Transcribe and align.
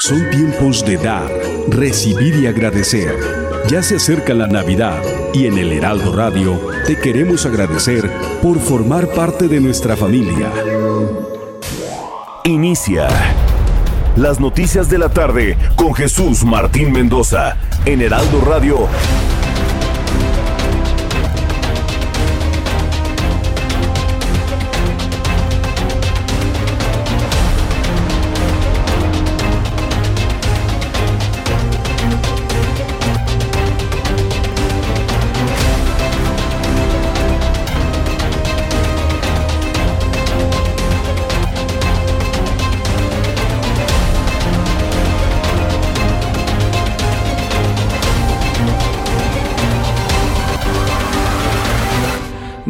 Son 0.00 0.30
tiempos 0.30 0.84
de 0.84 0.96
dar, 0.96 1.28
recibir 1.66 2.36
y 2.36 2.46
agradecer. 2.46 3.18
Ya 3.68 3.82
se 3.82 3.96
acerca 3.96 4.32
la 4.32 4.46
Navidad 4.46 5.02
y 5.34 5.46
en 5.46 5.58
el 5.58 5.72
Heraldo 5.72 6.14
Radio 6.14 6.56
te 6.86 6.96
queremos 6.96 7.44
agradecer 7.46 8.08
por 8.40 8.60
formar 8.60 9.08
parte 9.08 9.48
de 9.48 9.58
nuestra 9.58 9.96
familia. 9.96 10.52
Inicia 12.44 13.08
las 14.14 14.38
noticias 14.38 14.88
de 14.88 14.98
la 14.98 15.08
tarde 15.08 15.58
con 15.74 15.92
Jesús 15.92 16.44
Martín 16.44 16.92
Mendoza 16.92 17.56
en 17.84 18.00
Heraldo 18.00 18.40
Radio. 18.42 18.86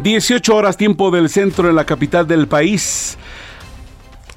Dieciocho 0.09 0.57
horas 0.57 0.79
tiempo 0.79 1.11
del 1.11 1.29
centro 1.29 1.69
en 1.69 1.77
la 1.77 1.85
capital 1.85 2.27
del 2.27 2.49
país. 2.49 3.19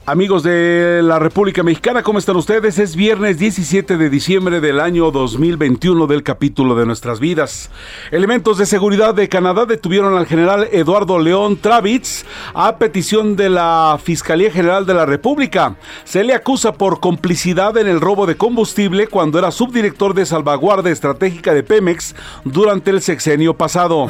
Amigos 0.06 0.44
de 0.44 1.00
la 1.02 1.18
República 1.18 1.64
Mexicana, 1.64 2.04
¿cómo 2.04 2.20
están 2.20 2.36
ustedes? 2.36 2.78
Es 2.78 2.98
viernes 2.98 3.40
17 3.40 3.96
de 3.96 4.10
diciembre 4.10 4.60
del 4.60 4.82
año 4.82 5.12
2021 5.12 6.08
del 6.08 6.24
capítulo 6.24 6.76
de 6.76 6.86
nuestras 6.86 7.22
vidas. 7.22 7.70
Elementos 8.12 8.58
de 8.58 8.66
seguridad 8.66 9.16
de 9.16 9.30
Canadá 9.30 9.66
detuvieron 9.66 10.18
al 10.18 10.26
general 10.26 10.68
Eduardo 10.74 11.20
León 11.20 11.56
Travitz 11.56 12.26
a 12.54 12.76
petición 12.76 13.38
de 13.38 13.50
la 13.50 13.98
Fiscalía 14.04 14.52
General 14.52 14.86
de 14.86 14.94
la 14.94 15.06
República. 15.06 15.78
Se 16.04 16.26
le 16.26 16.34
acusa 16.34 16.74
por 16.74 17.00
complicidad 17.00 17.78
en 17.78 17.88
el 17.88 18.02
robo 18.02 18.26
de 18.26 18.36
combustible 18.36 19.08
cuando 19.08 19.40
era 19.40 19.52
subdirector 19.52 20.16
de 20.16 20.26
salvaguardia 20.26 20.92
estratégica 20.92 21.54
de 21.54 21.64
Pemex 21.64 22.14
durante 22.44 22.92
el 22.92 23.02
sexenio 23.02 23.54
pasado. 23.54 24.08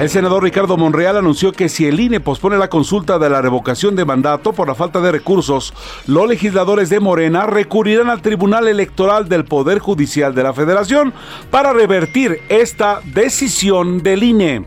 El 0.00 0.08
senador 0.08 0.42
Ricardo 0.42 0.78
Monreal 0.78 1.18
anunció 1.18 1.52
que 1.52 1.68
si 1.68 1.86
el 1.86 2.00
INE 2.00 2.20
pospone 2.20 2.56
la 2.56 2.70
consulta 2.70 3.18
de 3.18 3.28
la 3.28 3.42
revocación 3.42 3.96
de 3.96 4.06
mandato 4.06 4.54
por 4.54 4.66
la 4.66 4.74
falta 4.74 4.98
de 5.02 5.12
recursos, 5.12 5.74
los 6.06 6.26
legisladores 6.26 6.88
de 6.88 7.00
Morena 7.00 7.44
recurrirán 7.44 8.08
al 8.08 8.22
Tribunal 8.22 8.66
Electoral 8.66 9.28
del 9.28 9.44
Poder 9.44 9.78
Judicial 9.78 10.34
de 10.34 10.42
la 10.42 10.54
Federación 10.54 11.12
para 11.50 11.74
revertir 11.74 12.40
esta 12.48 13.02
decisión 13.12 14.02
del 14.02 14.22
INE. 14.22 14.64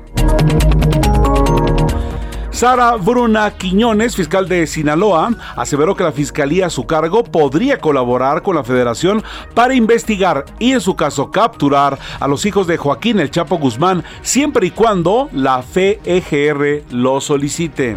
Sara 2.63 2.95
Bruna 2.95 3.51
Quiñones, 3.57 4.15
fiscal 4.15 4.47
de 4.47 4.65
Sinaloa, 4.67 5.33
aseveró 5.57 5.97
que 5.97 6.05
la 6.05 6.13
fiscalía 6.13 6.67
a 6.67 6.69
su 6.69 6.85
cargo 6.87 7.25
podría 7.25 7.77
colaborar 7.79 8.41
con 8.41 8.55
la 8.55 8.63
federación 8.63 9.21
para 9.53 9.73
investigar 9.73 10.45
y 10.59 10.71
en 10.71 10.79
su 10.79 10.95
caso 10.95 11.29
capturar 11.29 11.99
a 12.21 12.25
los 12.25 12.45
hijos 12.45 12.65
de 12.65 12.77
Joaquín 12.77 13.19
El 13.19 13.31
Chapo 13.31 13.57
Guzmán 13.57 14.05
siempre 14.21 14.67
y 14.67 14.71
cuando 14.71 15.27
la 15.33 15.61
FEGR 15.61 16.83
lo 16.89 17.19
solicite. 17.19 17.95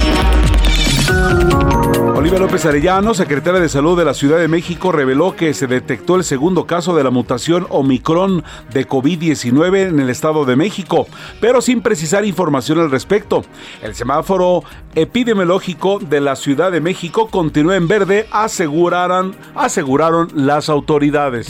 Olivia 2.15 2.39
López 2.39 2.65
Arellano, 2.67 3.15
secretaria 3.15 3.61
de 3.61 3.69
Salud 3.69 3.97
de 3.97 4.05
la 4.05 4.15
Ciudad 4.15 4.39
de 4.39 4.49
México, 4.49 4.91
reveló 4.91 5.37
que 5.37 5.55
se 5.55 5.67
detectó 5.67 6.17
el 6.17 6.25
segundo 6.25 6.67
caso 6.67 6.97
de 6.97 7.05
la 7.05 7.11
mutación 7.11 7.67
Omicron 7.69 8.43
de 8.73 8.89
COVID-19 8.89 9.89
en 9.89 10.01
el 10.01 10.11
Estado 10.11 10.45
de 10.45 10.57
México, 10.57 11.07
pero 11.41 11.61
sin 11.61 11.83
precisar 11.83 12.25
información 12.25 12.81
al 12.81 12.91
respecto. 12.91 13.45
El 13.83 13.95
semáforo 13.95 14.65
epidemiológico 14.95 15.99
de 15.99 16.21
la 16.21 16.37
Ciudad 16.37 16.73
de 16.73 16.81
México 16.81 17.29
continúa 17.29 17.77
en 17.77 17.87
verde, 17.87 18.27
aseguraron, 18.33 19.37
aseguraron 19.55 20.29
las 20.35 20.69
autoridades. 20.69 21.49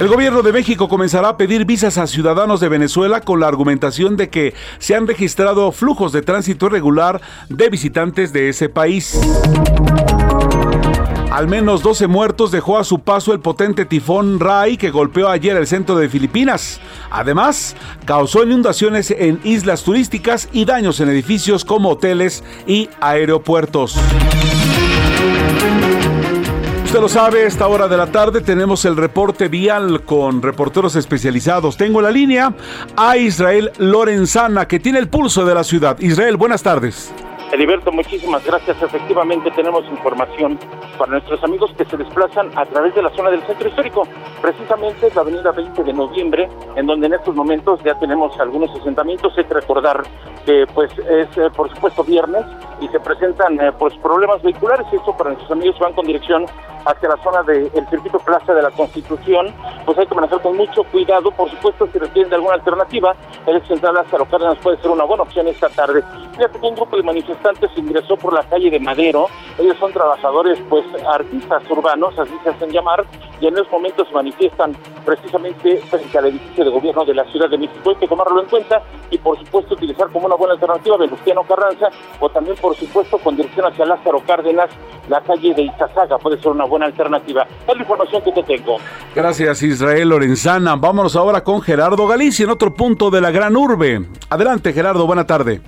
El 0.00 0.08
gobierno 0.08 0.40
de 0.40 0.54
México 0.54 0.88
comenzará 0.88 1.28
a 1.28 1.36
pedir 1.36 1.66
visas 1.66 1.98
a 1.98 2.06
ciudadanos 2.06 2.58
de 2.60 2.70
Venezuela 2.70 3.20
con 3.20 3.38
la 3.38 3.48
argumentación 3.48 4.16
de 4.16 4.30
que 4.30 4.54
se 4.78 4.94
han 4.94 5.06
registrado 5.06 5.70
flujos 5.72 6.10
de 6.12 6.22
tránsito 6.22 6.68
irregular 6.68 7.20
de 7.50 7.68
visitantes 7.68 8.32
de 8.32 8.48
ese 8.48 8.70
país. 8.70 9.20
Al 11.30 11.48
menos 11.48 11.82
12 11.82 12.06
muertos 12.06 12.50
dejó 12.50 12.78
a 12.78 12.84
su 12.84 13.00
paso 13.00 13.34
el 13.34 13.40
potente 13.40 13.84
tifón 13.84 14.40
Rai 14.40 14.78
que 14.78 14.88
golpeó 14.88 15.28
ayer 15.28 15.54
el 15.58 15.66
centro 15.66 15.96
de 15.96 16.08
Filipinas. 16.08 16.80
Además, 17.10 17.76
causó 18.06 18.42
inundaciones 18.42 19.10
en 19.10 19.38
islas 19.44 19.84
turísticas 19.84 20.48
y 20.50 20.64
daños 20.64 20.98
en 21.00 21.10
edificios 21.10 21.62
como 21.62 21.90
hoteles 21.90 22.42
y 22.66 22.88
aeropuertos. 23.02 23.98
Usted 26.90 27.02
lo 27.02 27.08
sabe, 27.08 27.44
a 27.44 27.46
esta 27.46 27.68
hora 27.68 27.86
de 27.86 27.96
la 27.96 28.10
tarde 28.10 28.40
tenemos 28.40 28.84
el 28.84 28.96
reporte 28.96 29.46
vial 29.46 30.02
con 30.02 30.42
reporteros 30.42 30.96
especializados. 30.96 31.76
Tengo 31.76 32.02
la 32.02 32.10
línea 32.10 32.52
a 32.96 33.16
Israel 33.16 33.70
Lorenzana, 33.78 34.66
que 34.66 34.80
tiene 34.80 34.98
el 34.98 35.08
pulso 35.08 35.44
de 35.44 35.54
la 35.54 35.62
ciudad. 35.62 35.96
Israel, 36.00 36.36
buenas 36.36 36.64
tardes. 36.64 37.12
Heriberto, 37.52 37.90
muchísimas 37.90 38.44
gracias. 38.44 38.80
Efectivamente 38.80 39.50
tenemos 39.50 39.84
información 39.86 40.56
para 40.96 41.10
nuestros 41.10 41.42
amigos 41.42 41.72
que 41.76 41.84
se 41.84 41.96
desplazan 41.96 42.56
a 42.56 42.64
través 42.64 42.94
de 42.94 43.02
la 43.02 43.10
zona 43.10 43.30
del 43.30 43.42
centro 43.42 43.68
histórico, 43.68 44.06
precisamente 44.40 45.10
la 45.12 45.22
avenida 45.22 45.50
20 45.50 45.82
de 45.82 45.92
noviembre, 45.92 46.48
en 46.76 46.86
donde 46.86 47.08
en 47.08 47.14
estos 47.14 47.34
momentos 47.34 47.82
ya 47.82 47.98
tenemos 47.98 48.38
algunos 48.38 48.70
asentamientos. 48.80 49.36
Hay 49.36 49.44
que 49.44 49.54
recordar 49.54 50.04
que 50.46 50.64
pues 50.72 50.92
es 50.92 51.36
eh, 51.38 51.50
por 51.56 51.68
supuesto 51.74 52.04
viernes 52.04 52.44
y 52.80 52.86
se 52.86 53.00
presentan 53.00 53.60
eh, 53.60 53.72
pues 53.76 53.94
problemas 53.96 54.40
vehiculares. 54.42 54.86
Esto 54.92 55.16
para 55.16 55.30
nuestros 55.30 55.50
amigos 55.50 55.76
van 55.80 55.92
con 55.94 56.06
dirección 56.06 56.46
hacia 56.84 57.08
la 57.08 57.16
zona 57.22 57.42
del 57.42 57.70
circuito 57.90 58.18
Plaza 58.20 58.54
de 58.54 58.62
la 58.62 58.70
Constitución, 58.70 59.52
pues 59.84 59.98
hay 59.98 60.06
que 60.06 60.14
manejar 60.14 60.40
con 60.40 60.56
mucho 60.56 60.84
cuidado. 60.84 61.30
Por 61.32 61.50
supuesto, 61.50 61.88
si 61.92 61.98
requieren 61.98 62.30
de 62.30 62.36
alguna 62.36 62.54
alternativa, 62.54 63.14
el 63.46 63.60
central 63.66 63.94
Lázaro 63.94 64.24
Cárdenas 64.24 64.56
puede 64.62 64.78
ser 64.78 64.90
una 64.90 65.04
buena 65.04 65.24
opción 65.24 65.46
esta 65.48 65.68
tarde. 65.68 66.02
Fíjate 66.36 66.58
que 66.58 66.66
un 66.66 66.74
grupo 66.74 66.96
de 66.96 67.02
manifestantes 67.02 67.39
ingresó 67.76 68.16
por 68.16 68.32
la 68.32 68.42
calle 68.44 68.70
de 68.70 68.78
Madero. 68.80 69.26
Ellos 69.58 69.76
son 69.78 69.92
trabajadores, 69.92 70.58
pues 70.68 70.84
artistas 71.06 71.62
urbanos, 71.70 72.18
así 72.18 72.32
se 72.42 72.50
hacen 72.50 72.70
llamar, 72.70 73.04
y 73.40 73.46
en 73.46 73.54
estos 73.54 73.72
momentos 73.72 74.08
se 74.08 74.14
manifiestan 74.14 74.76
precisamente 75.04 75.78
frente 75.90 76.18
al 76.18 76.26
edificio 76.26 76.64
de 76.64 76.70
gobierno 76.70 77.04
de 77.04 77.14
la 77.14 77.24
Ciudad 77.24 77.48
de 77.48 77.58
México. 77.58 77.90
Hay 77.90 77.96
que 77.96 78.08
tomarlo 78.08 78.42
en 78.42 78.48
cuenta 78.48 78.82
y, 79.10 79.18
por 79.18 79.38
supuesto, 79.38 79.74
utilizar 79.74 80.08
como 80.10 80.26
una 80.26 80.36
buena 80.36 80.54
alternativa 80.54 80.96
Venustiano 80.96 81.42
Carranza 81.44 81.88
o 82.20 82.28
también, 82.28 82.56
por 82.56 82.76
supuesto, 82.76 83.18
con 83.18 83.36
dirección 83.36 83.66
hacia 83.66 83.84
Lázaro 83.84 84.20
Cárdenas, 84.26 84.70
la 85.08 85.20
calle 85.22 85.54
de 85.54 85.62
Izazaga 85.62 86.18
puede 86.18 86.38
ser 86.38 86.52
una 86.52 86.64
buena 86.64 86.86
alternativa. 86.86 87.46
Es 87.66 87.74
la 87.74 87.82
información 87.82 88.22
que 88.22 88.32
te 88.32 88.42
tengo. 88.42 88.76
Gracias, 89.14 89.62
Israel 89.62 90.08
Lorenzana. 90.10 90.76
Vámonos 90.76 91.16
ahora 91.16 91.42
con 91.42 91.60
Gerardo 91.60 92.06
Galicia 92.06 92.44
en 92.44 92.50
otro 92.50 92.74
punto 92.74 93.10
de 93.10 93.20
la 93.20 93.30
gran 93.30 93.56
urbe. 93.56 94.06
Adelante, 94.28 94.72
Gerardo, 94.72 95.06
buena 95.06 95.26
tarde. 95.26 95.60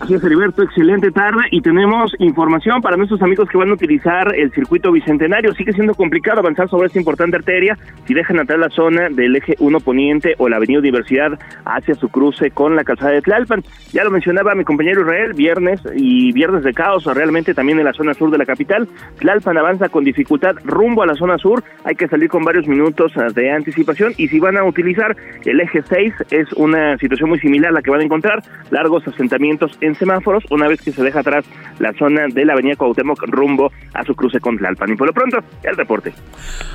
Así 0.00 0.12
es, 0.12 0.24
Heriberto, 0.24 0.62
excelente 0.62 1.12
tarde 1.12 1.44
y 1.52 1.60
tenemos 1.60 2.12
información 2.18 2.82
para 2.82 2.96
nuestros 2.96 3.22
amigos 3.22 3.48
que 3.48 3.56
van 3.56 3.70
a 3.70 3.74
utilizar 3.74 4.34
el 4.34 4.50
circuito 4.52 4.90
bicentenario. 4.90 5.54
Sigue 5.54 5.72
siendo 5.72 5.94
complicado 5.94 6.40
avanzar 6.40 6.68
sobre 6.68 6.88
esta 6.88 6.98
importante 6.98 7.36
arteria 7.36 7.78
si 8.04 8.12
dejan 8.12 8.40
atrás 8.40 8.58
la 8.58 8.70
zona 8.70 9.08
del 9.08 9.36
eje 9.36 9.54
1 9.60 9.80
poniente 9.80 10.34
o 10.38 10.48
la 10.48 10.56
avenida 10.56 10.80
Universidad 10.80 11.38
hacia 11.64 11.94
su 11.94 12.08
cruce 12.08 12.50
con 12.50 12.74
la 12.74 12.82
calzada 12.82 13.12
de 13.12 13.22
Tlalpan. 13.22 13.62
Ya 13.92 14.02
lo 14.02 14.10
mencionaba 14.10 14.54
mi 14.56 14.64
compañero 14.64 15.02
Israel, 15.02 15.32
viernes 15.32 15.80
y 15.94 16.32
viernes 16.32 16.64
de 16.64 16.74
caos 16.74 17.04
realmente 17.04 17.54
también 17.54 17.78
en 17.78 17.84
la 17.84 17.92
zona 17.92 18.14
sur 18.14 18.30
de 18.32 18.38
la 18.38 18.46
capital. 18.46 18.88
Tlalpan 19.20 19.56
avanza 19.56 19.88
con 19.88 20.02
dificultad 20.02 20.56
rumbo 20.64 21.04
a 21.04 21.06
la 21.06 21.14
zona 21.14 21.38
sur, 21.38 21.62
hay 21.84 21.94
que 21.94 22.08
salir 22.08 22.28
con 22.28 22.44
varios 22.44 22.66
minutos 22.66 23.12
de 23.34 23.50
anticipación 23.52 24.12
y 24.16 24.26
si 24.26 24.40
van 24.40 24.56
a 24.56 24.64
utilizar 24.64 25.16
el 25.44 25.60
eje 25.60 25.82
6 25.82 26.14
es 26.30 26.52
una 26.54 26.98
situación 26.98 27.28
muy 27.28 27.38
similar 27.38 27.70
a 27.70 27.74
la 27.74 27.82
que 27.82 27.90
van 27.90 28.00
a 28.00 28.04
encontrar, 28.04 28.42
largos 28.70 29.06
asentamientos 29.06 29.78
en 29.84 29.94
semáforos 29.94 30.44
una 30.50 30.68
vez 30.68 30.80
que 30.80 30.92
se 30.92 31.02
deja 31.02 31.20
atrás 31.20 31.44
la 31.78 31.92
zona 31.94 32.26
de 32.28 32.44
la 32.44 32.54
avenida 32.54 32.76
Cuauhtémoc 32.76 33.22
rumbo 33.26 33.72
a 33.92 34.04
su 34.04 34.14
cruce 34.14 34.40
con 34.40 34.56
Tlalpan. 34.56 34.92
Y 34.92 34.96
por 34.96 35.06
lo 35.06 35.12
pronto, 35.12 35.38
el 35.62 35.76
reporte. 35.76 36.12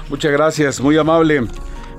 Muchas 0.09 0.31
gracias, 0.31 0.81
muy 0.81 0.97
amable. 0.97 1.41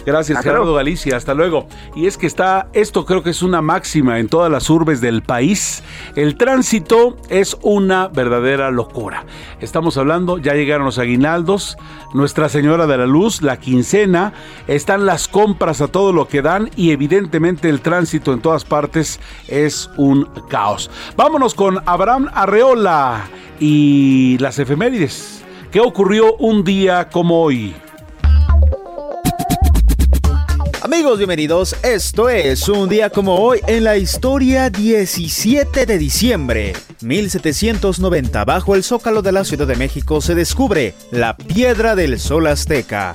Gracias, 0.06 0.42
Gerardo 0.42 0.74
Galicia. 0.74 1.16
Hasta 1.16 1.34
luego. 1.34 1.66
Y 1.94 2.06
es 2.06 2.16
que 2.16 2.26
está, 2.26 2.68
esto 2.72 3.04
creo 3.04 3.22
que 3.22 3.30
es 3.30 3.42
una 3.42 3.62
máxima 3.62 4.18
en 4.18 4.28
todas 4.28 4.50
las 4.50 4.68
urbes 4.70 5.00
del 5.00 5.22
país. 5.22 5.82
El 6.16 6.36
tránsito 6.36 7.16
es 7.28 7.56
una 7.62 8.08
verdadera 8.08 8.70
locura. 8.70 9.24
Estamos 9.60 9.96
hablando, 9.96 10.38
ya 10.38 10.54
llegaron 10.54 10.86
los 10.86 10.98
aguinaldos, 10.98 11.76
Nuestra 12.14 12.48
Señora 12.48 12.86
de 12.86 12.98
la 12.98 13.06
Luz, 13.06 13.42
la 13.42 13.58
quincena, 13.58 14.32
están 14.66 15.06
las 15.06 15.28
compras 15.28 15.80
a 15.80 15.88
todo 15.88 16.12
lo 16.12 16.28
que 16.28 16.42
dan 16.42 16.70
y 16.76 16.90
evidentemente 16.90 17.68
el 17.68 17.80
tránsito 17.80 18.32
en 18.32 18.40
todas 18.40 18.64
partes 18.64 19.20
es 19.48 19.90
un 19.96 20.28
caos. 20.48 20.90
Vámonos 21.16 21.54
con 21.54 21.80
Abraham 21.86 22.28
Arreola 22.32 23.28
y 23.58 24.38
las 24.38 24.58
efemérides. 24.58 25.44
¿Qué 25.70 25.80
ocurrió 25.80 26.34
un 26.36 26.64
día 26.64 27.08
como 27.10 27.42
hoy? 27.42 27.74
Amigos, 30.92 31.18
bienvenidos. 31.18 31.76
Esto 31.84 32.28
es 32.28 32.68
un 32.68 32.88
día 32.88 33.10
como 33.10 33.36
hoy 33.36 33.60
en 33.68 33.84
la 33.84 33.96
historia 33.96 34.70
17 34.70 35.86
de 35.86 35.98
diciembre. 35.98 36.72
1790, 37.00 38.44
bajo 38.44 38.74
el 38.74 38.82
zócalo 38.82 39.22
de 39.22 39.30
la 39.30 39.44
Ciudad 39.44 39.68
de 39.68 39.76
México 39.76 40.20
se 40.20 40.34
descubre 40.34 40.94
la 41.12 41.36
Piedra 41.36 41.94
del 41.94 42.18
Sol 42.18 42.48
Azteca. 42.48 43.12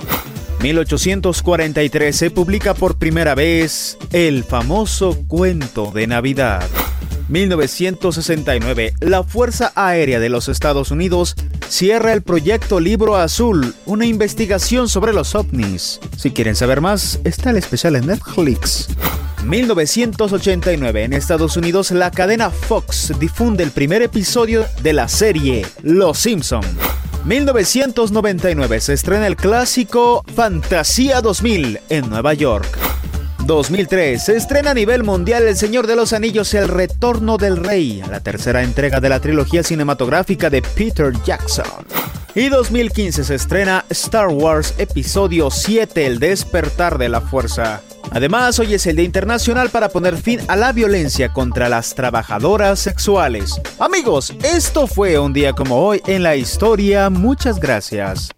1843 0.62 2.16
se 2.16 2.30
publica 2.30 2.72
por 2.72 2.96
primera 2.96 3.34
vez 3.34 3.98
el 4.10 4.42
famoso 4.42 5.18
cuento 5.28 5.92
de 5.92 6.06
Navidad. 6.06 6.62
1969, 7.28 8.94
la 9.00 9.24
Fuerza 9.24 9.72
Aérea 9.74 10.20
de 10.20 10.28
los 10.28 10.48
Estados 10.48 10.90
Unidos 10.90 11.34
cierra 11.68 12.12
el 12.12 12.22
proyecto 12.22 12.78
Libro 12.78 13.16
Azul, 13.16 13.74
una 13.84 14.06
investigación 14.06 14.88
sobre 14.88 15.12
los 15.12 15.34
ovnis. 15.34 15.98
Si 16.16 16.30
quieren 16.30 16.54
saber 16.54 16.80
más, 16.80 17.20
está 17.24 17.50
el 17.50 17.56
especial 17.56 17.96
en 17.96 18.06
Netflix. 18.06 18.88
1989, 19.44 21.04
en 21.04 21.12
Estados 21.12 21.56
Unidos, 21.56 21.90
la 21.90 22.10
cadena 22.10 22.50
Fox 22.50 23.12
difunde 23.18 23.64
el 23.64 23.70
primer 23.70 24.02
episodio 24.02 24.64
de 24.82 24.92
la 24.92 25.08
serie 25.08 25.66
Los 25.82 26.18
Simpson. 26.18 26.62
1999 27.24 28.80
se 28.80 28.92
estrena 28.92 29.26
el 29.26 29.34
clásico 29.34 30.24
Fantasía 30.34 31.20
2000 31.20 31.80
en 31.88 32.08
Nueva 32.08 32.34
York. 32.34 32.66
2003 33.46 34.22
se 34.22 34.36
estrena 34.36 34.72
a 34.72 34.74
nivel 34.74 35.04
mundial 35.04 35.46
El 35.46 35.56
Señor 35.56 35.86
de 35.86 35.96
los 35.96 36.12
Anillos, 36.12 36.52
El 36.54 36.68
Retorno 36.68 37.38
del 37.38 37.56
Rey, 37.56 38.02
la 38.10 38.20
tercera 38.20 38.62
entrega 38.62 39.00
de 39.00 39.08
la 39.08 39.20
trilogía 39.20 39.62
cinematográfica 39.62 40.50
de 40.50 40.62
Peter 40.62 41.12
Jackson. 41.24 41.86
Y 42.34 42.48
2015 42.48 43.24
se 43.24 43.34
estrena 43.34 43.84
Star 43.88 44.28
Wars 44.28 44.74
Episodio 44.78 45.50
7, 45.50 46.06
El 46.06 46.18
despertar 46.18 46.98
de 46.98 47.08
la 47.08 47.20
fuerza. 47.20 47.80
Además, 48.10 48.58
hoy 48.58 48.74
es 48.74 48.86
el 48.86 48.96
Día 48.96 49.04
Internacional 49.04 49.70
para 49.70 49.88
poner 49.88 50.16
fin 50.16 50.40
a 50.48 50.56
la 50.56 50.72
violencia 50.72 51.32
contra 51.32 51.68
las 51.68 51.94
trabajadoras 51.94 52.78
sexuales. 52.78 53.60
Amigos, 53.78 54.34
esto 54.42 54.86
fue 54.86 55.18
un 55.18 55.32
día 55.32 55.52
como 55.52 55.76
hoy 55.86 56.02
en 56.06 56.22
la 56.22 56.36
historia. 56.36 57.10
Muchas 57.10 57.58
gracias. 57.58 58.30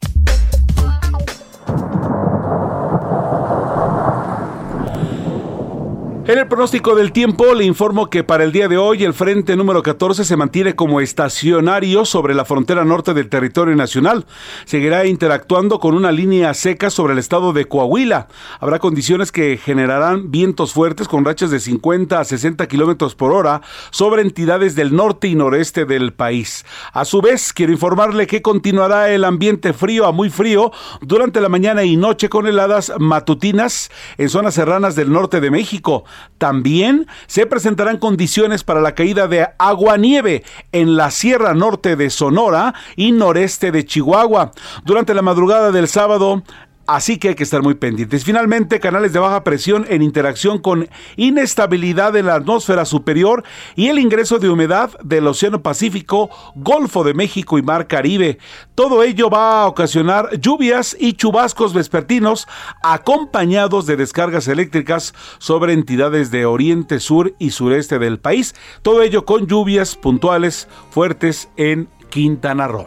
En 6.28 6.36
el 6.36 6.46
pronóstico 6.46 6.94
del 6.94 7.10
tiempo 7.10 7.54
le 7.54 7.64
informo 7.64 8.10
que 8.10 8.22
para 8.22 8.44
el 8.44 8.52
día 8.52 8.68
de 8.68 8.76
hoy 8.76 9.02
el 9.02 9.14
frente 9.14 9.56
número 9.56 9.82
14 9.82 10.26
se 10.26 10.36
mantiene 10.36 10.76
como 10.76 11.00
estacionario 11.00 12.04
sobre 12.04 12.34
la 12.34 12.44
frontera 12.44 12.84
norte 12.84 13.14
del 13.14 13.30
territorio 13.30 13.74
nacional. 13.74 14.26
Seguirá 14.66 15.06
interactuando 15.06 15.78
con 15.80 15.94
una 15.94 16.12
línea 16.12 16.52
seca 16.52 16.90
sobre 16.90 17.14
el 17.14 17.18
estado 17.18 17.54
de 17.54 17.64
Coahuila. 17.64 18.28
Habrá 18.60 18.78
condiciones 18.78 19.32
que 19.32 19.56
generarán 19.56 20.30
vientos 20.30 20.74
fuertes 20.74 21.08
con 21.08 21.24
rachas 21.24 21.50
de 21.50 21.60
50 21.60 22.20
a 22.20 22.24
60 22.26 22.66
kilómetros 22.68 23.14
por 23.14 23.32
hora 23.32 23.62
sobre 23.90 24.20
entidades 24.20 24.74
del 24.74 24.94
norte 24.94 25.28
y 25.28 25.34
noreste 25.34 25.86
del 25.86 26.12
país. 26.12 26.66
A 26.92 27.06
su 27.06 27.22
vez, 27.22 27.54
quiero 27.54 27.72
informarle 27.72 28.26
que 28.26 28.42
continuará 28.42 29.08
el 29.08 29.24
ambiente 29.24 29.72
frío 29.72 30.04
a 30.04 30.12
muy 30.12 30.28
frío 30.28 30.72
durante 31.00 31.40
la 31.40 31.48
mañana 31.48 31.84
y 31.84 31.96
noche 31.96 32.28
con 32.28 32.46
heladas 32.46 32.92
matutinas 32.98 33.90
en 34.18 34.28
zonas 34.28 34.52
serranas 34.52 34.94
del 34.94 35.10
norte 35.10 35.40
de 35.40 35.50
México. 35.50 36.04
También 36.38 37.06
se 37.26 37.46
presentarán 37.46 37.98
condiciones 37.98 38.64
para 38.64 38.80
la 38.80 38.94
caída 38.94 39.28
de 39.28 39.48
agua-nieve 39.58 40.44
en 40.72 40.96
la 40.96 41.10
Sierra 41.10 41.54
Norte 41.54 41.96
de 41.96 42.10
Sonora 42.10 42.74
y 42.96 43.12
noreste 43.12 43.72
de 43.72 43.84
Chihuahua. 43.84 44.52
Durante 44.84 45.14
la 45.14 45.22
madrugada 45.22 45.72
del 45.72 45.88
sábado, 45.88 46.42
Así 46.88 47.18
que 47.18 47.28
hay 47.28 47.34
que 47.34 47.42
estar 47.42 47.62
muy 47.62 47.74
pendientes. 47.74 48.24
Finalmente, 48.24 48.80
canales 48.80 49.12
de 49.12 49.18
baja 49.18 49.44
presión 49.44 49.84
en 49.90 50.00
interacción 50.00 50.58
con 50.58 50.88
inestabilidad 51.16 52.16
en 52.16 52.24
la 52.24 52.36
atmósfera 52.36 52.86
superior 52.86 53.44
y 53.76 53.88
el 53.88 53.98
ingreso 53.98 54.38
de 54.38 54.48
humedad 54.48 54.98
del 55.04 55.26
Océano 55.26 55.62
Pacífico, 55.62 56.30
Golfo 56.56 57.04
de 57.04 57.12
México 57.12 57.58
y 57.58 57.62
Mar 57.62 57.88
Caribe. 57.88 58.38
Todo 58.74 59.02
ello 59.02 59.28
va 59.28 59.64
a 59.64 59.66
ocasionar 59.66 60.40
lluvias 60.40 60.96
y 60.98 61.12
chubascos 61.12 61.74
vespertinos 61.74 62.48
acompañados 62.82 63.84
de 63.84 63.98
descargas 63.98 64.48
eléctricas 64.48 65.12
sobre 65.36 65.74
entidades 65.74 66.30
de 66.30 66.46
oriente, 66.46 67.00
sur 67.00 67.34
y 67.38 67.50
sureste 67.50 67.98
del 67.98 68.18
país. 68.18 68.54
Todo 68.80 69.02
ello 69.02 69.26
con 69.26 69.46
lluvias 69.46 69.94
puntuales 69.94 70.68
fuertes 70.90 71.50
en 71.58 71.90
Quintana 72.08 72.66
Roo. 72.66 72.86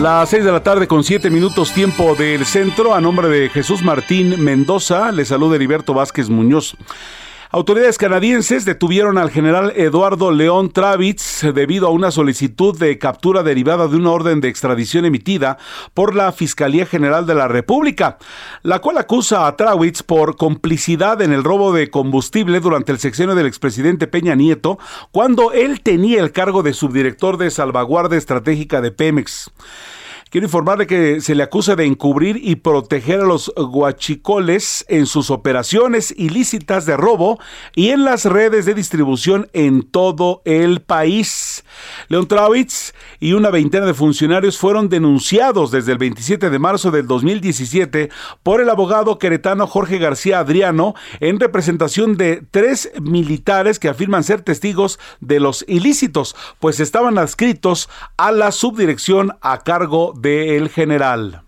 Las 0.00 0.30
6 0.30 0.44
de 0.44 0.52
la 0.52 0.62
tarde 0.62 0.86
con 0.86 1.02
7 1.02 1.28
minutos 1.28 1.72
tiempo 1.74 2.14
del 2.14 2.46
centro, 2.46 2.94
a 2.94 3.00
nombre 3.00 3.28
de 3.28 3.48
Jesús 3.48 3.82
Martín 3.82 4.40
Mendoza, 4.40 5.10
le 5.10 5.24
saluda 5.24 5.56
Heriberto 5.56 5.92
Vázquez 5.92 6.28
Muñoz. 6.28 6.76
Autoridades 7.50 7.96
canadienses 7.96 8.66
detuvieron 8.66 9.16
al 9.16 9.30
general 9.30 9.72
Eduardo 9.74 10.30
León 10.32 10.70
Travitz 10.70 11.40
debido 11.54 11.86
a 11.86 11.90
una 11.90 12.10
solicitud 12.10 12.78
de 12.78 12.98
captura 12.98 13.42
derivada 13.42 13.88
de 13.88 13.96
una 13.96 14.10
orden 14.10 14.42
de 14.42 14.48
extradición 14.48 15.06
emitida 15.06 15.56
por 15.94 16.14
la 16.14 16.30
Fiscalía 16.32 16.84
General 16.84 17.24
de 17.24 17.34
la 17.34 17.48
República, 17.48 18.18
la 18.62 18.80
cual 18.80 18.98
acusa 18.98 19.46
a 19.46 19.56
Travitz 19.56 20.02
por 20.02 20.36
complicidad 20.36 21.22
en 21.22 21.32
el 21.32 21.42
robo 21.42 21.72
de 21.72 21.88
combustible 21.88 22.60
durante 22.60 22.92
el 22.92 22.98
sexenio 22.98 23.34
del 23.34 23.46
expresidente 23.46 24.06
Peña 24.08 24.34
Nieto, 24.34 24.78
cuando 25.10 25.52
él 25.52 25.80
tenía 25.80 26.20
el 26.20 26.32
cargo 26.32 26.62
de 26.62 26.74
subdirector 26.74 27.38
de 27.38 27.50
salvaguardia 27.50 28.18
estratégica 28.18 28.82
de 28.82 28.90
Pemex. 28.90 29.50
Quiero 30.30 30.46
informarle 30.46 30.86
que 30.86 31.22
se 31.22 31.34
le 31.34 31.42
acusa 31.42 31.74
de 31.74 31.86
encubrir 31.86 32.38
y 32.42 32.56
proteger 32.56 33.20
a 33.20 33.24
los 33.24 33.50
guachicoles 33.56 34.84
en 34.88 35.06
sus 35.06 35.30
operaciones 35.30 36.12
ilícitas 36.18 36.84
de 36.84 36.98
robo 36.98 37.38
y 37.74 37.90
en 37.90 38.04
las 38.04 38.26
redes 38.26 38.66
de 38.66 38.74
distribución 38.74 39.48
en 39.54 39.82
todo 39.82 40.42
el 40.44 40.82
país. 40.82 41.64
Leon 42.08 42.28
Trawitz 42.28 42.92
y 43.20 43.32
una 43.32 43.48
veintena 43.48 43.86
de 43.86 43.94
funcionarios 43.94 44.58
fueron 44.58 44.90
denunciados 44.90 45.70
desde 45.70 45.92
el 45.92 45.98
27 45.98 46.50
de 46.50 46.58
marzo 46.58 46.90
del 46.90 47.06
2017 47.06 48.10
por 48.42 48.60
el 48.60 48.68
abogado 48.68 49.18
queretano 49.18 49.66
Jorge 49.66 49.96
García 49.96 50.40
Adriano 50.40 50.94
en 51.20 51.40
representación 51.40 52.18
de 52.18 52.42
tres 52.50 52.90
militares 53.00 53.78
que 53.78 53.88
afirman 53.88 54.24
ser 54.24 54.42
testigos 54.42 54.98
de 55.20 55.40
los 55.40 55.64
ilícitos, 55.68 56.36
pues 56.58 56.80
estaban 56.80 57.16
adscritos 57.16 57.88
a 58.18 58.30
la 58.30 58.52
subdirección 58.52 59.32
a 59.40 59.60
cargo 59.60 60.12
del 60.20 60.68
general. 60.68 61.42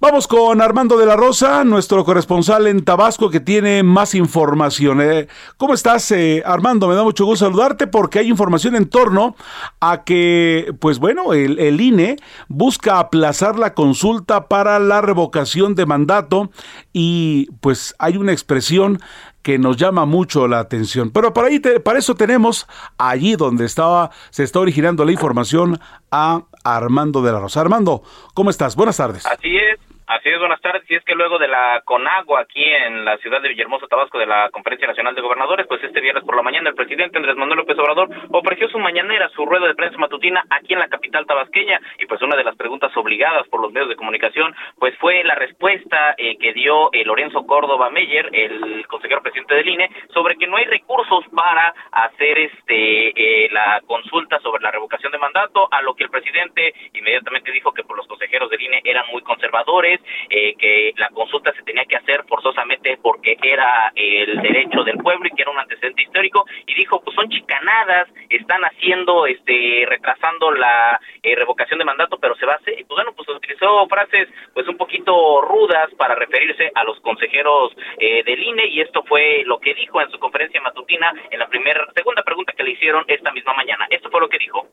Vamos 0.00 0.28
con 0.28 0.62
Armando 0.62 0.96
de 0.96 1.06
la 1.06 1.16
Rosa, 1.16 1.64
nuestro 1.64 2.04
corresponsal 2.04 2.68
en 2.68 2.84
Tabasco 2.84 3.30
que 3.30 3.40
tiene 3.40 3.82
más 3.82 4.14
información. 4.14 5.00
Eh, 5.00 5.26
¿Cómo 5.56 5.74
estás, 5.74 6.12
eh, 6.12 6.40
Armando? 6.46 6.86
Me 6.86 6.94
da 6.94 7.02
mucho 7.02 7.24
gusto 7.24 7.46
saludarte 7.46 7.88
porque 7.88 8.20
hay 8.20 8.28
información 8.28 8.76
en 8.76 8.88
torno 8.88 9.34
a 9.80 10.04
que, 10.04 10.72
pues 10.78 11.00
bueno, 11.00 11.32
el, 11.32 11.80
INE 11.80 12.14
busca 12.46 13.00
aplazar 13.00 13.58
la 13.58 13.74
consulta 13.74 14.46
para 14.46 14.78
la 14.78 15.00
revocación 15.00 15.74
de 15.74 15.86
mandato 15.86 16.52
y 16.92 17.48
pues 17.60 17.96
hay 17.98 18.18
una 18.18 18.30
expresión 18.30 19.00
que 19.48 19.58
nos 19.58 19.78
llama 19.78 20.04
mucho 20.04 20.46
la 20.46 20.58
atención. 20.58 21.08
Pero 21.08 21.32
para, 21.32 21.48
ahí 21.48 21.58
para 21.58 21.98
eso 21.98 22.14
tenemos 22.14 22.66
allí 22.98 23.34
donde 23.34 23.64
estaba, 23.64 24.10
se 24.28 24.44
está 24.44 24.60
originando 24.60 25.06
la 25.06 25.12
información 25.12 25.80
a 26.10 26.42
Armando 26.64 27.22
de 27.22 27.32
la 27.32 27.40
Rosa. 27.40 27.62
Armando, 27.62 28.02
¿cómo 28.34 28.50
estás? 28.50 28.76
Buenas 28.76 28.98
tardes. 28.98 29.24
Así 29.24 29.56
es. 29.56 29.87
Así 30.08 30.30
es, 30.30 30.38
buenas 30.38 30.62
tardes. 30.62 30.90
Y 30.90 30.94
es 30.94 31.04
que 31.04 31.14
luego 31.14 31.38
de 31.38 31.48
la 31.48 31.82
Conagua 31.84 32.40
aquí 32.40 32.64
en 32.64 33.04
la 33.04 33.18
ciudad 33.18 33.42
de 33.42 33.50
Villahermosa, 33.50 33.86
Tabasco, 33.88 34.18
de 34.18 34.24
la 34.24 34.48
Conferencia 34.48 34.88
Nacional 34.88 35.14
de 35.14 35.20
Gobernadores, 35.20 35.66
pues 35.66 35.84
este 35.84 36.00
viernes 36.00 36.24
por 36.24 36.34
la 36.34 36.40
mañana 36.40 36.70
el 36.70 36.74
presidente 36.74 37.18
Andrés 37.18 37.36
Manuel 37.36 37.58
López 37.58 37.78
Obrador 37.78 38.08
ofreció 38.30 38.70
su 38.70 38.78
mañanera, 38.78 39.28
su 39.28 39.44
rueda 39.44 39.66
de 39.66 39.74
prensa 39.74 39.98
matutina 39.98 40.42
aquí 40.48 40.72
en 40.72 40.78
la 40.78 40.88
capital 40.88 41.26
tabasqueña. 41.26 41.78
Y 41.98 42.06
pues 42.06 42.22
una 42.22 42.36
de 42.36 42.44
las 42.44 42.56
preguntas 42.56 42.90
obligadas 42.96 43.46
por 43.48 43.60
los 43.60 43.70
medios 43.70 43.90
de 43.90 43.96
comunicación, 43.96 44.54
pues 44.78 44.96
fue 44.96 45.22
la 45.24 45.34
respuesta 45.34 46.14
eh, 46.16 46.38
que 46.38 46.54
dio 46.54 46.90
eh, 46.94 47.04
Lorenzo 47.04 47.44
Córdoba 47.44 47.90
Meyer, 47.90 48.30
el 48.32 48.86
consejero 48.86 49.20
presidente 49.20 49.56
del 49.56 49.68
INE, 49.68 49.90
sobre 50.14 50.36
que 50.36 50.46
no 50.46 50.56
hay 50.56 50.64
recursos 50.64 51.22
para 51.36 51.74
hacer 51.92 52.38
este 52.38 53.44
eh, 53.44 53.50
la 53.52 53.82
consulta 53.86 54.40
sobre 54.40 54.62
la 54.62 54.70
revocación 54.70 55.12
de 55.12 55.18
mandato, 55.18 55.68
a 55.70 55.82
lo 55.82 55.92
que 55.94 56.04
el 56.04 56.10
presidente 56.10 56.72
inmediatamente 56.94 57.52
dijo 57.52 57.74
que 57.74 57.84
por 57.84 57.98
los 57.98 58.06
consejeros 58.06 58.48
del 58.48 58.62
INE 58.62 58.80
eran 58.84 59.04
muy 59.12 59.20
conservadores 59.20 59.97
eh, 60.30 60.54
que 60.58 60.92
la 60.96 61.08
consulta 61.10 61.52
se 61.52 61.62
tenía 61.62 61.84
que 61.84 61.96
hacer 61.96 62.24
forzosamente 62.28 62.98
porque 63.02 63.36
era 63.42 63.92
el 63.94 64.40
derecho 64.42 64.84
del 64.84 64.98
pueblo 64.98 65.26
y 65.26 65.34
que 65.34 65.42
era 65.42 65.50
un 65.50 65.58
antecedente 65.58 66.02
histórico 66.02 66.44
y 66.66 66.74
dijo 66.74 67.00
pues 67.00 67.14
son 67.14 67.28
chicanadas 67.28 68.08
están 68.28 68.62
haciendo 68.62 69.26
este 69.26 69.84
retrasando 69.86 70.50
la 70.52 71.00
eh, 71.22 71.34
revocación 71.36 71.78
de 71.78 71.84
mandato 71.84 72.18
pero 72.18 72.34
se 72.36 72.46
va 72.46 72.54
a 72.54 72.56
hacer 72.56 72.78
y 72.78 72.84
pues 72.84 72.96
bueno 72.96 73.12
pues 73.12 73.28
utilizó 73.28 73.86
frases 73.88 74.28
pues 74.54 74.66
un 74.68 74.76
poquito 74.76 75.42
rudas 75.42 75.88
para 75.96 76.14
referirse 76.14 76.70
a 76.74 76.84
los 76.84 77.00
consejeros 77.00 77.72
eh, 77.98 78.22
del 78.24 78.42
INE 78.42 78.66
y 78.66 78.80
esto 78.80 79.02
fue 79.04 79.42
lo 79.44 79.58
que 79.58 79.74
dijo 79.74 80.00
en 80.00 80.10
su 80.10 80.18
conferencia 80.18 80.60
matutina 80.60 81.12
en 81.30 81.38
la 81.38 81.48
primera 81.48 81.86
segunda 81.94 82.22
pregunta 82.22 82.52
que 82.56 82.62
le 82.62 82.72
hicieron 82.72 83.04
esta 83.08 83.32
misma 83.32 83.54
mañana. 83.54 83.86
Esto 83.90 84.10
fue 84.10 84.20
lo 84.20 84.28
que 84.28 84.38
dijo. 84.38 84.66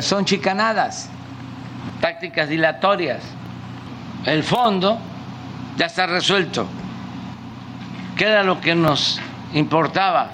Son 0.00 0.24
chicanadas 0.24 1.10
tácticas 2.00 2.48
dilatorias 2.48 3.36
el 4.26 4.42
fondo 4.42 4.98
ya 5.76 5.86
está 5.86 6.06
resuelto. 6.06 6.66
¿Qué 8.16 8.24
era 8.24 8.42
lo 8.42 8.60
que 8.60 8.74
nos 8.74 9.20
importaba? 9.54 10.30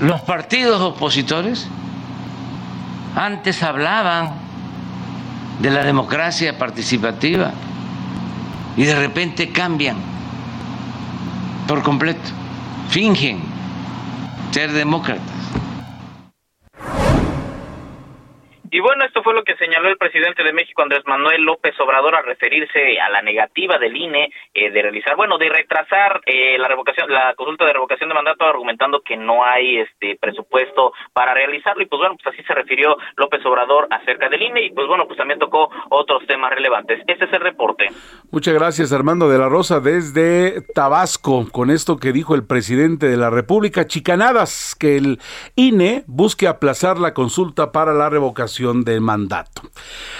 Los 0.00 0.20
partidos 0.22 0.80
opositores 0.80 1.68
antes 3.16 3.62
hablaban 3.62 4.32
de 5.60 5.70
la 5.70 5.84
democracia 5.84 6.56
participativa 6.56 7.52
y 8.76 8.84
de 8.84 8.94
repente 8.94 9.50
cambian 9.50 9.96
por 11.66 11.82
completo, 11.82 12.28
fingen 12.88 13.40
ser 14.50 14.72
demócratas. 14.72 15.40
Y 18.72 18.78
bueno, 18.78 19.04
esto 19.04 19.24
fue 19.24 19.34
lo 19.34 19.42
que 19.42 19.56
señaló 19.56 19.88
el 19.88 19.96
presidente 19.96 20.44
de 20.44 20.52
México, 20.52 20.82
Andrés 20.82 21.02
Manuel 21.04 21.42
López 21.42 21.74
Obrador, 21.80 22.14
al 22.14 22.24
referirse 22.24 23.00
a 23.00 23.10
la 23.10 23.20
negativa 23.20 23.78
del 23.78 23.96
INE 23.96 24.30
eh, 24.54 24.70
de 24.70 24.82
realizar, 24.82 25.16
bueno, 25.16 25.38
de 25.38 25.48
retrasar 25.48 26.20
eh, 26.24 26.56
la 26.56 26.68
revocación, 26.68 27.10
la 27.10 27.34
consulta 27.34 27.64
de 27.64 27.72
revocación 27.72 28.08
de 28.08 28.14
mandato, 28.14 28.44
argumentando 28.44 29.00
que 29.00 29.16
no 29.16 29.44
hay 29.44 29.78
este 29.78 30.16
presupuesto 30.20 30.92
para 31.12 31.34
realizarlo. 31.34 31.82
Y 31.82 31.86
pues 31.86 31.98
bueno, 31.98 32.14
pues 32.22 32.32
así 32.32 32.46
se 32.46 32.54
refirió 32.54 32.96
López 33.16 33.44
Obrador 33.44 33.88
acerca 33.90 34.28
del 34.28 34.40
INE. 34.40 34.66
Y 34.66 34.70
pues 34.70 34.86
bueno, 34.86 35.04
pues 35.06 35.18
también 35.18 35.40
tocó 35.40 35.68
otros 35.88 36.24
temas 36.28 36.52
relevantes. 36.52 37.02
Este 37.08 37.24
es 37.24 37.32
el 37.32 37.40
reporte. 37.40 37.88
Muchas 38.30 38.54
gracias, 38.54 38.92
Armando 38.92 39.28
de 39.28 39.38
la 39.38 39.48
Rosa, 39.48 39.80
desde 39.80 40.62
Tabasco, 40.76 41.48
con 41.50 41.70
esto 41.70 41.96
que 41.96 42.12
dijo 42.12 42.36
el 42.36 42.46
presidente 42.46 43.06
de 43.06 43.16
la 43.16 43.30
República, 43.30 43.88
chicanadas, 43.88 44.76
que 44.78 44.96
el 44.96 45.18
INE 45.56 46.04
busque 46.06 46.46
aplazar 46.46 46.98
la 46.98 47.14
consulta 47.14 47.72
para 47.72 47.92
la 47.94 48.08
revocación 48.08 48.59
de 48.60 49.00
mandato. 49.00 49.62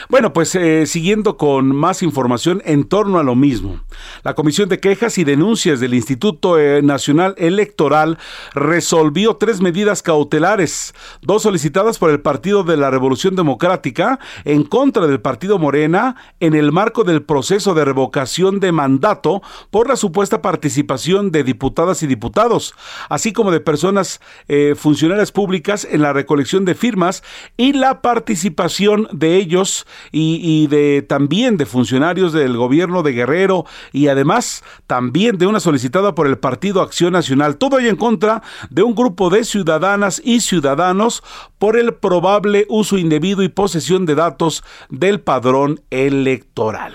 Bueno, 0.08 0.32
pues 0.32 0.54
eh, 0.54 0.86
siguiendo 0.86 1.36
con 1.36 1.76
más 1.76 2.02
información 2.02 2.62
en 2.64 2.84
torno 2.84 3.18
a 3.18 3.22
lo 3.22 3.34
mismo. 3.34 3.80
La 4.24 4.34
Comisión 4.34 4.68
de 4.68 4.80
Quejas 4.80 5.18
y 5.18 5.24
Denuncias 5.24 5.78
del 5.78 5.94
Instituto 5.94 6.58
eh, 6.58 6.82
Nacional 6.82 7.34
Electoral 7.36 8.18
resolvió 8.54 9.36
tres 9.36 9.60
medidas 9.60 10.02
cautelares, 10.02 10.94
dos 11.20 11.42
solicitadas 11.42 11.98
por 11.98 12.10
el 12.10 12.20
Partido 12.20 12.64
de 12.64 12.78
la 12.78 12.90
Revolución 12.90 13.36
Democrática 13.36 14.18
en 14.44 14.64
contra 14.64 15.06
del 15.06 15.20
Partido 15.20 15.58
Morena 15.58 16.16
en 16.40 16.54
el 16.54 16.72
marco 16.72 17.04
del 17.04 17.22
proceso 17.22 17.74
de 17.74 17.84
revocación 17.84 18.58
de 18.58 18.72
mandato 18.72 19.42
por 19.70 19.88
la 19.88 19.96
supuesta 19.96 20.40
participación 20.40 21.30
de 21.30 21.44
diputadas 21.44 22.02
y 22.02 22.06
diputados, 22.06 22.74
así 23.10 23.32
como 23.32 23.50
de 23.50 23.60
personas 23.60 24.20
eh, 24.48 24.74
funcionarias 24.76 25.30
públicas 25.30 25.86
en 25.88 26.00
la 26.00 26.14
recolección 26.14 26.64
de 26.64 26.74
firmas 26.74 27.22
y 27.56 27.74
la 27.74 28.00
participación 28.00 28.29
participación 28.30 29.08
de 29.10 29.34
ellos 29.34 29.88
y, 30.12 30.68
de 30.68 31.02
también 31.02 31.56
de 31.56 31.66
funcionarios 31.66 32.32
del 32.32 32.56
gobierno 32.56 33.02
de 33.02 33.10
Guerrero 33.10 33.64
y 33.92 34.06
además 34.06 34.62
también 34.86 35.36
de 35.36 35.48
una 35.48 35.58
solicitada 35.58 36.14
por 36.14 36.28
el 36.28 36.38
Partido 36.38 36.80
Acción 36.80 37.12
Nacional. 37.12 37.56
Todo 37.56 37.80
ello 37.80 37.90
en 37.90 37.96
contra 37.96 38.44
de 38.70 38.84
un 38.84 38.94
grupo 38.94 39.30
de 39.30 39.42
ciudadanas 39.42 40.22
y 40.24 40.42
ciudadanos 40.42 41.24
por 41.58 41.76
el 41.76 41.92
probable 41.92 42.66
uso 42.68 42.98
indebido 42.98 43.42
y 43.42 43.48
posesión 43.48 44.06
de 44.06 44.14
datos 44.14 44.62
del 44.90 45.20
padrón 45.20 45.80
electoral. 45.90 46.94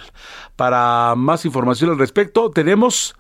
Para 0.56 1.16
más 1.18 1.44
información 1.44 1.90
al 1.90 2.00
respecto, 2.00 2.50
tenemos 2.50 3.14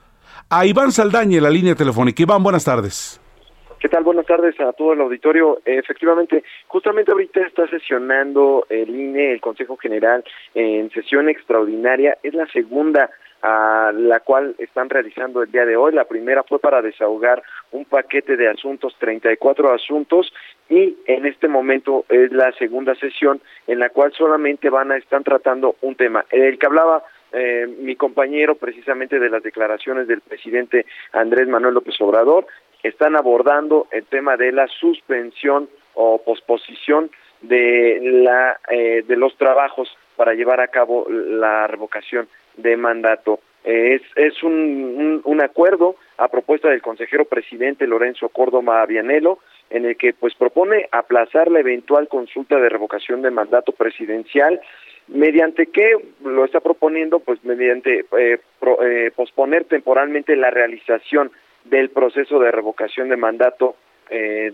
a 0.49 0.65
Iván 0.65 0.93
Saldaña 0.93 1.35
en 1.35 1.43
la 1.43 1.49
línea 1.49 1.75
telefónica. 1.75 2.23
Iván, 2.23 2.43
buenas 2.43 2.63
tardes. 2.63 3.19
¿Qué 3.85 3.89
tal? 3.89 4.03
Buenas 4.03 4.25
tardes 4.25 4.59
a 4.59 4.73
todo 4.73 4.93
el 4.93 5.01
auditorio. 5.01 5.59
Efectivamente, 5.63 6.43
justamente 6.65 7.11
ahorita 7.11 7.41
está 7.41 7.67
sesionando 7.67 8.65
el 8.67 8.89
INE, 8.89 9.33
el 9.33 9.41
Consejo 9.41 9.77
General, 9.77 10.23
en 10.55 10.89
sesión 10.89 11.29
extraordinaria. 11.29 12.17
Es 12.23 12.33
la 12.33 12.47
segunda 12.47 13.11
a 13.43 13.91
la 13.93 14.21
cual 14.21 14.55
están 14.57 14.89
realizando 14.89 15.43
el 15.43 15.51
día 15.51 15.67
de 15.67 15.77
hoy. 15.77 15.93
La 15.93 16.05
primera 16.05 16.41
fue 16.41 16.57
para 16.57 16.81
desahogar 16.81 17.43
un 17.73 17.85
paquete 17.85 18.35
de 18.37 18.49
asuntos, 18.49 18.95
34 18.97 19.71
asuntos, 19.71 20.33
y 20.67 20.97
en 21.05 21.27
este 21.27 21.47
momento 21.47 22.05
es 22.09 22.31
la 22.31 22.51
segunda 22.53 22.95
sesión 22.95 23.39
en 23.67 23.77
la 23.77 23.89
cual 23.89 24.11
solamente 24.13 24.71
van 24.71 24.93
a 24.93 24.97
estar 24.97 25.21
tratando 25.21 25.75
un 25.81 25.93
tema. 25.93 26.25
El 26.31 26.57
que 26.57 26.65
hablaba 26.65 27.03
eh, 27.37 27.67
mi 27.67 27.97
compañero 27.97 28.55
precisamente 28.55 29.19
de 29.19 29.29
las 29.29 29.43
declaraciones 29.43 30.07
del 30.07 30.21
presidente 30.21 30.85
Andrés 31.11 31.49
Manuel 31.49 31.73
López 31.73 31.99
Obrador 31.99 32.47
están 32.87 33.15
abordando 33.15 33.87
el 33.91 34.05
tema 34.05 34.37
de 34.37 34.51
la 34.51 34.67
suspensión 34.67 35.69
o 35.95 36.21
posposición 36.23 37.09
de 37.41 37.99
la 38.01 38.59
eh, 38.69 39.03
de 39.07 39.15
los 39.15 39.35
trabajos 39.37 39.89
para 40.15 40.33
llevar 40.33 40.59
a 40.59 40.67
cabo 40.67 41.07
la 41.09 41.67
revocación 41.67 42.27
de 42.57 42.77
mandato. 42.77 43.39
es 43.63 44.01
es 44.15 44.43
un, 44.43 45.21
un, 45.23 45.41
acuerdo 45.41 45.95
a 46.17 46.27
propuesta 46.27 46.69
del 46.69 46.81
consejero 46.81 47.25
presidente 47.25 47.87
Lorenzo 47.87 48.29
Córdoba 48.29 48.85
Vianelo 48.85 49.39
en 49.69 49.85
el 49.85 49.97
que 49.97 50.13
pues 50.13 50.35
propone 50.35 50.87
aplazar 50.91 51.49
la 51.49 51.59
eventual 51.59 52.07
consulta 52.07 52.59
de 52.59 52.69
revocación 52.69 53.21
de 53.21 53.31
mandato 53.31 53.71
presidencial 53.71 54.61
mediante 55.07 55.67
qué 55.67 55.97
lo 56.23 56.45
está 56.45 56.59
proponiendo 56.59 57.19
pues 57.19 57.43
mediante 57.43 58.05
eh, 58.17 58.39
eh, 58.83 59.11
posponer 59.15 59.65
temporalmente 59.65 60.35
la 60.35 60.51
realización 60.51 61.31
del 61.65 61.89
proceso 61.89 62.39
de 62.39 62.51
revocación 62.51 63.09
de 63.09 63.17
mandato 63.17 63.75
eh, 64.09 64.53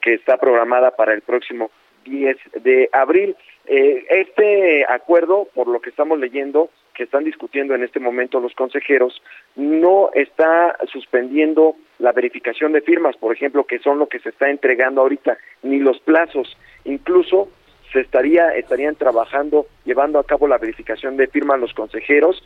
que 0.00 0.14
está 0.14 0.36
programada 0.36 0.92
para 0.92 1.12
el 1.12 1.22
próximo 1.22 1.70
10 2.04 2.36
de 2.62 2.88
abril. 2.92 3.36
Eh, 3.66 4.06
este 4.08 4.84
acuerdo, 4.88 5.48
por 5.54 5.68
lo 5.68 5.80
que 5.80 5.90
estamos 5.90 6.18
leyendo, 6.18 6.70
que 6.94 7.04
están 7.04 7.24
discutiendo 7.24 7.74
en 7.74 7.84
este 7.84 8.00
momento 8.00 8.40
los 8.40 8.54
consejeros, 8.54 9.22
no 9.56 10.10
está 10.14 10.76
suspendiendo 10.90 11.76
la 11.98 12.12
verificación 12.12 12.72
de 12.72 12.80
firmas, 12.80 13.16
por 13.16 13.34
ejemplo, 13.34 13.64
que 13.64 13.78
son 13.78 13.98
lo 13.98 14.08
que 14.08 14.20
se 14.20 14.30
está 14.30 14.50
entregando 14.50 15.00
ahorita, 15.00 15.38
ni 15.62 15.78
los 15.78 16.00
plazos. 16.00 16.56
Incluso 16.84 17.50
se 17.92 18.00
estaría 18.00 18.50
estarían 18.54 18.96
trabajando 18.96 19.66
llevando 19.84 20.18
a 20.18 20.24
cabo 20.24 20.46
la 20.46 20.58
verificación 20.58 21.16
de 21.16 21.26
firmas 21.26 21.58
los 21.58 21.72
consejeros 21.72 22.42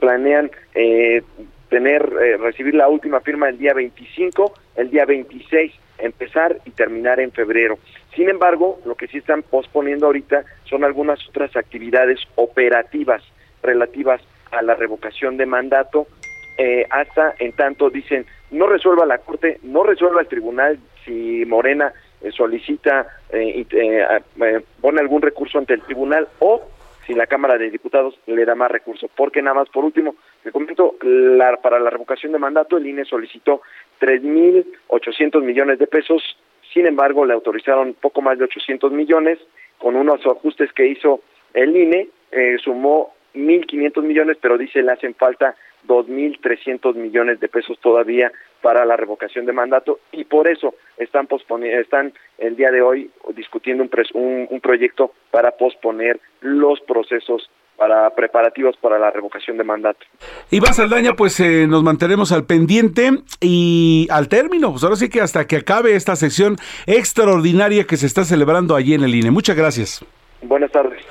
planean 0.00 0.50
eh, 0.74 1.22
tener, 1.68 2.02
eh, 2.20 2.36
recibir 2.36 2.74
la 2.74 2.88
última 2.88 3.20
firma 3.20 3.48
el 3.48 3.58
día 3.58 3.74
25, 3.74 4.54
el 4.76 4.90
día 4.90 5.04
26 5.04 5.72
empezar 5.98 6.58
y 6.64 6.70
terminar 6.70 7.20
en 7.20 7.32
febrero. 7.32 7.78
Sin 8.14 8.28
embargo, 8.28 8.80
lo 8.84 8.94
que 8.94 9.08
sí 9.08 9.18
están 9.18 9.42
posponiendo 9.42 10.06
ahorita 10.06 10.44
son 10.64 10.84
algunas 10.84 11.26
otras 11.28 11.56
actividades 11.56 12.20
operativas 12.36 13.22
relativas 13.62 14.20
a 14.52 14.62
la 14.62 14.74
revocación 14.74 15.36
de 15.36 15.46
mandato, 15.46 16.06
eh, 16.56 16.86
hasta 16.90 17.34
en 17.38 17.52
tanto 17.52 17.90
dicen, 17.90 18.26
no 18.50 18.66
resuelva 18.66 19.06
la 19.06 19.18
Corte, 19.18 19.58
no 19.62 19.82
resuelva 19.82 20.20
el 20.20 20.28
tribunal 20.28 20.78
si 21.04 21.44
Morena 21.46 21.92
eh, 22.22 22.30
solicita, 22.32 23.06
pone 24.80 25.00
algún 25.00 25.22
recurso 25.22 25.58
ante 25.58 25.74
el 25.74 25.82
tribunal 25.82 26.28
o 26.38 26.62
si 27.08 27.14
la 27.14 27.26
Cámara 27.26 27.56
de 27.58 27.70
Diputados 27.70 28.18
le 28.26 28.44
da 28.44 28.54
más 28.54 28.70
recursos. 28.70 29.10
Porque 29.16 29.42
nada 29.42 29.54
más, 29.54 29.68
por 29.70 29.84
último, 29.84 30.14
le 30.44 30.52
comento, 30.52 30.96
la, 31.02 31.56
para 31.56 31.78
la 31.80 31.90
revocación 31.90 32.32
de 32.32 32.38
mandato 32.38 32.76
el 32.76 32.86
INE 32.86 33.04
solicitó 33.04 33.62
3.800 34.00 35.42
millones 35.42 35.78
de 35.78 35.86
pesos, 35.86 36.22
sin 36.72 36.86
embargo 36.86 37.24
le 37.24 37.34
autorizaron 37.34 37.94
poco 37.94 38.22
más 38.22 38.38
de 38.38 38.44
800 38.44 38.92
millones, 38.92 39.38
con 39.78 39.96
unos 39.96 40.24
ajustes 40.26 40.72
que 40.72 40.86
hizo 40.86 41.20
el 41.54 41.76
INE, 41.76 42.08
eh, 42.32 42.56
sumó 42.62 43.14
1.500 43.34 44.02
millones, 44.02 44.36
pero 44.40 44.58
dice 44.58 44.82
le 44.82 44.92
hacen 44.92 45.14
falta 45.14 45.54
2.300 45.86 46.94
millones 46.94 47.40
de 47.40 47.48
pesos 47.48 47.78
todavía 47.80 48.32
para 48.60 48.84
la 48.84 48.96
revocación 48.96 49.46
de 49.46 49.52
mandato. 49.52 50.00
Y 50.12 50.24
por 50.24 50.48
eso 50.48 50.74
están 50.96 51.26
posponiendo, 51.26 51.80
están 51.80 52.12
el 52.38 52.56
día 52.56 52.70
de 52.70 52.82
hoy 52.82 53.10
discutiendo 53.34 53.82
un, 53.82 53.90
un, 54.14 54.46
un 54.50 54.60
proyecto 54.60 55.12
para 55.30 55.52
posponer 55.52 56.20
los 56.40 56.80
procesos 56.80 57.50
para 57.78 58.10
preparativos 58.10 58.76
para 58.82 58.98
la 58.98 59.10
revocación 59.10 59.56
de 59.56 59.64
mandato. 59.64 60.00
Iván 60.50 60.74
Saldaña, 60.74 61.14
pues 61.14 61.38
eh, 61.38 61.66
nos 61.68 61.82
mantenemos 61.84 62.32
al 62.32 62.44
pendiente 62.44 63.10
y 63.40 64.08
al 64.10 64.28
término, 64.28 64.72
pues 64.72 64.82
ahora 64.82 64.96
sí 64.96 65.08
que 65.08 65.20
hasta 65.20 65.46
que 65.46 65.56
acabe 65.56 65.94
esta 65.94 66.16
sesión 66.16 66.56
extraordinaria 66.86 67.84
que 67.84 67.96
se 67.96 68.06
está 68.06 68.24
celebrando 68.24 68.74
allí 68.74 68.94
en 68.94 69.04
el 69.04 69.14
INE. 69.14 69.30
Muchas 69.30 69.56
gracias. 69.56 70.04
Buenas 70.42 70.70
tardes. 70.70 71.02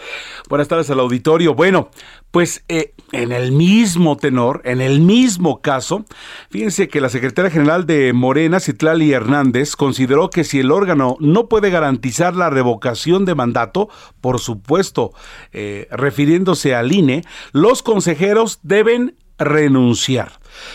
Buenas 0.47 0.69
tardes 0.69 0.89
al 0.89 1.01
auditorio. 1.01 1.53
Bueno, 1.53 1.89
pues 2.31 2.63
eh, 2.69 2.93
en 3.11 3.33
el 3.33 3.51
mismo 3.51 4.15
tenor, 4.15 4.61
en 4.63 4.79
el 4.79 5.01
mismo 5.01 5.61
caso, 5.61 6.05
fíjense 6.49 6.87
que 6.87 7.01
la 7.01 7.09
secretaria 7.09 7.51
general 7.51 7.85
de 7.85 8.13
Morena, 8.13 8.61
Citlali 8.61 9.11
Hernández, 9.11 9.75
consideró 9.75 10.29
que 10.29 10.45
si 10.45 10.59
el 10.59 10.71
órgano 10.71 11.17
no 11.19 11.49
puede 11.49 11.69
garantizar 11.69 12.35
la 12.35 12.49
revocación 12.49 13.25
de 13.25 13.35
mandato, 13.35 13.89
por 14.21 14.39
supuesto, 14.39 15.11
eh, 15.51 15.87
refiriéndose 15.91 16.73
al 16.73 16.93
INE, 16.93 17.23
los 17.51 17.83
consejeros 17.83 18.59
deben 18.63 19.15
renunciar. 19.37 20.31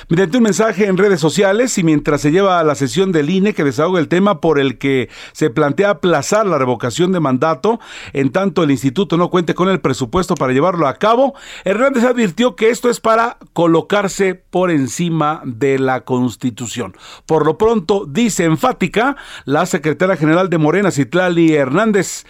Mediante 0.08 0.36
un 0.36 0.44
mensaje 0.44 0.86
en 0.86 0.96
redes 0.96 1.20
sociales 1.20 1.76
y 1.78 1.82
mientras 1.82 2.20
se 2.20 2.30
lleva 2.30 2.60
a 2.60 2.64
la 2.64 2.74
sesión 2.74 3.12
del 3.12 3.30
INE 3.30 3.54
que 3.54 3.64
desahoga 3.64 4.00
el 4.00 4.08
tema 4.08 4.40
por 4.40 4.58
el 4.58 4.78
que 4.78 5.08
se 5.32 5.50
plantea 5.50 5.90
aplazar 5.90 6.46
la 6.46 6.58
revocación 6.58 7.12
de 7.12 7.20
mandato, 7.20 7.80
en 8.12 8.30
tanto 8.30 8.62
el 8.62 8.70
instituto 8.70 9.16
no 9.16 9.30
cuente 9.30 9.54
con 9.54 9.68
el 9.68 9.80
presupuesto 9.80 10.34
para 10.34 10.52
llevarlo 10.52 10.86
a 10.86 10.98
cabo, 10.98 11.34
Hernández 11.64 12.04
advirtió 12.04 12.56
que 12.56 12.70
esto 12.70 12.90
es 12.90 13.00
para 13.00 13.38
colocarse 13.52 14.34
por 14.34 14.70
encima 14.70 15.42
de 15.44 15.78
la 15.78 16.02
Constitución. 16.02 16.94
Por 17.26 17.46
lo 17.46 17.58
pronto, 17.58 18.06
dice 18.08 18.44
enfática 18.44 19.16
la 19.44 19.66
secretaria 19.66 20.16
general 20.16 20.50
de 20.50 20.58
Morena, 20.58 20.90
Citlali 20.90 21.54
Hernández, 21.54 22.24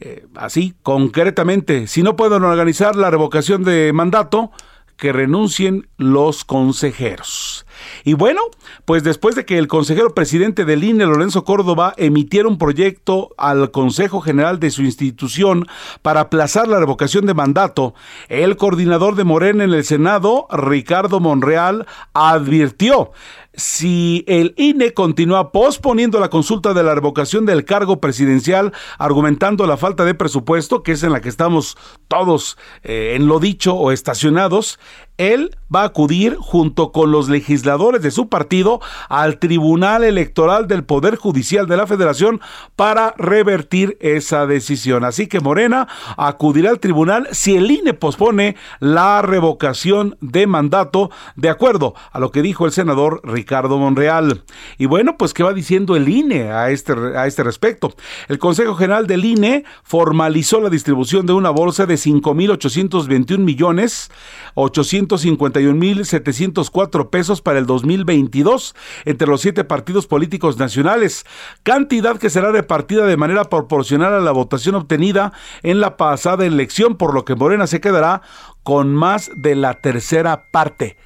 eh, 0.00 0.26
así 0.36 0.74
concretamente, 0.82 1.88
si 1.88 2.02
no 2.02 2.14
pueden 2.14 2.44
organizar 2.44 2.94
la 2.94 3.10
revocación 3.10 3.64
de 3.64 3.92
mandato, 3.92 4.52
que 4.98 5.12
renuncien 5.12 5.88
los 5.96 6.44
consejeros. 6.44 7.64
Y 8.04 8.14
bueno, 8.14 8.40
pues 8.84 9.02
después 9.04 9.34
de 9.34 9.44
que 9.44 9.58
el 9.58 9.68
consejero 9.68 10.14
presidente 10.14 10.64
del 10.64 10.84
INE, 10.84 11.06
Lorenzo 11.06 11.44
Córdoba, 11.44 11.94
emitiera 11.96 12.48
un 12.48 12.58
proyecto 12.58 13.30
al 13.36 13.70
Consejo 13.70 14.20
General 14.20 14.60
de 14.60 14.70
su 14.70 14.82
institución 14.82 15.66
para 16.02 16.20
aplazar 16.20 16.68
la 16.68 16.78
revocación 16.78 17.26
de 17.26 17.34
mandato, 17.34 17.94
el 18.28 18.56
coordinador 18.56 19.14
de 19.14 19.24
Morena 19.24 19.64
en 19.64 19.72
el 19.72 19.84
Senado, 19.84 20.46
Ricardo 20.50 21.20
Monreal, 21.20 21.86
advirtió 22.12 23.12
si 23.58 24.24
el 24.28 24.54
INE 24.56 24.94
continúa 24.94 25.50
posponiendo 25.50 26.20
la 26.20 26.30
consulta 26.30 26.74
de 26.74 26.84
la 26.84 26.94
revocación 26.94 27.44
del 27.44 27.64
cargo 27.64 28.00
presidencial, 28.00 28.72
argumentando 28.98 29.66
la 29.66 29.76
falta 29.76 30.04
de 30.04 30.14
presupuesto, 30.14 30.84
que 30.84 30.92
es 30.92 31.02
en 31.02 31.12
la 31.12 31.20
que 31.20 31.28
estamos 31.28 31.76
todos 32.06 32.56
eh, 32.84 33.14
en 33.16 33.26
lo 33.26 33.40
dicho 33.40 33.74
o 33.74 33.90
estacionados, 33.90 34.78
él 35.16 35.56
va 35.74 35.82
a 35.82 35.86
acudir 35.86 36.36
junto 36.36 36.92
con 36.92 37.10
los 37.10 37.28
legisladores 37.28 37.67
de 37.68 38.10
su 38.10 38.30
partido 38.30 38.80
al 39.10 39.38
Tribunal 39.38 40.02
Electoral 40.02 40.68
del 40.68 40.84
Poder 40.84 41.16
Judicial 41.16 41.66
de 41.66 41.76
la 41.76 41.86
Federación 41.86 42.40
para 42.76 43.12
revertir 43.18 43.98
esa 44.00 44.46
decisión. 44.46 45.04
Así 45.04 45.26
que 45.26 45.40
Morena 45.40 45.86
acudirá 46.16 46.70
al 46.70 46.80
tribunal 46.80 47.28
si 47.32 47.56
el 47.56 47.70
INE 47.70 47.92
pospone 47.92 48.56
la 48.80 49.20
revocación 49.20 50.16
de 50.22 50.46
mandato, 50.46 51.10
de 51.36 51.50
acuerdo 51.50 51.92
a 52.10 52.20
lo 52.20 52.30
que 52.30 52.40
dijo 52.40 52.64
el 52.64 52.72
senador 52.72 53.20
Ricardo 53.22 53.76
Monreal. 53.76 54.44
Y 54.78 54.86
bueno, 54.86 55.18
pues 55.18 55.34
¿qué 55.34 55.42
va 55.42 55.52
diciendo 55.52 55.94
el 55.94 56.08
INE 56.08 56.50
a 56.50 56.70
este, 56.70 56.94
a 57.16 57.26
este 57.26 57.42
respecto? 57.42 57.92
El 58.28 58.38
Consejo 58.38 58.76
General 58.76 59.06
del 59.06 59.26
INE 59.26 59.64
formalizó 59.82 60.62
la 60.62 60.70
distribución 60.70 61.26
de 61.26 61.34
una 61.34 61.50
bolsa 61.50 61.84
de 61.84 61.96
5.821 61.96 63.38
millones 63.38 64.10
851.704 64.54 67.10
pesos 67.10 67.42
para 67.42 67.57
el 67.58 67.66
2022 67.66 68.74
entre 69.04 69.28
los 69.28 69.40
siete 69.40 69.64
partidos 69.64 70.06
políticos 70.06 70.58
nacionales, 70.58 71.26
cantidad 71.62 72.18
que 72.18 72.30
será 72.30 72.50
repartida 72.52 73.04
de 73.04 73.16
manera 73.16 73.44
proporcional 73.44 74.14
a 74.14 74.20
la 74.20 74.32
votación 74.32 74.74
obtenida 74.74 75.32
en 75.62 75.80
la 75.80 75.96
pasada 75.96 76.46
elección, 76.46 76.96
por 76.96 77.14
lo 77.14 77.24
que 77.24 77.34
Morena 77.34 77.66
se 77.66 77.80
quedará 77.80 78.22
con 78.62 78.94
más 78.94 79.30
de 79.34 79.54
la 79.54 79.74
tercera 79.74 80.50
parte. 80.50 80.96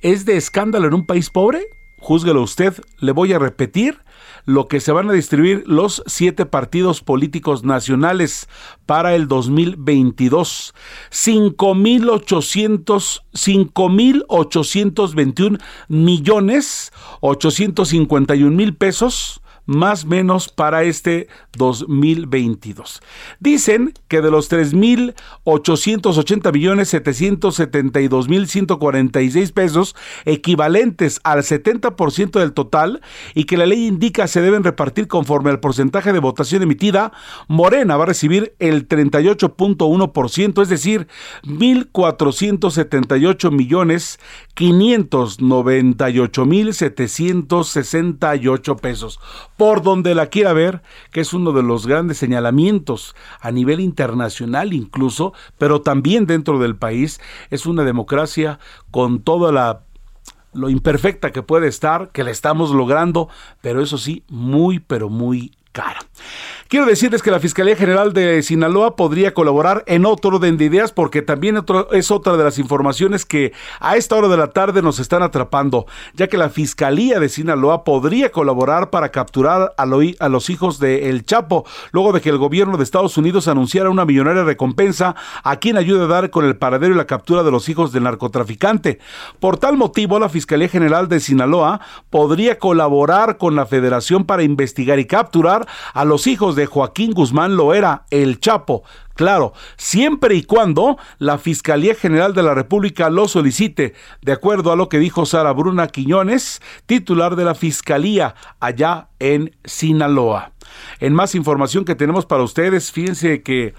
¿Es 0.00 0.24
de 0.24 0.36
escándalo 0.36 0.88
en 0.88 0.94
un 0.94 1.06
país 1.06 1.30
pobre? 1.30 1.68
Júzguelo 1.98 2.42
usted, 2.42 2.74
le 3.00 3.12
voy 3.12 3.32
a 3.32 3.38
repetir 3.38 3.98
lo 4.48 4.66
que 4.66 4.80
se 4.80 4.90
van 4.92 5.10
a 5.10 5.12
distribuir 5.12 5.62
los 5.66 6.02
siete 6.06 6.46
partidos 6.46 7.02
políticos 7.02 7.64
nacionales 7.64 8.48
para 8.86 9.14
el 9.14 9.28
2022. 9.28 10.72
5.800, 11.10 13.24
5.821 13.34 15.60
millones 15.88 16.94
851 17.20 18.56
mil 18.56 18.74
pesos 18.74 19.42
más 19.68 20.04
menos 20.06 20.48
para 20.48 20.82
este 20.82 21.28
2022. 21.58 23.02
Dicen 23.38 23.92
que 24.08 24.22
de 24.22 24.30
los 24.30 24.50
3.880 24.50 26.54
millones 26.54 26.88
772 26.88 28.30
mil 28.30 28.48
146 28.48 29.52
pesos 29.52 29.94
equivalentes 30.24 31.20
al 31.22 31.40
70% 31.40 32.40
del 32.40 32.54
total 32.54 33.02
y 33.34 33.44
que 33.44 33.58
la 33.58 33.66
ley 33.66 33.86
indica 33.86 34.26
se 34.26 34.40
deben 34.40 34.64
repartir 34.64 35.06
conforme 35.06 35.50
al 35.50 35.60
porcentaje 35.60 36.14
de 36.14 36.20
votación 36.20 36.62
emitida, 36.62 37.12
Morena 37.46 37.98
va 37.98 38.04
a 38.04 38.06
recibir 38.06 38.54
el 38.60 38.88
38.1%, 38.88 40.62
es 40.62 40.70
decir, 40.70 41.08
1.478 41.44 43.50
millones 43.50 44.18
598 44.54 46.46
mil 46.46 46.72
768 46.72 48.76
pesos 48.76 49.20
por 49.58 49.82
donde 49.82 50.14
la 50.14 50.28
quiera 50.28 50.54
ver, 50.54 50.82
que 51.10 51.20
es 51.20 51.34
uno 51.34 51.52
de 51.52 51.64
los 51.64 51.86
grandes 51.86 52.16
señalamientos 52.16 53.14
a 53.40 53.50
nivel 53.50 53.80
internacional 53.80 54.72
incluso, 54.72 55.34
pero 55.58 55.82
también 55.82 56.26
dentro 56.26 56.60
del 56.60 56.76
país, 56.76 57.20
es 57.50 57.66
una 57.66 57.82
democracia 57.82 58.60
con 58.90 59.20
toda 59.20 59.52
la 59.52 59.82
lo 60.54 60.70
imperfecta 60.70 61.30
que 61.30 61.42
puede 61.42 61.68
estar, 61.68 62.10
que 62.10 62.24
la 62.24 62.30
estamos 62.30 62.70
logrando, 62.70 63.28
pero 63.60 63.82
eso 63.82 63.98
sí, 63.98 64.24
muy, 64.28 64.78
pero 64.78 65.10
muy 65.10 65.52
cara. 65.72 66.00
Quiero 66.68 66.84
decirles 66.84 67.22
que 67.22 67.30
la 67.30 67.40
Fiscalía 67.40 67.76
General 67.76 68.12
de 68.12 68.42
Sinaloa 68.42 68.94
podría 68.94 69.32
colaborar 69.32 69.84
en 69.86 70.04
otro 70.04 70.36
orden 70.36 70.58
de 70.58 70.66
ideas 70.66 70.92
porque 70.92 71.22
también 71.22 71.64
es 71.92 72.10
otra 72.10 72.36
de 72.36 72.44
las 72.44 72.58
informaciones 72.58 73.24
que 73.24 73.54
a 73.80 73.96
esta 73.96 74.16
hora 74.16 74.28
de 74.28 74.36
la 74.36 74.48
tarde 74.48 74.82
nos 74.82 74.98
están 74.98 75.22
atrapando, 75.22 75.86
ya 76.12 76.26
que 76.26 76.36
la 76.36 76.50
Fiscalía 76.50 77.20
de 77.20 77.30
Sinaloa 77.30 77.84
podría 77.84 78.32
colaborar 78.32 78.90
para 78.90 79.08
capturar 79.10 79.72
a, 79.78 79.86
los 79.86 80.50
hijos 80.50 80.78
de 80.78 81.08
El 81.08 81.24
Chapo, 81.24 81.64
luego 81.92 82.12
de 82.12 82.20
que 82.20 82.28
el 82.28 82.36
gobierno 82.36 82.76
de 82.76 82.84
Estados 82.84 83.16
Unidos 83.16 83.48
anunciara 83.48 83.88
una 83.88 84.04
millonaria 84.04 84.44
recompensa 84.44 85.16
a 85.42 85.56
quien 85.56 85.78
ayude 85.78 86.04
a 86.04 86.06
dar 86.08 86.28
con 86.28 86.44
el 86.44 86.58
paradero 86.58 86.92
y 86.92 86.98
la 86.98 87.06
captura 87.06 87.44
de 87.44 87.50
los 87.50 87.70
hijos 87.70 87.92
del 87.92 88.02
narcotraficante. 88.02 88.98
Por 89.40 89.56
tal 89.56 89.78
motivo, 89.78 90.18
la 90.18 90.28
Fiscalía 90.28 90.68
General 90.68 91.08
de 91.08 91.20
Sinaloa 91.20 91.80
podría 92.10 92.58
colaborar 92.58 93.38
con 93.38 93.56
la 93.56 93.64
Federación 93.64 94.24
para 94.24 94.42
investigar 94.42 94.98
y 94.98 95.06
capturar 95.06 95.66
a 95.94 96.04
los 96.08 96.26
hijos 96.26 96.56
de 96.56 96.66
Joaquín 96.66 97.12
Guzmán 97.12 97.56
Loera, 97.56 98.04
el 98.10 98.40
Chapo. 98.40 98.82
Claro, 99.14 99.52
siempre 99.76 100.36
y 100.36 100.44
cuando 100.44 100.96
la 101.18 101.38
Fiscalía 101.38 101.94
General 101.94 102.34
de 102.34 102.42
la 102.42 102.54
República 102.54 103.10
lo 103.10 103.26
solicite, 103.26 103.94
de 104.22 104.32
acuerdo 104.32 104.70
a 104.70 104.76
lo 104.76 104.88
que 104.88 104.98
dijo 104.98 105.26
Sara 105.26 105.52
Bruna 105.52 105.88
Quiñones, 105.88 106.62
titular 106.86 107.34
de 107.34 107.44
la 107.44 107.54
Fiscalía 107.54 108.34
allá 108.60 109.08
en 109.18 109.56
Sinaloa. 109.64 110.52
En 111.00 111.14
más 111.14 111.34
información 111.34 111.84
que 111.84 111.94
tenemos 111.94 112.26
para 112.26 112.42
ustedes, 112.42 112.92
fíjense 112.92 113.42
que 113.42 113.74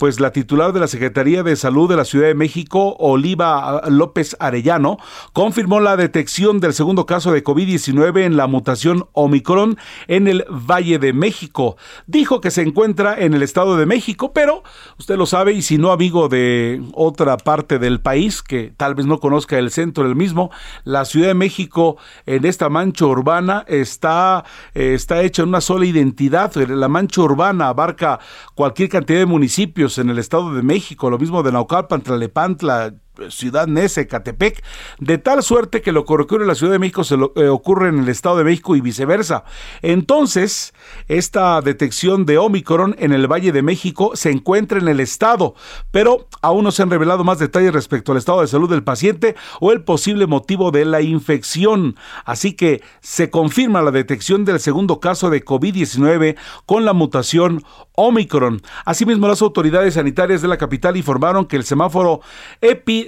pues 0.00 0.18
la 0.18 0.32
titular 0.32 0.72
de 0.72 0.80
la 0.80 0.88
Secretaría 0.88 1.42
de 1.42 1.56
Salud 1.56 1.86
de 1.86 1.94
la 1.94 2.06
Ciudad 2.06 2.28
de 2.28 2.34
México, 2.34 2.96
Oliva 2.98 3.82
López 3.86 4.34
Arellano, 4.40 4.96
confirmó 5.34 5.78
la 5.78 5.98
detección 5.98 6.58
del 6.58 6.72
segundo 6.72 7.04
caso 7.04 7.32
de 7.32 7.44
COVID-19 7.44 8.22
en 8.22 8.38
la 8.38 8.46
mutación 8.46 9.08
Omicron 9.12 9.76
en 10.08 10.26
el 10.26 10.46
Valle 10.48 10.98
de 10.98 11.12
México. 11.12 11.76
Dijo 12.06 12.40
que 12.40 12.50
se 12.50 12.62
encuentra 12.62 13.14
en 13.20 13.34
el 13.34 13.42
Estado 13.42 13.76
de 13.76 13.84
México, 13.84 14.32
pero 14.32 14.62
usted 14.98 15.18
lo 15.18 15.26
sabe 15.26 15.52
y 15.52 15.60
si 15.60 15.76
no 15.76 15.92
amigo 15.92 16.30
de 16.30 16.82
otra 16.94 17.36
parte 17.36 17.78
del 17.78 18.00
país 18.00 18.40
que 18.40 18.72
tal 18.74 18.94
vez 18.94 19.04
no 19.04 19.20
conozca 19.20 19.58
el 19.58 19.70
centro 19.70 20.04
del 20.04 20.16
mismo, 20.16 20.50
la 20.84 21.04
Ciudad 21.04 21.28
de 21.28 21.34
México 21.34 21.98
en 22.24 22.46
esta 22.46 22.70
mancha 22.70 23.04
urbana 23.04 23.66
está, 23.68 24.46
está 24.72 25.20
hecha 25.20 25.42
en 25.42 25.48
una 25.48 25.60
sola 25.60 25.84
identidad. 25.84 26.54
La 26.54 26.88
mancha 26.88 27.20
urbana 27.20 27.68
abarca 27.68 28.18
cualquier 28.54 28.88
cantidad 28.88 29.18
de 29.18 29.26
municipios 29.26 29.89
en 29.98 30.10
el 30.10 30.18
Estado 30.18 30.54
de 30.54 30.62
México, 30.62 31.10
lo 31.10 31.18
mismo 31.18 31.42
de 31.42 31.52
Naucalpan, 31.52 32.02
Tlalepantla, 32.02 32.94
Ciudad 33.28 33.66
Nese, 33.66 34.06
Catepec, 34.06 34.62
de 34.98 35.18
tal 35.18 35.42
suerte 35.42 35.82
que 35.82 35.92
lo 35.92 36.04
que 36.04 36.14
ocurre 36.14 36.42
en 36.42 36.48
la 36.48 36.54
Ciudad 36.54 36.72
de 36.72 36.78
México 36.78 37.04
se 37.04 37.16
lo, 37.16 37.32
eh, 37.36 37.48
ocurre 37.48 37.88
en 37.88 37.98
el 38.00 38.08
Estado 38.08 38.38
de 38.38 38.44
México 38.44 38.76
y 38.76 38.80
viceversa. 38.80 39.44
Entonces, 39.82 40.72
esta 41.08 41.60
detección 41.60 42.26
de 42.26 42.38
Omicron 42.38 42.96
en 42.98 43.12
el 43.12 43.26
Valle 43.26 43.52
de 43.52 43.62
México 43.62 44.12
se 44.14 44.30
encuentra 44.30 44.78
en 44.78 44.88
el 44.88 45.00
Estado, 45.00 45.54
pero 45.90 46.28
aún 46.42 46.64
no 46.64 46.72
se 46.72 46.82
han 46.82 46.90
revelado 46.90 47.24
más 47.24 47.38
detalles 47.38 47.72
respecto 47.72 48.12
al 48.12 48.18
estado 48.18 48.40
de 48.40 48.46
salud 48.46 48.70
del 48.70 48.82
paciente 48.82 49.36
o 49.60 49.72
el 49.72 49.82
posible 49.82 50.26
motivo 50.26 50.70
de 50.70 50.84
la 50.84 51.00
infección. 51.00 51.96
Así 52.24 52.54
que 52.54 52.82
se 53.00 53.30
confirma 53.30 53.82
la 53.82 53.90
detección 53.90 54.44
del 54.44 54.60
segundo 54.60 55.00
caso 55.00 55.30
de 55.30 55.44
COVID-19 55.44 56.36
con 56.66 56.84
la 56.84 56.92
mutación 56.92 57.62
Omicron. 57.94 58.62
Asimismo, 58.84 59.28
las 59.28 59.42
autoridades 59.42 59.94
sanitarias 59.94 60.42
de 60.42 60.48
la 60.48 60.56
capital 60.56 60.96
informaron 60.96 61.46
que 61.46 61.56
el 61.56 61.64
semáforo 61.64 62.20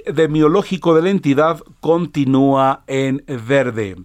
epidemiológico 0.05 0.95
de 0.95 1.01
la 1.01 1.09
entidad 1.09 1.59
continúa 1.79 2.83
en 2.87 3.23
verde. 3.47 3.95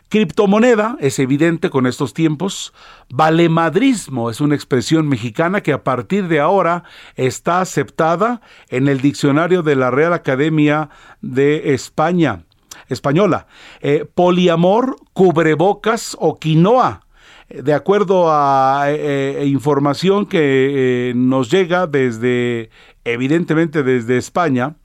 Criptomoneda 0.09 0.97
es 0.99 1.19
evidente 1.19 1.69
con 1.69 1.85
estos 1.85 2.13
tiempos. 2.13 2.73
Valemadrismo 3.09 4.29
es 4.29 4.41
una 4.41 4.55
expresión 4.55 5.07
mexicana 5.07 5.61
que 5.61 5.73
a 5.73 5.83
partir 5.83 6.27
de 6.27 6.39
ahora 6.39 6.85
está 7.15 7.61
aceptada 7.61 8.41
en 8.69 8.87
el 8.87 8.99
diccionario 8.99 9.61
de 9.61 9.75
la 9.75 9.91
Real 9.91 10.13
Academia 10.13 10.89
de 11.21 11.73
España, 11.73 12.45
española. 12.89 13.47
Eh, 13.81 14.05
poliamor, 14.11 14.95
cubrebocas 15.13 16.17
o 16.19 16.39
quinoa. 16.39 17.01
De 17.49 17.73
acuerdo 17.73 18.31
a 18.31 18.85
eh, 18.87 19.41
eh, 19.41 19.45
información 19.45 20.25
que 20.25 21.13
nos 21.15 21.51
llega 21.51 21.85
desde 21.85 22.69
evidentemente 23.13 23.83
desde 23.83 24.17
España, 24.17 24.75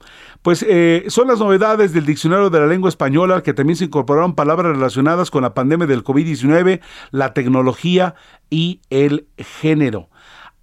pues 0.41 0.65
eh, 0.67 1.05
son 1.07 1.27
las 1.27 1.39
novedades 1.39 1.93
del 1.93 2.05
diccionario 2.05 2.49
de 2.49 2.59
la 2.59 2.67
lengua 2.67 2.89
española 2.89 3.41
que 3.43 3.53
también 3.53 3.77
se 3.77 3.85
incorporaron 3.85 4.35
palabras 4.35 4.75
relacionadas 4.75 5.31
con 5.31 5.43
la 5.43 5.53
pandemia 5.53 5.87
del 5.87 6.03
COVID-19, 6.03 6.81
la 7.11 7.33
tecnología 7.33 8.15
y 8.49 8.81
el 8.89 9.27
género. 9.37 10.09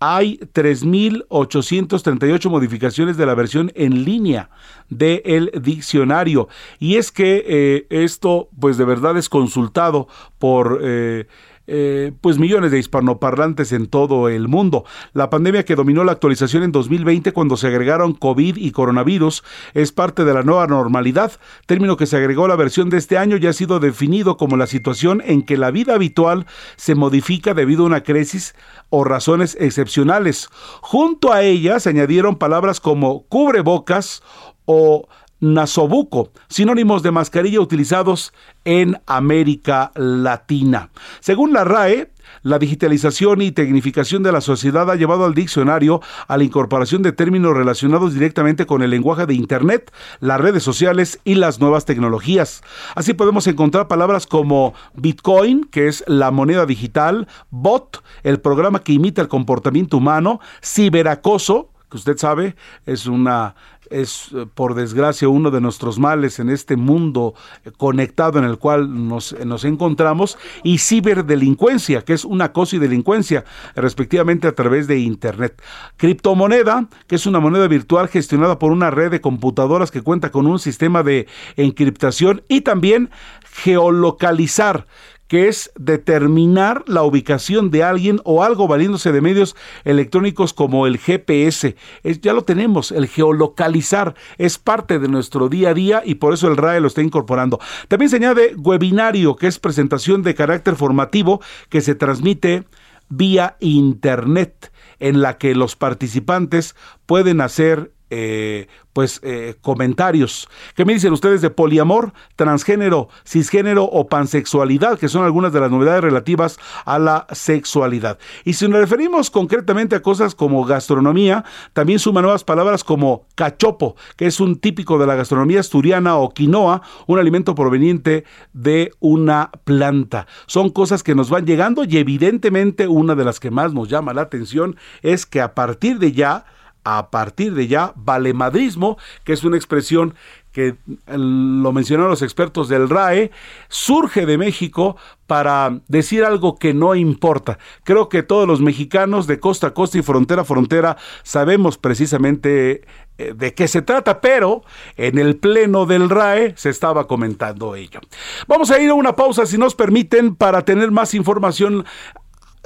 Hay 0.03 0.39
3.838 0.55 2.49
modificaciones 2.49 3.19
de 3.19 3.27
la 3.27 3.35
versión 3.35 3.71
en 3.75 4.05
línea 4.05 4.49
del 4.89 5.51
diccionario. 5.63 6.49
Y 6.79 6.97
es 6.97 7.13
que 7.13 7.45
eh, 7.47 7.87
esto, 7.91 8.49
pues 8.59 8.79
de 8.79 8.87
verdad 8.87 9.17
es 9.19 9.29
consultado 9.29 10.09
por... 10.39 10.81
Eh, 10.83 11.27
eh, 11.73 12.11
pues 12.21 12.37
millones 12.37 12.73
de 12.73 12.81
hispanoparlantes 12.81 13.71
en 13.71 13.87
todo 13.87 14.29
el 14.29 14.49
mundo. 14.49 14.85
La 15.13 15.31
pandemia 15.31 15.65
que 15.65 15.77
dominó 15.77 16.03
la 16.03 16.11
actualización 16.11 16.65
en 16.65 16.73
2020 16.73 17.31
cuando 17.31 17.57
se 17.57 17.69
agregaron 17.69 18.13
COVID 18.13 18.57
y 18.57 18.73
coronavirus 18.73 19.45
es 19.73 19.93
parte 19.93 20.25
de 20.25 20.35
la 20.35 20.43
nueva 20.43 20.67
normalidad, 20.67 21.31
término 21.67 21.97
que 21.97 22.07
se 22.07 22.17
agregó 22.17 22.47
a 22.47 22.49
la 22.49 22.57
versión 22.57 22.91
de 22.91 22.97
este 22.97 23.19
año 23.19 23.37
ya 23.37 23.51
ha 23.51 23.53
sido 23.53 23.79
definido 23.79 24.37
como 24.37 24.57
la 24.57 24.67
situación 24.67 25.23
en 25.25 25.43
que 25.43 25.57
la 25.57 25.71
vida 25.71 25.95
habitual 25.95 26.45
se 26.75 26.97
modifica 26.97 27.55
debido 27.55 27.85
a 27.85 27.87
una 27.87 28.03
crisis 28.03 28.57
o 28.89 29.05
razones 29.05 29.57
excepcionales. 29.61 30.49
Junto 30.81 31.33
a 31.33 31.43
ella 31.43 31.79
se 31.79 31.91
añadieron 31.91 32.35
palabras 32.35 32.81
como 32.81 33.23
cubrebocas 33.29 34.25
o 34.65 35.07
nasobuco, 35.41 36.31
sinónimos 36.49 37.03
de 37.03 37.11
mascarilla 37.11 37.61
utilizados 37.61 38.33
en 38.65 39.01
América 39.07 39.93
Latina. 39.95 40.91
Según 41.21 41.53
la 41.53 41.65
RAE, 41.65 42.11
la 42.43 42.59
digitalización 42.59 43.43
y 43.43 43.53
tecnificación 43.53 44.23
de 44.23 44.33
la 44.33 44.41
sociedad 44.41 44.91
ha 44.91 44.95
llevado 44.95 45.25
al 45.25 45.35
diccionario 45.35 46.01
a 46.27 46.37
la 46.37 46.45
incorporación 46.45 47.03
de 47.03 47.13
términos 47.13 47.55
relacionados 47.55 48.15
directamente 48.15 48.67
con 48.67 48.83
el 48.83 48.91
lenguaje 48.91 49.27
de 49.27 49.35
Internet, 49.35 49.93
las 50.21 50.41
redes 50.41 50.63
sociales 50.63 51.21
y 51.25 51.35
las 51.35 51.61
nuevas 51.61 51.85
tecnologías. 51.85 52.63
Así 52.95 53.15
podemos 53.15 53.47
encontrar 53.47 53.89
palabras 53.89 54.27
como 54.27 54.75
Bitcoin, 54.95 55.65
que 55.65 55.89
es 55.89 56.05
la 56.07 56.31
moneda 56.31 56.67
digital, 56.67 57.29
bot, 57.51 58.03
el 58.23 58.41
programa 58.41 58.83
que 58.83 58.93
imita 58.93 59.21
el 59.23 59.29
comportamiento 59.29 59.99
humano, 59.99 60.41
ciberacoso, 60.63 61.71
que 61.91 61.97
usted 61.97 62.17
sabe 62.17 62.55
es 62.87 63.07
una 63.07 63.57
es 63.91 64.31
eh, 64.33 64.47
por 64.55 64.75
desgracia 64.75 65.29
uno 65.29 65.51
de 65.51 65.61
nuestros 65.61 65.99
males 65.99 66.39
en 66.39 66.49
este 66.49 66.77
mundo 66.77 67.35
eh, 67.65 67.71
conectado 67.77 68.39
en 68.39 68.45
el 68.45 68.59
cual 68.59 69.09
nos, 69.09 69.37
nos 69.45 69.65
encontramos, 69.65 70.39
y 70.63 70.79
ciberdelincuencia, 70.79 72.03
que 72.03 72.13
es 72.13 72.25
una 72.25 72.53
cosa 72.53 72.77
y 72.77 72.79
delincuencia, 72.79 73.45
respectivamente 73.75 74.49
a 74.49 74.55
través 74.55 74.87
de 74.87 74.99
Internet. 74.99 75.61
Criptomoneda, 75.97 76.89
que 77.07 77.17
es 77.17 77.27
una 77.27 77.41
moneda 77.41 77.69
virtual 77.69 78.09
gestionada 78.09 78.59
por 78.59 78.73
una 78.73 78.91
red 78.91 79.11
de 79.11 79.21
computadoras 79.21 79.91
que 79.91 80.03
cuenta 80.03 80.31
con 80.31 80.47
un 80.47 80.59
sistema 80.59 81.03
de 81.03 81.27
encriptación 81.57 82.43
y 82.49 82.63
también 82.63 83.11
geolocalizar, 83.53 84.87
que 85.31 85.47
es 85.47 85.71
determinar 85.79 86.83
la 86.89 87.05
ubicación 87.05 87.71
de 87.71 87.85
alguien 87.85 88.21
o 88.25 88.43
algo 88.43 88.67
valiéndose 88.67 89.13
de 89.13 89.21
medios 89.21 89.55
electrónicos 89.85 90.53
como 90.53 90.89
el 90.89 90.99
GPS. 90.99 91.77
ya 92.21 92.33
lo 92.33 92.43
tenemos, 92.43 92.91
el 92.91 93.07
geolocalizar 93.07 94.17
es 94.39 94.59
parte 94.59 94.99
de 94.99 95.07
nuestro 95.07 95.49
día 95.49 95.69
a 95.69 95.75
día 95.75 96.03
y 96.05 96.17
por 96.17 96.35
eso 96.35 96.49
el 96.49 96.57
RAE 96.57 96.81
lo 96.81 96.89
está 96.89 97.01
incorporando. 97.01 97.61
También 97.87 98.11
se 98.11 98.17
añade 98.17 98.57
webinario, 98.57 99.37
que 99.37 99.47
es 99.47 99.61
presentación 99.61 100.25
de 100.25 100.35
carácter 100.35 100.75
formativo 100.75 101.41
que 101.69 101.81
se 101.81 101.95
transmite 101.95 102.65
vía 103.09 103.57
Internet, 103.61 104.73
en 104.99 105.21
la 105.21 105.39
que 105.39 105.55
los 105.55 105.77
participantes 105.77 106.75
pueden 107.07 107.41
hacer 107.41 107.93
eh, 108.11 108.69
pues 108.93 109.21
eh, 109.23 109.55
comentarios. 109.61 110.49
¿Qué 110.75 110.85
me 110.85 110.93
dicen 110.93 111.13
ustedes 111.13 111.41
de 111.41 111.51
poliamor, 111.51 112.13
transgénero, 112.37 113.09
cisgénero 113.25 113.85
o 113.85 114.09
pansexualidad, 114.09 114.99
que 114.99 115.09
son 115.09 115.25
algunas 115.25 115.53
de 115.53 115.61
las 115.61 115.71
novedades 115.71 116.03
relativas 116.03 116.59
a 116.85 116.99
la 116.99 117.27
sexualidad? 117.31 118.19
Y 118.45 118.55
si 118.55 118.69
nos 118.69 118.81
referimos 118.81 119.31
concretamente 119.31 119.97
a 119.97 120.03
cosas 120.03 120.35
como 120.35 120.65
gastronomía, 120.65 121.45
también 121.73 121.99
suman 121.99 122.23
nuevas 122.23 122.45
palabras 122.45 122.85
como 122.85 123.27
cachopo, 123.37 123.97
que 124.17 124.27
es 124.27 124.41
un 124.41 124.59
típico 124.59 124.99
de 124.99 125.07
la 125.07 125.15
gastronomía 125.15 125.61
asturiana, 125.61 126.17
o 126.17 126.31
quinoa, 126.31 126.83
un 127.07 127.19
alimento 127.19 127.55
proveniente 127.55 128.25
de 128.53 128.93
una 128.99 129.51
planta. 129.65 130.27
Son 130.47 130.71
cosas 130.71 131.03
que 131.03 131.15
nos 131.15 131.31
van 131.31 131.47
llegando 131.47 131.85
y 131.85 131.97
evidentemente 131.97 132.89
una 132.89 133.15
de 133.15 133.25
las 133.25 133.41
que 133.41 133.51
más 133.51 133.73
nos 133.73 133.89
llama 133.89 134.15
la 134.15 134.23
atención 134.23 134.77
es 135.03 135.27
que 135.27 135.41
a 135.41 135.55
partir 135.55 135.99
de 135.99 136.13
ya, 136.13 136.45
a 136.85 137.11
partir 137.11 137.55
de 137.55 137.69
ya, 137.69 137.93
valemadrismo, 137.97 138.99
que 139.25 139.33
es 139.33 139.45
una 139.45 139.57
expresión 139.57 140.15
que 140.53 140.77
lo 141.07 141.73
mencionaron 141.73 142.11
los 142.11 142.23
expertos 142.23 142.69
del 142.69 142.89
RAE, 142.89 143.31
surge 143.69 144.27
de 144.27 144.37
México 144.37 144.97
para 145.27 145.81
decir 145.87 146.25
algo 146.25 146.57
que 146.57 146.75
no 146.75 146.95
importa. 146.97 147.59
Creo 147.85 148.09
que 148.09 148.25
todos 148.25 148.49
los 148.49 148.61
mexicanos 148.61 149.29
de 149.29 149.39
costa 149.39 149.69
a 149.69 149.75
costa 149.75 149.99
y 149.99 150.03
frontera 150.03 150.43
a 150.43 150.45
frontera 150.45 150.97
sabemos 151.23 151.79
precisamente 151.79 152.83
eh, 153.19 153.33
de 153.37 153.55
qué 153.55 153.69
se 153.69 153.83
trata, 153.83 154.21
pero 154.21 154.65
en 154.97 155.19
el 155.19 155.37
pleno 155.37 155.87
del 155.87 156.11
RAE 156.11 156.55
se 156.57 156.71
estaba 156.71 157.07
comentando 157.07 157.77
ello. 157.77 158.01
Vamos 158.49 158.71
a 158.73 158.81
ir 158.81 158.91
a 158.91 158.95
una 158.95 159.15
pausa, 159.15 159.47
si 159.47 159.57
nos 159.57 159.77
permiten, 159.77 160.35
para 160.35 160.65
tener 160.65 160.91
más 160.91 161.15
información 161.15 161.85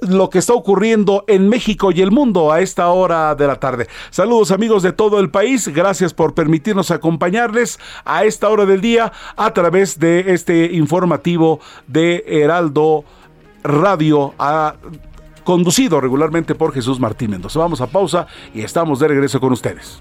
lo 0.00 0.30
que 0.30 0.38
está 0.38 0.52
ocurriendo 0.52 1.24
en 1.28 1.48
México 1.48 1.90
y 1.92 2.00
el 2.00 2.10
mundo 2.10 2.52
a 2.52 2.60
esta 2.60 2.88
hora 2.88 3.34
de 3.34 3.46
la 3.46 3.56
tarde. 3.56 3.88
Saludos 4.10 4.50
amigos 4.50 4.82
de 4.82 4.92
todo 4.92 5.20
el 5.20 5.30
país, 5.30 5.68
gracias 5.68 6.12
por 6.12 6.34
permitirnos 6.34 6.90
acompañarles 6.90 7.78
a 8.04 8.24
esta 8.24 8.48
hora 8.48 8.66
del 8.66 8.80
día 8.80 9.12
a 9.36 9.52
través 9.52 9.98
de 9.98 10.32
este 10.34 10.72
informativo 10.72 11.60
de 11.86 12.24
Heraldo 12.26 13.04
Radio. 13.62 14.34
conducido 15.44 16.00
regularmente 16.00 16.54
por 16.54 16.72
Jesús 16.72 16.98
Martín 16.98 17.30
Mendoza. 17.30 17.58
Vamos 17.58 17.80
a 17.80 17.86
pausa 17.86 18.26
y 18.54 18.62
estamos 18.62 18.98
de 18.98 19.08
regreso 19.08 19.40
con 19.40 19.52
ustedes. 19.52 20.00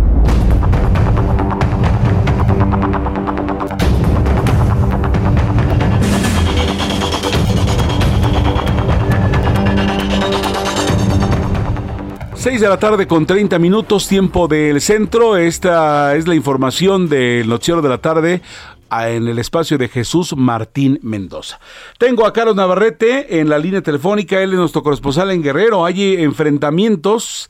Seis 12.41 12.59
de 12.59 12.67
la 12.67 12.79
tarde 12.79 13.05
con 13.05 13.27
30 13.27 13.59
minutos, 13.59 14.07
tiempo 14.07 14.47
del 14.47 14.81
centro. 14.81 15.37
Esta 15.37 16.15
es 16.15 16.27
la 16.27 16.33
información 16.33 17.07
del 17.07 17.47
noticiero 17.47 17.83
de 17.83 17.89
la 17.89 17.99
tarde 17.99 18.41
en 18.89 19.27
el 19.27 19.37
espacio 19.37 19.77
de 19.77 19.87
Jesús 19.87 20.35
Martín 20.35 20.97
Mendoza. 21.03 21.59
Tengo 21.99 22.25
a 22.25 22.33
Carlos 22.33 22.55
Navarrete 22.55 23.39
en 23.39 23.47
la 23.47 23.59
línea 23.59 23.83
telefónica, 23.83 24.41
él 24.41 24.53
es 24.53 24.57
nuestro 24.57 24.81
corresponsal 24.81 25.29
en 25.29 25.43
Guerrero. 25.43 25.85
Hay 25.85 26.15
enfrentamientos 26.15 27.47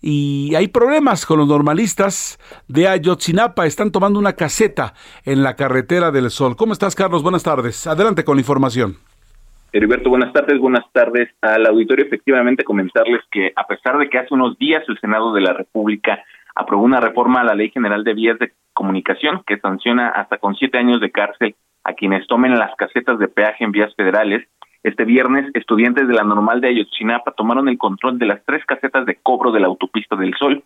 y 0.00 0.54
hay 0.54 0.68
problemas 0.68 1.26
con 1.26 1.38
los 1.38 1.46
normalistas 1.46 2.38
de 2.66 2.88
Ayotzinapa. 2.88 3.66
Están 3.66 3.90
tomando 3.90 4.18
una 4.18 4.32
caseta 4.32 4.94
en 5.26 5.42
la 5.42 5.54
carretera 5.54 6.10
del 6.12 6.30
Sol. 6.30 6.56
¿Cómo 6.56 6.72
estás, 6.72 6.94
Carlos? 6.94 7.22
Buenas 7.22 7.42
tardes. 7.42 7.86
Adelante 7.86 8.24
con 8.24 8.38
la 8.38 8.40
información. 8.40 8.96
Heriberto, 9.72 10.10
buenas 10.10 10.32
tardes, 10.32 10.58
buenas 10.58 10.84
tardes 10.92 11.28
al 11.40 11.64
auditorio. 11.66 12.04
Efectivamente, 12.04 12.64
comentarles 12.64 13.22
que 13.30 13.52
a 13.54 13.66
pesar 13.66 13.98
de 13.98 14.08
que 14.08 14.18
hace 14.18 14.34
unos 14.34 14.58
días 14.58 14.82
el 14.88 14.98
Senado 14.98 15.32
de 15.32 15.42
la 15.42 15.52
República 15.52 16.24
aprobó 16.56 16.82
una 16.82 17.00
reforma 17.00 17.40
a 17.40 17.44
la 17.44 17.54
Ley 17.54 17.70
General 17.70 18.02
de 18.02 18.14
Vías 18.14 18.38
de 18.40 18.52
Comunicación 18.72 19.42
que 19.46 19.58
sanciona 19.58 20.08
hasta 20.08 20.38
con 20.38 20.56
siete 20.56 20.78
años 20.78 21.00
de 21.00 21.10
cárcel 21.10 21.54
a 21.84 21.92
quienes 21.92 22.26
tomen 22.26 22.58
las 22.58 22.74
casetas 22.76 23.18
de 23.18 23.28
peaje 23.28 23.64
en 23.64 23.72
vías 23.72 23.94
federales, 23.94 24.46
este 24.82 25.04
viernes 25.04 25.44
estudiantes 25.54 26.08
de 26.08 26.14
la 26.14 26.24
normal 26.24 26.60
de 26.60 26.68
Ayotzinapa 26.68 27.32
tomaron 27.32 27.68
el 27.68 27.76
control 27.76 28.18
de 28.18 28.26
las 28.26 28.42
tres 28.46 28.64
casetas 28.64 29.04
de 29.04 29.16
cobro 29.16 29.52
de 29.52 29.60
la 29.60 29.66
autopista 29.66 30.16
del 30.16 30.34
Sol. 30.38 30.64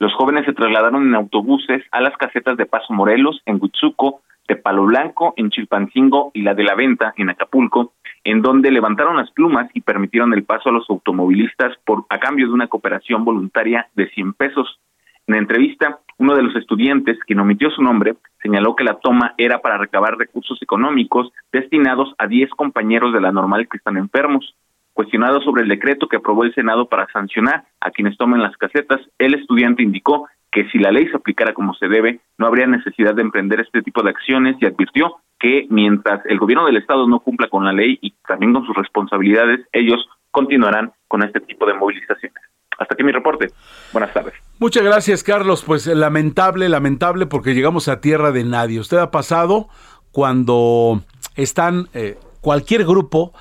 Los 0.00 0.12
jóvenes 0.14 0.44
se 0.46 0.52
trasladaron 0.52 1.06
en 1.06 1.14
autobuses 1.14 1.84
a 1.92 2.00
las 2.00 2.16
casetas 2.16 2.56
de 2.56 2.66
Paso 2.66 2.92
Morelos, 2.92 3.40
en 3.46 3.60
Huitzuco, 3.62 4.22
de 4.52 4.60
Palo 4.60 4.84
Blanco, 4.84 5.32
en 5.36 5.50
Chilpancingo 5.50 6.30
y 6.34 6.42
la 6.42 6.54
de 6.54 6.64
la 6.64 6.74
Venta, 6.74 7.14
en 7.16 7.30
Acapulco, 7.30 7.94
en 8.22 8.42
donde 8.42 8.70
levantaron 8.70 9.16
las 9.16 9.30
plumas 9.30 9.70
y 9.74 9.80
permitieron 9.80 10.34
el 10.34 10.44
paso 10.44 10.68
a 10.68 10.72
los 10.72 10.88
automovilistas 10.90 11.76
por 11.84 12.04
a 12.10 12.18
cambio 12.18 12.46
de 12.46 12.52
una 12.52 12.68
cooperación 12.68 13.24
voluntaria 13.24 13.88
de 13.94 14.08
100 14.10 14.34
pesos. 14.34 14.78
En 15.26 15.34
la 15.34 15.38
entrevista, 15.38 16.00
uno 16.18 16.34
de 16.34 16.42
los 16.42 16.54
estudiantes, 16.56 17.18
quien 17.26 17.40
omitió 17.40 17.70
su 17.70 17.82
nombre, 17.82 18.14
señaló 18.42 18.76
que 18.76 18.84
la 18.84 18.98
toma 18.98 19.34
era 19.38 19.60
para 19.60 19.78
recabar 19.78 20.18
recursos 20.18 20.60
económicos 20.60 21.32
destinados 21.50 22.14
a 22.18 22.26
10 22.26 22.50
compañeros 22.50 23.14
de 23.14 23.20
la 23.20 23.32
normal 23.32 23.68
que 23.68 23.78
están 23.78 23.96
enfermos. 23.96 24.54
Cuestionado 24.92 25.40
sobre 25.40 25.62
el 25.62 25.68
decreto 25.68 26.08
que 26.08 26.16
aprobó 26.16 26.44
el 26.44 26.54
Senado 26.54 26.88
para 26.88 27.06
sancionar 27.12 27.64
a 27.80 27.90
quienes 27.90 28.18
tomen 28.18 28.42
las 28.42 28.56
casetas, 28.58 29.00
el 29.18 29.34
estudiante 29.34 29.82
indicó 29.82 30.28
que 30.52 30.68
si 30.68 30.78
la 30.78 30.92
ley 30.92 31.08
se 31.08 31.16
aplicara 31.16 31.54
como 31.54 31.74
se 31.74 31.88
debe, 31.88 32.20
no 32.38 32.46
habría 32.46 32.66
necesidad 32.66 33.14
de 33.14 33.22
emprender 33.22 33.60
este 33.60 33.82
tipo 33.82 34.02
de 34.02 34.10
acciones 34.10 34.56
y 34.60 34.66
advirtió 34.66 35.16
que 35.40 35.66
mientras 35.70 36.24
el 36.26 36.38
gobierno 36.38 36.66
del 36.66 36.76
Estado 36.76 37.08
no 37.08 37.20
cumpla 37.20 37.48
con 37.48 37.64
la 37.64 37.72
ley 37.72 37.98
y 38.02 38.14
también 38.28 38.52
con 38.52 38.64
sus 38.66 38.76
responsabilidades, 38.76 39.66
ellos 39.72 39.98
continuarán 40.30 40.92
con 41.08 41.22
este 41.24 41.40
tipo 41.40 41.66
de 41.66 41.74
movilizaciones. 41.74 42.42
Hasta 42.78 42.94
aquí 42.94 43.02
mi 43.02 43.12
reporte. 43.12 43.48
Buenas 43.92 44.12
tardes. 44.12 44.34
Muchas 44.58 44.82
gracias, 44.82 45.24
Carlos. 45.24 45.64
Pues 45.64 45.86
lamentable, 45.86 46.68
lamentable, 46.68 47.26
porque 47.26 47.54
llegamos 47.54 47.88
a 47.88 48.00
tierra 48.00 48.30
de 48.30 48.44
nadie. 48.44 48.78
Usted 48.78 48.98
ha 48.98 49.10
pasado 49.10 49.68
cuando 50.10 51.00
están 51.34 51.88
eh, 51.94 52.18
cualquier 52.40 52.84
grupo 52.84 53.32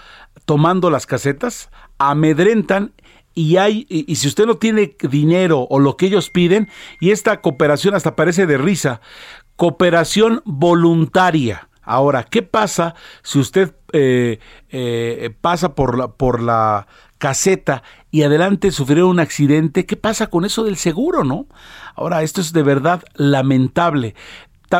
tomando 0.45 0.89
las 0.89 1.05
casetas, 1.05 1.69
amedrentan 1.97 2.93
y 3.33 3.57
hay 3.57 3.85
y, 3.89 4.15
si 4.15 4.27
usted 4.27 4.45
no 4.45 4.57
tiene 4.57 4.95
dinero 5.01 5.67
o 5.69 5.79
lo 5.79 5.97
que 5.97 6.07
ellos 6.07 6.29
piden 6.29 6.69
y 6.99 7.11
esta 7.11 7.41
cooperación 7.41 7.95
hasta 7.95 8.15
parece 8.15 8.45
de 8.45 8.57
risa, 8.57 9.01
cooperación 9.55 10.41
voluntaria. 10.45 11.69
Ahora, 11.83 12.23
¿qué 12.23 12.41
pasa 12.41 12.95
si 13.23 13.39
usted 13.39 13.75
eh, 13.91 14.39
eh, 14.69 15.33
pasa 15.41 15.73
por 15.75 15.97
la, 15.97 16.09
por 16.09 16.41
la 16.41 16.87
caseta 17.17 17.83
y 18.11 18.23
adelante 18.23 18.71
sufrió 18.71 19.07
un 19.07 19.19
accidente? 19.19 19.85
¿Qué 19.85 19.97
pasa 19.97 20.27
con 20.27 20.45
eso 20.45 20.63
del 20.63 20.77
seguro, 20.77 21.23
no? 21.23 21.47
Ahora, 21.95 22.21
esto 22.23 22.39
es 22.39 22.53
de 22.53 22.63
verdad 22.63 23.03
lamentable 23.15 24.15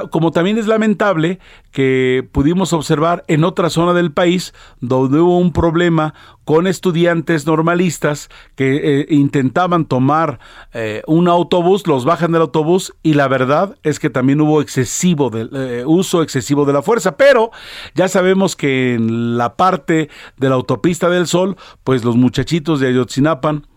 como 0.09 0.31
también 0.31 0.57
es 0.57 0.67
lamentable 0.67 1.39
que 1.71 2.27
pudimos 2.31 2.73
observar 2.73 3.23
en 3.27 3.43
otra 3.43 3.69
zona 3.69 3.93
del 3.93 4.11
país 4.11 4.53
donde 4.79 5.19
hubo 5.19 5.37
un 5.37 5.53
problema 5.53 6.13
con 6.45 6.67
estudiantes 6.67 7.45
normalistas 7.45 8.29
que 8.55 9.01
eh, 9.01 9.05
intentaban 9.09 9.85
tomar 9.85 10.39
eh, 10.73 11.01
un 11.07 11.27
autobús, 11.27 11.87
los 11.87 12.05
bajan 12.05 12.31
del 12.31 12.41
autobús 12.41 12.93
y 13.03 13.13
la 13.13 13.27
verdad 13.27 13.77
es 13.83 13.99
que 13.99 14.09
también 14.09 14.41
hubo 14.41 14.61
excesivo 14.61 15.29
de, 15.29 15.49
eh, 15.53 15.83
uso 15.85 16.23
excesivo 16.23 16.65
de 16.65 16.73
la 16.73 16.81
fuerza, 16.81 17.15
pero 17.17 17.51
ya 17.95 18.07
sabemos 18.07 18.55
que 18.55 18.95
en 18.95 19.37
la 19.37 19.55
parte 19.55 20.09
de 20.37 20.49
la 20.49 20.55
autopista 20.55 21.09
del 21.09 21.27
Sol, 21.27 21.57
pues 21.83 22.03
los 22.03 22.15
muchachitos 22.15 22.79
de 22.79 22.87
Ayotzinapan 22.87 23.67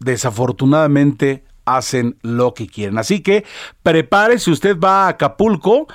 desafortunadamente 0.00 1.44
hacen 1.76 2.16
lo 2.22 2.54
que 2.54 2.66
quieren. 2.66 2.98
Así 2.98 3.22
que 3.22 3.44
prepare, 3.82 4.38
si 4.38 4.50
usted 4.50 4.78
va 4.78 5.06
a 5.06 5.08
Acapulco, 5.08 5.86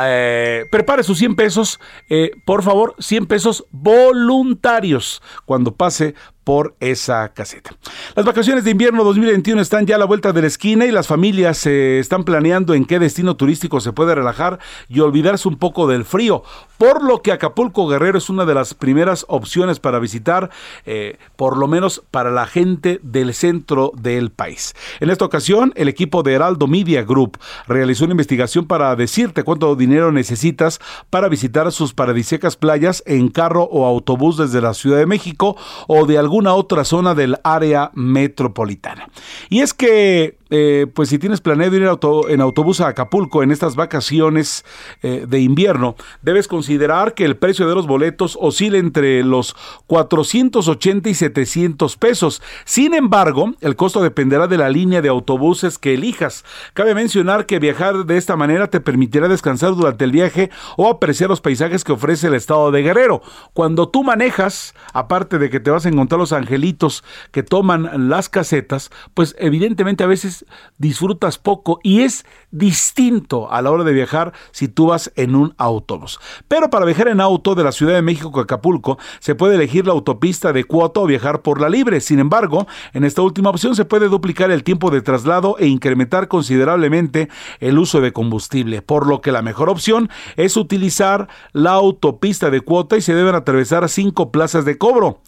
eh, 0.00 0.66
prepare 0.70 1.02
sus 1.02 1.18
100 1.18 1.36
pesos, 1.36 1.80
eh, 2.08 2.32
por 2.44 2.62
favor, 2.62 2.94
100 2.98 3.26
pesos 3.26 3.64
voluntarios 3.70 5.22
cuando 5.44 5.74
pase 5.74 6.14
por 6.44 6.74
esa 6.80 7.28
caseta. 7.30 7.74
Las 8.14 8.24
vacaciones 8.24 8.64
de 8.64 8.70
invierno 8.70 9.04
2021 9.04 9.60
están 9.60 9.86
ya 9.86 9.96
a 9.96 9.98
la 9.98 10.04
vuelta 10.04 10.32
de 10.32 10.42
la 10.42 10.46
esquina 10.46 10.86
y 10.86 10.90
las 10.90 11.06
familias 11.06 11.58
se 11.58 11.98
están 11.98 12.24
planeando 12.24 12.74
en 12.74 12.84
qué 12.84 12.98
destino 12.98 13.36
turístico 13.36 13.80
se 13.80 13.92
puede 13.92 14.14
relajar 14.14 14.58
y 14.88 15.00
olvidarse 15.00 15.48
un 15.48 15.56
poco 15.56 15.86
del 15.86 16.04
frío, 16.04 16.42
por 16.78 17.04
lo 17.04 17.22
que 17.22 17.32
Acapulco 17.32 17.86
Guerrero 17.86 18.18
es 18.18 18.28
una 18.28 18.44
de 18.44 18.54
las 18.54 18.74
primeras 18.74 19.24
opciones 19.28 19.78
para 19.78 19.98
visitar, 19.98 20.50
eh, 20.84 21.18
por 21.36 21.56
lo 21.56 21.68
menos 21.68 22.02
para 22.10 22.30
la 22.30 22.46
gente 22.46 22.98
del 23.02 23.34
centro 23.34 23.92
del 23.96 24.30
país. 24.30 24.74
En 25.00 25.10
esta 25.10 25.24
ocasión, 25.24 25.72
el 25.76 25.88
equipo 25.88 26.22
de 26.22 26.32
Heraldo 26.32 26.66
Media 26.66 27.02
Group 27.04 27.38
realizó 27.66 28.04
una 28.04 28.14
investigación 28.14 28.66
para 28.66 28.94
decirte 28.96 29.44
cuánto 29.44 29.74
dinero 29.76 30.12
necesitas 30.12 30.80
para 31.10 31.28
visitar 31.28 31.70
sus 31.72 31.94
paradisíacas 31.94 32.56
playas 32.56 33.02
en 33.06 33.28
carro 33.28 33.64
o 33.64 33.86
autobús 33.86 34.36
desde 34.36 34.60
la 34.60 34.74
Ciudad 34.74 34.98
de 34.98 35.06
México 35.06 35.56
o 35.86 36.06
de 36.06 36.18
alguna 36.32 36.54
otra 36.54 36.82
zona 36.82 37.14
del 37.14 37.36
área 37.44 37.90
metropolitana. 37.92 39.06
Y 39.50 39.60
es 39.60 39.74
que 39.74 40.38
eh, 40.54 40.86
pues 40.92 41.08
si 41.08 41.18
tienes 41.18 41.40
planeado 41.40 41.74
ir 41.76 41.88
en 42.28 42.40
autobús 42.42 42.82
a 42.82 42.88
Acapulco 42.88 43.42
en 43.42 43.52
estas 43.52 43.74
vacaciones 43.74 44.66
eh, 45.02 45.24
de 45.26 45.40
invierno, 45.40 45.96
debes 46.20 46.46
considerar 46.46 47.14
que 47.14 47.24
el 47.24 47.38
precio 47.38 47.66
de 47.66 47.74
los 47.74 47.86
boletos 47.86 48.36
oscila 48.38 48.76
entre 48.76 49.24
los 49.24 49.56
480 49.86 51.08
y 51.08 51.14
700 51.14 51.96
pesos. 51.96 52.42
Sin 52.66 52.92
embargo, 52.92 53.54
el 53.62 53.76
costo 53.76 54.02
dependerá 54.02 54.46
de 54.46 54.58
la 54.58 54.68
línea 54.68 55.00
de 55.00 55.08
autobuses 55.08 55.78
que 55.78 55.94
elijas. 55.94 56.44
Cabe 56.74 56.94
mencionar 56.94 57.46
que 57.46 57.58
viajar 57.58 58.04
de 58.04 58.18
esta 58.18 58.36
manera 58.36 58.68
te 58.68 58.80
permitirá 58.80 59.28
descansar 59.28 59.74
durante 59.74 60.04
el 60.04 60.12
viaje 60.12 60.50
o 60.76 60.90
apreciar 60.90 61.30
los 61.30 61.40
paisajes 61.40 61.82
que 61.82 61.92
ofrece 61.92 62.26
el 62.26 62.34
estado 62.34 62.70
de 62.72 62.82
Guerrero. 62.82 63.22
Cuando 63.54 63.88
tú 63.88 64.04
manejas, 64.04 64.74
aparte 64.92 65.38
de 65.38 65.48
que 65.48 65.60
te 65.60 65.70
vas 65.70 65.86
a 65.86 65.88
encontrar 65.88 66.18
los 66.18 66.34
angelitos 66.34 67.04
que 67.30 67.42
toman 67.42 68.10
las 68.10 68.28
casetas, 68.28 68.90
pues 69.14 69.34
evidentemente 69.38 70.04
a 70.04 70.08
veces 70.08 70.41
disfrutas 70.78 71.38
poco 71.38 71.80
y 71.82 72.00
es 72.00 72.24
distinto 72.50 73.50
a 73.50 73.62
la 73.62 73.70
hora 73.70 73.84
de 73.84 73.92
viajar 73.92 74.32
si 74.50 74.68
tú 74.68 74.86
vas 74.86 75.12
en 75.16 75.34
un 75.34 75.54
autobús. 75.58 76.20
Pero 76.48 76.70
para 76.70 76.84
viajar 76.84 77.08
en 77.08 77.20
auto 77.20 77.54
de 77.54 77.64
la 77.64 77.72
Ciudad 77.72 77.94
de 77.94 78.02
México 78.02 78.38
a 78.38 78.42
Acapulco 78.42 78.98
se 79.20 79.34
puede 79.34 79.56
elegir 79.56 79.86
la 79.86 79.92
autopista 79.92 80.52
de 80.52 80.64
cuota 80.64 81.00
o 81.00 81.06
viajar 81.06 81.42
por 81.42 81.60
la 81.60 81.68
libre. 81.68 82.00
Sin 82.00 82.18
embargo, 82.18 82.66
en 82.92 83.04
esta 83.04 83.22
última 83.22 83.50
opción 83.50 83.74
se 83.74 83.84
puede 83.84 84.08
duplicar 84.08 84.50
el 84.50 84.64
tiempo 84.64 84.90
de 84.90 85.02
traslado 85.02 85.56
e 85.58 85.66
incrementar 85.66 86.28
considerablemente 86.28 87.28
el 87.60 87.78
uso 87.78 88.00
de 88.00 88.12
combustible, 88.12 88.82
por 88.82 89.06
lo 89.06 89.20
que 89.20 89.32
la 89.32 89.42
mejor 89.42 89.68
opción 89.68 90.10
es 90.36 90.56
utilizar 90.56 91.28
la 91.52 91.72
autopista 91.72 92.50
de 92.50 92.60
cuota 92.60 92.96
y 92.96 93.00
se 93.00 93.14
deben 93.14 93.34
atravesar 93.34 93.88
cinco 93.88 94.30
plazas 94.30 94.64
de 94.64 94.78
cobro. 94.78 95.20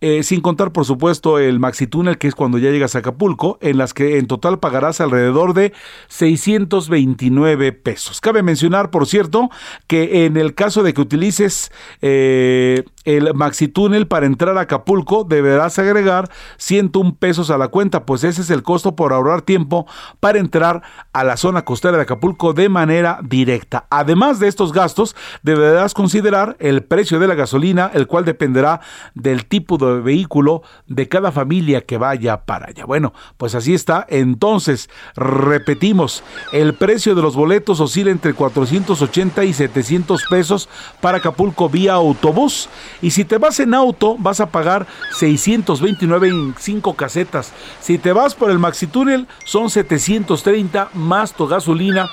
Eh, 0.00 0.22
sin 0.22 0.40
contar 0.40 0.72
por 0.72 0.84
supuesto 0.84 1.40
el 1.40 1.58
maxi 1.58 1.88
túnel 1.88 2.18
que 2.18 2.28
es 2.28 2.36
cuando 2.36 2.58
ya 2.58 2.70
llegas 2.70 2.94
a 2.94 3.00
Acapulco, 3.00 3.58
en 3.60 3.78
las 3.78 3.94
que 3.94 4.18
en 4.18 4.28
total 4.28 4.60
pagarás 4.60 5.00
alrededor 5.00 5.54
de 5.54 5.72
629 6.06 7.72
pesos. 7.72 8.20
Cabe 8.20 8.44
mencionar, 8.44 8.90
por 8.90 9.08
cierto, 9.08 9.50
que 9.88 10.24
en 10.24 10.36
el 10.36 10.54
caso 10.54 10.84
de 10.84 10.94
que 10.94 11.00
utilices 11.00 11.72
eh, 12.00 12.84
el 13.16 13.32
maxi 13.34 13.68
túnel 13.68 14.06
para 14.06 14.26
entrar 14.26 14.58
a 14.58 14.62
Acapulco, 14.62 15.24
deberás 15.24 15.78
agregar 15.78 16.28
101 16.58 17.16
pesos 17.16 17.48
a 17.50 17.56
la 17.56 17.68
cuenta, 17.68 18.04
pues 18.04 18.22
ese 18.22 18.42
es 18.42 18.50
el 18.50 18.62
costo 18.62 18.96
por 18.96 19.14
ahorrar 19.14 19.40
tiempo 19.40 19.86
para 20.20 20.38
entrar 20.38 20.82
a 21.14 21.24
la 21.24 21.38
zona 21.38 21.64
costera 21.64 21.96
de 21.96 22.02
Acapulco 22.02 22.52
de 22.52 22.68
manera 22.68 23.20
directa. 23.22 23.86
Además 23.88 24.40
de 24.40 24.48
estos 24.48 24.74
gastos, 24.74 25.16
deberás 25.42 25.94
considerar 25.94 26.56
el 26.58 26.82
precio 26.82 27.18
de 27.18 27.28
la 27.28 27.34
gasolina, 27.34 27.90
el 27.94 28.06
cual 28.06 28.26
dependerá 28.26 28.80
del 29.14 29.46
tipo 29.46 29.78
de 29.78 30.00
vehículo 30.00 30.62
de 30.86 31.08
cada 31.08 31.32
familia 31.32 31.86
que 31.86 31.96
vaya 31.96 32.44
para 32.44 32.66
allá. 32.66 32.84
Bueno, 32.84 33.14
pues 33.38 33.54
así 33.54 33.72
está. 33.72 34.06
Entonces, 34.10 34.90
repetimos, 35.16 36.22
el 36.52 36.74
precio 36.74 37.14
de 37.14 37.22
los 37.22 37.34
boletos 37.34 37.80
oscila 37.80 38.10
entre 38.10 38.34
480 38.34 39.44
y 39.44 39.54
700 39.54 40.24
pesos 40.28 40.68
para 41.00 41.18
Acapulco 41.18 41.70
vía 41.70 41.94
autobús. 41.94 42.68
Y 43.00 43.10
si 43.10 43.24
te 43.24 43.38
vas 43.38 43.60
en 43.60 43.74
auto, 43.74 44.16
vas 44.18 44.40
a 44.40 44.50
pagar 44.50 44.86
629 45.18 46.28
en 46.28 46.54
5 46.58 46.94
casetas. 46.94 47.52
Si 47.80 47.98
te 47.98 48.12
vas 48.12 48.34
por 48.34 48.50
el 48.50 48.58
Maxi 48.58 48.86
Túnel, 48.86 49.26
son 49.44 49.70
730 49.70 50.90
más 50.94 51.32
tu 51.32 51.46
gasolina 51.46 52.08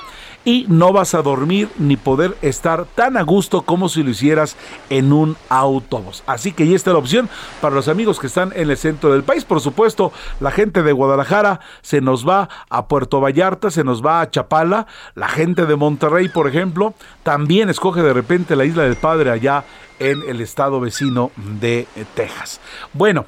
y 0.46 0.64
no 0.68 0.92
vas 0.92 1.14
a 1.14 1.22
dormir 1.22 1.68
ni 1.76 1.96
poder 1.96 2.36
estar 2.40 2.86
tan 2.94 3.16
a 3.16 3.22
gusto 3.22 3.62
como 3.62 3.88
si 3.88 4.04
lo 4.04 4.10
hicieras 4.10 4.56
en 4.90 5.12
un 5.12 5.36
autobús. 5.48 6.22
Así 6.24 6.52
que 6.52 6.68
ya 6.68 6.76
está 6.76 6.92
la 6.92 6.98
opción 6.98 7.28
para 7.60 7.74
los 7.74 7.88
amigos 7.88 8.20
que 8.20 8.28
están 8.28 8.52
en 8.54 8.70
el 8.70 8.76
centro 8.76 9.12
del 9.12 9.24
país. 9.24 9.44
Por 9.44 9.60
supuesto, 9.60 10.12
la 10.38 10.52
gente 10.52 10.84
de 10.84 10.92
Guadalajara 10.92 11.58
se 11.82 12.00
nos 12.00 12.26
va 12.26 12.48
a 12.70 12.86
Puerto 12.86 13.20
Vallarta, 13.20 13.72
se 13.72 13.82
nos 13.82 14.06
va 14.06 14.20
a 14.20 14.30
Chapala. 14.30 14.86
La 15.16 15.28
gente 15.28 15.66
de 15.66 15.74
Monterrey, 15.74 16.28
por 16.28 16.46
ejemplo, 16.46 16.94
también 17.24 17.68
escoge 17.68 18.02
de 18.02 18.12
repente 18.12 18.54
la 18.54 18.64
isla 18.64 18.84
del 18.84 18.94
Padre 18.94 19.32
allá 19.32 19.64
en 19.98 20.22
el 20.28 20.40
estado 20.40 20.78
vecino 20.78 21.32
de 21.36 21.88
Texas. 22.14 22.60
Bueno, 22.92 23.26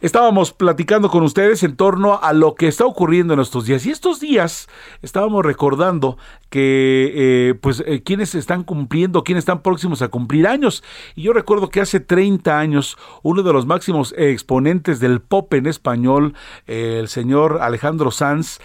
estábamos 0.00 0.52
platicando 0.52 1.10
con 1.10 1.22
ustedes 1.22 1.62
en 1.62 1.76
torno 1.76 2.18
a 2.22 2.32
lo 2.32 2.54
que 2.54 2.68
está 2.68 2.84
ocurriendo 2.84 3.34
en 3.34 3.40
estos 3.40 3.66
días. 3.66 3.84
Y 3.86 3.90
estos 3.90 4.20
días 4.20 4.68
estábamos 5.02 5.44
recordando 5.44 6.18
que 6.48 7.12
eh, 7.14 7.54
pues 7.54 7.82
eh, 7.86 8.02
quienes 8.02 8.34
están 8.34 8.64
cumpliendo, 8.64 9.24
quienes 9.24 9.42
están 9.42 9.62
próximos 9.62 10.02
a 10.02 10.08
cumplir 10.08 10.46
años. 10.46 10.82
Y 11.14 11.22
yo 11.22 11.32
recuerdo 11.32 11.68
que 11.68 11.80
hace 11.80 12.00
30 12.00 12.58
años 12.58 12.96
uno 13.22 13.42
de 13.42 13.52
los 13.52 13.66
máximos 13.66 14.14
exponentes 14.16 15.00
del 15.00 15.20
pop 15.20 15.52
en 15.54 15.66
español, 15.66 16.34
el 16.66 17.08
señor 17.08 17.58
Alejandro 17.60 18.10
Sanz, 18.10 18.60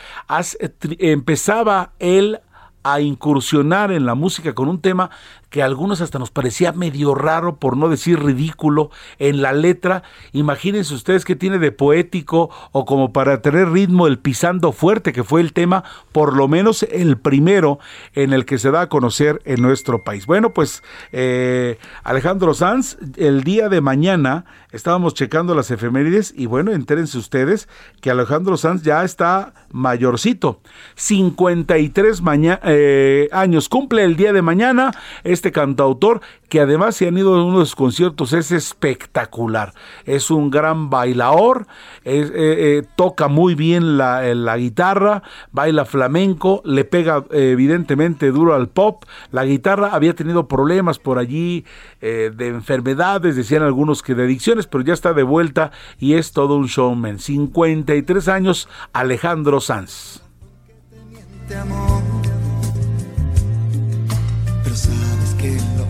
empezaba 1.00 1.94
él 2.00 2.40
a 2.86 3.02
incursionar 3.02 3.92
en 3.92 4.06
la 4.06 4.14
música 4.14 4.54
con 4.54 4.70
un 4.70 4.80
tema 4.80 5.10
que 5.50 5.62
a 5.62 5.66
algunos 5.66 6.02
hasta 6.02 6.20
nos 6.20 6.32
parecía 6.32 6.72
medio 6.72 7.16
raro, 7.16 7.58
por 7.58 7.78
no 7.78 7.90
decir 7.90 8.22
ridículo, 8.22 8.92
en 9.20 9.42
la 9.42 9.54
letra. 9.54 10.04
Imagínense 10.34 10.94
ustedes 10.94 11.26
qué 11.26 11.36
tiene 11.36 11.60
de 11.60 11.72
poético 11.72 12.50
o 12.72 12.86
como 12.86 13.14
para 13.14 13.42
tener 13.42 13.70
ritmo 13.70 14.08
el 14.08 14.20
pisando 14.20 14.72
fuerte, 14.72 15.14
que 15.14 15.24
fue 15.24 15.42
el 15.42 15.54
tema, 15.54 15.84
por 16.12 16.36
lo 16.36 16.48
menos 16.48 16.84
el 16.84 17.18
primero 17.18 17.80
en 18.14 18.34
el 18.34 18.46
que 18.46 18.58
se 18.58 18.72
da 18.72 18.82
a 18.82 18.90
conocer 18.90 19.42
en 19.46 19.62
nuestro 19.62 20.04
país. 20.04 20.26
Bueno, 20.26 20.54
pues 20.54 20.84
eh, 21.12 21.78
Alejandro 22.04 22.54
Sanz, 22.54 22.98
el 23.18 23.44
día 23.44 23.70
de 23.70 23.82
mañana 23.82 24.46
estábamos 24.72 25.14
checando 25.14 25.56
las 25.56 25.72
efemérides 25.72 26.34
y 26.36 26.48
bueno, 26.48 26.74
entérense 26.74 27.18
ustedes 27.18 27.70
que 28.02 28.12
Alejandro 28.12 28.58
Sanz 28.58 28.84
ya 28.84 29.04
está 29.04 29.54
mayorcito, 29.72 30.62
53 30.96 32.22
eh, 32.64 33.30
años, 33.32 33.70
cumple 33.70 34.04
el 34.04 34.16
día 34.16 34.34
de 34.34 34.42
mañana. 34.42 34.92
Este 35.36 35.52
cantautor 35.52 36.22
que 36.50 36.60
además 36.60 36.96
se 36.96 37.08
han 37.08 37.18
ido 37.18 37.36
a 37.36 37.44
uno 37.44 37.64
de 37.64 37.70
conciertos 37.76 38.34
es 38.34 38.52
espectacular. 38.52 39.74
Es 40.06 40.32
un 40.32 40.50
gran 40.50 40.90
bailador, 40.90 41.68
eh, 42.04 42.32
eh, 42.34 42.84
toca 42.96 43.28
muy 43.28 43.54
bien 43.54 43.98
la, 43.98 44.34
la, 44.34 44.58
guitarra, 44.58 45.22
baila 45.52 45.86
flamenco, 45.86 46.62
le 46.66 46.86
pega 46.86 47.24
evidentemente 47.32 48.32
duro 48.32 48.56
al 48.56 48.70
pop. 48.70 49.04
La 49.32 49.46
guitarra 49.46 49.90
había 49.94 50.16
tenido 50.16 50.48
problemas 50.48 50.98
por 51.00 51.20
allí 51.20 51.66
de 52.02 52.48
enfermedades, 52.48 53.36
decían 53.36 53.64
algunos 53.64 54.04
que 54.04 54.16
de 54.16 54.24
adicciones, 54.24 54.68
pero 54.68 54.84
ya 54.84 54.94
está 54.94 55.14
de 55.14 55.24
vuelta 55.24 55.72
y 56.00 56.14
es 56.14 56.32
todo 56.32 56.56
un 56.56 56.68
showman. 56.68 57.20
53 57.20 58.28
años, 58.28 58.70
Alejandro 58.94 59.60
Sanz 59.60 60.22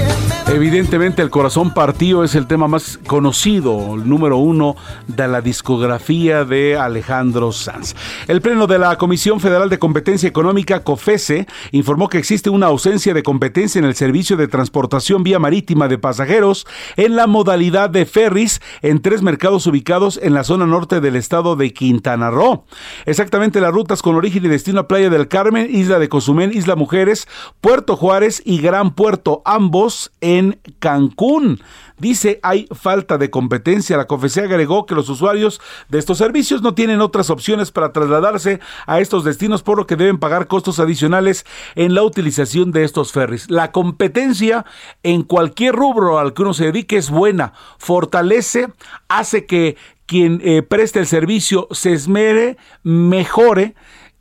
¿Quién 0.00 0.08
me 0.08 0.14
va 0.14 0.40
Evidentemente 0.52 1.22
el 1.22 1.30
corazón 1.30 1.72
partido 1.72 2.24
es 2.24 2.34
el 2.34 2.48
tema 2.48 2.66
más 2.66 2.98
conocido, 3.06 3.94
el 3.94 4.08
número 4.08 4.36
uno 4.38 4.74
de 5.06 5.28
la 5.28 5.40
discografía 5.40 6.44
de 6.44 6.76
Alejandro 6.76 7.52
Sanz. 7.52 7.94
El 8.26 8.42
Pleno 8.42 8.66
de 8.66 8.80
la 8.80 8.98
Comisión 8.98 9.38
Federal 9.38 9.70
de 9.70 9.78
Competencia 9.78 10.28
Económica, 10.28 10.82
COFESE, 10.82 11.46
informó 11.70 12.08
que 12.08 12.18
existe 12.18 12.50
una 12.50 12.66
ausencia 12.66 13.14
de 13.14 13.22
competencia 13.22 13.78
en 13.78 13.84
el 13.84 13.94
servicio 13.94 14.36
de 14.36 14.48
transportación 14.48 15.22
vía 15.22 15.38
marítima 15.38 15.86
de 15.86 15.98
pasajeros 15.98 16.66
en 16.96 17.14
la 17.14 17.28
modalidad 17.28 17.88
de 17.88 18.04
ferries 18.04 18.60
en 18.82 19.00
tres 19.00 19.22
mercados 19.22 19.68
ubicados 19.68 20.18
en 20.20 20.34
la 20.34 20.42
zona 20.42 20.66
norte 20.66 21.00
del 21.00 21.14
estado 21.14 21.54
de 21.54 21.72
Quintana 21.72 22.28
Roo. 22.30 22.64
Exactamente 23.06 23.60
las 23.60 23.72
rutas 23.72 24.02
con 24.02 24.16
origen 24.16 24.44
y 24.44 24.48
destino 24.48 24.80
a 24.80 24.88
Playa 24.88 25.10
del 25.10 25.28
Carmen, 25.28 25.68
Isla 25.70 26.00
de 26.00 26.08
Cozumel, 26.08 26.56
Isla 26.56 26.74
Mujeres, 26.74 27.28
Puerto 27.60 27.96
Juárez 27.96 28.42
y 28.44 28.60
Gran 28.60 28.96
Puerto, 28.96 29.42
ambos 29.44 29.89
en 30.20 30.58
Cancún. 30.78 31.60
Dice, 31.98 32.40
hay 32.42 32.66
falta 32.72 33.18
de 33.18 33.30
competencia. 33.30 33.96
La 33.96 34.06
COFESE 34.06 34.42
agregó 34.42 34.86
que 34.86 34.94
los 34.94 35.08
usuarios 35.08 35.60
de 35.88 35.98
estos 35.98 36.18
servicios 36.18 36.62
no 36.62 36.74
tienen 36.74 37.00
otras 37.00 37.28
opciones 37.28 37.70
para 37.70 37.92
trasladarse 37.92 38.60
a 38.86 39.00
estos 39.00 39.24
destinos, 39.24 39.62
por 39.62 39.76
lo 39.76 39.86
que 39.86 39.96
deben 39.96 40.18
pagar 40.18 40.46
costos 40.46 40.80
adicionales 40.80 41.44
en 41.74 41.94
la 41.94 42.02
utilización 42.02 42.72
de 42.72 42.84
estos 42.84 43.12
ferries. 43.12 43.50
La 43.50 43.70
competencia 43.70 44.64
en 45.02 45.22
cualquier 45.22 45.74
rubro 45.74 46.18
al 46.18 46.32
que 46.32 46.42
uno 46.42 46.54
se 46.54 46.66
dedique 46.66 46.96
es 46.96 47.10
buena, 47.10 47.52
fortalece, 47.78 48.68
hace 49.08 49.44
que 49.44 49.76
quien 50.06 50.40
eh, 50.42 50.62
preste 50.62 50.98
el 50.98 51.06
servicio 51.06 51.68
se 51.70 51.92
esmere, 51.92 52.56
mejore 52.82 53.74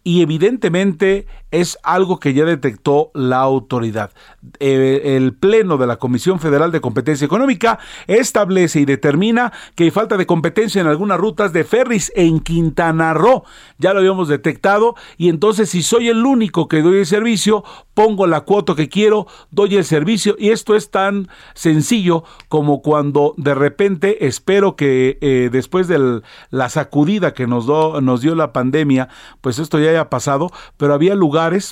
y 0.04 0.22
evidentemente 0.22 1.28
es 1.52 1.78
algo 1.84 2.20
que 2.20 2.34
ya 2.34 2.46
detectó 2.46 3.12
la 3.14 3.38
autoridad. 3.38 4.12
Eh, 4.60 5.16
el 5.18 5.34
Pleno 5.34 5.78
de 5.78 5.88
la 5.88 5.98
Comisión 5.98 6.40
Federal 6.40 6.72
de 6.72 6.82
Competencia 6.82 7.26
Económica 7.26 7.80
establece 8.08 8.82
y 8.82 8.86
determina 8.86 9.52
que 9.76 9.86
hay 9.86 9.92
falta 9.92 10.18
de 10.18 10.26
competencia 10.26 10.82
en 10.82 10.88
algunas 10.88 11.20
rutas 11.20 11.54
de 11.54 11.64
ferries 11.64 12.12
en 12.16 12.40
Quintana 12.40 13.14
Roo. 13.14 13.44
Ya 13.78 13.94
lo 13.94 14.00
habíamos 14.00 14.28
detectado 14.28 14.96
y 15.18 15.30
entonces 15.30 15.70
si 15.70 15.82
soy 15.82 16.10
el 16.10 16.26
único 16.26 16.68
que 16.68 16.82
doy 16.82 17.00
el 17.00 17.06
servicio, 17.06 17.64
pongo 17.94 18.28
la 18.28 18.42
cuota 18.42 18.76
que 18.76 18.90
quiero, 18.90 19.28
doy 19.52 19.76
el 19.76 19.84
servicio 19.84 20.36
y 20.38 20.50
esto 20.50 20.76
es 20.76 20.92
tan 20.92 21.28
sencillo 21.54 22.24
como 22.48 22.82
cuando 22.82 23.34
de 23.38 23.56
repente 23.56 24.26
espero 24.28 24.76
que 24.76 25.18
eh, 25.22 25.50
después 25.52 25.88
de 25.88 26.22
la 26.50 26.70
sacudida 26.70 27.34
que 27.34 27.48
nos, 27.48 27.68
nos 27.68 28.22
dio 28.22 28.36
la 28.36 28.54
pandemia, 28.54 29.10
pues 29.42 29.60
esto 29.60 29.80
ya 29.80 29.90
haya 29.90 30.10
pasado, 30.10 30.52
pero 30.78 30.94
había 30.94 31.16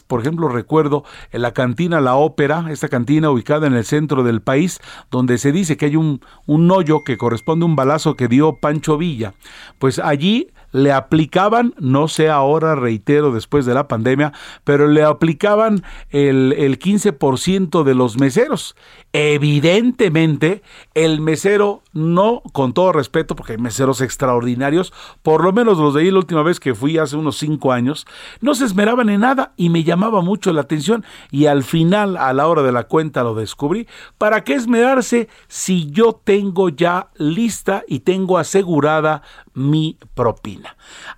por 0.01 0.21
ejemplo, 0.21 0.47
recuerdo 0.47 1.03
en 1.31 1.41
la 1.41 1.53
cantina 1.53 2.01
La 2.01 2.15
Ópera, 2.15 2.65
esta 2.69 2.89
cantina 2.89 3.29
ubicada 3.29 3.67
en 3.67 3.73
el 3.73 3.85
centro 3.85 4.23
del 4.23 4.41
país, 4.41 4.79
donde 5.11 5.37
se 5.37 5.51
dice 5.51 5.77
que 5.77 5.85
hay 5.85 5.95
un, 5.95 6.21
un 6.45 6.69
hoyo 6.71 7.03
que 7.03 7.17
corresponde 7.17 7.63
a 7.63 7.67
un 7.67 7.75
balazo 7.75 8.15
que 8.15 8.27
dio 8.27 8.57
Pancho 8.57 8.97
Villa. 8.97 9.33
Pues 9.79 9.99
allí 9.99 10.51
le 10.77 10.91
aplicaban, 10.91 11.73
no 11.79 12.07
sé 12.07 12.29
ahora, 12.29 12.75
reitero, 12.75 13.31
después 13.31 13.65
de 13.65 13.73
la 13.73 13.87
pandemia, 13.87 14.33
pero 14.63 14.87
le 14.87 15.03
aplicaban 15.03 15.83
el, 16.09 16.53
el 16.57 16.79
15% 16.79 17.83
de 17.83 17.95
los 17.95 18.19
meseros. 18.19 18.75
Evidentemente, 19.13 20.61
el 20.93 21.21
mesero 21.21 21.81
no, 21.93 22.41
con 22.53 22.73
todo 22.73 22.91
respeto, 22.91 23.35
porque 23.35 23.53
hay 23.53 23.57
meseros 23.57 24.01
extraordinarios, 24.01 24.93
por 25.23 25.43
lo 25.43 25.51
menos 25.53 25.77
los 25.77 25.93
de 25.93 26.01
ahí 26.01 26.11
la 26.11 26.19
última 26.19 26.43
vez 26.43 26.59
que 26.59 26.75
fui 26.75 26.97
hace 26.97 27.15
unos 27.15 27.37
cinco 27.37 27.71
años, 27.71 28.05
no 28.41 28.53
se 28.53 28.65
esmeraban 28.65 29.09
en 29.09 29.21
nada 29.21 29.53
y 29.57 29.69
me 29.69 29.83
llamaba 29.83 30.21
mucho 30.21 30.53
la 30.53 30.61
atención 30.61 31.03
y 31.31 31.47
al 31.47 31.63
final, 31.63 32.17
a 32.17 32.33
la 32.33 32.47
hora 32.47 32.61
de 32.61 32.71
la 32.71 32.83
cuenta, 32.83 33.23
lo 33.23 33.33
descubrí. 33.33 33.87
¿Para 34.17 34.43
qué 34.43 34.53
esmerarse 34.53 35.29
si 35.47 35.89
yo 35.91 36.13
tengo 36.23 36.69
ya 36.69 37.09
lista 37.15 37.83
y 37.87 37.99
tengo 37.99 38.37
asegurada 38.37 39.23
mi 39.53 39.97
propina. 40.13 40.66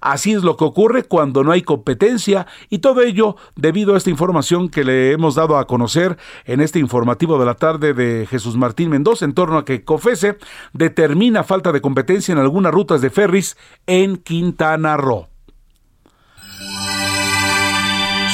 Así 0.02 0.34
es 0.34 0.44
lo 0.44 0.58
que 0.58 0.64
ocurre 0.64 1.04
cuando 1.04 1.44
no 1.44 1.52
hay 1.52 1.62
competencia 1.62 2.48
y 2.70 2.80
todo 2.80 3.02
ello 3.02 3.36
debido 3.56 3.94
a 3.94 3.98
esta 3.98 4.10
información 4.10 4.70
que 4.70 4.84
le 4.84 5.12
hemos 5.12 5.36
dado 5.36 5.58
a 5.58 5.68
conocer 5.68 6.18
en 6.46 6.62
este 6.62 6.80
informativo 6.80 7.40
de 7.40 7.46
la 7.46 7.56
tarde 7.56 7.94
de 7.94 8.28
Jesús 8.30 8.56
Martín 8.56 8.90
Mendoza 8.90 9.26
en 9.26 9.34
torno 9.34 9.58
a 9.58 9.66
que 9.66 9.84
COFESE 9.84 10.38
determina 10.74 11.44
falta 11.44 11.72
de 11.72 11.82
competencia 11.82 12.32
en 12.32 12.40
algunas 12.40 12.74
rutas 12.74 13.02
de 13.02 13.10
ferries 13.10 13.58
en 13.88 14.18
Quintana 14.18 14.98
Roo. 14.98 15.28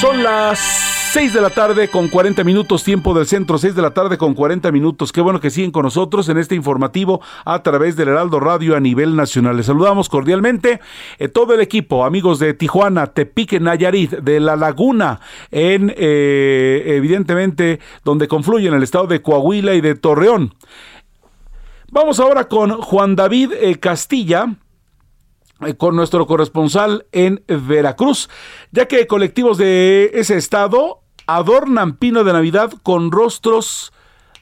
Son 0.00 0.22
las 0.22 1.05
6 1.16 1.32
de 1.32 1.40
la 1.40 1.48
tarde 1.48 1.88
con 1.88 2.08
40 2.08 2.44
minutos, 2.44 2.84
tiempo 2.84 3.14
del 3.14 3.26
centro, 3.26 3.56
6 3.56 3.74
de 3.74 3.80
la 3.80 3.94
tarde 3.94 4.18
con 4.18 4.34
40 4.34 4.70
minutos. 4.70 5.12
Qué 5.12 5.22
bueno 5.22 5.40
que 5.40 5.48
siguen 5.48 5.70
con 5.70 5.84
nosotros 5.84 6.28
en 6.28 6.36
este 6.36 6.54
informativo 6.54 7.22
a 7.46 7.62
través 7.62 7.96
del 7.96 8.08
Heraldo 8.08 8.38
Radio 8.38 8.76
a 8.76 8.80
nivel 8.80 9.16
nacional. 9.16 9.56
Les 9.56 9.64
saludamos 9.64 10.10
cordialmente 10.10 10.78
eh, 11.18 11.28
todo 11.28 11.54
el 11.54 11.62
equipo, 11.62 12.04
amigos 12.04 12.38
de 12.38 12.52
Tijuana, 12.52 13.06
Tepique, 13.06 13.58
Nayarit, 13.60 14.10
de 14.10 14.40
La 14.40 14.56
Laguna, 14.56 15.20
en 15.50 15.90
eh, 15.96 16.82
evidentemente 16.84 17.80
donde 18.04 18.28
confluyen 18.28 18.74
el 18.74 18.82
estado 18.82 19.06
de 19.06 19.22
Coahuila 19.22 19.72
y 19.72 19.80
de 19.80 19.94
Torreón. 19.94 20.54
Vamos 21.90 22.20
ahora 22.20 22.46
con 22.46 22.72
Juan 22.82 23.16
David 23.16 23.52
eh, 23.58 23.76
Castilla 23.76 24.54
con 25.78 25.96
nuestro 25.96 26.26
corresponsal 26.26 27.06
en 27.12 27.42
Veracruz, 27.48 28.28
ya 28.72 28.84
que 28.84 29.06
colectivos 29.06 29.56
de 29.56 30.10
ese 30.12 30.36
estado 30.36 31.05
adornan 31.26 31.96
pino 31.96 32.24
de 32.24 32.32
Navidad 32.32 32.72
con 32.82 33.10
rostros 33.10 33.92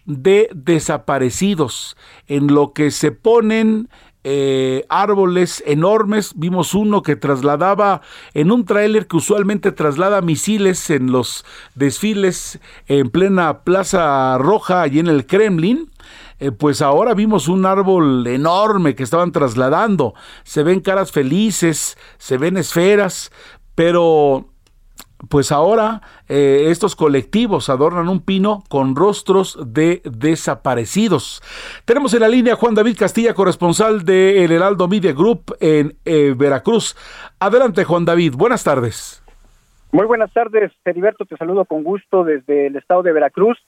de 0.07 0.51
desaparecidos, 0.55 1.97
en 2.27 2.49
lo 2.49 2.73
que 2.73 2.91
se 2.91 3.11
ponen 3.11 3.89
eh, 4.27 4.87
árboles 4.89 5.63
enormes. 5.67 6.33
Vimos 6.37 6.75
uno 6.75 7.03
que 7.03 7.17
trasladaba 7.17 8.01
en 8.33 8.51
un 8.51 8.65
tráiler 8.65 9.07
que 9.07 9.17
usualmente 9.17 9.71
traslada 9.71 10.23
misiles 10.23 10.89
en 10.91 11.13
los 11.13 11.45
desfiles 11.75 12.59
en 12.87 13.11
plena 13.11 13.65
Plaza 13.65 14.37
Roja, 14.39 14.81
allí 14.81 14.99
en 14.99 15.09
el 15.09 15.27
Kremlin. 15.27 15.91
Eh, 16.41 16.51
pues 16.51 16.83
ahora 16.83 17.15
vimos 17.15 17.49
un 17.49 17.65
árbol 17.65 18.27
enorme 18.27 18.95
que 18.95 19.03
estaban 19.03 19.31
trasladando. 19.31 20.15
Se 20.43 20.63
ven 20.63 20.81
caras 20.81 21.13
felices, 21.13 21.97
se 22.19 22.39
ven 22.39 22.57
esferas, 22.57 23.31
pero 23.75 24.54
pues 25.29 25.53
ahora 25.53 26.01
eh, 26.29 26.67
estos 26.69 26.97
colectivos 26.97 27.69
adornan 27.69 28.09
un 28.09 28.25
pino 28.25 28.65
con 28.69 28.97
rostros 28.97 29.59
de 29.67 30.03
desaparecidos. 30.05 31.43
Tenemos 31.85 32.15
en 32.15 32.21
la 32.21 32.29
línea 32.29 32.57
Juan 32.57 32.75
David 32.75 32.97
Castilla, 32.99 33.35
corresponsal 33.35 34.05
de 34.05 34.45
El 34.45 34.53
Heraldo 34.53 34.89
Media 34.89 35.13
Group 35.13 35.57
en 35.61 35.97
eh, 36.05 36.35
Veracruz. 36.37 36.97
Adelante, 37.39 37.85
Juan 37.85 38.05
David. 38.05 38.35
Buenas 38.37 38.65
tardes. 38.65 39.23
Muy 39.93 40.07
buenas 40.07 40.33
tardes, 40.33 40.73
Heriberto. 40.85 41.25
Te 41.25 41.37
saludo 41.37 41.65
con 41.65 41.85
gusto 41.85 42.25
desde 42.25 42.67
el 42.67 42.77
estado 42.77 43.03
de 43.03 43.13
Veracruz. 43.13 43.59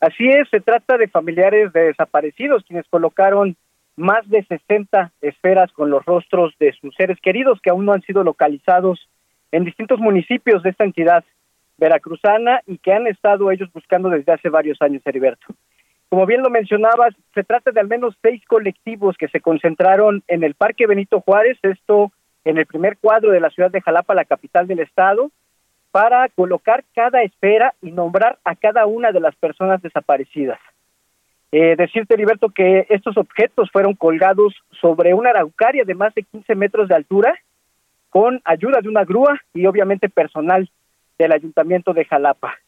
Así 0.00 0.28
es, 0.28 0.48
se 0.50 0.60
trata 0.60 0.96
de 0.96 1.08
familiares 1.08 1.72
de 1.72 1.84
desaparecidos 1.84 2.64
quienes 2.66 2.86
colocaron 2.88 3.56
más 3.96 4.28
de 4.28 4.44
60 4.44 5.12
esferas 5.20 5.70
con 5.72 5.90
los 5.90 6.04
rostros 6.04 6.54
de 6.58 6.72
sus 6.80 6.94
seres 6.94 7.18
queridos 7.20 7.60
que 7.62 7.70
aún 7.70 7.84
no 7.84 7.92
han 7.92 8.02
sido 8.02 8.24
localizados 8.24 9.08
en 9.52 9.64
distintos 9.64 10.00
municipios 10.00 10.62
de 10.62 10.70
esta 10.70 10.84
entidad 10.84 11.24
veracruzana 11.78 12.62
y 12.66 12.78
que 12.78 12.92
han 12.92 13.06
estado 13.06 13.50
ellos 13.50 13.70
buscando 13.72 14.08
desde 14.08 14.32
hace 14.32 14.48
varios 14.48 14.80
años, 14.80 15.02
Heriberto. 15.04 15.46
Como 16.08 16.26
bien 16.26 16.42
lo 16.42 16.50
mencionabas, 16.50 17.14
se 17.34 17.44
trata 17.44 17.70
de 17.70 17.80
al 17.80 17.88
menos 17.88 18.14
seis 18.20 18.42
colectivos 18.46 19.16
que 19.16 19.28
se 19.28 19.40
concentraron 19.40 20.22
en 20.28 20.42
el 20.44 20.54
Parque 20.54 20.86
Benito 20.86 21.20
Juárez, 21.20 21.58
esto 21.62 22.12
en 22.44 22.58
el 22.58 22.66
primer 22.66 22.98
cuadro 22.98 23.30
de 23.30 23.40
la 23.40 23.50
ciudad 23.50 23.70
de 23.70 23.80
Jalapa, 23.80 24.14
la 24.14 24.24
capital 24.24 24.66
del 24.66 24.80
estado, 24.80 25.30
para 25.90 26.28
colocar 26.30 26.84
cada 26.94 27.22
esfera 27.22 27.74
y 27.82 27.92
nombrar 27.92 28.38
a 28.44 28.56
cada 28.56 28.86
una 28.86 29.12
de 29.12 29.20
las 29.20 29.34
personas 29.36 29.80
desaparecidas. 29.82 30.58
Eh, 31.50 31.76
decirte, 31.76 32.14
Heriberto, 32.14 32.48
que 32.48 32.86
estos 32.88 33.16
objetos 33.16 33.70
fueron 33.70 33.94
colgados 33.94 34.54
sobre 34.80 35.12
una 35.12 35.30
araucaria 35.30 35.84
de 35.84 35.94
más 35.94 36.14
de 36.14 36.22
15 36.22 36.54
metros 36.54 36.88
de 36.88 36.94
altura 36.94 37.38
con 38.12 38.42
ayuda 38.44 38.80
de 38.82 38.90
una 38.90 39.06
grúa 39.06 39.40
y 39.54 39.64
obviamente 39.64 40.10
personal 40.10 40.68
del 41.18 41.32
Ayuntamiento 41.32 41.94
de 41.94 42.04
Jalapa. 42.04 42.58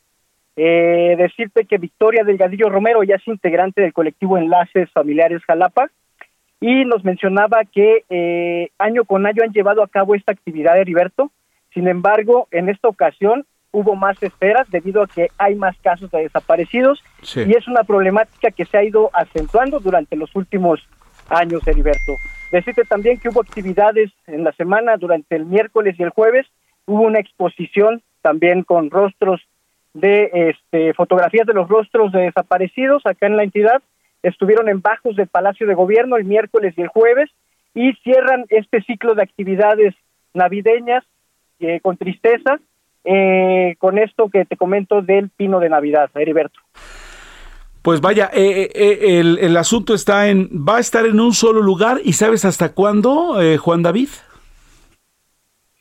Eh, 0.57 1.17
decirte 1.19 1.67
que 1.67 1.77
Victoria 1.77 2.25
Delgadillo 2.25 2.71
Romero 2.71 3.03
ya 3.03 3.17
es 3.17 3.29
integrante 3.29 3.83
del 3.83 3.93
colectivo 3.93 4.39
Enlaces 4.39 4.91
Familiares 4.93 5.43
Jalapa 5.45 5.91
y 6.61 6.87
nos 6.87 7.05
mencionaba 7.05 7.65
que 7.71 8.05
eh, 8.09 8.71
año 8.79 9.05
con 9.05 9.27
año 9.27 9.43
han 9.43 9.53
llevado 9.53 9.83
a 9.83 9.89
cabo 9.89 10.15
esta 10.15 10.33
actividad, 10.33 10.79
Heriberto. 10.79 11.31
Sin 11.75 11.89
embargo, 11.89 12.49
en 12.51 12.71
esta 12.71 12.89
ocasión 12.89 13.45
hubo 13.71 13.97
más 13.97 14.23
esperas 14.23 14.71
debido 14.71 15.03
a 15.03 15.09
que 15.09 15.29
hay 15.37 15.57
más 15.57 15.77
casos 15.83 16.11
de 16.11 16.23
desaparecidos 16.23 17.05
y 17.37 17.55
es 17.55 17.69
una 17.69 17.85
problemática 17.85 18.51
que 18.51 18.65
se 18.65 18.79
ha 18.79 18.83
ido 18.83 19.11
acentuando 19.13 19.79
durante 19.79 20.17
los 20.17 20.35
últimos 20.35 20.81
años, 21.29 21.67
Heriberto. 21.67 22.15
Decirte 22.55 22.85
también 22.85 23.19
que 23.19 23.31
hubo 23.31 23.41
actividades 23.41 24.13
en 24.29 24.45
la 24.45 24.53
semana, 24.53 24.97
durante 24.97 25.35
el 25.35 25.45
miércoles 25.45 25.97
y 25.99 26.05
el 26.05 26.11
jueves, 26.11 26.47
hubo 26.87 27.03
una 27.03 27.19
exposición 27.19 28.01
también 28.23 28.63
con 28.63 28.93
rostros 28.93 29.41
de 29.93 30.31
este, 30.33 30.95
fotografías 30.95 31.49
de 31.49 31.53
los 31.53 31.69
rostros 31.69 32.13
de 32.13 32.21
desaparecidos 32.21 33.05
acá 33.07 33.27
en 33.27 33.37
la 33.37 33.43
entidad. 33.43 33.83
Estuvieron 34.23 34.69
en 34.69 34.83
bajos 34.83 35.17
del 35.17 35.27
Palacio 35.27 35.67
de 35.67 35.75
Gobierno 35.75 36.17
el 36.17 36.27
miércoles 36.27 36.75
y 36.77 36.83
el 36.83 36.87
jueves 36.87 37.29
y 37.75 37.93
cierran 38.05 38.45
este 38.51 38.83
ciclo 38.83 39.17
de 39.17 39.25
actividades 39.25 39.93
navideñas 40.33 41.03
eh, 41.59 41.81
con 41.81 41.97
tristeza 41.97 42.61
eh, 43.03 43.75
con 43.81 43.99
esto 43.99 44.29
que 44.29 44.45
te 44.45 44.57
comento 44.57 45.03
del 45.03 45.29
pino 45.29 45.59
de 45.59 45.71
Navidad, 45.71 46.09
Heriberto. 46.15 46.61
Pues 47.85 48.01
vaya, 48.01 48.31
eh, 48.33 48.71
eh, 48.75 49.21
el, 49.21 49.39
el, 49.43 49.55
asunto 49.59 49.93
está 49.93 50.29
en, 50.29 50.49
va 50.67 50.79
a 50.79 50.81
estar 50.81 51.05
en 51.05 51.21
un 51.21 51.35
solo 51.35 51.61
lugar 51.61 51.99
y 52.03 52.15
sabes 52.15 52.47
hasta 52.47 52.73
cuándo, 52.73 53.37
Juan 53.59 53.83
David. 53.83 54.09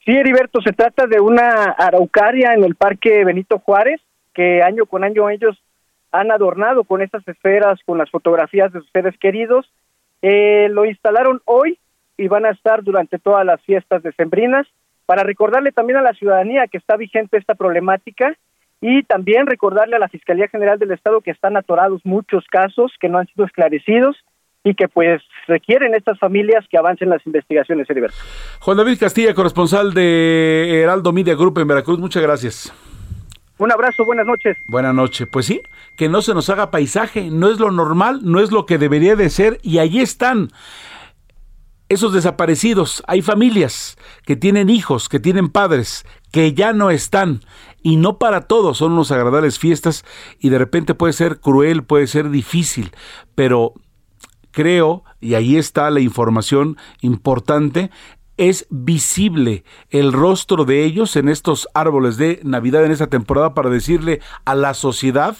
Sí, 0.03 0.11
Heriberto, 0.11 0.61
se 0.61 0.73
trata 0.73 1.07
de 1.07 1.21
una 1.21 1.71
araucaria 1.71 2.55
en 2.55 2.65
el 2.65 2.75
Parque 2.75 3.23
Benito 3.23 3.57
Juárez, 3.59 4.01
que 4.33 4.61
año 4.61 4.85
con 4.85 5.05
año 5.05 5.29
ellos 5.29 5.63
han 6.11 6.29
adornado 6.29 6.83
con 6.83 7.01
estas 7.01 7.25
esferas, 7.25 7.79
con 7.85 7.97
las 7.97 8.11
fotografías 8.11 8.73
de 8.73 8.81
sus 8.81 8.91
seres 8.91 9.17
queridos. 9.17 9.71
lo 10.21 10.83
instalaron 10.83 11.41
hoy 11.45 11.79
y 12.17 12.27
van 12.27 12.45
a 12.45 12.51
estar 12.51 12.83
durante 12.83 13.17
todas 13.17 13.45
las 13.45 13.61
fiestas 13.61 14.03
decembrinas 14.03 14.67
para 15.05 15.23
recordarle 15.23 15.71
también 15.71 15.99
a 15.99 16.01
la 16.01 16.13
ciudadanía 16.15 16.67
que 16.67 16.79
está 16.79 16.97
vigente 16.97 17.37
esta 17.37 17.55
problemática 17.55 18.37
y 18.85 19.01
también 19.03 19.47
recordarle 19.47 19.95
a 19.95 19.99
la 19.99 20.09
Fiscalía 20.09 20.49
General 20.49 20.77
del 20.77 20.91
Estado 20.91 21.21
que 21.21 21.31
están 21.31 21.55
atorados 21.55 22.01
muchos 22.03 22.43
casos 22.51 22.91
que 22.99 23.07
no 23.07 23.17
han 23.17 23.27
sido 23.27 23.45
esclarecidos 23.45 24.17
y 24.61 24.75
que 24.75 24.89
pues 24.89 25.21
requieren 25.47 25.95
estas 25.95 26.19
familias 26.19 26.65
que 26.69 26.77
avancen 26.77 27.09
las 27.09 27.25
investigaciones, 27.25 27.89
Heriberto. 27.89 28.17
Juan 28.59 28.75
David 28.75 28.99
Castilla, 28.99 29.33
corresponsal 29.33 29.93
de 29.93 30.81
Heraldo 30.81 31.13
Media 31.13 31.33
Group 31.33 31.59
en 31.59 31.67
Veracruz, 31.69 31.97
muchas 31.97 32.21
gracias. 32.21 32.73
Un 33.57 33.71
abrazo, 33.71 34.03
buenas 34.03 34.25
noches. 34.25 34.57
Buenas 34.67 34.93
noches. 34.93 35.29
Pues 35.31 35.45
sí, 35.45 35.61
que 35.95 36.09
no 36.09 36.21
se 36.21 36.33
nos 36.33 36.49
haga 36.49 36.69
paisaje, 36.69 37.29
no 37.31 37.49
es 37.49 37.61
lo 37.61 37.71
normal, 37.71 38.19
no 38.23 38.41
es 38.41 38.51
lo 38.51 38.65
que 38.65 38.77
debería 38.77 39.15
de 39.15 39.29
ser 39.29 39.59
y 39.63 39.79
allí 39.79 40.01
están 40.01 40.49
esos 41.89 42.13
desaparecidos, 42.13 43.03
hay 43.07 43.21
familias 43.21 43.97
que 44.25 44.35
tienen 44.35 44.69
hijos, 44.69 45.09
que 45.09 45.19
tienen 45.19 45.49
padres, 45.49 46.05
que 46.31 46.53
ya 46.53 46.73
no 46.73 46.89
están. 46.89 47.41
Y 47.83 47.97
no 47.97 48.17
para 48.17 48.41
todos 48.41 48.77
son 48.77 48.93
unos 48.93 49.11
agradables 49.11 49.59
fiestas 49.59 50.05
y 50.39 50.49
de 50.49 50.57
repente 50.57 50.95
puede 50.95 51.13
ser 51.13 51.39
cruel, 51.39 51.83
puede 51.83 52.07
ser 52.07 52.29
difícil, 52.29 52.91
pero 53.35 53.73
creo, 54.51 55.03
y 55.19 55.33
ahí 55.33 55.57
está 55.57 55.89
la 55.89 55.99
información 55.99 56.77
importante, 57.01 57.91
es 58.37 58.65
visible 58.69 59.63
el 59.89 60.11
rostro 60.11 60.65
de 60.65 60.83
ellos 60.83 61.15
en 61.15 61.29
estos 61.29 61.67
árboles 61.73 62.17
de 62.17 62.39
Navidad 62.43 62.83
en 62.85 62.91
esta 62.91 63.07
temporada 63.07 63.53
para 63.53 63.69
decirle 63.69 64.21
a 64.45 64.55
la 64.55 64.73
sociedad, 64.73 65.35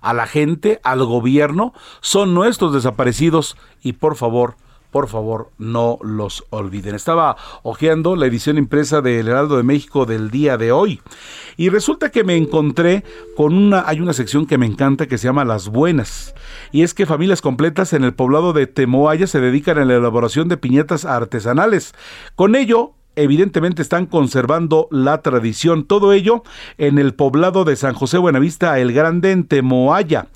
a 0.00 0.14
la 0.14 0.26
gente, 0.26 0.80
al 0.82 1.04
gobierno, 1.04 1.74
son 2.00 2.32
nuestros 2.32 2.72
desaparecidos 2.72 3.56
y 3.82 3.94
por 3.94 4.16
favor, 4.16 4.56
por 4.90 5.08
favor 5.08 5.50
no 5.58 5.98
los 6.02 6.44
olviden. 6.50 6.94
Estaba 6.94 7.36
hojeando 7.62 8.16
la 8.16 8.26
edición 8.26 8.58
impresa 8.58 9.00
del 9.00 9.28
Heraldo 9.28 9.56
de 9.56 9.62
México 9.62 10.06
del 10.06 10.30
día 10.30 10.56
de 10.56 10.72
hoy 10.72 11.00
y 11.56 11.68
resulta 11.68 12.10
que 12.10 12.24
me 12.24 12.36
encontré 12.36 13.04
con 13.36 13.54
una, 13.54 13.84
hay 13.86 14.00
una 14.00 14.12
sección 14.12 14.46
que 14.46 14.58
me 14.58 14.66
encanta 14.66 15.06
que 15.06 15.18
se 15.18 15.26
llama 15.26 15.44
Las 15.44 15.68
Buenas 15.68 16.34
y 16.72 16.82
es 16.82 16.94
que 16.94 17.06
familias 17.06 17.42
completas 17.42 17.92
en 17.92 18.04
el 18.04 18.14
poblado 18.14 18.52
de 18.52 18.66
Temoaya 18.66 19.26
se 19.26 19.40
dedican 19.40 19.78
a 19.78 19.84
la 19.84 19.96
elaboración 19.96 20.48
de 20.48 20.56
piñatas 20.56 21.04
artesanales. 21.04 21.94
Con 22.34 22.54
ello, 22.54 22.94
evidentemente 23.18 23.82
están 23.82 24.06
conservando 24.06 24.88
la 24.90 25.22
tradición. 25.22 25.84
Todo 25.84 26.12
ello 26.12 26.42
en 26.78 26.98
el 26.98 27.14
poblado 27.14 27.64
de 27.64 27.76
San 27.76 27.94
José 27.94 28.18
Buenavista 28.18 28.78
el 28.78 28.92
Grande 28.92 29.32
en 29.32 29.44
Temoaya. 29.44 30.28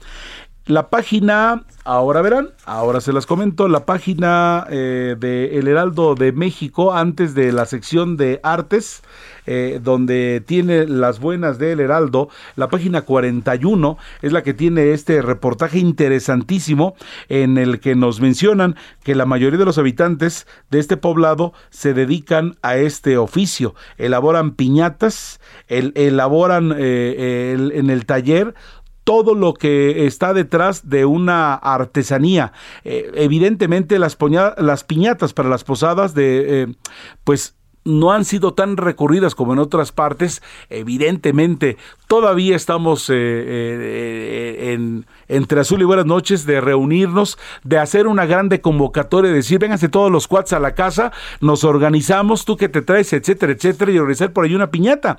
La 0.66 0.90
página, 0.90 1.64
ahora 1.82 2.22
verán, 2.22 2.50
ahora 2.66 3.00
se 3.00 3.12
las 3.12 3.26
comento, 3.26 3.66
la 3.66 3.84
página 3.84 4.64
eh, 4.70 5.16
de 5.18 5.58
El 5.58 5.66
Heraldo 5.66 6.14
de 6.14 6.30
México, 6.30 6.92
antes 6.92 7.34
de 7.34 7.50
la 7.50 7.66
sección 7.66 8.16
de 8.16 8.38
artes, 8.44 9.02
eh, 9.46 9.80
donde 9.82 10.40
tiene 10.46 10.86
las 10.86 11.18
buenas 11.18 11.58
del 11.58 11.80
Heraldo, 11.80 12.28
la 12.54 12.68
página 12.68 13.02
41 13.02 13.98
es 14.22 14.30
la 14.30 14.44
que 14.44 14.54
tiene 14.54 14.92
este 14.92 15.20
reportaje 15.20 15.80
interesantísimo 15.80 16.94
en 17.28 17.58
el 17.58 17.80
que 17.80 17.96
nos 17.96 18.20
mencionan 18.20 18.76
que 19.02 19.16
la 19.16 19.26
mayoría 19.26 19.58
de 19.58 19.64
los 19.64 19.78
habitantes 19.78 20.46
de 20.70 20.78
este 20.78 20.96
poblado 20.96 21.54
se 21.70 21.92
dedican 21.92 22.54
a 22.62 22.76
este 22.76 23.16
oficio, 23.16 23.74
elaboran 23.98 24.52
piñatas, 24.52 25.40
elaboran 25.66 26.72
eh, 26.78 27.56
en 27.74 27.90
el 27.90 28.06
taller 28.06 28.54
todo 29.04 29.34
lo 29.34 29.54
que 29.54 30.06
está 30.06 30.32
detrás 30.32 30.88
de 30.88 31.04
una 31.04 31.54
artesanía. 31.54 32.52
Eh, 32.84 33.10
evidentemente 33.14 33.98
las, 33.98 34.16
piñatas 34.16 35.32
para 35.32 35.48
las 35.48 35.64
posadas 35.64 36.14
de, 36.14 36.62
eh, 36.62 36.74
pues 37.24 37.56
no 37.84 38.12
han 38.12 38.24
sido 38.24 38.54
tan 38.54 38.76
recurridas 38.76 39.34
como 39.34 39.52
en 39.52 39.58
otras 39.58 39.90
partes. 39.90 40.40
Evidentemente, 40.70 41.76
todavía 42.06 42.54
estamos 42.54 43.10
eh, 43.12 44.72
en, 44.72 45.06
entre 45.26 45.60
azul 45.60 45.80
y 45.80 45.84
buenas 45.84 46.06
noches 46.06 46.46
de 46.46 46.60
reunirnos, 46.60 47.38
de 47.64 47.78
hacer 47.78 48.06
una 48.06 48.24
grande 48.24 48.60
convocatoria, 48.60 49.30
de 49.30 49.38
decir, 49.38 49.58
vénganse 49.58 49.88
todos 49.88 50.12
los 50.12 50.28
cuads 50.28 50.52
a 50.52 50.60
la 50.60 50.76
casa, 50.76 51.10
nos 51.40 51.64
organizamos, 51.64 52.44
tú 52.44 52.56
que 52.56 52.68
te 52.68 52.82
traes, 52.82 53.12
etcétera, 53.12 53.52
etcétera, 53.52 53.90
y 53.90 53.98
organizar 53.98 54.32
por 54.32 54.44
ahí 54.44 54.54
una 54.54 54.70
piñata 54.70 55.18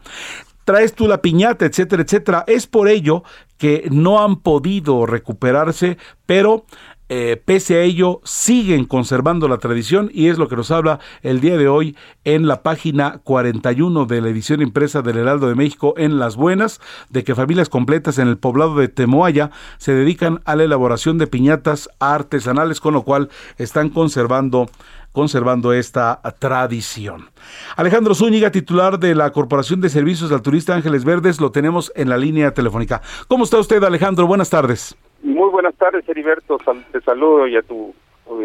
traes 0.63 0.93
tú 0.93 1.07
la 1.07 1.21
piñata, 1.21 1.65
etcétera, 1.65 2.03
etcétera. 2.03 2.43
Es 2.47 2.67
por 2.67 2.87
ello 2.87 3.23
que 3.57 3.87
no 3.91 4.23
han 4.23 4.37
podido 4.37 5.05
recuperarse, 5.05 5.97
pero 6.25 6.65
eh, 7.09 7.39
pese 7.43 7.75
a 7.75 7.81
ello 7.81 8.21
siguen 8.23 8.85
conservando 8.85 9.47
la 9.47 9.59
tradición 9.59 10.09
y 10.13 10.29
es 10.29 10.37
lo 10.37 10.47
que 10.47 10.55
nos 10.55 10.71
habla 10.71 10.99
el 11.21 11.41
día 11.41 11.57
de 11.57 11.67
hoy 11.67 11.95
en 12.23 12.47
la 12.47 12.63
página 12.63 13.19
41 13.23 14.05
de 14.05 14.21
la 14.21 14.29
edición 14.29 14.61
impresa 14.61 15.01
del 15.01 15.17
Heraldo 15.17 15.47
de 15.47 15.55
México 15.55 15.93
en 15.97 16.17
Las 16.17 16.37
Buenas, 16.37 16.81
de 17.09 17.23
que 17.23 17.35
familias 17.35 17.69
completas 17.69 18.17
en 18.17 18.29
el 18.29 18.37
poblado 18.37 18.77
de 18.77 18.87
Temoaya 18.87 19.51
se 19.77 19.93
dedican 19.93 20.41
a 20.45 20.55
la 20.55 20.63
elaboración 20.63 21.17
de 21.17 21.27
piñatas 21.27 21.89
artesanales, 21.99 22.79
con 22.79 22.93
lo 22.93 23.03
cual 23.03 23.29
están 23.57 23.89
conservando 23.89 24.69
conservando 25.13 25.71
esta 25.71 26.21
tradición. 26.39 27.29
Alejandro 27.77 28.15
Zúñiga, 28.15 28.51
titular 28.51 28.99
de 28.99 29.15
la 29.15 29.31
Corporación 29.31 29.79
de 29.79 29.87
Servicios 29.89 30.31
al 30.33 30.41
Turista 30.41 30.75
Ángeles 30.75 31.05
Verdes, 31.05 31.39
lo 31.39 31.51
tenemos 31.51 31.93
en 31.95 32.09
la 32.09 32.17
línea 32.17 32.53
telefónica. 32.53 33.01
¿Cómo 33.29 33.45
está 33.45 33.57
usted, 33.59 33.81
Alejandro? 33.83 34.27
Buenas 34.27 34.49
tardes. 34.49 34.97
Muy 35.23 35.49
buenas 35.49 35.75
tardes, 35.75 36.03
Heriberto. 36.09 36.57
Te 36.91 36.99
saludo 37.01 37.47
y 37.47 37.55
a 37.55 37.61
tu 37.61 37.93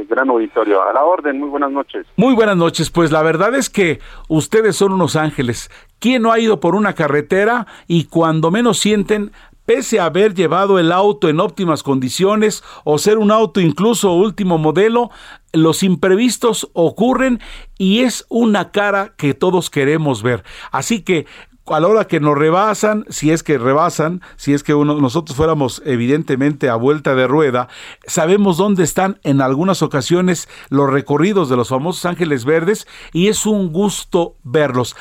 gran 0.08 0.28
auditorio. 0.28 0.82
A 0.82 0.92
la 0.92 1.04
orden, 1.04 1.38
muy 1.38 1.48
buenas 1.48 1.70
noches. 1.70 2.06
Muy 2.16 2.34
buenas 2.34 2.56
noches. 2.56 2.90
Pues 2.90 3.10
la 3.10 3.22
verdad 3.22 3.54
es 3.54 3.70
que 3.70 4.00
ustedes 4.28 4.76
son 4.76 4.92
unos 4.92 5.16
ángeles. 5.16 5.70
¿Quién 5.98 6.22
no 6.22 6.32
ha 6.32 6.38
ido 6.38 6.60
por 6.60 6.74
una 6.74 6.94
carretera 6.94 7.66
y 7.86 8.04
cuando 8.04 8.50
menos 8.50 8.78
sienten 8.78 9.32
pese 9.68 10.00
a 10.00 10.06
haber 10.06 10.34
llevado 10.34 10.78
el 10.78 10.90
auto 10.90 11.28
en 11.28 11.40
óptimas 11.40 11.82
condiciones 11.82 12.64
o 12.84 12.96
ser 12.96 13.18
un 13.18 13.30
auto 13.30 13.60
incluso 13.60 14.14
último 14.14 14.56
modelo, 14.56 15.10
los 15.52 15.82
imprevistos 15.82 16.70
ocurren 16.72 17.38
y 17.76 18.00
es 18.00 18.24
una 18.30 18.70
cara 18.70 19.12
que 19.18 19.34
todos 19.34 19.68
queremos 19.68 20.22
ver. 20.22 20.42
Así 20.72 21.02
que 21.02 21.26
a 21.66 21.80
la 21.80 21.88
hora 21.88 22.06
que 22.06 22.18
nos 22.18 22.38
rebasan, 22.38 23.04
si 23.10 23.30
es 23.30 23.42
que 23.42 23.58
rebasan, 23.58 24.22
si 24.36 24.54
es 24.54 24.62
que 24.62 24.72
nosotros 24.72 25.36
fuéramos 25.36 25.82
evidentemente 25.84 26.70
a 26.70 26.76
vuelta 26.76 27.14
de 27.14 27.26
rueda, 27.26 27.68
sabemos 28.06 28.56
dónde 28.56 28.84
están 28.84 29.20
en 29.22 29.42
algunas 29.42 29.82
ocasiones 29.82 30.48
los 30.70 30.88
recorridos 30.88 31.50
de 31.50 31.56
los 31.56 31.68
famosos 31.68 32.06
ángeles 32.06 32.46
verdes 32.46 32.86
y 33.12 33.28
es 33.28 33.44
un 33.44 33.70
gusto 33.70 34.36
verlos. 34.44 34.96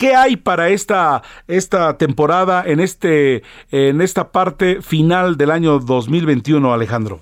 ¿Qué 0.00 0.14
hay 0.14 0.38
para 0.38 0.70
esta, 0.70 1.20
esta 1.46 1.98
temporada 1.98 2.62
en, 2.64 2.80
este, 2.80 3.42
en 3.70 4.00
esta 4.00 4.32
parte 4.32 4.80
final 4.80 5.36
del 5.36 5.50
año 5.50 5.78
2021, 5.78 6.72
Alejandro? 6.72 7.20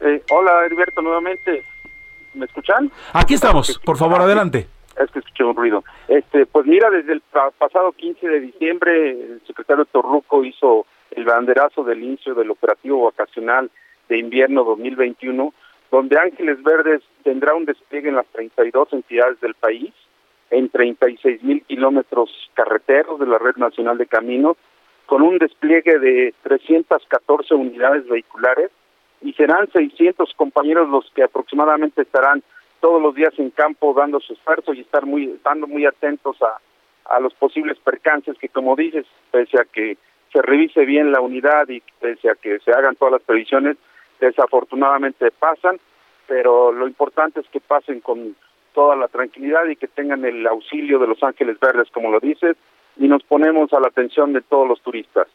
Eh, 0.00 0.20
hola, 0.32 0.66
Heriberto, 0.66 1.00
nuevamente. 1.00 1.62
¿Me 2.34 2.46
escuchan? 2.46 2.90
Aquí 3.12 3.34
estamos, 3.34 3.78
por 3.84 3.96
favor, 3.96 4.20
adelante. 4.20 4.66
Es 5.00 5.08
que 5.12 5.20
escuché 5.20 5.44
un 5.44 5.54
ruido. 5.54 5.84
Este, 6.08 6.44
pues 6.46 6.66
mira, 6.66 6.90
desde 6.90 7.12
el 7.12 7.22
pasado 7.56 7.92
15 7.92 8.30
de 8.30 8.40
diciembre, 8.40 9.10
el 9.12 9.42
secretario 9.46 9.84
Torruco 9.84 10.44
hizo 10.44 10.86
el 11.12 11.24
banderazo 11.24 11.84
del 11.84 12.02
inicio 12.02 12.34
del 12.34 12.50
operativo 12.50 13.04
vacacional 13.04 13.70
de 14.08 14.18
invierno 14.18 14.64
2021, 14.64 15.54
donde 15.92 16.18
Ángeles 16.18 16.60
Verdes 16.64 17.02
tendrá 17.22 17.54
un 17.54 17.64
despliegue 17.64 18.08
en 18.08 18.16
las 18.16 18.26
32 18.32 18.92
entidades 18.92 19.40
del 19.40 19.54
país 19.54 19.92
en 20.50 20.68
36 20.68 21.42
mil 21.42 21.62
kilómetros 21.64 22.30
carreteros 22.54 23.18
de 23.18 23.26
la 23.26 23.38
Red 23.38 23.56
Nacional 23.56 23.98
de 23.98 24.06
Caminos, 24.06 24.56
con 25.06 25.22
un 25.22 25.38
despliegue 25.38 25.98
de 25.98 26.34
314 26.42 27.54
unidades 27.54 28.06
vehiculares 28.08 28.70
y 29.22 29.32
serán 29.32 29.70
600 29.72 30.32
compañeros 30.34 30.88
los 30.88 31.10
que 31.14 31.22
aproximadamente 31.22 32.02
estarán 32.02 32.42
todos 32.80 33.00
los 33.00 33.14
días 33.14 33.32
en 33.38 33.50
campo 33.50 33.94
dando 33.94 34.20
su 34.20 34.34
esfuerzo 34.34 34.74
y 34.74 34.80
estar 34.80 35.06
muy, 35.06 35.30
estando 35.30 35.66
muy 35.66 35.86
atentos 35.86 36.36
a, 36.42 36.58
a 37.14 37.20
los 37.20 37.34
posibles 37.34 37.78
percances 37.78 38.36
que, 38.38 38.48
como 38.48 38.76
dices, 38.76 39.06
pese 39.30 39.58
a 39.60 39.64
que 39.64 39.96
se 40.32 40.42
revise 40.42 40.84
bien 40.84 41.12
la 41.12 41.20
unidad 41.20 41.68
y 41.68 41.82
pese 42.00 42.28
a 42.28 42.34
que 42.34 42.58
se 42.60 42.72
hagan 42.72 42.96
todas 42.96 43.12
las 43.12 43.22
previsiones, 43.22 43.76
desafortunadamente 44.20 45.30
pasan, 45.30 45.78
pero 46.26 46.72
lo 46.72 46.86
importante 46.86 47.40
es 47.40 47.48
que 47.48 47.60
pasen 47.60 48.00
con 48.00 48.36
toda 48.76 48.94
la 48.94 49.08
tranquilidad 49.08 49.66
y 49.68 49.74
que 49.74 49.88
tengan 49.88 50.22
el 50.26 50.46
auxilio 50.46 50.98
de 50.98 51.06
los 51.06 51.20
Ángeles 51.22 51.58
Verdes, 51.58 51.88
como 51.90 52.10
lo 52.10 52.20
dices, 52.20 52.56
y 52.98 53.08
nos 53.08 53.22
ponemos 53.22 53.72
a 53.72 53.80
la 53.80 53.88
atención 53.88 54.34
de 54.34 54.42
todos 54.42 54.68
los 54.68 54.82
turistas. 54.82 55.26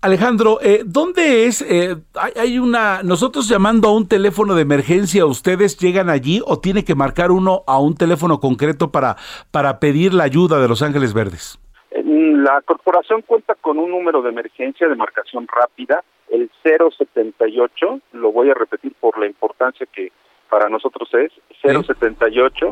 Alejandro, 0.00 0.58
eh, 0.62 0.82
¿dónde 0.86 1.46
es? 1.46 1.60
Eh, 1.62 1.96
hay, 2.36 2.58
una. 2.58 3.02
Nosotros 3.02 3.48
llamando 3.48 3.88
a 3.88 3.96
un 3.96 4.08
teléfono 4.08 4.54
de 4.54 4.62
emergencia, 4.62 5.26
¿ustedes 5.26 5.76
llegan 5.76 6.08
allí 6.08 6.40
o 6.46 6.60
tiene 6.60 6.84
que 6.84 6.94
marcar 6.94 7.32
uno 7.32 7.64
a 7.66 7.80
un 7.80 7.96
teléfono 7.96 8.38
concreto 8.38 8.92
para, 8.92 9.16
para 9.50 9.80
pedir 9.80 10.14
la 10.14 10.24
ayuda 10.24 10.60
de 10.60 10.68
Los 10.68 10.82
Ángeles 10.82 11.14
Verdes? 11.14 11.58
La 11.90 12.60
corporación 12.62 13.22
cuenta 13.22 13.56
con 13.56 13.78
un 13.78 13.90
número 13.90 14.22
de 14.22 14.28
emergencia 14.28 14.86
de 14.86 14.94
marcación 14.94 15.48
rápida, 15.48 16.04
el 16.30 16.48
078, 16.62 18.00
lo 18.12 18.32
voy 18.32 18.50
a 18.50 18.54
repetir 18.54 18.92
por 19.00 19.18
la 19.18 19.26
importancia 19.26 19.86
que 19.86 20.12
para 20.54 20.68
nosotros 20.68 21.08
es, 21.14 21.32
078. 21.62 22.70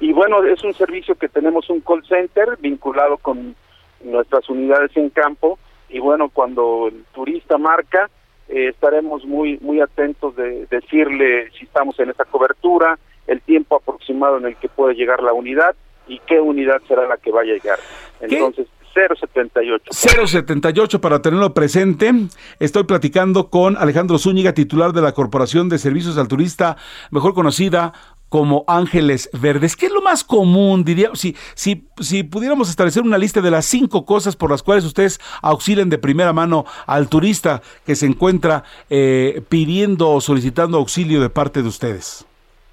Y 0.00 0.12
bueno, 0.12 0.42
es 0.42 0.64
un 0.64 0.74
servicio 0.74 1.14
que 1.14 1.28
tenemos 1.28 1.70
un 1.70 1.80
call 1.80 2.04
center 2.04 2.58
vinculado 2.58 3.18
con 3.18 3.54
nuestras 4.02 4.48
unidades 4.48 4.90
en 4.96 5.10
campo 5.10 5.56
y 5.88 6.00
bueno, 6.00 6.28
cuando 6.28 6.88
el 6.88 7.04
turista 7.14 7.56
marca, 7.56 8.10
eh, 8.48 8.70
estaremos 8.70 9.24
muy 9.24 9.58
muy 9.58 9.80
atentos 9.80 10.34
de 10.34 10.66
decirle 10.66 11.52
si 11.52 11.66
estamos 11.66 12.00
en 12.00 12.10
esa 12.10 12.24
cobertura, 12.24 12.98
el 13.28 13.40
tiempo 13.42 13.76
aproximado 13.76 14.38
en 14.38 14.46
el 14.46 14.56
que 14.56 14.68
puede 14.68 14.94
llegar 14.94 15.22
la 15.22 15.32
unidad 15.32 15.76
y 16.08 16.18
qué 16.26 16.40
unidad 16.40 16.82
será 16.88 17.06
la 17.06 17.16
que 17.16 17.30
va 17.30 17.42
a 17.42 17.44
llegar. 17.44 17.78
Entonces, 18.20 18.66
078. 18.94 19.92
078 19.92 21.00
para 21.00 21.22
tenerlo 21.22 21.54
presente. 21.54 22.12
Estoy 22.58 22.84
platicando 22.84 23.50
con 23.50 23.76
Alejandro 23.76 24.18
Zúñiga, 24.18 24.54
titular 24.54 24.92
de 24.92 25.02
la 25.02 25.12
Corporación 25.12 25.68
de 25.68 25.78
Servicios 25.78 26.18
al 26.18 26.28
Turista, 26.28 26.76
mejor 27.10 27.34
conocida 27.34 27.92
como 28.30 28.64
ángeles 28.68 29.28
verdes. 29.32 29.76
¿Qué 29.76 29.86
es 29.86 29.92
lo 29.92 30.00
más 30.00 30.24
común, 30.24 30.84
diría? 30.84 31.10
Si, 31.14 31.36
si, 31.54 31.88
si 31.98 32.22
pudiéramos 32.22 32.70
establecer 32.70 33.02
una 33.02 33.18
lista 33.18 33.40
de 33.40 33.50
las 33.50 33.66
cinco 33.66 34.06
cosas 34.06 34.36
por 34.36 34.50
las 34.50 34.62
cuales 34.62 34.84
ustedes 34.84 35.18
auxilien 35.42 35.90
de 35.90 35.98
primera 35.98 36.32
mano 36.32 36.64
al 36.86 37.08
turista 37.08 37.60
que 37.84 37.96
se 37.96 38.06
encuentra 38.06 38.62
eh, 38.88 39.42
pidiendo 39.48 40.10
o 40.10 40.20
solicitando 40.20 40.78
auxilio 40.78 41.20
de 41.20 41.28
parte 41.28 41.60
de 41.60 41.68
ustedes. 41.68 42.24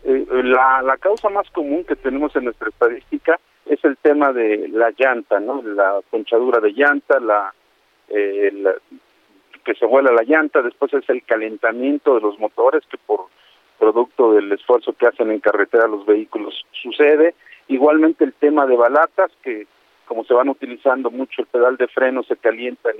Eh, 0.03 0.26
la, 0.43 0.84
la 0.84 0.95
causa 0.97 1.28
más 1.30 1.49
común 1.49 1.84
que 1.86 1.95
tenemos 1.95 2.36
en 2.36 2.45
nuestra 2.45 2.70
estadística 2.70 3.39
es 3.70 3.84
el 3.84 3.97
tema 3.97 4.34
de 4.34 4.68
la 4.70 4.91
llanta, 4.97 5.39
¿no? 5.39 5.61
La 5.61 6.01
ponchadura 6.09 6.59
de 6.59 6.72
llanta, 6.72 7.20
la, 7.20 7.53
eh, 8.09 8.51
que 9.63 9.76
se 9.76 9.86
vuela 9.86 10.11
la 10.11 10.24
llanta, 10.24 10.61
después 10.61 10.93
es 10.93 11.07
el 11.09 11.24
calentamiento 11.24 12.15
de 12.15 12.22
los 12.22 12.39
motores 12.39 12.84
que 12.89 12.97
por 12.97 13.26
producto 13.78 14.34
del 14.34 14.51
esfuerzo 14.51 14.93
que 14.93 15.07
hacen 15.07 15.32
en 15.32 15.39
carretera 15.39 15.88
los 15.88 16.05
vehículos 16.05 16.65
sucede. 16.72 17.36
Igualmente 17.68 18.24
el 18.24 18.34
tema 18.34 18.65
de 18.65 18.76
balatas, 18.76 19.32
que 19.43 19.68
como 20.05 20.24
se 20.24 20.34
van 20.34 20.49
utilizando 20.49 21.11
mucho 21.11 21.41
el 21.41 21.47
pedal 21.47 21.78
de 21.78 21.88
freno, 21.88 22.24
se 22.24 22.38
calientan 22.38 22.95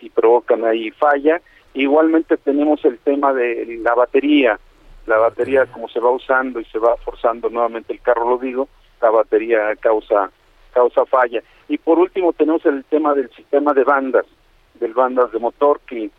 y 0.00 0.10
provocan 0.10 0.64
ahí 0.64 0.90
falla. 0.90 1.40
Igualmente 1.74 2.36
tenemos 2.36 2.84
el 2.84 2.98
tema 2.98 3.32
de 3.32 3.78
la 3.82 3.94
batería, 3.94 4.58
la 5.06 5.18
batería 5.18 5.66
como 5.66 5.88
se 5.88 6.00
va 6.00 6.10
usando 6.10 6.60
y 6.60 6.64
se 6.66 6.78
va 6.78 6.96
forzando 6.96 7.48
nuevamente 7.48 7.92
el 7.92 8.00
carro, 8.00 8.28
lo 8.28 8.38
digo, 8.38 8.68
la 9.00 9.10
batería 9.10 9.74
causa 9.76 10.30
causa 10.72 11.04
falla. 11.06 11.42
Y 11.68 11.78
por 11.78 11.98
último 11.98 12.32
tenemos 12.32 12.64
el 12.64 12.84
tema 12.84 13.14
del 13.14 13.30
sistema 13.30 13.74
de 13.74 13.84
bandas, 13.84 14.26
del 14.74 14.94
bandas 14.94 15.32
de 15.32 15.38
motor 15.38 15.80
que 15.86 16.10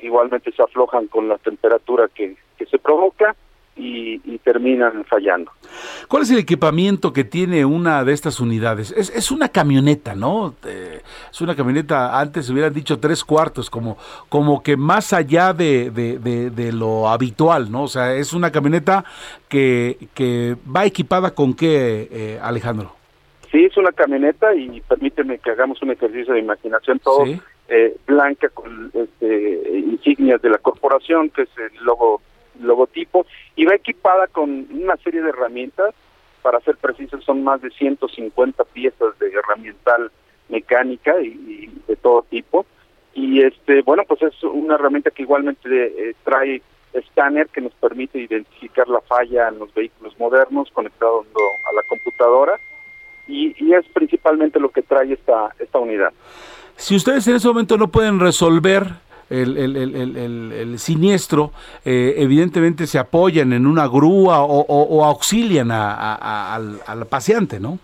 igualmente 0.00 0.52
se 0.52 0.62
aflojan 0.62 1.06
con 1.06 1.28
la 1.28 1.38
temperatura 1.38 2.08
que, 2.08 2.36
que 2.58 2.66
se 2.66 2.78
provoca 2.78 3.34
y, 3.76 4.38
terminan 4.38 5.04
fallando. 5.04 5.52
¿Cuál 6.08 6.22
es 6.22 6.30
el 6.30 6.38
equipamiento 6.38 7.12
que 7.12 7.24
tiene 7.24 7.64
una 7.64 8.04
de 8.04 8.12
estas 8.12 8.40
unidades? 8.40 8.90
Es, 8.96 9.10
es 9.10 9.30
una 9.30 9.48
camioneta, 9.48 10.14
¿no? 10.14 10.54
Eh, 10.66 11.02
es 11.30 11.40
una 11.40 11.54
camioneta, 11.54 12.18
antes 12.18 12.46
se 12.46 12.52
hubieran 12.52 12.72
dicho 12.72 12.98
tres 12.98 13.22
cuartos, 13.22 13.70
como, 13.70 13.96
como 14.28 14.62
que 14.62 14.76
más 14.76 15.12
allá 15.12 15.52
de, 15.52 15.90
de, 15.90 16.72
lo 16.72 17.08
habitual, 17.08 17.70
¿no? 17.70 17.84
O 17.84 17.88
sea, 17.88 18.14
es 18.14 18.32
una 18.32 18.50
camioneta 18.50 19.04
que, 19.48 19.98
que 20.14 20.56
va 20.74 20.86
equipada 20.86 21.34
con 21.34 21.54
qué, 21.54 22.08
eh, 22.10 22.38
Alejandro? 22.42 22.94
Sí, 23.50 23.64
es 23.64 23.76
una 23.76 23.92
camioneta 23.92 24.54
y 24.54 24.80
permíteme 24.80 25.38
que 25.38 25.50
hagamos 25.50 25.82
un 25.82 25.90
ejercicio 25.90 26.34
de 26.34 26.40
imaginación 26.40 26.98
todo. 27.00 27.24
Eh, 27.72 27.96
blanca 28.04 28.48
con 28.48 28.90
este, 28.92 29.78
insignias 29.78 30.42
de 30.42 30.50
la 30.50 30.58
corporación, 30.58 31.30
que 31.30 31.42
es 31.42 31.48
el 31.56 31.84
logo 31.84 32.20
logotipo 32.58 33.26
y 33.56 33.64
va 33.64 33.74
equipada 33.74 34.26
con 34.26 34.66
una 34.70 34.96
serie 34.98 35.22
de 35.22 35.30
herramientas, 35.30 35.94
para 36.42 36.60
ser 36.60 36.76
precisos 36.76 37.24
son 37.24 37.44
más 37.44 37.60
de 37.60 37.70
150 37.70 38.64
piezas 38.64 39.18
de 39.18 39.30
herramiental 39.32 40.10
mecánica 40.48 41.20
y, 41.20 41.70
de 41.86 41.96
todo 41.96 42.24
tipo. 42.28 42.66
Y 43.14 43.42
este 43.42 43.82
bueno 43.82 44.04
pues 44.06 44.22
es 44.22 44.42
una 44.44 44.76
herramienta 44.76 45.10
que 45.10 45.22
igualmente 45.22 45.68
eh, 45.68 46.14
trae 46.24 46.62
escáner 46.92 47.48
que 47.48 47.60
nos 47.60 47.72
permite 47.74 48.18
identificar 48.18 48.88
la 48.88 49.00
falla 49.02 49.48
en 49.48 49.58
los 49.58 49.72
vehículos 49.74 50.18
modernos 50.18 50.70
conectado 50.72 51.24
a 51.68 51.74
la 51.74 51.82
computadora. 51.88 52.58
Y, 53.28 53.54
y 53.64 53.74
es 53.74 53.86
principalmente 53.92 54.58
lo 54.58 54.70
que 54.70 54.82
trae 54.82 55.12
esta 55.12 55.54
esta 55.58 55.78
unidad. 55.78 56.12
Si 56.76 56.96
ustedes 56.96 57.28
en 57.28 57.36
ese 57.36 57.46
momento 57.46 57.76
no 57.76 57.88
pueden 57.88 58.18
resolver 58.18 58.84
el, 59.30 59.56
el, 59.56 59.76
el, 59.76 60.52
el 60.52 60.78
siniestro, 60.78 61.52
eh, 61.84 62.14
evidentemente 62.16 62.86
se 62.86 62.98
apoyan 62.98 63.52
en 63.52 63.66
una 63.66 63.86
grúa 63.86 64.42
o, 64.42 65.04
auxilian 65.04 65.70
a, 65.70 66.54
al, 66.54 66.80
al, 66.86 67.06
paciente, 67.06 67.60
¿no? 67.60 67.78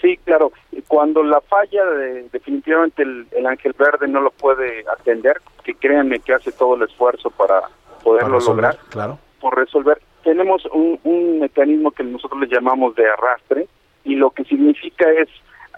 Sí, 0.00 0.18
claro. 0.24 0.52
Cuando 0.86 1.22
la 1.24 1.40
falla, 1.40 1.84
de, 1.84 2.28
definitivamente 2.30 3.02
el, 3.02 3.46
Ángel 3.46 3.74
Verde 3.76 4.06
no 4.06 4.20
lo 4.20 4.30
puede 4.30 4.84
atender, 4.92 5.40
que 5.64 5.74
créanme 5.74 6.20
que 6.20 6.34
hace 6.34 6.52
todo 6.52 6.76
el 6.76 6.82
esfuerzo 6.82 7.30
para 7.30 7.62
poderlo 8.04 8.38
lograr, 8.38 8.78
claro. 8.90 9.18
por 9.40 9.56
resolver. 9.56 10.00
Tenemos 10.22 10.64
un, 10.66 11.00
un 11.04 11.40
mecanismo 11.40 11.90
que 11.90 12.04
nosotros 12.04 12.40
le 12.40 12.46
llamamos 12.46 12.94
de 12.94 13.08
arrastre 13.08 13.66
y 14.04 14.14
lo 14.14 14.30
que 14.30 14.44
significa 14.44 15.10
es 15.10 15.28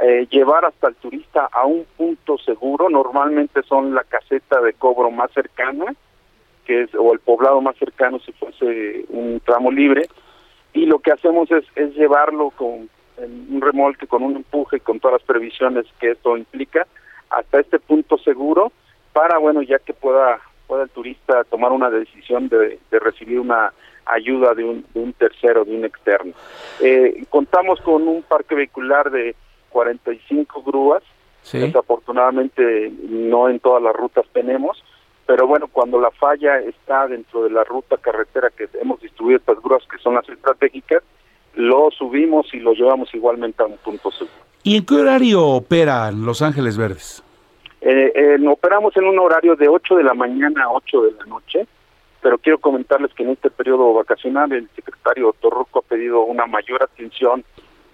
eh, 0.03 0.27
llevar 0.31 0.65
hasta 0.65 0.89
el 0.89 0.95
turista 0.97 1.49
a 1.53 1.67
un 1.67 1.85
punto 1.97 2.39
seguro, 2.39 2.89
normalmente 2.89 3.63
son 3.63 3.95
la 3.95 4.05
caseta 4.05 4.61
de 4.61 4.73
cobro 4.73 5.11
más 5.11 5.31
cercana, 5.33 5.95
que 6.65 6.83
es 6.83 6.95
o 6.95 7.13
el 7.13 7.21
poblado 7.21 7.61
más 7.61 7.77
cercano 7.77 8.19
si 8.21 8.33
fuese 8.33 9.05
un 9.09 9.41
tramo 9.45 9.71
libre, 9.71 10.09
y 10.73 10.87
lo 10.87 11.01
que 11.01 11.13
hacemos 11.13 11.51
es, 11.51 11.65
es 11.75 11.95
llevarlo 11.95 12.51
con 12.51 12.89
un 13.19 13.61
remolque, 13.61 14.07
con 14.07 14.23
un 14.23 14.37
empuje, 14.37 14.81
con 14.81 15.01
todas 15.01 15.21
las 15.21 15.27
previsiones 15.27 15.87
que 15.99 16.13
esto 16.13 16.37
implica, 16.37 16.87
hasta 17.29 17.61
este 17.61 17.79
punto 17.79 18.17
seguro, 18.19 18.73
para, 19.13 19.39
bueno, 19.39 19.63
ya 19.63 19.79
que 19.79 19.93
pueda, 19.93 20.41
pueda 20.67 20.85
el 20.85 20.91
turista 20.91 21.45
tomar 21.45 21.73
una 21.73 21.91
decisión 21.91 22.49
de, 22.49 22.79
de 22.91 22.99
recibir 22.99 23.41
una 23.41 23.73
ayuda 24.07 24.55
de 24.55 24.65
un, 24.65 24.85
de 24.95 25.01
un 25.01 25.13
tercero, 25.13 25.65
de 25.65 25.77
un 25.77 25.85
externo. 25.85 26.33
Eh, 26.81 27.25
contamos 27.29 27.81
con 27.81 28.09
un 28.09 28.23
parque 28.23 28.55
vehicular 28.55 29.11
de 29.11 29.35
45 29.71 30.63
grúas. 30.63 31.03
Desafortunadamente 31.53 32.93
no 33.09 33.49
en 33.49 33.61
todas 33.61 33.83
las 33.83 33.97
rutas 33.97 34.27
tenemos, 34.33 34.85
pero 35.27 35.47
bueno, 35.47 35.69
cuando 35.69 35.99
la 35.99 36.11
falla 36.11 36.59
está 36.59 37.09
dentro 37.09 37.45
de 37.45 37.51
la 37.51 37.65
ruta 37.65 37.97
carretera 37.97 38.51
que 38.51 38.69
hemos 38.81 39.01
distribuido 39.01 39.39
estas 39.39 39.63
grúas 39.63 39.83
que 39.91 39.97
son 39.99 40.15
las 40.15 40.29
estratégicas, 40.29 41.03
lo 41.55 41.91
subimos 41.91 42.53
y 42.53 42.59
lo 42.59 42.75
llevamos 42.75 43.15
igualmente 43.15 43.63
a 43.63 43.67
un 43.67 43.79
punto 43.79 44.11
seguro. 44.11 44.35
¿Y 44.63 44.77
en 44.77 44.85
qué 44.85 44.95
horario 44.97 45.47
operan 45.47 46.27
Los 46.27 46.43
Ángeles 46.43 46.77
Verdes? 46.77 47.23
Eh, 47.81 48.13
eh, 48.15 48.47
operamos 48.47 48.95
en 48.97 49.05
un 49.05 49.19
horario 49.19 49.57
de 49.57 49.69
8 49.69 49.97
de 49.97 50.05
la 50.05 50.15
mañana 50.15 50.65
a 50.65 50.73
8 50.73 51.03
de 51.03 51.13
la 51.13 51.25
noche, 51.25 51.67
pero 52.21 52.37
quiero 52.37 52.59
comentarles 52.59 53.15
que 53.15 53.23
en 53.23 53.31
este 53.31 53.51
periodo 53.51 53.95
vacacional 53.95 54.53
el 54.53 54.69
secretario 54.77 55.35
Torruco 55.41 55.79
ha 55.79 55.83
pedido 55.83 56.23
una 56.23 56.47
mayor 56.47 56.83
atención 56.83 57.43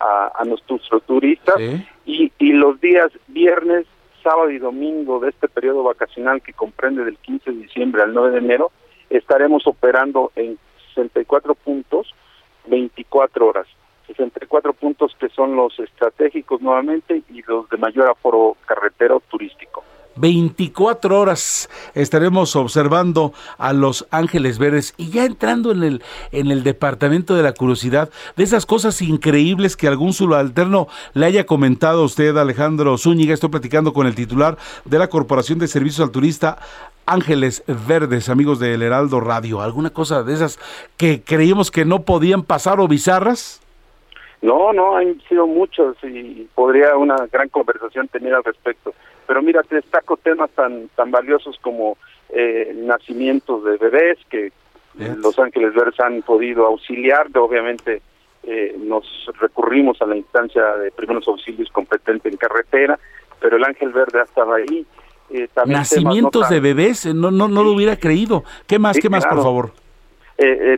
a, 0.01 0.43
nuestros 0.45 0.83
turistas 1.07 1.57
y, 2.05 2.33
y 2.39 2.53
los 2.53 2.81
días 2.81 3.11
viernes, 3.29 3.87
sábado 4.23 4.51
y 4.51 4.59
domingo 4.59 5.21
de 5.21 5.31
este 5.31 5.49
periodo 5.49 5.83
vacacional 5.83 6.43
que 6.43 6.53
comprende 6.53 7.05
del 7.05 7.17
15 7.19 7.53
de 7.53 7.57
diciembre 7.59 8.03
al 8.03 8.15
9 8.15 8.33
de 8.33 8.39
enero, 8.39 8.73
estaremos 9.11 9.67
operando 9.67 10.33
en 10.37 10.59
64 10.95 11.55
puntos, 11.55 12.15
24 12.67 13.47
horas. 13.47 13.67
64 14.07 14.73
puntos 14.73 15.17
que 15.19 15.29
son 15.31 15.57
los 15.57 15.79
estratégicos 15.81 16.61
nuevamente 16.61 17.23
y 17.29 17.43
los 17.43 17.69
de 17.69 17.77
mayor 17.77 18.09
aforo 18.09 18.57
carretero 18.67 19.21
turístico. 19.29 19.83
24 20.17 21.19
horas 21.19 21.69
estaremos 21.95 22.57
observando 22.57 23.33
a 23.59 23.73
los 23.73 24.07
ángeles 24.11 24.59
verdes 24.59 24.95
y 24.97 25.11
ya 25.11 25.25
entrando 25.25 25.73
en 25.73 25.83
el, 25.83 26.03
en 26.33 26.51
el 26.51 26.63
departamento 26.63 27.35
de 27.35 27.43
la 27.43 27.53
curiosidad, 27.53 28.11
de 28.37 28.45
esas 28.45 28.67
cosas 28.67 29.03
increíbles 29.03 29.77
que 29.77 29.89
algún 29.89 30.13
subalterno 30.13 30.89
le 31.15 31.27
haya 31.27 31.47
comentado 31.47 32.03
a 32.03 32.05
usted, 32.05 32.37
Alejandro 32.37 32.97
Zúñiga. 32.99 33.35
Estoy 33.35 33.51
platicando 33.51 33.93
con 33.93 34.07
el 34.07 34.15
titular 34.15 34.57
de 34.85 34.99
la 34.99 35.09
Corporación 35.09 35.59
de 35.59 35.69
Servicios 35.69 36.07
al 36.07 36.13
Turista, 36.13 36.59
Ángeles 37.07 37.63
Verdes, 37.87 38.29
amigos 38.29 38.59
del 38.59 38.83
Heraldo 38.83 39.21
Radio. 39.21 39.61
¿Alguna 39.61 39.91
cosa 39.91 40.23
de 40.23 40.35
esas 40.35 40.59
que 40.97 41.23
creíamos 41.23 41.71
que 41.71 41.85
no 41.85 42.03
podían 42.03 42.43
pasar 42.43 42.81
o 42.81 42.89
bizarras? 42.89 43.63
No, 44.43 44.73
no, 44.73 44.97
han 44.97 45.21
sido 45.29 45.47
muchos 45.47 45.97
y 46.03 46.47
podría 46.55 46.97
una 46.97 47.17
gran 47.33 47.49
conversación 47.49 48.09
tener 48.09 48.35
al 48.35 48.45
respecto. 48.45 48.93
Pero 49.27 49.43
mira, 49.43 49.63
te 49.63 49.77
destaco 49.77 50.17
temas 50.17 50.51
tan 50.51 50.89
tan 50.95 51.11
valiosos 51.11 51.59
como 51.61 51.97
eh, 52.31 52.73
nacimientos 52.77 53.65
de 53.65 53.77
bebés 53.77 54.19
que 54.29 54.53
Los 55.19 55.39
Ángeles 55.39 55.75
Verdes 55.75 55.99
han 56.01 56.23
podido 56.23 56.67
auxiliar. 56.67 57.27
Obviamente 57.37 58.03
eh, 58.45 58.77
nos 58.79 59.05
recurrimos 59.41 60.01
a 60.01 60.07
la 60.07 60.17
instancia 60.17 60.63
de 60.77 60.91
primeros 60.93 61.27
auxilios 61.29 61.71
competente 61.71 62.29
en 62.29 62.37
carretera, 62.37 62.99
pero 63.41 63.57
el 63.57 63.65
Ángel 63.65 63.93
Verde 63.93 64.21
ha 64.21 64.25
estado 64.25 64.55
ahí. 64.55 64.87
Eh, 65.31 65.49
Nacimientos 65.67 66.49
de 66.49 66.61
bebés, 66.61 67.07
no 67.07 67.31
no 67.33 67.49
no 67.49 67.65
lo 67.65 67.73
hubiera 67.73 67.97
creído. 67.97 68.45
¿Qué 68.67 68.79
más? 68.79 68.99
¿Qué 68.99 69.09
más, 69.09 69.27
por 69.27 69.43
favor? 69.43 69.73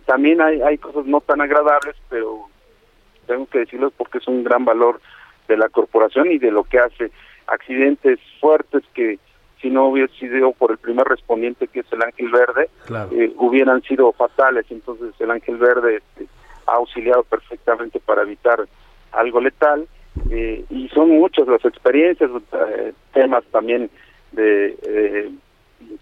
también 0.06 0.40
hay, 0.40 0.62
hay 0.62 0.78
cosas 0.78 1.04
no 1.04 1.20
tan 1.20 1.40
agradables, 1.40 1.96
pero 2.08 2.48
tengo 3.26 3.46
que 3.46 3.58
decirlo 3.58 3.90
porque 3.90 4.18
es 4.18 4.28
un 4.28 4.44
gran 4.44 4.64
valor 4.64 5.00
de 5.48 5.56
la 5.56 5.68
corporación 5.68 6.30
y 6.30 6.38
de 6.38 6.52
lo 6.52 6.62
que 6.62 6.78
hace 6.78 7.10
accidentes 7.48 8.18
fuertes 8.40 8.82
que 8.94 9.18
si 9.60 9.70
no 9.70 9.88
hubiera 9.88 10.12
sido 10.14 10.52
por 10.52 10.70
el 10.70 10.78
primer 10.78 11.06
respondiente 11.06 11.66
que 11.66 11.80
es 11.80 11.92
el 11.92 12.02
Ángel 12.02 12.30
Verde, 12.30 12.68
eh, 13.10 13.32
hubieran 13.38 13.82
sido 13.82 14.12
fatales. 14.12 14.66
Entonces 14.70 15.14
el 15.18 15.30
Ángel 15.30 15.56
Verde 15.56 15.96
este, 15.96 16.26
ha 16.66 16.76
auxiliado 16.76 17.24
perfectamente 17.24 17.98
para 18.00 18.22
evitar 18.22 18.68
algo 19.12 19.40
letal 19.40 19.88
eh, 20.30 20.64
y 20.70 20.88
son 20.90 21.10
muchas 21.10 21.48
las 21.48 21.64
experiencias, 21.64 22.30
eh, 22.52 22.92
temas 23.12 23.44
también 23.50 23.90
de 24.32 25.32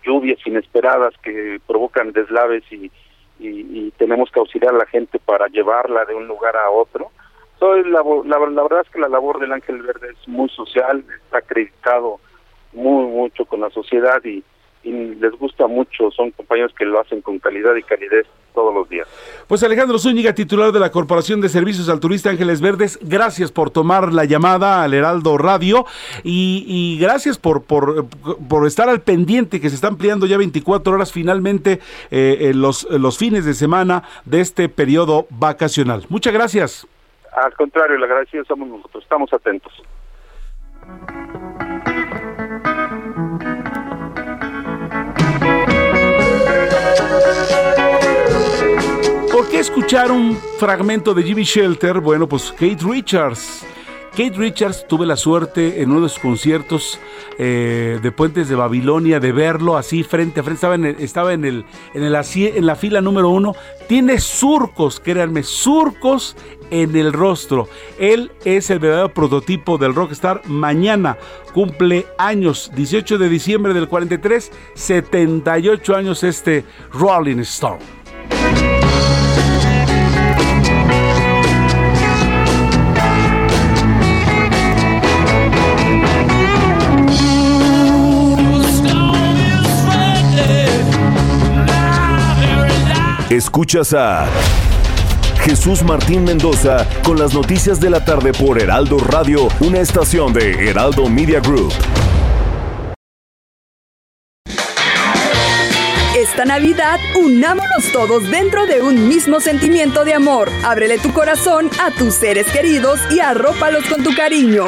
lluvias 0.04 0.38
inesperadas 0.46 1.14
que 1.22 1.60
provocan 1.66 2.12
deslaves 2.12 2.64
y, 2.70 2.90
y, 3.38 3.90
tenemos 3.98 4.30
que 4.30 4.40
auxiliar 4.40 4.74
a 4.74 4.78
la 4.78 4.86
gente 4.86 5.18
para 5.18 5.46
llevarla 5.48 6.04
de 6.04 6.14
un 6.14 6.26
lugar 6.26 6.56
a 6.56 6.70
otro. 6.70 7.10
Soy 7.58 7.84
la, 7.90 8.02
la, 8.24 8.38
verdad 8.38 8.82
es 8.84 8.90
que 8.90 8.98
la 8.98 9.08
labor 9.08 9.40
del 9.40 9.52
Ángel 9.52 9.80
Verde 9.82 10.08
es 10.12 10.28
muy 10.28 10.48
social, 10.50 11.04
está 11.24 11.38
acreditado 11.38 12.20
muy 12.72 13.06
mucho 13.06 13.46
con 13.46 13.60
la 13.60 13.70
sociedad 13.70 14.22
y, 14.24 14.44
les 14.84 15.32
gusta 15.32 15.66
mucho, 15.66 16.12
son 16.12 16.30
compañeros 16.30 16.72
que 16.78 16.84
lo 16.84 17.00
hacen 17.00 17.20
con 17.20 17.40
calidad 17.40 17.74
y 17.74 17.82
calidez 17.82 18.24
todos 18.54 18.72
los 18.72 18.88
días. 18.88 19.08
Pues 19.48 19.64
Alejandro 19.64 19.98
Zúñiga, 19.98 20.32
titular 20.32 20.70
de 20.70 20.78
la 20.78 20.92
Corporación 20.92 21.40
de 21.40 21.48
Servicios 21.48 21.88
al 21.88 21.98
Turista 21.98 22.30
Ángeles 22.30 22.60
Verdes, 22.60 22.96
gracias 23.02 23.50
por 23.50 23.70
tomar 23.70 24.12
la 24.12 24.26
llamada 24.26 24.84
al 24.84 24.94
Heraldo 24.94 25.38
Radio 25.38 25.86
y, 26.22 26.98
gracias 27.00 27.36
por, 27.36 27.64
por, 27.64 28.06
por, 28.48 28.64
estar 28.64 28.88
al 28.88 29.00
pendiente 29.00 29.60
que 29.60 29.70
se 29.70 29.74
está 29.74 29.88
ampliando 29.88 30.24
ya 30.24 30.38
24 30.38 30.92
horas 30.92 31.10
finalmente 31.10 31.80
eh, 32.12 32.52
los, 32.54 32.84
los 32.88 33.18
fines 33.18 33.44
de 33.44 33.54
semana 33.54 34.04
de 34.24 34.40
este 34.40 34.68
periodo 34.68 35.26
vacacional. 35.30 36.04
Muchas 36.08 36.32
gracias. 36.32 36.86
Al 37.36 37.52
contrario, 37.52 37.98
le 37.98 38.06
agradecido 38.06 38.44
somos 38.46 38.66
nosotros, 38.66 39.02
estamos 39.02 39.30
atentos. 39.30 39.72
¿Por 49.30 49.50
qué 49.50 49.58
escuchar 49.58 50.10
un 50.10 50.34
fragmento 50.58 51.12
de 51.12 51.22
Jimmy 51.22 51.42
Shelter? 51.42 52.00
Bueno, 52.00 52.26
pues 52.26 52.50
Kate 52.52 52.78
Richards. 52.82 53.66
Kate 54.16 54.38
Richards, 54.38 54.86
tuve 54.88 55.04
la 55.04 55.16
suerte 55.16 55.82
en 55.82 55.90
uno 55.90 56.00
de 56.00 56.08
sus 56.08 56.20
conciertos 56.20 56.98
eh, 57.38 57.98
de 58.02 58.12
Puentes 58.12 58.48
de 58.48 58.54
Babilonia 58.54 59.20
de 59.20 59.30
verlo 59.30 59.76
así 59.76 60.04
frente 60.04 60.40
a 60.40 60.42
frente. 60.42 60.56
Estaba 60.56 60.74
en, 60.74 60.84
estaba 60.86 61.32
en, 61.34 61.44
el, 61.44 61.66
en, 61.92 62.02
el, 62.02 62.14
en 62.14 62.66
la 62.66 62.76
fila 62.76 63.02
número 63.02 63.28
uno. 63.28 63.54
Tiene 63.88 64.18
surcos, 64.18 65.00
créanme, 65.00 65.42
surcos 65.42 66.34
en 66.70 66.96
el 66.96 67.12
rostro. 67.12 67.68
Él 67.98 68.32
es 68.46 68.70
el 68.70 68.78
verdadero 68.78 69.12
prototipo 69.12 69.76
del 69.76 69.94
rockstar. 69.94 70.40
Mañana 70.46 71.18
cumple 71.52 72.06
años, 72.16 72.72
18 72.74 73.18
de 73.18 73.28
diciembre 73.28 73.74
del 73.74 73.86
43, 73.86 74.50
78 74.72 75.94
años 75.94 76.24
este 76.24 76.64
Rolling 76.90 77.40
Stone. 77.40 78.05
Escuchas 93.36 93.92
a 93.92 94.26
Jesús 95.44 95.82
Martín 95.82 96.24
Mendoza 96.24 96.86
con 97.04 97.18
las 97.18 97.34
noticias 97.34 97.78
de 97.80 97.90
la 97.90 98.02
tarde 98.02 98.32
por 98.32 98.58
Heraldo 98.58 98.96
Radio, 98.96 99.48
una 99.60 99.80
estación 99.80 100.32
de 100.32 100.70
Heraldo 100.70 101.06
Media 101.06 101.40
Group. 101.40 101.70
Esta 106.16 106.46
Navidad, 106.46 106.98
unámonos 107.14 107.92
todos 107.92 108.26
dentro 108.30 108.64
de 108.64 108.80
un 108.80 109.06
mismo 109.06 109.38
sentimiento 109.40 110.06
de 110.06 110.14
amor. 110.14 110.48
Ábrele 110.64 110.98
tu 110.98 111.12
corazón 111.12 111.68
a 111.78 111.90
tus 111.90 112.14
seres 112.14 112.46
queridos 112.50 112.98
y 113.10 113.20
arrópalos 113.20 113.84
con 113.84 114.02
tu 114.02 114.14
cariño. 114.14 114.64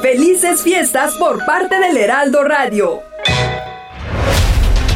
Felices 0.00 0.62
fiestas 0.62 1.16
por 1.16 1.44
parte 1.44 1.80
del 1.80 1.96
Heraldo 1.96 2.44
Radio. 2.44 3.09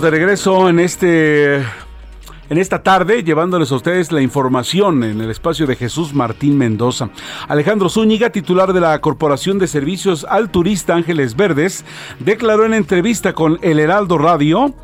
De 0.00 0.10
regreso 0.10 0.70
en 0.70 0.80
este 0.80 1.56
en 1.56 2.56
esta 2.58 2.82
tarde 2.82 3.22
llevándoles 3.22 3.70
a 3.70 3.74
ustedes 3.74 4.10
la 4.10 4.22
información 4.22 5.04
en 5.04 5.20
el 5.20 5.30
espacio 5.30 5.66
de 5.66 5.76
Jesús 5.76 6.14
Martín 6.14 6.56
Mendoza. 6.56 7.10
Alejandro 7.48 7.90
Zúñiga, 7.90 8.30
titular 8.30 8.72
de 8.72 8.80
la 8.80 8.98
Corporación 9.02 9.58
de 9.58 9.66
Servicios 9.66 10.24
al 10.24 10.50
Turista 10.50 10.94
Ángeles 10.94 11.36
Verdes, 11.36 11.84
declaró 12.18 12.64
en 12.64 12.72
entrevista 12.72 13.34
con 13.34 13.58
El 13.60 13.78
Heraldo 13.78 14.16
Radio 14.16 14.74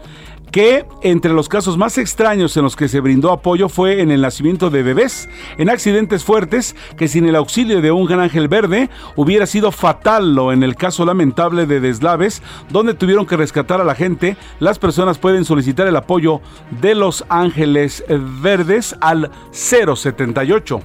que 0.57 0.87
entre 1.03 1.35
los 1.35 1.51
casos 1.51 1.77
más 1.77 1.99
extraños 1.99 2.57
en 2.57 2.63
los 2.63 2.77
que 2.77 2.89
se 2.89 3.01
brindó 3.01 3.31
apoyo 3.31 3.69
fue 3.69 4.01
en 4.01 4.11
el 4.11 4.23
nacimiento 4.23 4.71
de 4.71 4.83
bebés, 4.83 5.29
en 5.59 5.69
accidentes 5.69 6.25
fuertes 6.25 6.75
que 6.97 7.09
sin 7.09 7.27
el 7.27 7.37
auxilio 7.37 7.83
de 7.83 7.93
un 7.93 8.07
gran 8.07 8.21
ángel 8.21 8.49
verde 8.49 8.89
hubiera 9.17 9.45
sido 9.45 9.71
fatal 9.71 10.39
o 10.39 10.55
en 10.55 10.63
el 10.63 10.75
caso 10.75 11.05
lamentable 11.05 11.67
de 11.67 11.81
deslaves 11.81 12.43
donde 12.71 12.95
tuvieron 12.95 13.27
que 13.27 13.37
rescatar 13.37 13.83
a 13.83 13.85
la 13.85 13.95
gente, 13.95 14.39
las 14.59 14.79
personas 14.79 15.19
pueden 15.19 15.45
solicitar 15.45 15.89
el 15.89 15.97
apoyo 15.97 16.41
de 16.81 16.95
los 16.95 17.27
ángeles 17.29 18.03
verdes 18.41 18.97
al 19.03 19.31
078 19.51 20.81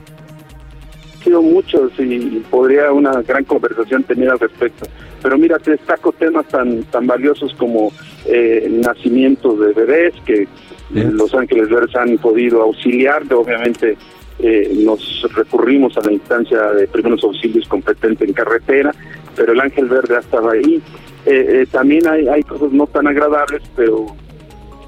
sido 1.23 1.41
muchos 1.41 1.91
y 1.99 2.43
podría 2.49 2.91
una 2.91 3.21
gran 3.21 3.45
conversación 3.45 4.03
tener 4.03 4.31
al 4.31 4.39
respecto. 4.39 4.87
Pero 5.21 5.37
mira, 5.37 5.59
te 5.59 5.71
destaco 5.71 6.11
temas 6.11 6.47
tan 6.47 6.83
tan 6.83 7.07
valiosos 7.07 7.53
como 7.55 7.91
eh, 8.25 8.67
nacimientos 8.69 9.59
de 9.59 9.73
bebés 9.73 10.13
que 10.25 10.47
Los 10.91 11.33
Ángeles 11.33 11.69
Verdes 11.69 11.95
han 11.95 12.17
podido 12.17 12.61
auxiliar, 12.61 13.23
obviamente 13.33 13.97
eh, 14.43 14.73
nos 14.75 15.21
recurrimos 15.35 15.95
a 15.97 16.01
la 16.01 16.13
instancia 16.13 16.59
de 16.71 16.87
primeros 16.87 17.23
auxilios 17.23 17.67
competente 17.67 18.25
en 18.25 18.33
carretera, 18.33 18.91
pero 19.35 19.53
el 19.53 19.59
Ángel 19.59 19.85
Verde 19.87 20.15
ha 20.15 20.19
estado 20.19 20.49
ahí. 20.49 20.81
Eh, 21.27 21.45
eh, 21.61 21.65
también 21.69 22.07
hay, 22.07 22.27
hay 22.27 22.41
cosas 22.41 22.71
no 22.71 22.87
tan 22.87 23.05
agradables, 23.05 23.61
pero 23.75 24.07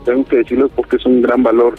tengo 0.06 0.26
que 0.26 0.38
decirlo 0.38 0.70
porque 0.70 0.96
es 0.96 1.06
un 1.06 1.22
gran 1.22 1.44
valor 1.44 1.76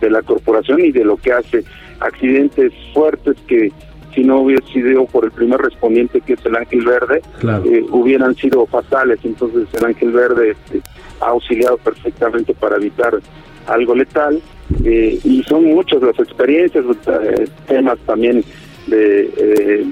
de 0.00 0.10
la 0.10 0.22
corporación 0.22 0.80
y 0.80 0.90
de 0.90 1.04
lo 1.04 1.18
que 1.18 1.32
hace. 1.32 1.64
Accidentes 2.00 2.72
fuertes 2.94 3.36
que 3.46 3.72
si 4.18 4.24
no 4.24 4.40
hubiera 4.40 4.66
sido 4.66 5.06
por 5.06 5.24
el 5.24 5.30
primer 5.30 5.60
respondiente 5.60 6.20
que 6.20 6.32
es 6.32 6.44
el 6.44 6.56
Ángel 6.56 6.84
Verde, 6.84 7.22
eh, 7.64 7.84
hubieran 7.90 8.34
sido 8.34 8.66
fatales. 8.66 9.20
Entonces 9.22 9.68
el 9.72 9.84
Ángel 9.84 10.10
Verde 10.10 10.50
este, 10.50 10.80
ha 11.20 11.28
auxiliado 11.28 11.76
perfectamente 11.78 12.52
para 12.52 12.76
evitar 12.76 13.20
algo 13.68 13.94
letal. 13.94 14.42
Eh, 14.84 15.20
y 15.22 15.44
son 15.44 15.66
muchas 15.66 16.02
las 16.02 16.18
experiencias, 16.18 16.84
eh, 17.06 17.48
temas 17.68 17.98
también 18.00 18.42
de 18.88 19.86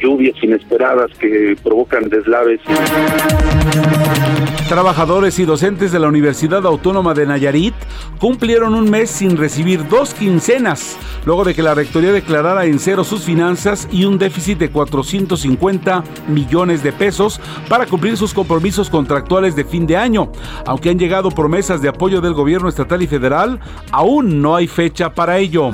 lluvias 0.00 0.34
inesperadas 0.42 1.10
que 1.18 1.56
provocan 1.62 2.08
deslaves. 2.08 2.60
Trabajadores 4.68 5.38
y 5.38 5.46
docentes 5.46 5.92
de 5.92 5.98
la 5.98 6.08
Universidad 6.08 6.66
Autónoma 6.66 7.14
de 7.14 7.26
Nayarit 7.26 7.74
cumplieron 8.18 8.74
un 8.74 8.90
mes 8.90 9.10
sin 9.10 9.38
recibir 9.38 9.88
dos 9.88 10.12
quincenas, 10.12 10.98
luego 11.24 11.44
de 11.44 11.54
que 11.54 11.62
la 11.62 11.74
Rectoría 11.74 12.12
declarara 12.12 12.66
en 12.66 12.78
cero 12.78 13.02
sus 13.02 13.22
finanzas 13.22 13.88
y 13.90 14.04
un 14.04 14.18
déficit 14.18 14.58
de 14.58 14.70
450 14.70 16.04
millones 16.28 16.82
de 16.82 16.92
pesos 16.92 17.40
para 17.68 17.86
cumplir 17.86 18.18
sus 18.18 18.34
compromisos 18.34 18.90
contractuales 18.90 19.56
de 19.56 19.64
fin 19.64 19.86
de 19.86 19.96
año. 19.96 20.30
Aunque 20.66 20.90
han 20.90 20.98
llegado 20.98 21.30
promesas 21.30 21.80
de 21.80 21.88
apoyo 21.88 22.20
del 22.20 22.34
gobierno 22.34 22.68
estatal 22.68 23.00
y 23.02 23.06
federal, 23.06 23.60
aún 23.90 24.42
no 24.42 24.54
hay 24.54 24.66
fecha 24.66 25.14
para 25.14 25.38
ello. 25.38 25.70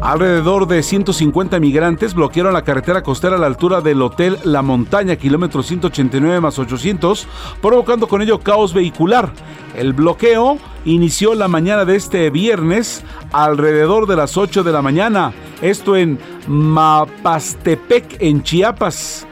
Alrededor 0.00 0.68
de 0.68 0.82
150 0.82 1.58
migrantes 1.58 2.14
bloquearon 2.14 2.52
la 2.52 2.62
carretera 2.62 3.02
costera 3.02 3.34
a 3.34 3.38
la 3.38 3.46
altura 3.46 3.80
del 3.80 4.00
Hotel 4.00 4.38
La 4.44 4.62
Montaña, 4.62 5.16
kilómetro 5.16 5.62
189 5.62 6.40
más 6.40 6.58
800, 6.58 7.26
provocando 7.60 8.06
con 8.06 8.22
ello 8.22 8.38
caos 8.38 8.72
vehicular. 8.72 9.32
El 9.76 9.92
bloqueo 9.94 10.58
inició 10.84 11.34
la 11.34 11.48
mañana 11.48 11.84
de 11.84 11.96
este 11.96 12.30
viernes 12.30 13.02
alrededor 13.32 14.06
de 14.06 14.16
las 14.16 14.36
8 14.36 14.62
de 14.62 14.72
la 14.72 14.82
mañana, 14.82 15.32
esto 15.62 15.96
en 15.96 16.18
Mapastepec, 16.46 18.18
en 18.20 18.44
Chiapas. 18.44 19.26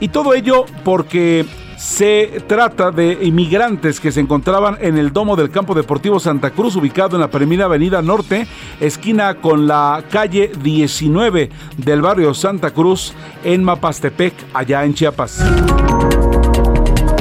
Y 0.00 0.08
todo 0.08 0.34
ello 0.34 0.66
porque 0.84 1.46
se 1.76 2.42
trata 2.46 2.90
de 2.90 3.18
inmigrantes 3.22 4.00
que 4.00 4.12
se 4.12 4.20
encontraban 4.20 4.76
en 4.80 4.98
el 4.98 5.12
domo 5.12 5.36
del 5.36 5.50
Campo 5.50 5.74
Deportivo 5.74 6.20
Santa 6.20 6.50
Cruz, 6.50 6.76
ubicado 6.76 7.16
en 7.16 7.20
la 7.20 7.30
Primera 7.30 7.66
Avenida 7.66 8.02
Norte, 8.02 8.46
esquina 8.80 9.34
con 9.36 9.66
la 9.66 10.04
calle 10.10 10.50
19 10.62 11.50
del 11.76 12.02
barrio 12.02 12.34
Santa 12.34 12.70
Cruz, 12.70 13.14
en 13.44 13.64
Mapastepec, 13.64 14.34
allá 14.52 14.84
en 14.84 14.94
Chiapas. 14.94 15.42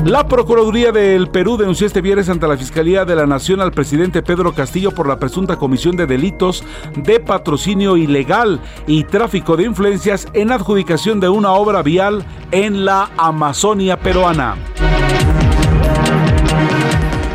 La 0.05 0.27
Procuraduría 0.27 0.91
del 0.91 1.29
Perú 1.29 1.55
denunció 1.55 1.87
este 1.87 2.01
viernes 2.01 2.27
ante 2.27 2.45
la 2.45 2.57
Fiscalía 2.57 3.05
de 3.05 3.15
la 3.15 3.25
Nación 3.25 3.61
al 3.61 3.71
presidente 3.71 4.21
Pedro 4.21 4.53
Castillo 4.53 4.91
por 4.91 5.07
la 5.07 5.17
presunta 5.17 5.55
comisión 5.55 5.95
de 5.95 6.05
delitos 6.05 6.61
de 6.97 7.21
patrocinio 7.21 7.95
ilegal 7.95 8.59
y 8.85 9.05
tráfico 9.05 9.55
de 9.55 9.63
influencias 9.63 10.27
en 10.33 10.51
adjudicación 10.51 11.21
de 11.21 11.29
una 11.29 11.53
obra 11.53 11.81
vial 11.81 12.25
en 12.51 12.83
la 12.83 13.11
Amazonia 13.15 13.97
peruana. 13.97 14.57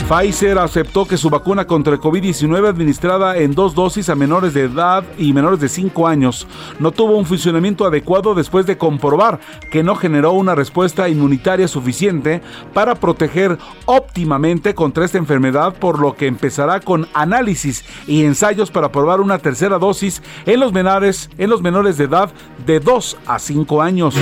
Pfizer 0.09 0.57
aceptó 0.59 1.05
que 1.05 1.19
su 1.19 1.29
vacuna 1.29 1.67
contra 1.67 1.93
el 1.93 2.01
COVID-19 2.01 2.67
administrada 2.67 3.37
en 3.37 3.55
dos 3.55 3.75
dosis 3.75 4.09
a 4.09 4.15
menores 4.15 4.55
de 4.55 4.63
edad 4.63 5.05
y 5.19 5.35
menores 5.35 5.61
de 5.61 5.69
5 5.69 6.09
años 6.09 6.47
no 6.79 6.93
tuvo 6.93 7.19
un 7.19 7.27
funcionamiento 7.27 7.85
adecuado 7.85 8.35
después 8.35 8.65
de 8.65 8.79
comprobar 8.79 9.39
que 9.71 9.83
no 9.83 9.97
generó 9.97 10.33
una 10.33 10.55
respuesta 10.55 11.11
inmunitaria 11.11 11.69
suficiente 11.69 12.41
para 12.73 12.95
proteger 12.95 13.59
óptimamente 13.85 14.75
contra 14.75 15.05
esta 15.05 15.19
enfermedad, 15.19 15.75
por 15.75 15.99
lo 15.99 16.17
que 16.17 16.27
empezará 16.27 16.81
con 16.81 17.07
análisis 17.13 17.85
y 18.07 18.25
ensayos 18.25 18.71
para 18.71 18.91
probar 18.91 19.21
una 19.21 19.39
tercera 19.39 19.79
dosis 19.79 20.23
en 20.47 20.61
los 20.61 20.73
menores, 20.73 21.29
en 21.37 21.51
los 21.51 21.61
menores 21.61 21.99
de 21.99 22.05
edad 22.05 22.31
de 22.65 22.81
2 22.81 23.19
a 23.27 23.39
5 23.39 23.83
años. 23.83 24.15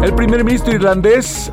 El 0.00 0.14
primer 0.14 0.44
ministro 0.44 0.72
irlandés 0.72 1.52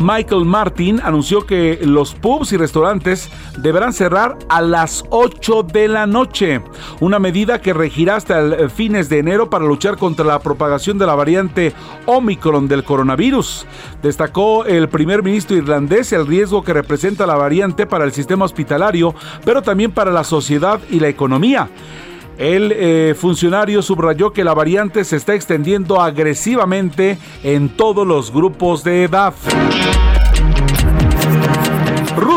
Michael 0.00 0.46
Martin 0.46 0.98
anunció 1.02 1.44
que 1.44 1.78
los 1.82 2.14
pubs 2.14 2.54
y 2.54 2.56
restaurantes 2.56 3.28
deberán 3.58 3.92
cerrar 3.92 4.38
a 4.48 4.62
las 4.62 5.04
8 5.10 5.62
de 5.62 5.88
la 5.88 6.06
noche, 6.06 6.62
una 7.00 7.18
medida 7.18 7.60
que 7.60 7.74
regirá 7.74 8.16
hasta 8.16 8.38
el 8.38 8.70
fines 8.70 9.10
de 9.10 9.18
enero 9.18 9.50
para 9.50 9.66
luchar 9.66 9.98
contra 9.98 10.24
la 10.24 10.38
propagación 10.38 10.96
de 10.96 11.04
la 11.04 11.14
variante 11.14 11.74
Omicron 12.06 12.66
del 12.66 12.82
coronavirus. 12.82 13.66
Destacó 14.02 14.64
el 14.64 14.88
primer 14.88 15.22
ministro 15.22 15.54
irlandés 15.54 16.14
el 16.14 16.26
riesgo 16.26 16.64
que 16.64 16.72
representa 16.72 17.26
la 17.26 17.36
variante 17.36 17.86
para 17.86 18.06
el 18.06 18.12
sistema 18.12 18.46
hospitalario, 18.46 19.14
pero 19.44 19.60
también 19.60 19.92
para 19.92 20.10
la 20.10 20.24
sociedad 20.24 20.80
y 20.88 20.98
la 20.98 21.08
economía. 21.08 21.68
El 22.40 22.72
eh, 22.72 23.14
funcionario 23.14 23.82
subrayó 23.82 24.32
que 24.32 24.44
la 24.44 24.54
variante 24.54 25.04
se 25.04 25.16
está 25.16 25.34
extendiendo 25.34 26.00
agresivamente 26.00 27.18
en 27.42 27.68
todos 27.68 28.06
los 28.06 28.32
grupos 28.32 28.82
de 28.82 29.04
edad. 29.04 29.34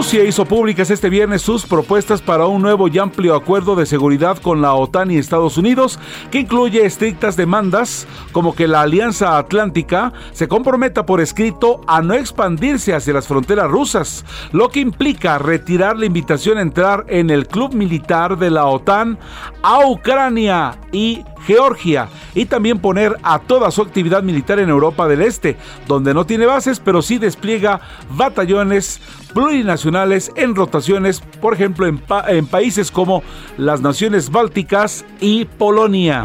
Rusia 0.03 0.25
hizo 0.25 0.43
públicas 0.43 0.89
este 0.89 1.09
viernes 1.09 1.41
sus 1.41 1.65
propuestas 1.65 2.21
para 2.21 2.45
un 2.45 2.61
nuevo 2.61 2.89
y 2.89 2.99
amplio 2.99 3.35
acuerdo 3.35 3.77
de 3.77 3.85
seguridad 3.85 4.37
con 4.37 4.61
la 4.61 4.73
OTAN 4.73 5.11
y 5.11 5.17
Estados 5.17 5.57
Unidos, 5.57 5.97
que 6.29 6.39
incluye 6.39 6.85
estrictas 6.85 7.37
demandas 7.37 8.05
como 8.33 8.53
que 8.53 8.67
la 8.67 8.81
Alianza 8.81 9.37
Atlántica 9.37 10.11
se 10.33 10.49
comprometa 10.49 11.05
por 11.05 11.21
escrito 11.21 11.79
a 11.87 12.01
no 12.01 12.15
expandirse 12.15 12.93
hacia 12.93 13.13
las 13.13 13.29
fronteras 13.29 13.71
rusas, 13.71 14.25
lo 14.51 14.67
que 14.67 14.81
implica 14.81 15.37
retirar 15.37 15.97
la 15.97 16.05
invitación 16.05 16.57
a 16.57 16.63
entrar 16.63 17.05
en 17.07 17.29
el 17.29 17.47
club 17.47 17.73
militar 17.73 18.37
de 18.37 18.51
la 18.51 18.65
OTAN 18.65 19.17
a 19.61 19.87
Ucrania 19.87 20.79
y 20.91 21.23
Georgia 21.45 22.09
y 22.35 22.45
también 22.45 22.79
poner 22.79 23.17
a 23.23 23.39
toda 23.39 23.71
su 23.71 23.81
actividad 23.81 24.23
militar 24.23 24.59
en 24.59 24.69
Europa 24.69 25.07
del 25.07 25.21
Este, 25.21 25.57
donde 25.87 26.13
no 26.13 26.25
tiene 26.25 26.45
bases, 26.45 26.79
pero 26.79 27.01
sí 27.01 27.17
despliega 27.17 27.81
batallones 28.09 29.01
plurinacionales 29.33 29.92
en 30.35 30.55
rotaciones, 30.55 31.21
por 31.39 31.53
ejemplo, 31.53 31.85
en, 31.85 32.47
países 32.47 32.89
como 32.89 33.21
las 33.57 33.79
naciones 33.81 34.31
bálticas 34.31 35.05
y 35.19 35.45
Polonia. 35.45 36.23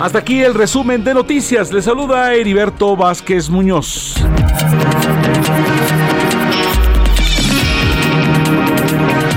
Hasta 0.00 0.20
aquí 0.20 0.42
el 0.42 0.54
resumen 0.54 1.02
de 1.02 1.14
noticias. 1.14 1.72
Le 1.72 1.82
saluda 1.82 2.34
Heriberto 2.34 2.96
Vázquez 2.96 3.50
Muñoz. 3.50 4.14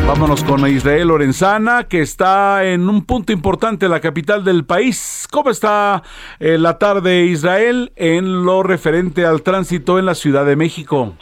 Vámonos 0.05 0.43
con 0.43 0.67
Israel 0.67 1.07
Lorenzana, 1.07 1.85
que 1.85 2.01
está 2.01 2.63
en 2.65 2.89
un 2.89 3.05
punto 3.05 3.33
importante, 3.33 3.89
la 3.89 4.01
capital 4.01 4.43
del 4.43 4.65
país. 4.65 5.27
¿Cómo 5.31 5.49
está 5.49 6.03
eh, 6.39 6.59
la 6.59 6.77
tarde 6.77 7.23
Israel 7.23 7.91
en 7.95 8.45
lo 8.45 8.61
referente 8.61 9.25
al 9.25 9.41
tránsito 9.41 9.97
en 9.97 10.05
la 10.05 10.13
Ciudad 10.13 10.45
de 10.45 10.55
México? 10.55 11.15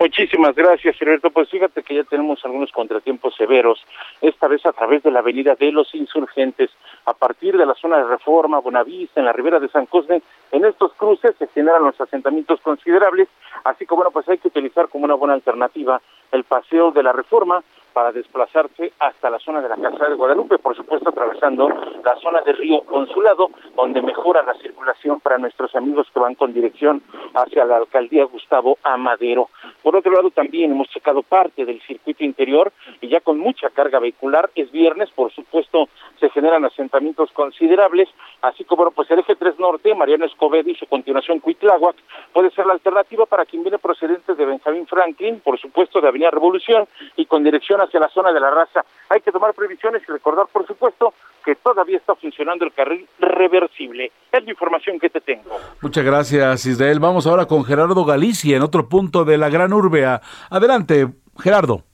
Muchísimas 0.00 0.54
gracias, 0.54 0.96
Alberto. 1.02 1.30
Pues 1.30 1.48
fíjate 1.50 1.82
que 1.82 1.96
ya 1.96 2.04
tenemos 2.04 2.44
algunos 2.44 2.70
contratiempos 2.70 3.34
severos, 3.34 3.84
esta 4.20 4.46
vez 4.46 4.64
a 4.64 4.72
través 4.72 5.02
de 5.02 5.10
la 5.10 5.18
avenida 5.18 5.56
de 5.56 5.72
los 5.72 5.92
insurgentes, 5.92 6.70
a 7.04 7.14
partir 7.14 7.56
de 7.56 7.66
la 7.66 7.74
zona 7.74 7.98
de 7.98 8.04
Reforma, 8.04 8.60
Bonavista, 8.60 9.20
en 9.20 9.26
la 9.26 9.32
ribera 9.32 9.58
de 9.58 9.68
San 9.68 9.86
Cosme. 9.86 10.22
En 10.52 10.64
estos 10.64 10.92
cruces 10.94 11.34
se 11.36 11.48
generan 11.48 11.82
los 11.82 12.00
asentamientos 12.00 12.60
considerables, 12.60 13.28
así 13.64 13.86
que 13.86 13.94
bueno, 13.94 14.12
pues 14.12 14.28
hay 14.28 14.38
que 14.38 14.48
utilizar 14.48 14.88
como 14.88 15.04
una 15.04 15.14
buena 15.14 15.34
alternativa 15.34 16.00
el 16.30 16.44
paseo 16.44 16.92
de 16.92 17.02
la 17.02 17.12
Reforma, 17.12 17.64
para 17.98 18.12
desplazarse 18.12 18.92
hasta 19.00 19.28
la 19.28 19.40
zona 19.40 19.60
de 19.60 19.68
la 19.68 19.74
Casa 19.74 20.08
de 20.08 20.14
Guadalupe, 20.14 20.58
por 20.58 20.76
supuesto 20.76 21.08
atravesando 21.08 21.68
la 21.68 22.14
zona 22.22 22.42
de 22.42 22.52
Río 22.52 22.82
Consulado, 22.82 23.50
donde 23.74 24.00
mejora 24.02 24.40
la 24.44 24.54
circulación 24.54 25.18
para 25.18 25.36
nuestros 25.36 25.74
amigos 25.74 26.06
que 26.14 26.20
van 26.20 26.36
con 26.36 26.54
dirección 26.54 27.02
hacia 27.34 27.64
la 27.64 27.78
alcaldía 27.78 28.22
Gustavo 28.26 28.78
Amadero. 28.84 29.48
Por 29.82 29.96
otro 29.96 30.12
lado, 30.12 30.30
también 30.30 30.70
hemos 30.70 30.88
checado 30.90 31.24
parte 31.24 31.64
del 31.64 31.80
circuito 31.80 32.22
interior 32.22 32.72
y 33.00 33.08
ya 33.08 33.18
con 33.18 33.40
mucha 33.40 33.68
carga 33.70 33.98
vehicular 33.98 34.48
es 34.54 34.70
viernes, 34.70 35.10
por 35.10 35.32
supuesto 35.32 35.88
se 36.20 36.30
generan 36.30 36.64
asentamientos 36.64 37.32
considerables, 37.32 38.08
así 38.42 38.62
como 38.62 38.92
pues 38.92 39.10
el 39.10 39.18
eje 39.18 39.34
3 39.34 39.58
norte, 39.58 39.92
Mariano 39.96 40.24
Escobedo 40.24 40.70
y 40.70 40.76
su 40.76 40.86
continuación 40.86 41.40
Cuitláhuac, 41.40 41.96
puede 42.32 42.50
ser 42.52 42.66
la 42.66 42.74
alternativa 42.74 43.26
para 43.26 43.44
quien 43.44 43.64
viene 43.64 43.78
procedente 43.78 44.36
de 44.36 44.44
Benjamín 44.46 44.86
Franklin, 44.86 45.40
por 45.40 45.58
supuesto 45.58 46.00
de 46.00 46.08
Avenida 46.08 46.30
Revolución 46.30 46.86
y 47.16 47.26
con 47.26 47.42
dirección 47.42 47.80
hacia 47.88 48.00
la 48.00 48.08
zona 48.08 48.32
de 48.32 48.40
la 48.40 48.50
raza. 48.50 48.84
Hay 49.08 49.20
que 49.20 49.32
tomar 49.32 49.54
previsiones 49.54 50.02
y 50.08 50.12
recordar, 50.12 50.46
por 50.52 50.66
supuesto, 50.66 51.12
que 51.44 51.56
todavía 51.56 51.96
está 51.96 52.14
funcionando 52.14 52.64
el 52.64 52.72
carril 52.72 53.06
reversible. 53.18 54.12
Es 54.30 54.44
la 54.44 54.50
información 54.50 54.98
que 55.00 55.10
te 55.10 55.20
tengo. 55.20 55.50
Muchas 55.80 56.04
gracias, 56.04 56.66
Israel. 56.66 57.00
Vamos 57.00 57.26
ahora 57.26 57.46
con 57.46 57.64
Gerardo 57.64 58.04
Galicia 58.04 58.56
en 58.56 58.62
otro 58.62 58.88
punto 58.88 59.24
de 59.24 59.38
la 59.38 59.48
gran 59.48 59.72
urbea. 59.72 60.20
Adelante, 60.50 61.08
Gerardo. 61.38 61.84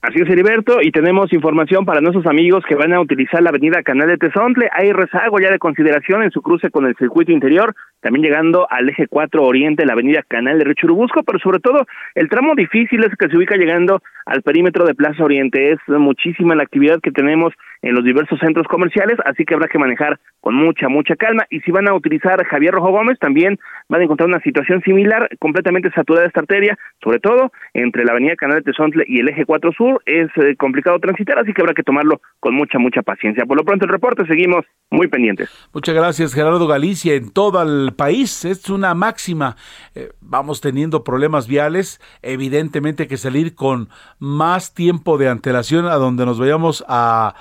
Así 0.00 0.20
es, 0.22 0.30
Heriberto, 0.30 0.80
y 0.80 0.92
tenemos 0.92 1.32
información 1.32 1.84
para 1.84 2.00
nuestros 2.00 2.24
amigos 2.26 2.64
que 2.68 2.76
van 2.76 2.92
a 2.92 3.00
utilizar 3.00 3.42
la 3.42 3.50
avenida 3.50 3.82
Canal 3.82 4.06
de 4.06 4.16
Tezontle. 4.16 4.70
Hay 4.72 4.92
rezago 4.92 5.40
ya 5.40 5.50
de 5.50 5.58
consideración 5.58 6.22
en 6.22 6.30
su 6.30 6.40
cruce 6.40 6.70
con 6.70 6.86
el 6.86 6.94
circuito 6.94 7.32
interior, 7.32 7.74
también 8.00 8.24
llegando 8.24 8.68
al 8.70 8.88
eje 8.88 9.08
4 9.08 9.42
Oriente, 9.42 9.84
la 9.84 9.94
avenida 9.94 10.22
Canal 10.28 10.56
de 10.56 10.66
Río 10.66 10.74
Churubusco, 10.74 11.24
pero 11.24 11.40
sobre 11.40 11.58
todo 11.58 11.84
el 12.14 12.28
tramo 12.28 12.54
difícil 12.54 13.02
es 13.02 13.10
que 13.18 13.28
se 13.28 13.36
ubica 13.36 13.56
llegando 13.56 14.00
al 14.28 14.42
perímetro 14.42 14.84
de 14.84 14.94
Plaza 14.94 15.24
Oriente. 15.24 15.72
Es 15.72 15.78
muchísima 15.88 16.54
la 16.54 16.62
actividad 16.62 17.00
que 17.00 17.10
tenemos 17.10 17.52
en 17.82 17.94
los 17.94 18.04
diversos 18.04 18.38
centros 18.40 18.66
comerciales, 18.68 19.18
así 19.24 19.44
que 19.44 19.54
habrá 19.54 19.68
que 19.68 19.78
manejar 19.78 20.18
con 20.40 20.54
mucha, 20.54 20.88
mucha 20.88 21.16
calma. 21.16 21.46
Y 21.50 21.60
si 21.60 21.70
van 21.70 21.88
a 21.88 21.94
utilizar 21.94 22.44
Javier 22.44 22.74
Rojo 22.74 22.90
Gómez, 22.90 23.18
también 23.18 23.58
van 23.88 24.00
a 24.00 24.04
encontrar 24.04 24.28
una 24.28 24.40
situación 24.40 24.82
similar, 24.82 25.28
completamente 25.38 25.90
saturada 25.92 26.26
esta 26.26 26.40
arteria, 26.40 26.76
sobre 27.02 27.20
todo 27.20 27.52
entre 27.74 28.04
la 28.04 28.12
avenida 28.12 28.36
Canal 28.36 28.58
de 28.58 28.64
Tezontle 28.64 29.04
y 29.06 29.20
el 29.20 29.28
eje 29.28 29.44
4 29.44 29.72
Sur. 29.72 30.02
Es 30.06 30.28
eh, 30.36 30.56
complicado 30.56 30.98
transitar, 30.98 31.38
así 31.38 31.52
que 31.52 31.62
habrá 31.62 31.74
que 31.74 31.82
tomarlo 31.82 32.20
con 32.40 32.54
mucha, 32.54 32.78
mucha 32.78 33.02
paciencia. 33.02 33.46
Por 33.46 33.56
lo 33.56 33.64
pronto 33.64 33.86
el 33.86 33.92
reporte, 33.92 34.26
seguimos 34.26 34.64
muy 34.90 35.08
pendientes. 35.08 35.50
Muchas 35.72 35.94
gracias, 35.94 36.34
Gerardo 36.34 36.66
Galicia. 36.66 37.14
En 37.14 37.32
todo 37.32 37.62
el 37.62 37.94
país 37.94 38.44
es 38.44 38.68
una 38.68 38.94
máxima. 38.94 39.56
Eh, 39.94 40.10
vamos 40.20 40.60
teniendo 40.60 41.04
problemas 41.04 41.48
viales, 41.48 42.00
evidentemente 42.22 43.04
hay 43.04 43.08
que 43.08 43.16
salir 43.16 43.54
con 43.54 43.88
más 44.18 44.74
tiempo 44.74 45.18
de 45.18 45.28
antelación 45.28 45.86
a 45.86 45.94
donde 45.94 46.26
nos 46.26 46.38
vayamos 46.38 46.84
a, 46.88 47.34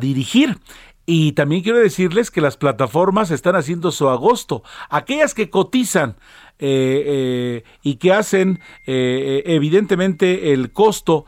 dirigir. 0.00 0.58
Y 1.06 1.32
también 1.32 1.62
quiero 1.62 1.78
decirles 1.78 2.30
que 2.30 2.40
las 2.40 2.56
plataformas 2.56 3.30
están 3.30 3.56
haciendo 3.56 3.90
su 3.90 4.08
agosto. 4.08 4.62
Aquellas 4.88 5.34
que 5.34 5.50
cotizan 5.50 6.16
eh, 6.58 7.02
eh, 7.06 7.64
y 7.82 7.96
que 7.96 8.12
hacen 8.12 8.60
eh, 8.86 9.42
evidentemente 9.46 10.52
el 10.52 10.72
costo 10.72 11.24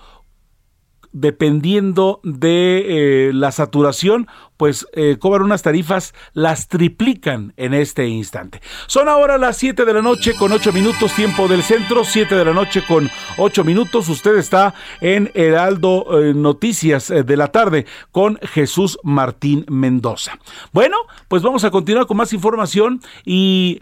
dependiendo 1.13 2.21
de 2.23 3.29
eh, 3.29 3.33
la 3.33 3.53
saturación, 3.53 4.29
pues 4.57 4.87
eh, 4.93 5.17
cobran 5.19 5.43
unas 5.43 5.63
tarifas, 5.63 6.15
las 6.35 6.69
triplican 6.69 7.53
en 7.57 7.75
este 7.75 8.07
instante. 8.07 8.61
Son 8.87 9.09
ahora 9.09 9.39
las 9.39 9.57
7 9.57 9.85
de 9.85 9.93
la 9.93 10.03
noche 10.03 10.35
con 10.35 10.53
8 10.53 10.73
minutos, 10.73 11.13
tiempo 11.15 11.49
del 11.49 11.63
centro, 11.63 12.05
7 12.05 12.35
de 12.35 12.45
la 12.45 12.53
noche 12.53 12.85
con 12.87 13.11
8 13.39 13.65
minutos. 13.65 14.09
Usted 14.09 14.37
está 14.37 14.75
en 15.01 15.31
Heraldo 15.35 16.21
eh, 16.21 16.35
Noticias 16.35 17.09
de 17.09 17.37
la 17.37 17.49
tarde 17.49 17.87
con 18.11 18.39
Jesús 18.43 18.99
Martín 19.03 19.65
Mendoza. 19.69 20.39
Bueno, 20.73 20.97
pues 21.29 21.43
vamos 21.43 21.65
a 21.65 21.71
continuar 21.71 22.07
con 22.07 22.17
más 22.17 22.33
información 22.33 23.01
y 23.25 23.81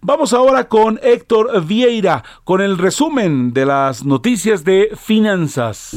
Vamos 0.00 0.32
ahora 0.32 0.68
con 0.68 1.00
Héctor 1.02 1.64
Vieira 1.64 2.22
con 2.44 2.60
el 2.60 2.78
resumen 2.78 3.52
de 3.52 3.66
las 3.66 4.04
noticias 4.04 4.62
de 4.64 4.90
finanzas. 4.96 5.96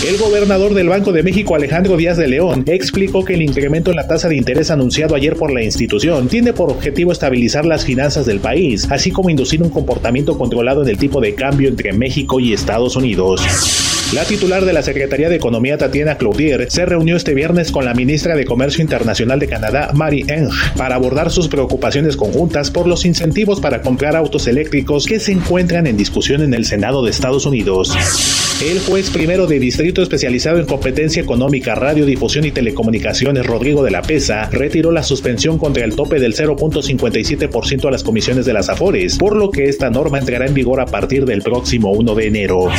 El 0.05 0.19
gobernador 0.19 0.75
del 0.75 0.91
Banco 0.91 1.11
de 1.11 1.23
México, 1.23 1.55
Alejandro 1.55 1.97
Díaz 1.97 2.19
de 2.19 2.29
León, 2.29 2.65
explicó 2.67 3.25
que 3.25 3.35
el 3.35 3.43
incremento 3.43 3.91
en 3.91 3.97
la 3.97 4.07
tasa 4.07 4.29
de 4.29 4.37
interés 4.37 4.71
anunciado 4.71 5.15
ayer 5.15 5.37
por 5.37 5.51
la 5.53 5.63
institución 5.63 6.29
tiene 6.29 6.53
por 6.53 6.71
objetivo 6.71 7.13
estabilizar 7.13 7.65
las 7.65 7.85
finanzas 7.85 8.27
del 8.27 8.41
país, 8.41 8.87
así 8.91 9.11
como 9.11 9.31
inducir 9.31 9.63
un 9.63 9.71
comportamiento 9.71 10.37
controlado 10.37 10.83
en 10.83 10.91
el 10.91 10.99
tipo 10.99 11.21
de 11.21 11.35
cambio 11.35 11.69
entre 11.69 11.95
México 11.95 12.39
y 12.39 12.53
Estados 12.53 12.95
Unidos. 12.95 13.41
La 14.13 14.25
titular 14.25 14.65
de 14.65 14.73
la 14.73 14.83
Secretaría 14.83 15.29
de 15.29 15.37
Economía, 15.37 15.79
Tatiana 15.79 16.17
Cloutier, 16.17 16.71
se 16.71 16.87
reunió 16.87 17.17
este 17.17 17.35
viernes 17.35 17.73
con 17.73 17.85
la 17.87 17.95
ministra 17.95 18.37
de 18.37 18.45
Comercio 18.45 18.83
Internacional 18.83 19.41
de 19.41 19.49
Canadá, 19.49 19.91
Mary 19.95 20.25
Eng, 20.29 20.51
para 20.77 20.95
abordar 20.95 21.33
sus 21.33 21.49
preocupaciones 21.49 22.17
conjuntas 22.17 22.71
por 22.71 22.87
los 22.87 23.05
incentivos 23.05 23.61
para 23.61 23.81
comprar 23.81 24.15
autos 24.15 24.47
eléctricos 24.47 25.07
que 25.07 25.19
se 25.19 25.33
encuentran 25.33 25.89
en 25.89 25.97
discusión 25.97 26.43
en 26.43 26.55
el 26.55 26.67
Senado 26.67 27.03
de 27.03 27.11
Estados 27.11 27.47
Unidos. 27.47 28.46
El 28.63 28.81
juez 28.81 29.11
primero 29.11 29.47
de 29.47 29.59
Distrito 29.61 30.01
Especializado 30.01 30.59
en 30.59 30.65
Competencia 30.65 31.21
Económica, 31.21 31.75
Radiodifusión 31.75 32.47
y 32.47 32.53
Telecomunicaciones, 32.53 33.45
Rodrigo 33.45 33.85
de 33.85 33.91
la 33.91 34.01
Pesa, 34.01 34.49
retiró 34.51 34.93
la 34.93 35.03
suspensión 35.03 35.59
contra 35.59 35.85
el 35.85 35.95
tope 35.95 36.19
del 36.19 36.35
0.57% 36.35 37.87
a 37.87 37.91
las 37.91 38.03
comisiones 38.03 38.47
de 38.47 38.55
las 38.55 38.71
AFORES, 38.71 39.19
por 39.19 39.37
lo 39.37 39.51
que 39.51 39.69
esta 39.69 39.91
norma 39.91 40.19
entrará 40.19 40.47
en 40.47 40.55
vigor 40.55 40.81
a 40.81 40.87
partir 40.87 41.27
del 41.27 41.43
próximo 41.43 41.93
1 41.93 42.15
de 42.15 42.27
enero. 42.27 42.71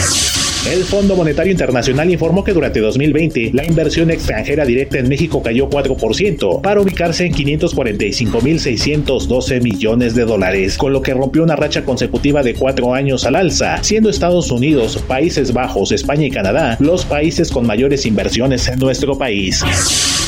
El 0.71 0.83
Fondo 0.83 1.15
Monetario 1.15 1.51
Internacional 1.53 2.11
informó 2.11 2.43
que 2.43 2.51
durante 2.51 2.81
2020 2.81 3.51
la 3.53 3.65
inversión 3.65 4.11
extranjera 4.11 4.65
directa 4.65 4.99
en 4.99 5.07
México 5.07 5.41
cayó 5.41 5.69
4% 5.69 6.59
para 6.61 6.81
ubicarse 6.81 7.25
en 7.25 7.33
545.612 7.33 9.61
millones 9.61 10.13
de 10.13 10.25
dólares, 10.25 10.77
con 10.77 10.91
lo 10.91 11.01
que 11.01 11.13
rompió 11.13 11.43
una 11.43 11.55
racha 11.55 11.85
consecutiva 11.85 12.43
de 12.43 12.53
cuatro 12.53 12.93
años 12.93 13.25
al 13.25 13.37
alza, 13.37 13.81
siendo 13.81 14.09
Estados 14.09 14.51
Unidos, 14.51 15.01
Países 15.07 15.53
Bajos, 15.53 15.93
España 15.93 16.25
y 16.25 16.31
Canadá 16.31 16.75
los 16.79 17.05
países 17.05 17.49
con 17.49 17.65
mayores 17.65 18.05
inversiones 18.05 18.67
en 18.67 18.77
nuestro 18.79 19.17
país. 19.17 19.63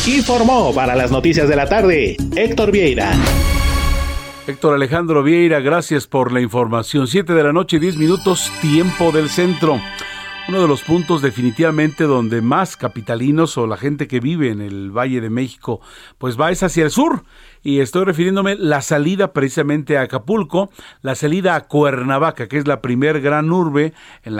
Informó 0.08 0.74
para 0.74 0.96
las 0.96 1.12
noticias 1.12 1.50
de 1.50 1.58
la 1.58 1.68
tarde 1.68 2.16
Héctor 2.38 2.72
Vieira. 2.72 3.12
Héctor 4.48 4.76
Alejandro 4.76 5.22
Vieira, 5.22 5.60
gracias 5.60 6.08
por 6.08 6.32
la 6.32 6.40
información. 6.40 7.08
7 7.08 7.34
de 7.34 7.44
la 7.44 7.52
noche, 7.52 7.78
10 7.78 7.98
minutos, 7.98 8.50
tiempo 8.62 9.12
del 9.12 9.28
centro 9.30 9.82
uno 10.48 10.62
de 10.62 10.68
los 10.68 10.82
puntos 10.82 11.22
definitivamente 11.22 12.06
donde 12.06 12.42
más 12.42 12.78
capitalinos 12.78 13.58
o 13.58 13.68
la 13.68 13.78
gente 13.78 14.08
que 14.08 14.20
vive 14.20 14.50
en 14.50 14.62
el 14.62 14.92
Valle 14.92 15.22
de 15.22 15.30
México 15.30 15.82
pues 16.18 16.40
va 16.40 16.52
es 16.52 16.64
hacia 16.64 16.84
el 16.84 16.92
sur 16.92 17.24
y 17.64 17.80
estoy 17.80 18.06
refiriéndome 18.06 18.56
la 18.56 18.82
salida 18.82 19.34
precisamente 19.34 19.98
a 19.98 20.04
Acapulco, 20.04 20.70
la 21.02 21.16
salida 21.16 21.56
a 21.56 21.68
Cuernavaca, 21.68 22.48
que 22.48 22.58
es 22.58 22.68
la 22.68 22.82
primer 22.82 23.22
gran 23.22 23.52
urbe 23.52 23.94
en 24.24 24.36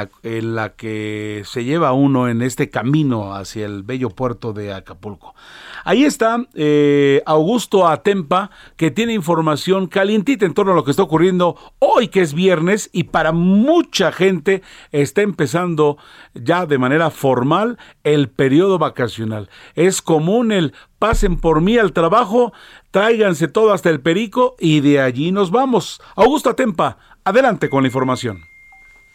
la, 0.56 0.70
que 0.70 1.44
se 1.46 1.64
lleva 1.64 1.94
uno 1.94 2.30
en 2.30 2.42
este 2.42 2.70
camino 2.70 3.36
hacia 3.36 3.66
el 3.66 3.84
bello 3.84 4.10
puerto 4.10 4.54
de 4.54 4.74
Acapulco. 4.74 5.36
Ahí 5.84 6.06
está 6.06 6.46
eh, 6.54 7.22
Augusto 7.26 7.88
Atempa, 7.88 8.52
que 8.76 8.92
tiene 8.92 9.14
información 9.14 9.88
calientita 9.88 10.46
en 10.46 10.54
torno 10.54 10.74
a 10.74 10.76
lo 10.76 10.84
que 10.84 10.92
está 10.92 11.04
ocurriendo 11.04 11.56
hoy, 11.80 12.10
que 12.10 12.22
es 12.22 12.34
viernes, 12.34 12.90
y 12.94 13.06
para 13.06 13.32
mucha 13.32 14.12
gente 14.12 14.62
está 14.92 15.22
empezando 15.22 15.98
ya 16.34 16.66
de 16.66 16.78
manera 16.78 17.10
formal 17.10 17.78
el 18.04 18.30
periodo 18.30 18.78
vacacional. 18.78 19.50
Es 19.76 20.02
común 20.02 20.52
el 20.52 20.74
pasen 21.00 21.40
por 21.40 21.62
mí 21.62 21.78
al 21.78 21.94
trabajo, 21.94 22.54
tráiganse 22.92 23.48
todo 23.48 23.74
hasta 23.74 23.90
el 23.90 24.02
perico 24.02 24.56
y 24.60 24.82
de 24.82 25.02
allí 25.02 25.32
nos 25.32 25.52
vamos. 25.52 26.02
Augusto 26.16 26.50
Atempa, 26.50 26.98
adelante 27.24 27.70
con 27.70 27.84
la 27.84 27.88
información. 27.88 28.40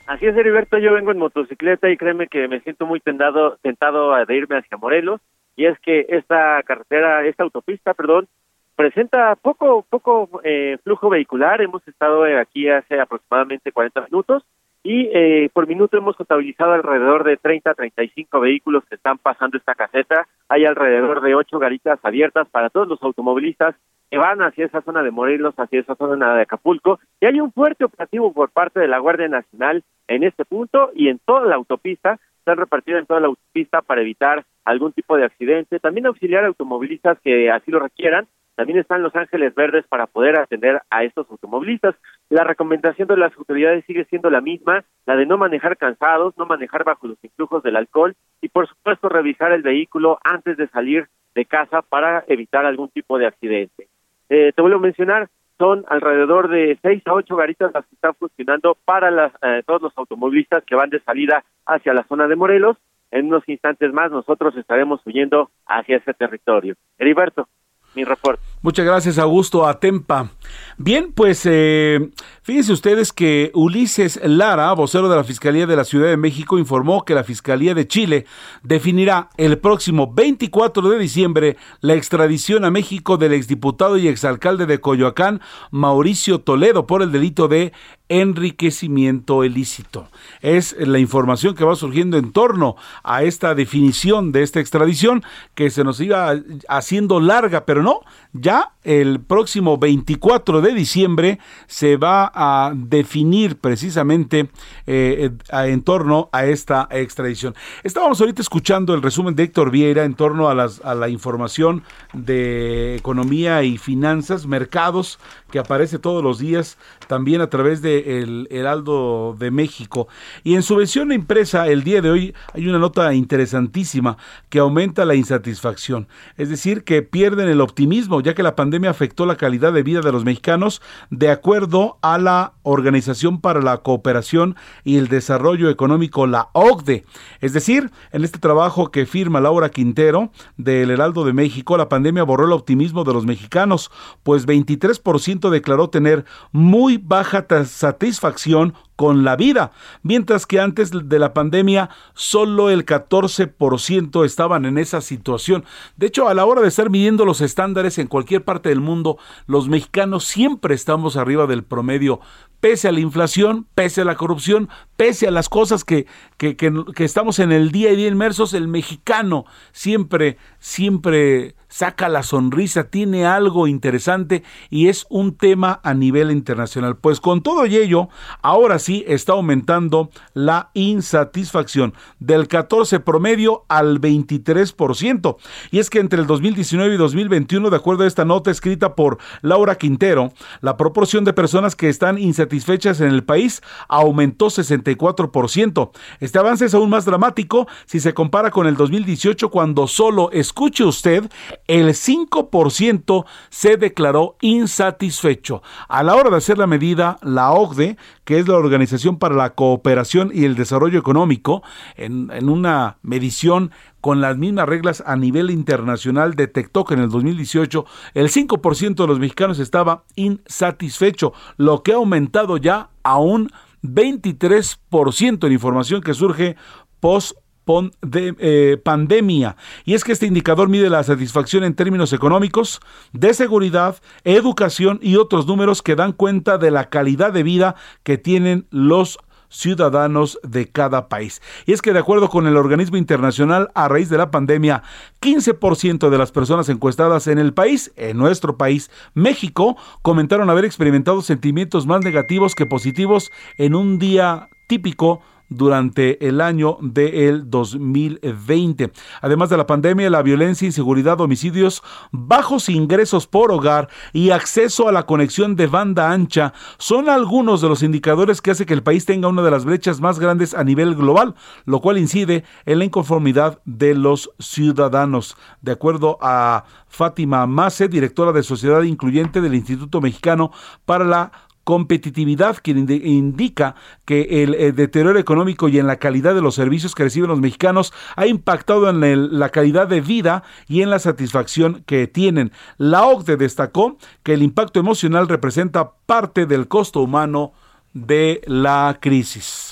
Así 0.06 0.26
es, 0.26 0.36
Heriberto, 0.36 0.76
yo 0.78 0.92
vengo 0.92 1.12
en 1.12 1.18
motocicleta 1.18 1.88
y 1.90 1.96
créeme 1.96 2.28
que 2.28 2.46
me 2.46 2.60
siento 2.60 2.84
muy 2.84 3.00
tentado, 3.00 3.56
tentado 3.62 4.14
de 4.26 4.36
irme 4.36 4.58
hacia 4.58 4.76
Morelos, 4.76 5.20
y 5.56 5.64
es 5.64 5.78
que 5.80 6.04
esta 6.08 6.62
carretera, 6.64 7.24
esta 7.26 7.42
autopista, 7.42 7.94
perdón, 7.94 8.28
presenta 8.76 9.34
poco, 9.36 9.86
poco 9.88 10.42
eh, 10.44 10.76
flujo 10.84 11.08
vehicular, 11.08 11.62
hemos 11.62 11.86
estado 11.88 12.24
aquí 12.38 12.68
hace 12.68 13.00
aproximadamente 13.00 13.72
40 13.72 14.02
minutos, 14.02 14.44
y 14.86 15.08
eh, 15.14 15.48
por 15.54 15.66
minuto 15.66 15.96
hemos 15.96 16.14
contabilizado 16.14 16.74
alrededor 16.74 17.24
de 17.24 17.38
30 17.38 17.70
a 17.70 17.74
35 17.74 18.38
vehículos 18.38 18.84
que 18.84 18.96
están 18.96 19.16
pasando 19.16 19.56
esta 19.56 19.74
caseta. 19.74 20.28
Hay 20.50 20.66
alrededor 20.66 21.22
de 21.22 21.34
ocho 21.34 21.58
garitas 21.58 21.98
abiertas 22.02 22.46
para 22.50 22.68
todos 22.68 22.86
los 22.86 23.02
automovilistas 23.02 23.74
que 24.10 24.18
van 24.18 24.42
hacia 24.42 24.66
esa 24.66 24.82
zona 24.82 25.02
de 25.02 25.10
Morelos, 25.10 25.54
hacia 25.56 25.80
esa 25.80 25.94
zona 25.94 26.36
de 26.36 26.42
Acapulco. 26.42 27.00
Y 27.18 27.24
hay 27.24 27.40
un 27.40 27.50
fuerte 27.50 27.86
operativo 27.86 28.30
por 28.34 28.50
parte 28.50 28.78
de 28.78 28.86
la 28.86 28.98
Guardia 28.98 29.26
Nacional 29.26 29.82
en 30.06 30.22
este 30.22 30.44
punto 30.44 30.90
y 30.94 31.08
en 31.08 31.18
toda 31.18 31.46
la 31.46 31.54
autopista. 31.54 32.20
Están 32.40 32.58
repartidos 32.58 33.00
en 33.00 33.06
toda 33.06 33.20
la 33.20 33.28
autopista 33.28 33.80
para 33.80 34.02
evitar 34.02 34.44
algún 34.66 34.92
tipo 34.92 35.16
de 35.16 35.24
accidente. 35.24 35.80
También 35.80 36.04
auxiliar 36.04 36.44
automovilistas 36.44 37.18
que 37.20 37.50
así 37.50 37.70
lo 37.70 37.80
requieran 37.80 38.26
también 38.56 38.78
están 38.78 39.02
los 39.02 39.14
ángeles 39.16 39.54
verdes 39.54 39.84
para 39.88 40.06
poder 40.06 40.38
atender 40.38 40.80
a 40.90 41.04
estos 41.04 41.28
automovilistas. 41.30 41.94
La 42.30 42.44
recomendación 42.44 43.08
de 43.08 43.16
las 43.16 43.36
autoridades 43.36 43.84
sigue 43.86 44.04
siendo 44.04 44.30
la 44.30 44.40
misma, 44.40 44.84
la 45.06 45.16
de 45.16 45.26
no 45.26 45.36
manejar 45.38 45.76
cansados, 45.76 46.36
no 46.38 46.46
manejar 46.46 46.84
bajo 46.84 47.08
los 47.08 47.22
influjos 47.22 47.62
del 47.62 47.76
alcohol 47.76 48.14
y 48.40 48.48
por 48.48 48.68
supuesto 48.68 49.08
revisar 49.08 49.52
el 49.52 49.62
vehículo 49.62 50.18
antes 50.22 50.56
de 50.56 50.68
salir 50.68 51.08
de 51.34 51.44
casa 51.44 51.82
para 51.82 52.24
evitar 52.28 52.64
algún 52.64 52.88
tipo 52.90 53.18
de 53.18 53.26
accidente. 53.26 53.88
Eh, 54.28 54.52
te 54.54 54.62
vuelvo 54.62 54.78
a 54.78 54.82
mencionar, 54.82 55.28
son 55.58 55.84
alrededor 55.88 56.48
de 56.48 56.78
seis 56.82 57.02
a 57.06 57.12
ocho 57.12 57.36
garitas 57.36 57.72
las 57.74 57.84
que 57.86 57.94
están 57.94 58.14
funcionando 58.14 58.76
para 58.84 59.10
las, 59.10 59.32
eh, 59.42 59.62
todos 59.66 59.82
los 59.82 59.98
automovilistas 59.98 60.64
que 60.64 60.76
van 60.76 60.90
de 60.90 61.00
salida 61.00 61.44
hacia 61.66 61.94
la 61.94 62.04
zona 62.04 62.28
de 62.28 62.36
Morelos. 62.36 62.76
En 63.10 63.26
unos 63.26 63.48
instantes 63.48 63.92
más 63.92 64.10
nosotros 64.10 64.56
estaremos 64.56 65.00
huyendo 65.06 65.50
hacia 65.66 65.98
ese 65.98 66.14
territorio. 66.14 66.74
Heriberto 66.98 67.48
mi 67.94 68.04
reporte. 68.04 68.53
Muchas 68.64 68.86
gracias, 68.86 69.18
Augusto 69.18 69.66
Atempa. 69.66 70.30
Bien, 70.78 71.12
pues 71.12 71.42
eh, 71.44 72.08
fíjense 72.40 72.72
ustedes 72.72 73.12
que 73.12 73.50
Ulises 73.52 74.18
Lara, 74.24 74.72
vocero 74.72 75.10
de 75.10 75.16
la 75.16 75.22
Fiscalía 75.22 75.66
de 75.66 75.76
la 75.76 75.84
Ciudad 75.84 76.08
de 76.08 76.16
México, 76.16 76.58
informó 76.58 77.04
que 77.04 77.14
la 77.14 77.24
Fiscalía 77.24 77.74
de 77.74 77.86
Chile 77.86 78.24
definirá 78.62 79.28
el 79.36 79.58
próximo 79.58 80.14
24 80.14 80.88
de 80.88 80.98
diciembre 80.98 81.58
la 81.82 81.92
extradición 81.92 82.64
a 82.64 82.70
México 82.70 83.18
del 83.18 83.34
exdiputado 83.34 83.98
y 83.98 84.08
exalcalde 84.08 84.64
de 84.64 84.80
Coyoacán, 84.80 85.42
Mauricio 85.70 86.38
Toledo, 86.38 86.86
por 86.86 87.02
el 87.02 87.12
delito 87.12 87.48
de 87.48 87.74
enriquecimiento 88.08 89.44
ilícito. 89.44 90.08
Es 90.40 90.76
la 90.78 90.98
información 90.98 91.54
que 91.54 91.64
va 91.64 91.74
surgiendo 91.74 92.16
en 92.18 92.32
torno 92.32 92.76
a 93.02 93.22
esta 93.22 93.54
definición 93.54 94.30
de 94.30 94.42
esta 94.42 94.60
extradición 94.60 95.22
que 95.54 95.70
se 95.70 95.84
nos 95.84 96.00
iba 96.00 96.34
haciendo 96.68 97.18
larga, 97.20 97.64
pero 97.64 97.82
no, 97.82 98.00
ya 98.32 98.53
el 98.84 99.20
próximo 99.20 99.78
24 99.78 100.60
de 100.60 100.74
diciembre 100.74 101.38
se 101.66 101.96
va 101.96 102.30
a 102.34 102.72
definir 102.74 103.58
precisamente 103.58 104.50
eh, 104.86 105.30
en 105.50 105.82
torno 105.82 106.28
a 106.32 106.44
esta 106.44 106.86
extradición. 106.90 107.54
Estábamos 107.82 108.20
ahorita 108.20 108.42
escuchando 108.42 108.94
el 108.94 109.02
resumen 109.02 109.34
de 109.34 109.44
Héctor 109.44 109.70
Vieira 109.70 110.04
en 110.04 110.14
torno 110.14 110.48
a, 110.48 110.52
a 110.52 110.94
la 110.94 111.08
información 111.08 111.82
de 112.12 112.96
economía 112.96 113.62
y 113.62 113.78
finanzas, 113.78 114.46
mercados, 114.46 115.18
que 115.54 115.60
aparece 115.60 116.00
todos 116.00 116.20
los 116.20 116.40
días 116.40 116.78
también 117.06 117.40
a 117.40 117.48
través 117.48 117.80
de 117.80 118.18
el 118.18 118.48
Heraldo 118.50 119.36
de 119.38 119.52
México. 119.52 120.08
Y 120.42 120.56
en 120.56 120.64
su 120.64 120.74
versión 120.74 121.12
impresa 121.12 121.68
el 121.68 121.84
día 121.84 122.02
de 122.02 122.10
hoy 122.10 122.34
hay 122.54 122.66
una 122.66 122.80
nota 122.80 123.14
interesantísima 123.14 124.16
que 124.48 124.58
aumenta 124.58 125.04
la 125.04 125.14
insatisfacción, 125.14 126.08
es 126.36 126.48
decir, 126.48 126.82
que 126.82 127.02
pierden 127.02 127.48
el 127.48 127.60
optimismo 127.60 128.20
ya 128.20 128.34
que 128.34 128.42
la 128.42 128.56
pandemia 128.56 128.90
afectó 128.90 129.26
la 129.26 129.36
calidad 129.36 129.72
de 129.72 129.84
vida 129.84 130.00
de 130.00 130.10
los 130.10 130.24
mexicanos 130.24 130.82
de 131.10 131.30
acuerdo 131.30 131.98
a 132.02 132.18
la 132.18 132.54
Organización 132.64 133.40
para 133.40 133.62
la 133.62 133.76
Cooperación 133.76 134.56
y 134.82 134.96
el 134.96 135.06
Desarrollo 135.06 135.70
Económico, 135.70 136.26
la 136.26 136.48
OCDE. 136.52 137.04
Es 137.40 137.52
decir, 137.52 137.92
en 138.10 138.24
este 138.24 138.40
trabajo 138.40 138.90
que 138.90 139.06
firma 139.06 139.40
Laura 139.40 139.68
Quintero 139.68 140.32
del 140.56 140.90
Heraldo 140.90 141.24
de 141.24 141.32
México, 141.32 141.76
la 141.76 141.88
pandemia 141.88 142.24
borró 142.24 142.46
el 142.46 142.52
optimismo 142.52 143.04
de 143.04 143.12
los 143.12 143.24
mexicanos, 143.24 143.92
pues 144.24 144.48
23% 144.48 145.43
declaró 145.50 145.90
tener 145.90 146.24
muy 146.52 146.98
baja 146.98 147.46
satisfacción 147.64 148.74
con 148.96 149.24
la 149.24 149.36
vida, 149.36 149.72
mientras 150.02 150.46
que 150.46 150.60
antes 150.60 150.92
de 150.92 151.18
la 151.18 151.34
pandemia 151.34 151.90
solo 152.14 152.70
el 152.70 152.86
14% 152.86 154.24
estaban 154.24 154.66
en 154.66 154.78
esa 154.78 155.00
situación. 155.00 155.64
De 155.96 156.06
hecho, 156.06 156.28
a 156.28 156.34
la 156.34 156.44
hora 156.44 156.60
de 156.60 156.68
estar 156.68 156.90
midiendo 156.90 157.24
los 157.24 157.40
estándares 157.40 157.98
en 157.98 158.06
cualquier 158.06 158.44
parte 158.44 158.68
del 158.68 158.80
mundo, 158.80 159.18
los 159.46 159.68
mexicanos 159.68 160.24
siempre 160.24 160.74
estamos 160.74 161.16
arriba 161.16 161.46
del 161.46 161.64
promedio, 161.64 162.20
pese 162.60 162.88
a 162.88 162.92
la 162.92 163.00
inflación, 163.00 163.66
pese 163.74 164.02
a 164.02 164.04
la 164.04 164.14
corrupción, 164.14 164.68
pese 164.96 165.26
a 165.26 165.30
las 165.30 165.48
cosas 165.48 165.84
que, 165.84 166.06
que, 166.38 166.56
que, 166.56 167.04
estamos 167.04 167.38
en 167.38 167.52
el 167.52 167.72
día 167.72 167.90
a 167.90 167.94
día 167.94 168.08
inmersos, 168.08 168.54
el 168.54 168.68
mexicano 168.68 169.44
siempre, 169.72 170.38
siempre 170.60 171.56
saca 171.74 172.08
la 172.08 172.22
sonrisa, 172.22 172.84
tiene 172.84 173.26
algo 173.26 173.66
interesante 173.66 174.44
y 174.70 174.86
es 174.86 175.06
un 175.08 175.36
tema 175.36 175.80
a 175.82 175.92
nivel 175.92 176.30
internacional. 176.30 176.96
Pues 176.96 177.18
con 177.18 177.42
todo 177.42 177.64
ello, 177.64 178.08
ahora 178.42 178.78
sí 178.78 179.04
está 179.08 179.32
aumentando 179.32 180.08
la 180.34 180.70
insatisfacción 180.74 181.92
del 182.20 182.46
14 182.46 183.00
promedio 183.00 183.64
al 183.68 184.00
23%. 184.00 185.36
Y 185.72 185.80
es 185.80 185.90
que 185.90 185.98
entre 185.98 186.20
el 186.20 186.28
2019 186.28 186.94
y 186.94 186.96
2021, 186.96 187.70
de 187.70 187.76
acuerdo 187.76 188.04
a 188.04 188.06
esta 188.06 188.24
nota 188.24 188.52
escrita 188.52 188.94
por 188.94 189.18
Laura 189.42 189.74
Quintero, 189.74 190.32
la 190.60 190.76
proporción 190.76 191.24
de 191.24 191.32
personas 191.32 191.74
que 191.74 191.88
están 191.88 192.18
insatisfechas 192.18 193.00
en 193.00 193.08
el 193.08 193.24
país 193.24 193.62
aumentó 193.88 194.46
64%. 194.46 195.90
Este 196.20 196.38
avance 196.38 196.66
es 196.66 196.74
aún 196.74 196.90
más 196.90 197.04
dramático 197.04 197.66
si 197.86 197.98
se 197.98 198.14
compara 198.14 198.52
con 198.52 198.68
el 198.68 198.76
2018 198.76 199.50
cuando 199.50 199.88
solo, 199.88 200.30
escuche 200.30 200.84
usted, 200.84 201.28
el 201.66 201.88
5% 201.88 203.24
se 203.50 203.76
declaró 203.76 204.36
insatisfecho. 204.40 205.62
A 205.88 206.02
la 206.02 206.14
hora 206.14 206.30
de 206.30 206.36
hacer 206.36 206.58
la 206.58 206.66
medida, 206.66 207.18
la 207.22 207.52
OCDE, 207.52 207.96
que 208.24 208.38
es 208.38 208.48
la 208.48 208.56
Organización 208.56 209.18
para 209.18 209.34
la 209.34 209.54
Cooperación 209.54 210.30
y 210.32 210.44
el 210.44 210.56
Desarrollo 210.56 210.98
Económico, 210.98 211.62
en, 211.96 212.30
en 212.32 212.48
una 212.48 212.98
medición 213.02 213.70
con 214.00 214.20
las 214.20 214.36
mismas 214.36 214.68
reglas 214.68 215.02
a 215.06 215.16
nivel 215.16 215.50
internacional, 215.50 216.34
detectó 216.34 216.84
que 216.84 216.94
en 216.94 217.00
el 217.00 217.08
2018 217.08 217.86
el 218.12 218.28
5% 218.28 218.94
de 218.94 219.06
los 219.06 219.18
mexicanos 219.18 219.58
estaba 219.58 220.04
insatisfecho, 220.14 221.32
lo 221.56 221.82
que 221.82 221.92
ha 221.92 221.96
aumentado 221.96 222.58
ya 222.58 222.90
a 223.02 223.18
un 223.18 223.50
23% 223.82 225.46
en 225.46 225.52
información 225.52 226.02
que 226.02 226.14
surge 226.14 226.56
post 227.00 227.36
eh, 227.66 228.80
pandemia. 228.82 229.56
Y 229.84 229.94
es 229.94 230.04
que 230.04 230.12
este 230.12 230.26
indicador 230.26 230.68
mide 230.68 230.90
la 230.90 231.02
satisfacción 231.02 231.64
en 231.64 231.74
términos 231.74 232.12
económicos, 232.12 232.80
de 233.12 233.34
seguridad, 233.34 233.96
educación 234.24 234.98
y 235.02 235.16
otros 235.16 235.46
números 235.46 235.82
que 235.82 235.96
dan 235.96 236.12
cuenta 236.12 236.58
de 236.58 236.70
la 236.70 236.90
calidad 236.90 237.32
de 237.32 237.42
vida 237.42 237.74
que 238.02 238.18
tienen 238.18 238.66
los 238.70 239.18
ciudadanos 239.54 240.38
de 240.42 240.68
cada 240.68 241.08
país. 241.08 241.40
Y 241.64 241.72
es 241.72 241.80
que 241.80 241.92
de 241.92 242.00
acuerdo 242.00 242.28
con 242.28 242.46
el 242.46 242.56
organismo 242.56 242.96
internacional, 242.96 243.70
a 243.74 243.88
raíz 243.88 244.08
de 244.08 244.18
la 244.18 244.30
pandemia, 244.30 244.82
15% 245.20 246.10
de 246.10 246.18
las 246.18 246.32
personas 246.32 246.68
encuestadas 246.68 247.28
en 247.28 247.38
el 247.38 247.54
país, 247.54 247.92
en 247.96 248.18
nuestro 248.18 248.56
país, 248.56 248.90
México, 249.14 249.76
comentaron 250.02 250.50
haber 250.50 250.64
experimentado 250.64 251.22
sentimientos 251.22 251.86
más 251.86 252.04
negativos 252.04 252.54
que 252.54 252.66
positivos 252.66 253.30
en 253.56 253.74
un 253.74 253.98
día 253.98 254.48
típico 254.66 255.20
durante 255.48 256.26
el 256.26 256.40
año 256.40 256.78
del 256.80 257.50
2020. 257.50 258.92
Además 259.20 259.50
de 259.50 259.56
la 259.56 259.66
pandemia, 259.66 260.10
la 260.10 260.22
violencia, 260.22 260.66
inseguridad, 260.66 261.20
homicidios, 261.20 261.82
bajos 262.12 262.68
ingresos 262.68 263.26
por 263.26 263.52
hogar 263.52 263.88
y 264.12 264.30
acceso 264.30 264.88
a 264.88 264.92
la 264.92 265.06
conexión 265.06 265.56
de 265.56 265.66
banda 265.66 266.10
ancha 266.10 266.52
son 266.78 267.08
algunos 267.08 267.60
de 267.60 267.68
los 267.68 267.82
indicadores 267.82 268.40
que 268.40 268.50
hace 268.50 268.66
que 268.66 268.74
el 268.74 268.82
país 268.82 269.04
tenga 269.04 269.28
una 269.28 269.42
de 269.42 269.50
las 269.50 269.64
brechas 269.64 270.00
más 270.00 270.18
grandes 270.18 270.54
a 270.54 270.64
nivel 270.64 270.94
global, 270.94 271.34
lo 271.64 271.80
cual 271.80 271.98
incide 271.98 272.44
en 272.66 272.78
la 272.78 272.84
inconformidad 272.84 273.60
de 273.64 273.94
los 273.94 274.30
ciudadanos. 274.38 275.36
De 275.60 275.72
acuerdo 275.72 276.18
a 276.20 276.64
Fátima 276.88 277.46
Mace, 277.46 277.88
directora 277.88 278.32
de 278.32 278.42
Sociedad 278.42 278.82
Incluyente 278.82 279.40
del 279.40 279.54
Instituto 279.54 280.00
Mexicano 280.00 280.52
para 280.84 281.04
la 281.04 281.32
competitividad, 281.64 282.58
que 282.58 282.70
indica 282.72 283.74
que 284.04 284.44
el, 284.44 284.76
deterioro 284.76 285.18
económico 285.18 285.68
y 285.68 285.78
en 285.78 285.86
la 285.86 285.96
calidad 285.96 286.34
de 286.34 286.42
los 286.42 286.54
servicios 286.54 286.94
que 286.94 287.04
reciben 287.04 287.30
los 287.30 287.40
mexicanos 287.40 287.92
ha 288.16 288.26
impactado 288.26 288.88
en 288.88 289.38
la 289.38 289.48
calidad 289.48 289.88
de 289.88 290.00
vida 290.00 290.44
y 290.68 290.82
en 290.82 290.90
la 290.90 290.98
satisfacción 290.98 291.82
que 291.86 292.06
tienen. 292.06 292.52
La 292.76 293.04
OCDE 293.06 293.36
destacó 293.36 293.96
que 294.22 294.34
el 294.34 294.42
impacto 294.42 294.78
emocional 294.78 295.28
representa 295.28 295.92
parte 296.06 296.46
del 296.46 296.68
costo 296.68 297.00
humano 297.00 297.52
de 297.94 298.42
la 298.46 298.98
crisis. 299.00 299.63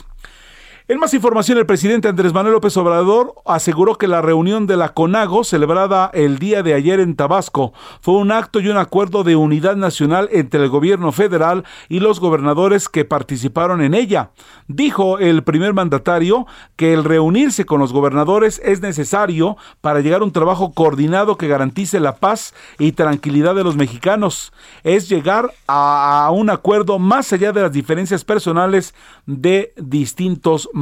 En 0.92 0.98
más 0.98 1.14
información, 1.14 1.56
el 1.56 1.64
presidente 1.64 2.08
Andrés 2.08 2.34
Manuel 2.34 2.52
López 2.52 2.76
Obrador 2.76 3.36
aseguró 3.46 3.96
que 3.96 4.06
la 4.06 4.20
reunión 4.20 4.66
de 4.66 4.76
la 4.76 4.90
CONAGO, 4.90 5.42
celebrada 5.42 6.10
el 6.12 6.38
día 6.38 6.62
de 6.62 6.74
ayer 6.74 7.00
en 7.00 7.16
Tabasco, 7.16 7.72
fue 8.02 8.16
un 8.16 8.30
acto 8.30 8.60
y 8.60 8.68
un 8.68 8.76
acuerdo 8.76 9.24
de 9.24 9.34
unidad 9.34 9.74
nacional 9.74 10.28
entre 10.32 10.62
el 10.62 10.68
gobierno 10.68 11.10
federal 11.10 11.64
y 11.88 12.00
los 12.00 12.20
gobernadores 12.20 12.90
que 12.90 13.06
participaron 13.06 13.80
en 13.80 13.94
ella. 13.94 14.32
Dijo 14.68 15.18
el 15.18 15.42
primer 15.44 15.72
mandatario 15.72 16.46
que 16.76 16.92
el 16.92 17.04
reunirse 17.04 17.64
con 17.64 17.80
los 17.80 17.94
gobernadores 17.94 18.60
es 18.62 18.82
necesario 18.82 19.56
para 19.80 20.00
llegar 20.00 20.20
a 20.20 20.24
un 20.24 20.32
trabajo 20.32 20.74
coordinado 20.74 21.38
que 21.38 21.48
garantice 21.48 22.00
la 22.00 22.16
paz 22.16 22.52
y 22.78 22.92
tranquilidad 22.92 23.54
de 23.54 23.64
los 23.64 23.76
mexicanos. 23.76 24.52
Es 24.84 25.08
llegar 25.08 25.54
a, 25.66 26.28
un 26.34 26.50
acuerdo 26.50 26.98
más 26.98 27.32
allá 27.32 27.50
de 27.52 27.62
las 27.62 27.72
diferencias 27.72 28.24
personales 28.24 28.94
de 29.24 29.72
distintos 29.78 30.68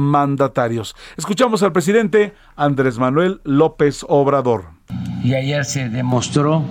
Escuchamos 1.17 1.63
al 1.63 1.71
presidente 1.71 2.33
Andrés 2.55 2.97
Manuel 2.97 3.41
López 3.43 4.05
Obrador. 4.07 4.65
Y 5.23 5.33
ayer 5.33 5.63
se 5.65 5.89
demostró 5.89 6.63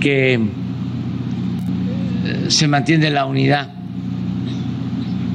que 0.00 0.34
eh, 0.34 0.40
se 2.48 2.68
mantiene 2.68 3.10
la 3.10 3.26
unidad 3.26 3.68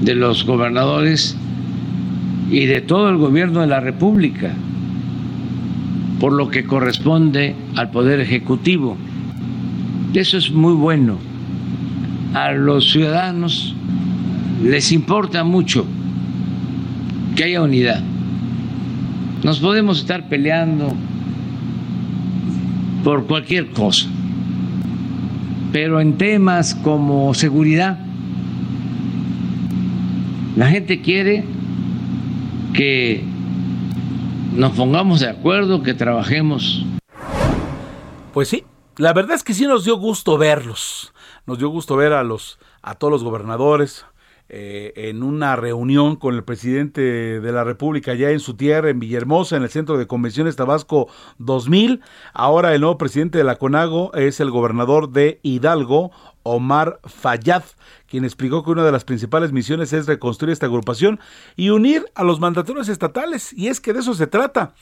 de 0.01 0.15
los 0.15 0.45
gobernadores 0.45 1.37
y 2.49 2.65
de 2.65 2.81
todo 2.81 3.09
el 3.09 3.17
gobierno 3.17 3.61
de 3.61 3.67
la 3.67 3.79
República, 3.79 4.53
por 6.19 6.33
lo 6.33 6.49
que 6.49 6.65
corresponde 6.65 7.55
al 7.75 7.91
Poder 7.91 8.19
Ejecutivo. 8.19 8.97
Eso 10.13 10.37
es 10.37 10.51
muy 10.51 10.73
bueno. 10.73 11.17
A 12.33 12.51
los 12.51 12.91
ciudadanos 12.91 13.75
les 14.61 14.91
importa 14.91 15.43
mucho 15.43 15.85
que 17.35 17.43
haya 17.43 17.61
unidad. 17.61 18.01
Nos 19.43 19.59
podemos 19.59 19.99
estar 19.99 20.27
peleando 20.29 20.93
por 23.03 23.27
cualquier 23.27 23.71
cosa, 23.71 24.07
pero 25.71 26.01
en 26.01 26.17
temas 26.17 26.75
como 26.75 27.33
seguridad, 27.33 27.99
la 30.55 30.67
gente 30.67 31.01
quiere 31.01 31.45
que 32.73 33.23
nos 34.55 34.71
pongamos 34.71 35.19
de 35.19 35.29
acuerdo, 35.29 35.83
que 35.83 35.93
trabajemos. 35.93 36.83
Pues 38.33 38.49
sí, 38.49 38.63
la 38.97 39.13
verdad 39.13 39.35
es 39.35 39.43
que 39.43 39.53
sí 39.53 39.67
nos 39.67 39.85
dio 39.85 39.97
gusto 39.97 40.37
verlos. 40.37 41.13
Nos 41.45 41.59
dio 41.59 41.69
gusto 41.69 41.95
ver 41.95 42.13
a 42.13 42.23
los 42.23 42.57
a 42.81 42.95
todos 42.95 43.11
los 43.11 43.23
gobernadores, 43.23 44.05
eh, 44.49 44.93
en 44.95 45.23
una 45.23 45.57
reunión 45.57 46.15
con 46.15 46.33
el 46.33 46.43
presidente 46.45 47.01
de 47.01 47.51
la 47.51 47.65
República 47.65 48.13
ya 48.13 48.29
en 48.29 48.39
su 48.39 48.55
tierra, 48.55 48.89
en 48.89 48.99
Villahermosa, 48.99 49.57
en 49.57 49.63
el 49.63 49.69
Centro 49.69 49.97
de 49.97 50.07
Convenciones 50.07 50.55
Tabasco 50.55 51.09
2000. 51.37 52.01
Ahora 52.33 52.73
el 52.73 52.79
nuevo 52.79 52.97
presidente 52.97 53.37
de 53.37 53.43
la 53.43 53.57
CONAGO 53.57 54.13
es 54.13 54.39
el 54.39 54.49
gobernador 54.49 55.11
de 55.11 55.41
Hidalgo, 55.43 56.11
Omar 56.43 57.01
Fayad, 57.03 57.63
quien 58.07 58.23
explicó 58.23 58.63
que 58.63 58.71
una 58.71 58.85
de 58.85 58.93
las 58.93 59.03
principales 59.03 59.51
misiones 59.51 59.91
es 59.91 60.05
reconstruir 60.05 60.53
esta 60.53 60.67
agrupación 60.67 61.19
y 61.57 61.69
unir 61.71 62.05
a 62.15 62.23
los 62.23 62.39
mandatarios 62.39 62.87
estatales. 62.87 63.51
Y 63.51 63.67
es 63.67 63.81
que 63.81 63.91
de 63.91 63.99
eso 63.99 64.13
se 64.13 64.27
trata. 64.27 64.75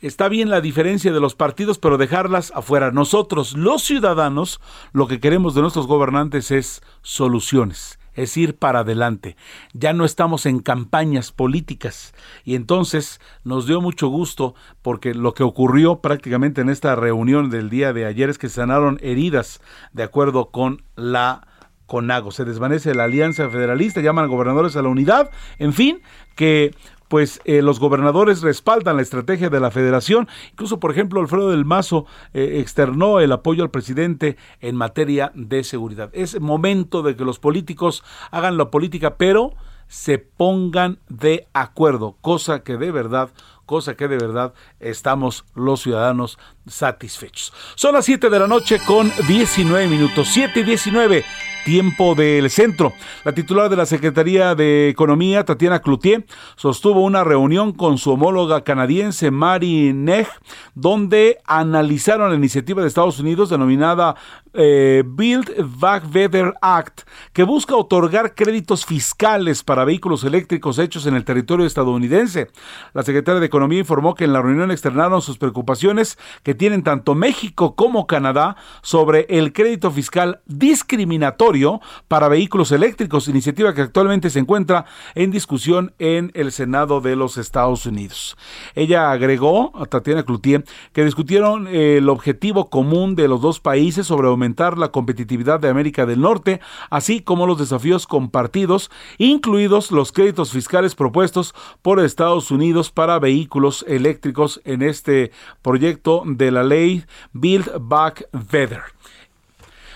Está 0.00 0.28
bien 0.28 0.50
la 0.50 0.60
diferencia 0.60 1.12
de 1.12 1.18
los 1.18 1.34
partidos, 1.34 1.78
pero 1.78 1.98
dejarlas 1.98 2.52
afuera. 2.54 2.92
Nosotros, 2.92 3.54
los 3.54 3.82
ciudadanos, 3.82 4.60
lo 4.92 5.08
que 5.08 5.18
queremos 5.18 5.56
de 5.56 5.62
nuestros 5.62 5.88
gobernantes 5.88 6.52
es 6.52 6.80
soluciones 7.02 7.98
es 8.14 8.36
ir 8.36 8.56
para 8.56 8.80
adelante. 8.80 9.36
Ya 9.72 9.92
no 9.92 10.04
estamos 10.04 10.46
en 10.46 10.60
campañas 10.60 11.32
políticas 11.32 12.14
y 12.44 12.54
entonces 12.54 13.20
nos 13.44 13.66
dio 13.66 13.80
mucho 13.80 14.08
gusto 14.08 14.54
porque 14.82 15.14
lo 15.14 15.34
que 15.34 15.42
ocurrió 15.42 16.00
prácticamente 16.00 16.60
en 16.60 16.68
esta 16.68 16.94
reunión 16.96 17.50
del 17.50 17.70
día 17.70 17.92
de 17.92 18.06
ayer 18.06 18.30
es 18.30 18.38
que 18.38 18.48
sanaron 18.48 18.98
heridas 19.02 19.60
de 19.92 20.02
acuerdo 20.02 20.50
con 20.50 20.82
la 20.96 21.46
CONAGO. 21.86 22.30
Se 22.30 22.44
desvanece 22.44 22.94
la 22.94 23.04
Alianza 23.04 23.48
Federalista, 23.48 24.00
llaman 24.00 24.24
a 24.24 24.28
gobernadores 24.28 24.76
a 24.76 24.82
la 24.82 24.88
unidad, 24.88 25.30
en 25.58 25.72
fin, 25.72 26.00
que 26.34 26.74
pues 27.08 27.40
eh, 27.44 27.62
los 27.62 27.80
gobernadores 27.80 28.42
respaldan 28.42 28.96
la 28.96 29.02
estrategia 29.02 29.50
de 29.50 29.60
la 29.60 29.70
federación. 29.70 30.28
Incluso, 30.52 30.80
por 30.80 30.90
ejemplo, 30.90 31.20
Alfredo 31.20 31.50
del 31.50 31.64
Mazo 31.64 32.06
eh, 32.32 32.58
externó 32.60 33.20
el 33.20 33.32
apoyo 33.32 33.62
al 33.62 33.70
presidente 33.70 34.36
en 34.60 34.76
materia 34.76 35.32
de 35.34 35.64
seguridad. 35.64 36.10
Es 36.12 36.40
momento 36.40 37.02
de 37.02 37.16
que 37.16 37.24
los 37.24 37.38
políticos 37.38 38.02
hagan 38.30 38.56
la 38.56 38.70
política, 38.70 39.16
pero 39.16 39.54
se 39.86 40.18
pongan 40.18 40.98
de 41.08 41.46
acuerdo, 41.52 42.16
cosa 42.20 42.62
que 42.62 42.76
de 42.78 42.90
verdad 42.90 43.30
cosa 43.66 43.94
que 43.94 44.08
de 44.08 44.18
verdad 44.18 44.54
estamos 44.80 45.44
los 45.54 45.82
ciudadanos 45.82 46.38
satisfechos. 46.66 47.52
Son 47.74 47.94
las 47.94 48.04
7 48.04 48.30
de 48.30 48.38
la 48.38 48.46
noche 48.46 48.80
con 48.86 49.12
19 49.28 49.88
minutos, 49.88 50.28
7 50.32 50.60
y 50.60 50.62
19 50.64 51.24
tiempo 51.64 52.14
del 52.14 52.50
centro. 52.50 52.92
La 53.24 53.32
titular 53.32 53.68
de 53.68 53.76
la 53.76 53.86
Secretaría 53.86 54.54
de 54.54 54.88
Economía, 54.88 55.44
Tatiana 55.44 55.80
Cloutier, 55.80 56.24
sostuvo 56.56 57.00
una 57.00 57.24
reunión 57.24 57.72
con 57.72 57.98
su 57.98 58.12
homóloga 58.12 58.62
canadiense, 58.62 59.30
Mary 59.30 59.92
Neg, 59.92 60.28
donde 60.74 61.38
analizaron 61.46 62.30
la 62.30 62.36
iniciativa 62.36 62.82
de 62.82 62.88
Estados 62.88 63.18
Unidos 63.18 63.50
denominada 63.50 64.14
eh, 64.52 65.02
Build 65.04 65.50
Back 65.80 66.10
Better 66.10 66.54
Act, 66.60 67.00
que 67.32 67.42
busca 67.42 67.74
otorgar 67.74 68.34
créditos 68.34 68.86
fiscales 68.86 69.64
para 69.64 69.84
vehículos 69.84 70.22
eléctricos 70.22 70.78
hechos 70.78 71.06
en 71.06 71.16
el 71.16 71.24
territorio 71.24 71.66
estadounidense. 71.66 72.48
La 72.92 73.02
secretaria 73.02 73.40
de 73.40 73.46
Economía 73.46 73.80
informó 73.80 74.14
que 74.14 74.24
en 74.24 74.32
la 74.32 74.42
reunión 74.42 74.70
externaron 74.70 75.22
sus 75.22 75.38
preocupaciones 75.38 76.18
que 76.42 76.53
tienen 76.54 76.82
tanto 76.82 77.14
México 77.14 77.74
como 77.74 78.06
Canadá 78.06 78.56
sobre 78.82 79.26
el 79.28 79.52
crédito 79.52 79.90
fiscal 79.90 80.40
discriminatorio 80.46 81.80
para 82.08 82.28
vehículos 82.28 82.72
eléctricos, 82.72 83.28
iniciativa 83.28 83.74
que 83.74 83.82
actualmente 83.82 84.30
se 84.30 84.38
encuentra 84.38 84.86
en 85.14 85.30
discusión 85.30 85.92
en 85.98 86.30
el 86.34 86.52
Senado 86.52 87.00
de 87.00 87.16
los 87.16 87.36
Estados 87.36 87.86
Unidos. 87.86 88.36
Ella 88.74 89.10
agregó 89.10 89.72
a 89.76 89.86
Tatiana 89.86 90.24
Cloutier 90.24 90.64
que 90.92 91.04
discutieron 91.04 91.66
el 91.66 92.08
objetivo 92.08 92.70
común 92.70 93.14
de 93.14 93.28
los 93.28 93.40
dos 93.40 93.60
países 93.60 94.06
sobre 94.06 94.28
aumentar 94.28 94.78
la 94.78 94.88
competitividad 94.88 95.60
de 95.60 95.68
América 95.68 96.06
del 96.06 96.20
Norte, 96.20 96.60
así 96.90 97.20
como 97.20 97.46
los 97.46 97.58
desafíos 97.58 98.06
compartidos, 98.06 98.90
incluidos 99.18 99.90
los 99.90 100.12
créditos 100.12 100.52
fiscales 100.52 100.94
propuestos 100.94 101.54
por 101.82 102.00
Estados 102.00 102.50
Unidos 102.50 102.90
para 102.90 103.18
vehículos 103.18 103.84
eléctricos 103.88 104.60
en 104.64 104.82
este 104.82 105.32
proyecto 105.62 106.22
de 106.26 106.43
la 106.50 106.62
ley 106.62 107.04
Build 107.32 107.70
Back 107.80 108.28
Better. 108.32 108.82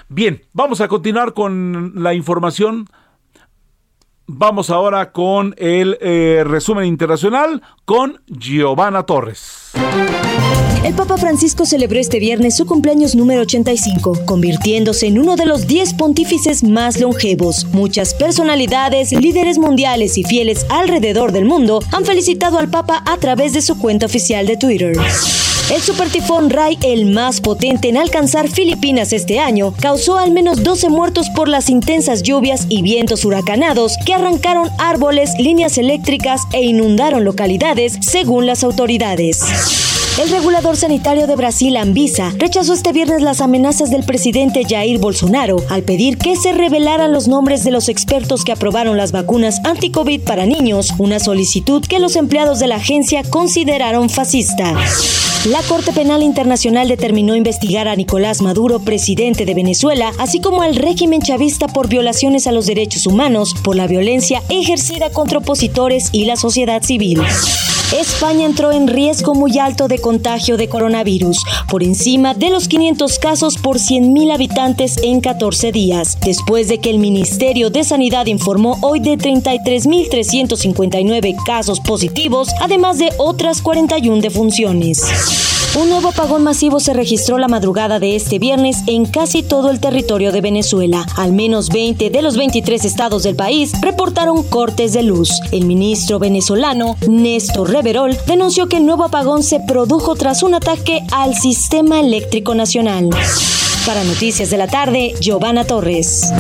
Bien, 0.09 0.43
vamos 0.53 0.81
a 0.81 0.89
continuar 0.89 1.35
con 1.35 1.93
la 2.03 2.15
información. 2.15 2.87
Vamos 4.27 4.70
ahora 4.70 5.12
con 5.12 5.55
el 5.59 5.99
eh, 6.01 6.45
resumen 6.47 6.85
internacional 6.85 7.62
con 7.85 8.23
Giovanna 8.27 9.05
Torres. 9.05 9.68
El 10.85 10.95
Papa 10.95 11.19
Francisco 11.19 11.66
celebró 11.66 11.99
este 11.99 12.19
viernes 12.19 12.57
su 12.57 12.65
cumpleaños 12.65 13.15
número 13.15 13.43
85, 13.43 14.24
convirtiéndose 14.24 15.07
en 15.07 15.19
uno 15.19 15.36
de 15.36 15.45
los 15.45 15.66
10 15.66 15.95
pontífices 15.95 16.62
más 16.62 16.99
longevos. 16.99 17.66
Muchas 17.73 18.15
personalidades, 18.15 19.12
líderes 19.12 19.59
mundiales 19.59 20.16
y 20.16 20.24
fieles 20.24 20.65
alrededor 20.70 21.32
del 21.32 21.45
mundo 21.45 21.82
han 21.93 22.05
felicitado 22.05 22.59
al 22.59 22.70
Papa 22.70 23.03
a 23.05 23.19
través 23.19 23.53
de 23.53 23.62
su 23.62 23.78
cuenta 23.78 24.07
oficial 24.07 24.47
de 24.47 24.57
Twitter. 24.57 24.97
El 25.70 25.82
supertifón 25.82 26.49
Rai, 26.49 26.78
el 26.82 27.05
más 27.05 27.43
potente 27.43 27.90
en 27.90 27.99
alcanzar 27.99 28.49
Filipinas 28.49 29.12
este 29.12 29.39
año, 29.39 29.74
causó 29.78 30.16
al 30.16 30.31
menos 30.31 30.62
12 30.62 30.89
muertos 30.89 31.28
por 31.36 31.47
las 31.47 31.69
intensas 31.69 32.23
lluvias 32.23 32.65
y 32.70 32.81
vientos 32.81 33.27
huracanados 33.27 33.99
que 34.07 34.15
arrancaron 34.15 34.70
árboles, 34.78 35.32
líneas 35.39 35.77
eléctricas 35.77 36.40
e 36.55 36.62
inundaron 36.62 37.24
localidades, 37.24 37.99
según 38.01 38.47
las 38.47 38.65
autoridades. 38.65 39.43
El 40.19 40.31
regulador 40.31 40.77
sanitario 40.77 41.29
de 41.29 41.37
Brasil, 41.37 41.77
Anvisa, 41.77 42.33
rechazó 42.39 42.73
este 42.73 42.93
viernes 42.93 43.23
las 43.23 43.41
amenazas 43.41 43.89
del 43.91 44.03
presidente 44.03 44.65
Jair 44.69 44.99
Bolsonaro 44.99 45.63
al 45.71 45.85
pedir 45.85 46.19
que 46.19 46.35
se 46.35 46.53
revelaran 46.53 47.13
los 47.13 47.29
nombres 47.29 47.63
de 47.63 47.71
los 47.71 47.89
expertos 47.89 48.43
que 48.43 48.51
aprobaron 48.51 48.97
las 48.97 49.13
vacunas 49.13 49.61
anti-COVID 49.65 50.23
para 50.23 50.45
niños, 50.45 50.93
una 50.99 51.21
solicitud 51.21 51.83
que 51.87 52.01
los 52.01 52.17
empleados 52.17 52.59
de 52.59 52.67
la 52.67 52.77
agencia 52.77 53.23
consideraron 53.23 54.11
fascista. 54.11 54.75
La 55.45 55.63
Corte 55.63 55.93
Penal 55.93 56.25
Internacional 56.25 56.89
determinó 56.89 57.37
investigar 57.37 57.87
a 57.87 57.95
Nicolás 57.95 58.43
Maduro, 58.43 58.81
presidente 58.81 59.45
de 59.47 59.55
Venezuela, 59.55 60.11
así 60.19 60.41
como 60.41 60.63
al 60.63 60.75
régimen 60.75 61.23
chavista 61.23 61.69
por 61.69 61.89
violaciones 61.89 62.49
a 62.49 62.53
los 62.53 62.67
derechos 62.67 63.07
humanos, 63.07 63.55
por 63.63 63.77
la 63.77 63.87
violencia 63.87 64.43
ejercida 64.49 65.11
contra 65.11 65.39
opositores 65.39 66.09
y 66.11 66.25
la 66.25 66.35
sociedad 66.35 66.83
civil. 66.83 67.23
España 67.93 68.44
entró 68.44 68.70
en 68.70 68.86
riesgo 68.86 69.35
muy 69.35 69.59
alto 69.59 69.89
de 69.89 69.98
contagio 69.98 70.59
de 70.59 70.69
coronavirus, 70.69 71.43
por 71.70 71.82
encima 71.82 72.35
de 72.35 72.51
los 72.51 72.69
500 72.69 73.19
casos 73.19 73.56
por 73.56 73.78
100.000 73.78 74.31
habitantes 74.31 74.98
en 75.02 75.23
14 75.23 75.73
días, 75.73 76.19
después 76.20 76.69
de 76.69 76.81
que 76.81 76.90
el 76.90 76.98
Ministerio 76.98 77.70
de 77.70 77.85
Sanidad 77.85 78.27
informó 78.27 78.77
hoy 78.82 79.01
de 79.01 79.16
33.359 79.16 81.35
casos 81.47 81.81
positivos, 81.81 82.51
además 82.60 82.98
de 82.98 83.10
otras 83.16 83.62
41 83.62 84.20
defunciones. 84.20 85.02
Un 85.77 85.90
nuevo 85.90 86.09
apagón 86.09 86.43
masivo 86.43 86.81
se 86.81 86.94
registró 86.94 87.36
la 87.36 87.47
madrugada 87.47 88.01
de 88.01 88.16
este 88.16 88.39
viernes 88.39 88.78
en 88.86 89.05
casi 89.05 89.43
todo 89.43 89.70
el 89.70 89.81
territorio 89.81 90.32
de 90.32 90.40
Venezuela. 90.40 91.06
Al 91.16 91.32
menos 91.32 91.69
20 91.69 92.09
de 92.09 92.23
los 92.23 92.39
23 92.39 92.86
estados 92.86 93.23
del 93.23 93.36
país 93.36 93.73
reportaron 93.82 94.43
cortes 94.44 94.94
de 94.94 95.02
luz. 95.02 95.31
El 95.52 95.66
ministro 95.66 96.19
venezolano 96.19 96.97
Néstor 97.06 97.70
Reverol 97.79 98.17
denunció 98.27 98.69
que 98.69 98.79
el 98.79 98.87
nuevo 98.87 99.05
apagón 99.05 99.45
se 99.45 99.61
produjo 99.61 100.17
tras 100.17 100.43
un 100.43 100.53
ataque 100.53 100.99
al 101.13 101.37
sistema 101.37 102.01
eléctrico 102.01 102.53
nacional. 102.53 103.09
Para 103.87 104.03
Noticias 104.03 104.51
de 104.51 104.57
la 104.57 104.67
Tarde, 104.67 105.15
Giovanna 105.21 105.65
Torres. 105.65 106.33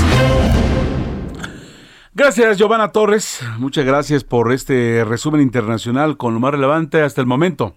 Gracias, 2.12 2.58
Giovanna 2.58 2.90
Torres. 2.90 3.38
Muchas 3.58 3.84
gracias 3.84 4.24
por 4.24 4.52
este 4.52 5.04
resumen 5.04 5.40
internacional 5.40 6.16
con 6.16 6.34
lo 6.34 6.40
más 6.40 6.50
relevante 6.50 7.02
hasta 7.02 7.20
el 7.20 7.28
momento. 7.28 7.76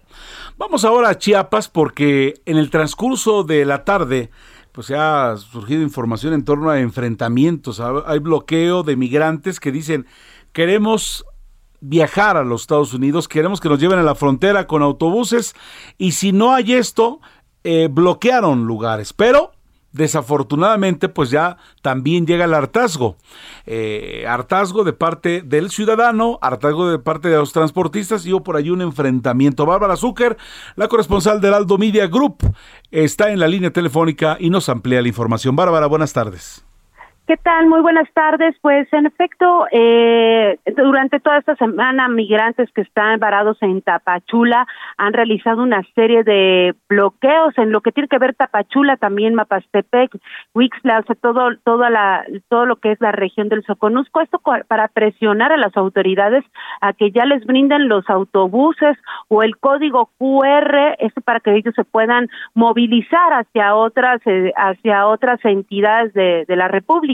Vamos 0.58 0.84
ahora 0.84 1.10
a 1.10 1.18
Chiapas 1.18 1.68
porque 1.68 2.42
en 2.44 2.56
el 2.56 2.68
transcurso 2.68 3.44
de 3.44 3.64
la 3.64 3.84
tarde 3.84 4.30
pues 4.72 4.88
se 4.88 4.96
ha 4.96 5.36
surgido 5.36 5.82
información 5.82 6.34
en 6.34 6.44
torno 6.44 6.68
a 6.68 6.80
enfrentamientos. 6.80 7.80
Hay 8.06 8.18
bloqueo 8.18 8.82
de 8.82 8.96
migrantes 8.96 9.60
que 9.60 9.70
dicen 9.70 10.06
queremos 10.52 11.24
viajar 11.82 12.36
a 12.36 12.44
los 12.44 12.62
Estados 12.62 12.94
Unidos, 12.94 13.28
queremos 13.28 13.60
que 13.60 13.68
nos 13.68 13.78
lleven 13.78 13.98
a 13.98 14.02
la 14.02 14.14
frontera 14.14 14.66
con 14.66 14.82
autobuses 14.82 15.54
y 15.98 16.12
si 16.12 16.32
no 16.32 16.54
hay 16.54 16.72
esto, 16.72 17.20
eh, 17.64 17.88
bloquearon 17.90 18.66
lugares. 18.66 19.12
Pero 19.12 19.52
desafortunadamente 19.92 21.10
pues 21.10 21.30
ya 21.30 21.58
también 21.82 22.26
llega 22.26 22.46
el 22.46 22.54
hartazgo. 22.54 23.16
Eh, 23.66 24.24
hartazgo 24.26 24.84
de 24.84 24.92
parte 24.92 25.42
del 25.42 25.70
ciudadano, 25.70 26.38
hartazgo 26.40 26.88
de 26.88 26.98
parte 26.98 27.28
de 27.28 27.36
los 27.36 27.52
transportistas 27.52 28.24
y 28.24 28.32
hubo 28.32 28.42
por 28.42 28.56
ahí 28.56 28.70
un 28.70 28.80
enfrentamiento. 28.80 29.66
Bárbara 29.66 29.96
Zucker, 29.96 30.36
la 30.76 30.88
corresponsal 30.88 31.40
del 31.40 31.54
Aldo 31.54 31.78
Media 31.78 32.06
Group, 32.06 32.38
está 32.90 33.32
en 33.32 33.40
la 33.40 33.48
línea 33.48 33.72
telefónica 33.72 34.36
y 34.38 34.50
nos 34.50 34.68
amplía 34.68 35.02
la 35.02 35.08
información. 35.08 35.56
Bárbara, 35.56 35.86
buenas 35.86 36.12
tardes. 36.12 36.64
¿Qué 37.24 37.36
tal? 37.36 37.68
Muy 37.68 37.80
buenas 37.82 38.12
tardes. 38.14 38.56
Pues 38.60 38.92
en 38.92 39.06
efecto, 39.06 39.66
eh, 39.70 40.58
durante 40.76 41.20
toda 41.20 41.38
esta 41.38 41.54
semana, 41.54 42.08
migrantes 42.08 42.68
que 42.72 42.80
están 42.80 43.20
varados 43.20 43.58
en 43.62 43.80
Tapachula 43.80 44.66
han 44.96 45.12
realizado 45.12 45.62
una 45.62 45.82
serie 45.94 46.24
de 46.24 46.74
bloqueos 46.88 47.56
en 47.58 47.70
lo 47.70 47.80
que 47.80 47.92
tiene 47.92 48.08
que 48.08 48.18
ver 48.18 48.34
Tapachula, 48.34 48.96
también 48.96 49.36
Mapastepec, 49.36 50.10
Huixla, 50.52 50.98
o 50.98 51.02
sea, 51.04 51.14
todo, 51.14 51.56
toda 51.62 51.90
la, 51.90 52.24
todo 52.48 52.66
lo 52.66 52.76
que 52.76 52.90
es 52.90 53.00
la 53.00 53.12
región 53.12 53.48
del 53.48 53.62
Soconusco. 53.66 54.20
Esto 54.20 54.40
para 54.66 54.88
presionar 54.88 55.52
a 55.52 55.56
las 55.56 55.76
autoridades 55.76 56.44
a 56.80 56.92
que 56.92 57.12
ya 57.12 57.24
les 57.24 57.46
brinden 57.46 57.88
los 57.88 58.10
autobuses 58.10 58.98
o 59.28 59.44
el 59.44 59.56
código 59.58 60.10
QR, 60.18 60.96
esto 60.98 61.20
para 61.20 61.38
que 61.38 61.54
ellos 61.54 61.74
se 61.76 61.84
puedan 61.84 62.28
movilizar 62.54 63.32
hacia 63.32 63.76
otras, 63.76 64.20
eh, 64.26 64.52
hacia 64.56 65.06
otras 65.06 65.38
entidades 65.44 66.12
de, 66.14 66.44
de 66.48 66.56
la 66.56 66.66
República 66.66 67.11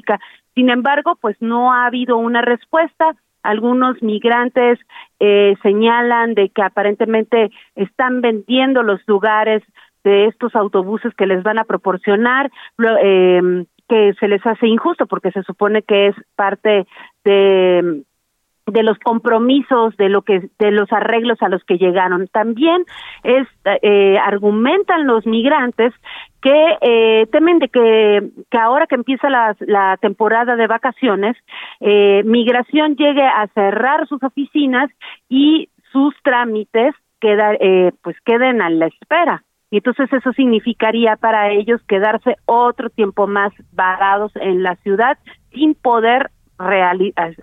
sin 0.55 0.71
embargo, 0.71 1.17
pues 1.21 1.37
no 1.41 1.73
ha 1.73 1.87
habido 1.87 2.17
una 2.17 2.43
respuesta. 2.43 3.15
Algunos 3.43 4.03
migrantes 4.03 4.79
eh, 5.21 5.55
señalan 5.63 6.35
de 6.35 6.49
que 6.49 6.63
aparentemente 6.63 7.51
están 7.77 8.21
vendiendo 8.21 8.83
los 8.83 9.01
lugares 9.07 9.63
de 10.05 10.27
estos 10.27 10.55
autobuses 10.57 11.15
que 11.15 11.27
les 11.27 11.43
van 11.43 11.59
a 11.59 11.65
proporcionar, 11.65 12.51
eh, 13.03 13.65
que 13.89 14.15
se 14.19 14.29
les 14.29 14.45
hace 14.47 14.67
injusto 14.67 15.07
porque 15.07 15.31
se 15.33 15.43
supone 15.45 15.83
que 15.83 16.09
es 16.09 16.17
parte 16.35 16.87
de 17.25 18.03
de 18.73 18.83
los 18.83 18.99
compromisos 18.99 19.97
de 19.97 20.09
lo 20.09 20.23
que 20.23 20.49
de 20.59 20.71
los 20.71 20.93
arreglos 20.93 21.41
a 21.43 21.49
los 21.49 21.63
que 21.65 21.79
llegaron. 21.79 22.29
También 22.29 22.85
es 23.23 23.47
eh, 23.83 24.19
argumentan 24.19 25.07
los 25.07 25.27
migrantes 25.27 25.93
que 26.41 26.77
eh, 26.81 27.27
temen 27.33 27.59
de 27.59 27.69
que, 27.69 28.31
que 28.51 28.59
ahora 28.59 28.87
que 28.87 28.95
empieza 28.95 29.29
la, 29.29 29.57
la 29.61 29.97
temporada 30.01 30.57
de 30.57 30.67
vacaciones 30.67 31.37
eh, 31.81 32.23
migración 32.25 32.97
llegue 32.97 33.27
a 33.27 33.47
cerrar 33.55 34.07
sus 34.07 34.23
oficinas 34.23 34.91
y 35.29 35.69
sus 35.93 36.15
trámites 36.23 36.95
queda, 37.21 37.55
eh, 37.55 37.93
pues 38.03 38.17
queden 38.25 38.63
a 38.63 38.71
la 38.71 38.87
espera. 38.87 39.45
Y 39.71 39.79
entonces 39.79 40.11
eso 40.13 40.33
significaría 40.33 41.17
para 41.17 41.51
ellos 41.51 41.81
quedarse 41.87 42.37
otro 42.47 42.89
tiempo 42.89 43.27
más 43.27 43.53
varados 43.73 44.33
en 44.37 44.63
la 44.63 44.77
ciudad 44.77 45.19
sin 45.53 45.75
poder 45.75 46.31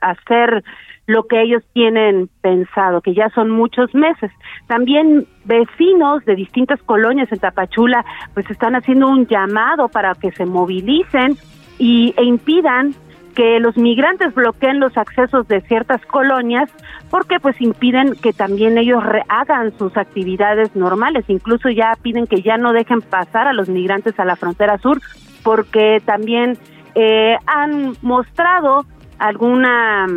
hacer 0.02 0.64
lo 1.07 1.27
que 1.27 1.41
ellos 1.41 1.64
tienen 1.73 2.30
pensado, 2.41 3.02
que 3.02 3.14
ya 3.14 3.30
son 3.30 3.49
muchos 3.49 3.94
meses. 3.94 4.32
También 4.68 5.27
vecinos 5.45 6.26
de 6.26 6.36
distintas 6.36 6.82
colonias 6.84 7.32
en 7.32 7.40
Tapachula 7.40 8.03
pues 8.34 8.49
están 8.49 8.76
haciendo 8.76 9.07
un 9.07 9.27
llamado 9.27 9.88
para 9.90 10.15
que 10.15 10.32
se 10.32 10.45
movilicen 10.45 11.38
y, 11.77 12.14
e 12.18 12.23
impidan 12.23 12.95
que 13.36 13.60
los 13.60 13.77
migrantes 13.77 14.34
bloqueen 14.34 14.80
los 14.80 14.98
accesos 14.98 15.48
de 15.48 15.61
ciertas 15.61 16.03
colonias 16.06 16.72
porque 17.11 17.40
pues 17.40 17.60
impiden 17.61 18.15
que 18.15 18.34
también 18.34 18.77
ellos 18.77 19.03
hagan 19.27 19.77
sus 19.77 19.95
actividades 19.98 20.76
normales, 20.76 21.26
incluso 21.27 21.69
ya 21.69 21.94
piden 22.02 22.27
que 22.27 22.41
ya 22.41 22.57
no 22.57 22.72
dejen 22.72 23.02
pasar 23.02 23.48
a 23.48 23.53
los 23.53 23.68
migrantes 23.69 24.18
a 24.19 24.26
la 24.26 24.38
frontera 24.38 24.77
sur 24.77 25.02
porque 25.44 26.02
también 26.06 26.57
eh, 26.95 27.36
han 27.45 27.94
mostrado 28.02 28.86
alguna 29.19 30.07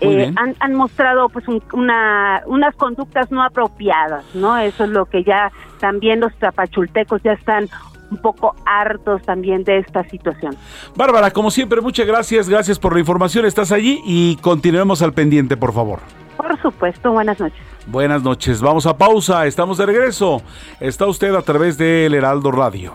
eh, 0.00 0.32
han, 0.36 0.54
han, 0.60 0.74
mostrado 0.74 1.28
pues 1.28 1.44
una, 1.72 2.42
unas 2.46 2.74
conductas 2.76 3.30
no 3.30 3.42
apropiadas, 3.42 4.24
¿no? 4.34 4.56
Eso 4.58 4.84
es 4.84 4.90
lo 4.90 5.06
que 5.06 5.24
ya 5.24 5.52
también 5.78 6.20
los 6.20 6.34
tapachultecos 6.36 7.22
ya 7.22 7.32
están 7.32 7.68
un 8.10 8.18
poco 8.18 8.54
hartos 8.66 9.22
también 9.22 9.64
de 9.64 9.78
esta 9.78 10.04
situación. 10.08 10.56
Bárbara, 10.96 11.30
como 11.30 11.50
siempre, 11.50 11.80
muchas 11.80 12.06
gracias, 12.06 12.48
gracias 12.48 12.78
por 12.78 12.94
la 12.94 13.00
información, 13.00 13.44
estás 13.44 13.72
allí 13.72 14.00
y 14.04 14.36
continuemos 14.36 15.02
al 15.02 15.12
pendiente, 15.12 15.56
por 15.56 15.72
favor. 15.72 16.00
Por 16.36 16.60
supuesto, 16.60 17.12
buenas 17.12 17.38
noches. 17.38 17.60
Buenas 17.86 18.22
noches, 18.22 18.60
vamos 18.60 18.86
a 18.86 18.96
pausa, 18.96 19.46
estamos 19.46 19.78
de 19.78 19.86
regreso. 19.86 20.42
Está 20.80 21.06
usted 21.06 21.34
a 21.34 21.42
través 21.42 21.76
del 21.76 22.14
Heraldo 22.14 22.50
Radio. 22.50 22.94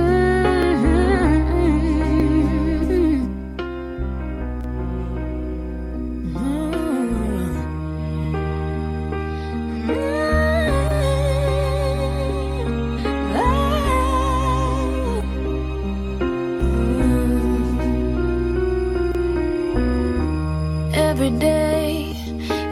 every 21.21 21.37
day 21.37 22.15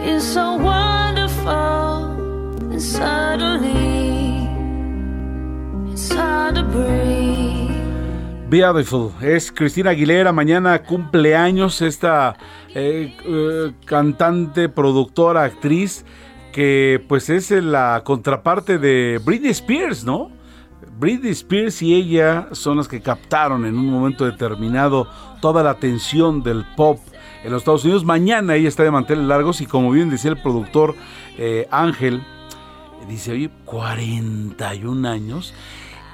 is 0.04 0.24
so 0.24 0.58
wonderful, 0.58 2.18
and 2.72 2.82
suddenly 2.82 4.50
it's. 5.94 6.10
Beautiful. 8.50 9.14
Es 9.22 9.52
Cristina 9.52 9.92
Aguilera. 9.92 10.32
Mañana 10.32 10.82
cumpleaños 10.82 11.84
esta 11.84 12.36
eh, 12.74 13.16
eh, 13.24 13.74
cantante, 13.86 14.68
productora, 14.70 15.44
actriz, 15.44 16.04
que 16.52 17.06
pues 17.08 17.30
es 17.30 17.52
la 17.52 18.02
contraparte 18.04 18.80
de 18.80 19.22
Britney 19.24 19.52
Spears, 19.52 20.04
¿no? 20.04 20.32
Britney 20.98 21.34
Spears 21.34 21.84
y 21.84 21.94
ella 21.94 22.48
son 22.54 22.78
las 22.78 22.88
que 22.88 23.00
captaron 23.00 23.66
en 23.66 23.78
un 23.78 23.86
momento 23.86 24.26
determinado 24.26 25.08
toda 25.40 25.62
la 25.62 25.70
atención 25.70 26.42
del 26.42 26.66
pop 26.76 26.98
en 27.44 27.52
los 27.52 27.62
Estados 27.62 27.84
Unidos. 27.84 28.06
Mañana 28.06 28.56
ella 28.56 28.68
está 28.68 28.84
de 28.84 28.92
manteles 28.92 29.26
largos 29.26 29.62
y 29.62 29.66
como 29.66 29.92
bien 29.92 30.10
decía 30.10 30.32
el 30.32 30.38
productor 30.38 30.96
eh, 31.38 31.68
Ángel, 31.72 32.22
dice, 33.08 33.32
oye, 33.32 33.50
41 33.66 35.08
años. 35.08 35.54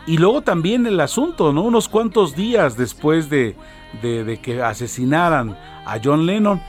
Y 0.07 0.17
luego 0.17 0.41
también 0.41 0.85
el 0.85 0.99
asunto, 0.99 1.51
¿no? 1.51 1.63
Unos 1.63 1.89
cuantos 1.89 2.35
días 2.35 2.77
después 2.77 3.29
de, 3.29 3.55
de, 4.01 4.39
que 4.41 4.61
asesinaran 4.61 5.57
a 5.85 5.99
John 6.03 6.25
Lennon 6.25 6.61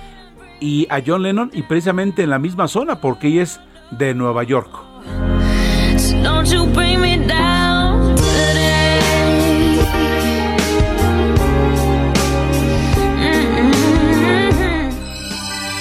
y 0.58 0.86
a 0.90 1.02
John 1.06 1.22
Lennon 1.22 1.50
y 1.52 1.62
precisamente 1.62 2.22
en 2.22 2.30
la 2.30 2.38
misma 2.38 2.66
zona 2.66 3.00
porque 3.00 3.28
ella 3.28 3.42
es 3.42 3.60
de 3.90 4.14
Nueva 4.14 4.42
York. 4.42 4.70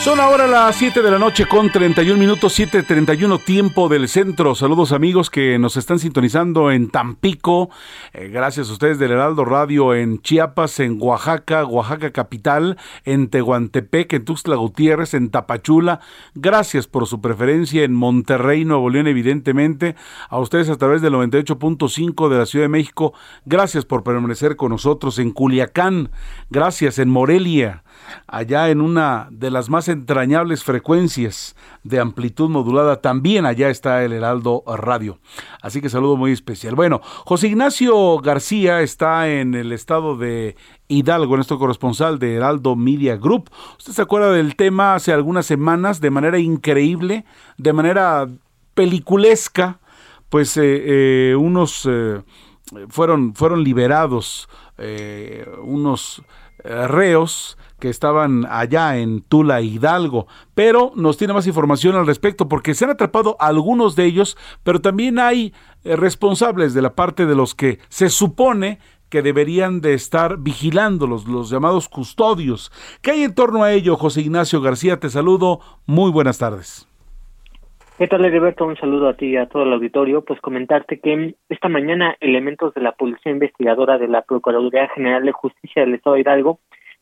Son 0.06 0.20
ahora 0.20 0.46
las 0.46 0.76
7 0.76 1.02
de 1.02 1.10
la 1.10 1.18
noche 1.18 1.48
con 1.48 1.72
31 1.72 2.20
minutos, 2.20 2.60
7.31 2.60 3.44
tiempo 3.44 3.90
del 3.90 4.08
centro. 4.08 4.54
Saludos 4.54 4.92
amigos 4.92 5.32
que 5.32 5.58
nos 5.58 5.78
están 5.78 5.98
sintonizando 5.98 6.70
en 6.70 6.92
Tampico. 6.92 7.72
Eh, 8.14 8.28
gracias 8.28 8.70
a 8.70 8.74
ustedes 8.74 9.00
del 9.00 9.14
Heraldo 9.14 9.46
Radio 9.46 9.96
en 9.96 10.22
Chiapas, 10.22 10.80
en 10.80 11.00
Oaxaca, 11.02 11.66
Oaxaca 11.66 12.12
capital, 12.12 12.78
en 13.04 13.30
Tehuantepec, 13.30 14.14
en 14.14 14.26
Tuxtla 14.26 14.58
Gutiérrez, 14.58 15.16
en 15.16 15.32
Tapachula. 15.32 16.02
Gracias 16.36 16.86
por 16.86 17.08
su 17.08 17.20
preferencia 17.20 17.84
en 17.84 17.96
Monterrey, 17.96 18.64
Nuevo 18.64 18.92
León, 18.92 19.08
evidentemente. 19.08 19.96
A 20.30 20.38
ustedes 20.38 20.70
a 20.70 20.78
través 20.78 21.02
del 21.02 21.14
98.5 21.14 22.30
de 22.30 22.38
la 22.38 22.46
Ciudad 22.46 22.66
de 22.66 22.70
México. 22.70 23.16
Gracias 23.46 23.86
por 23.86 24.04
permanecer 24.04 24.56
con 24.56 24.70
nosotros 24.70 25.18
en 25.18 25.32
Culiacán. 25.32 26.12
Gracias 26.52 27.00
en 27.00 27.10
Morelia 27.10 27.82
allá 28.28 28.70
en 28.70 28.82
una 28.82 29.28
de 29.32 29.52
las 29.52 29.70
más 29.70 29.88
entrañables 29.88 30.64
frecuencias 30.64 31.56
de 31.84 32.00
amplitud 32.00 32.50
modulada, 32.50 33.02
también 33.02 33.46
allá 33.46 33.70
está 33.70 34.04
el 34.04 34.14
Heraldo 34.14 34.64
Radio. 34.66 35.20
Así 35.62 35.82
que 35.82 35.90
saludo 35.90 36.18
muy 36.18 36.32
especial. 36.32 36.76
Bueno, 36.76 37.02
José 37.26 37.48
Ignacio 37.48 38.18
García 38.20 38.82
está 38.82 39.30
en 39.30 39.54
el 39.54 39.72
estado 39.72 40.18
de 40.18 40.56
Hidalgo, 40.88 41.36
nuestro 41.36 41.58
corresponsal 41.58 42.20
de 42.20 42.36
Heraldo 42.36 42.76
Media 42.76 43.18
Group. 43.18 43.50
Usted 43.78 43.94
se 43.94 44.02
acuerda 44.02 44.32
del 44.32 44.56
tema 44.56 44.96
hace 44.96 45.14
algunas 45.14 45.46
semanas, 45.46 46.02
de 46.02 46.12
manera 46.12 46.40
increíble, 46.40 47.26
de 47.58 47.74
manera 47.74 48.28
peliculesca, 48.76 49.80
pues 50.30 50.58
eh, 50.58 51.32
eh, 51.32 51.36
unos 51.36 51.88
eh, 51.90 52.22
fueron, 52.90 53.34
fueron 53.34 53.64
liberados, 53.64 54.50
unos 55.64 56.22
reos 56.64 57.58
que 57.80 57.90
estaban 57.90 58.46
allá 58.50 58.98
en 58.98 59.22
Tula 59.22 59.62
Hidalgo, 59.62 60.28
pero 60.54 60.92
nos 60.96 61.18
tiene 61.18 61.34
más 61.34 61.48
información 61.48 61.96
al 61.96 62.08
respecto 62.08 62.48
porque 62.48 62.74
se 62.74 62.86
han 62.86 62.92
atrapado 62.92 63.36
algunos 63.40 63.96
de 63.96 64.06
ellos, 64.06 64.38
pero 64.64 64.82
también 64.82 65.20
hay 65.20 65.54
eh, 65.84 65.96
responsables 65.96 66.74
de 66.74 66.82
la 66.82 66.96
parte 66.96 67.26
de 67.26 67.36
los 67.36 67.56
que 67.56 67.80
se 67.90 68.10
supone 68.10 68.80
que 69.10 69.22
deberían 69.22 69.82
de 69.82 69.94
estar 69.94 70.38
vigilándolos, 70.40 71.28
los 71.28 71.50
llamados 71.50 71.88
custodios. 71.88 72.72
¿Qué 73.02 73.12
hay 73.12 73.24
en 73.24 73.36
torno 73.36 73.64
a 73.64 73.72
ello, 73.72 73.96
José 73.96 74.22
Ignacio 74.22 74.62
García? 74.62 75.00
Te 75.00 75.10
saludo. 75.10 75.60
Muy 75.86 76.12
buenas 76.12 76.40
tardes. 76.40 76.88
¿Qué 77.98 78.08
tal, 78.08 78.26
Heriberto? 78.26 78.66
Un 78.66 78.76
saludo 78.76 79.08
a 79.08 79.14
ti 79.14 79.28
y 79.28 79.38
a 79.38 79.48
todo 79.48 79.64
el 79.64 79.72
auditorio. 79.72 80.26
Pues 80.26 80.42
comentarte 80.42 81.00
que 81.00 81.36
esta 81.48 81.70
mañana 81.70 82.18
elementos 82.20 82.74
de 82.74 82.82
la 82.82 82.92
Policía 82.92 83.32
Investigadora 83.32 83.98
de 83.98 84.10
la 84.10 84.24
Procuraduría 84.24 84.90
General 84.90 85.24
de 85.24 85.32
Justicia 85.32 85.84
del 85.84 85.94
Estado 85.94 86.16
de 86.16 86.22
Hidalgo 86.22 86.60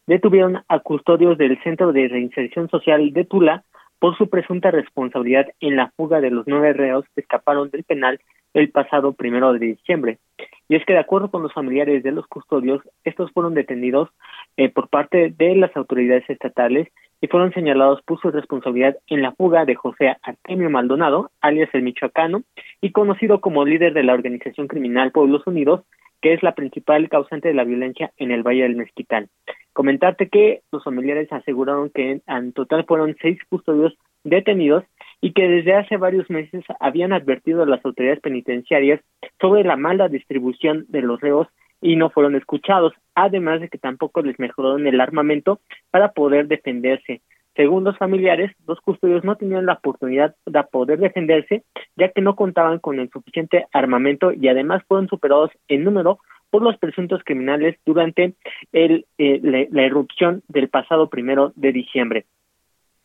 detuvieron 0.07 0.63
a 0.67 0.80
custodios 0.80 1.38
del 1.38 1.61
Centro 1.63 1.93
de 1.93 2.07
Reinserción 2.07 2.69
Social 2.69 3.11
de 3.13 3.25
Tula 3.25 3.63
por 3.99 4.17
su 4.17 4.30
presunta 4.30 4.69
responsabilidad 4.69 5.47
en 5.61 5.77
la 5.77 5.91
fuga 5.95 6.19
de 6.19 6.30
los 6.30 6.45
nueve 6.47 6.73
reos 6.73 7.05
que 7.15 7.21
escaparon 7.21 7.69
del 7.69 7.84
penal 7.84 8.19
el 8.53 8.69
pasado 8.69 9.13
primero 9.13 9.53
de 9.53 9.59
diciembre. 9.59 10.19
Y 10.67 10.75
es 10.75 10.85
que 10.85 10.93
de 10.93 10.99
acuerdo 10.99 11.31
con 11.31 11.41
los 11.41 11.53
familiares 11.53 12.03
de 12.03 12.11
los 12.11 12.27
custodios, 12.27 12.81
estos 13.03 13.31
fueron 13.31 13.53
detenidos 13.53 14.09
eh, 14.57 14.69
por 14.69 14.89
parte 14.89 15.34
de 15.38 15.55
las 15.55 15.75
autoridades 15.75 16.30
estatales 16.30 16.89
y 17.23 17.27
fueron 17.27 17.53
señalados 17.53 18.01
por 18.01 18.19
su 18.19 18.31
responsabilidad 18.31 18.97
en 19.07 19.21
la 19.21 19.31
fuga 19.31 19.63
de 19.63 19.75
José 19.75 20.17
Artemio 20.23 20.69
Maldonado, 20.69 21.31
alias 21.39 21.69
el 21.71 21.81
Michoacano, 21.81 22.43
y 22.81 22.91
conocido 22.91 23.39
como 23.39 23.63
líder 23.63 23.93
de 23.93 24.03
la 24.03 24.13
organización 24.13 24.67
criminal 24.67 25.13
Pueblos 25.13 25.47
Unidos, 25.47 25.85
que 26.21 26.33
es 26.33 26.43
la 26.43 26.53
principal 26.53 27.07
causante 27.07 27.47
de 27.47 27.53
la 27.53 27.63
violencia 27.63 28.11
en 28.17 28.31
el 28.31 28.43
Valle 28.43 28.63
del 28.63 28.75
Mezquital. 28.75 29.29
Comentarte 29.71 30.27
que 30.27 30.63
los 30.73 30.83
familiares 30.83 31.31
aseguraron 31.31 31.91
que 31.91 32.19
en 32.27 32.51
total 32.51 32.83
fueron 32.83 33.15
seis 33.21 33.39
custodios 33.47 33.93
detenidos 34.25 34.83
y 35.21 35.31
que 35.31 35.47
desde 35.47 35.75
hace 35.75 35.95
varios 35.95 36.29
meses 36.29 36.65
habían 36.81 37.13
advertido 37.13 37.63
a 37.63 37.65
las 37.65 37.85
autoridades 37.85 38.19
penitenciarias 38.19 38.99
sobre 39.39 39.63
la 39.63 39.77
mala 39.77 40.09
distribución 40.09 40.83
de 40.89 41.01
los 41.01 41.21
reos 41.21 41.47
y 41.84 41.95
no 41.95 42.10
fueron 42.10 42.35
escuchados, 42.35 42.93
además 43.14 43.61
de 43.61 43.69
que 43.69 43.77
tampoco 43.77 44.22
les 44.22 44.39
mejoraron 44.39 44.88
el 44.88 44.99
armamento 44.99 45.60
para 45.91 46.14
poder 46.14 46.47
defenderse. 46.47 47.22
Según 47.55 47.84
los 47.84 47.97
familiares, 47.97 48.51
los 48.65 48.80
custodios 48.81 49.23
no 49.23 49.35
tenían 49.35 49.68
la 49.68 49.73
oportunidad 49.73 50.35
de 50.45 50.64
poder 50.64 50.99
defenderse, 50.99 51.64
ya 51.95 52.10
que 52.10 52.22
no 52.22 52.35
contaban 52.35 52.80
con 52.80 52.99
el 52.99 53.11
suficiente 53.11 53.68
armamento 53.72 54.31
y 54.31 54.47
además 54.47 54.81
fueron 54.88 55.07
superados 55.07 55.51
en 55.68 55.84
número 55.84 56.19
por 56.49 56.64
los 56.64 56.77
presuntos 56.77 57.22
criminales 57.23 57.77
durante 57.85 58.34
el, 58.72 59.05
eh, 59.18 59.39
la, 59.72 59.84
erupción 59.84 60.43
del 60.47 60.69
pasado 60.69 61.10
primero 61.10 61.51
de 61.55 61.72
diciembre. 61.72 62.26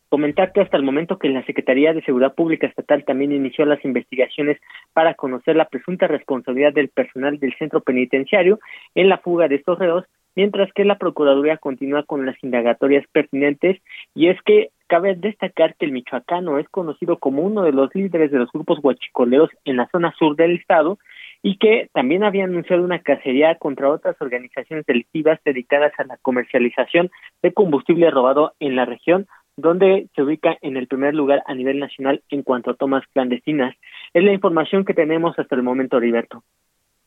Comentar 0.09 0.51
que 0.51 0.61
hasta 0.61 0.75
el 0.75 0.83
momento 0.83 1.19
que 1.19 1.29
la 1.29 1.45
Secretaría 1.45 1.93
de 1.93 2.01
Seguridad 2.01 2.33
Pública 2.33 2.65
Estatal 2.65 3.05
también 3.05 3.31
inició 3.31 3.65
las 3.65 3.83
investigaciones 3.85 4.57
para 4.91 5.13
conocer 5.13 5.55
la 5.55 5.69
presunta 5.69 6.07
responsabilidad 6.07 6.73
del 6.73 6.89
personal 6.89 7.39
del 7.39 7.55
centro 7.59 7.81
penitenciario 7.81 8.59
en 8.95 9.07
la 9.07 9.19
fuga 9.19 9.47
de 9.47 9.55
estos 9.55 9.77
reos, 9.77 10.05
mientras 10.35 10.73
que 10.73 10.83
la 10.83 10.97
Procuraduría 10.97 11.57
continúa 11.57 12.03
con 12.03 12.25
las 12.25 12.43
indagatorias 12.43 13.05
pertinentes. 13.11 13.77
Y 14.15 14.29
es 14.29 14.41
que 14.41 14.69
cabe 14.87 15.13
destacar 15.13 15.75
que 15.75 15.85
el 15.85 15.91
michoacano 15.91 16.57
es 16.57 16.67
conocido 16.69 17.19
como 17.19 17.43
uno 17.43 17.61
de 17.61 17.71
los 17.71 17.93
líderes 17.93 18.31
de 18.31 18.39
los 18.39 18.51
grupos 18.51 18.79
huachicoleros 18.81 19.51
en 19.63 19.77
la 19.77 19.87
zona 19.91 20.11
sur 20.17 20.35
del 20.35 20.55
estado 20.55 20.97
y 21.43 21.57
que 21.57 21.89
también 21.93 22.23
había 22.23 22.45
anunciado 22.45 22.83
una 22.83 22.99
cacería 22.99 23.55
contra 23.55 23.89
otras 23.89 24.19
organizaciones 24.19 24.85
delictivas 24.85 25.39
dedicadas 25.45 25.93
a 25.97 26.03
la 26.03 26.17
comercialización 26.17 27.11
de 27.41 27.53
combustible 27.53 28.09
robado 28.09 28.53
en 28.59 28.75
la 28.75 28.85
región, 28.85 29.27
donde 29.61 30.07
se 30.15 30.23
ubica 30.23 30.57
en 30.61 30.77
el 30.77 30.87
primer 30.87 31.15
lugar 31.15 31.43
a 31.45 31.53
nivel 31.53 31.79
nacional 31.79 32.21
en 32.29 32.43
cuanto 32.43 32.71
a 32.71 32.75
tomas 32.75 33.03
clandestinas. 33.13 33.75
Es 34.13 34.23
la 34.23 34.33
información 34.33 34.85
que 34.85 34.93
tenemos 34.93 35.37
hasta 35.37 35.55
el 35.55 35.63
momento, 35.63 35.97
Heriberto. 35.97 36.43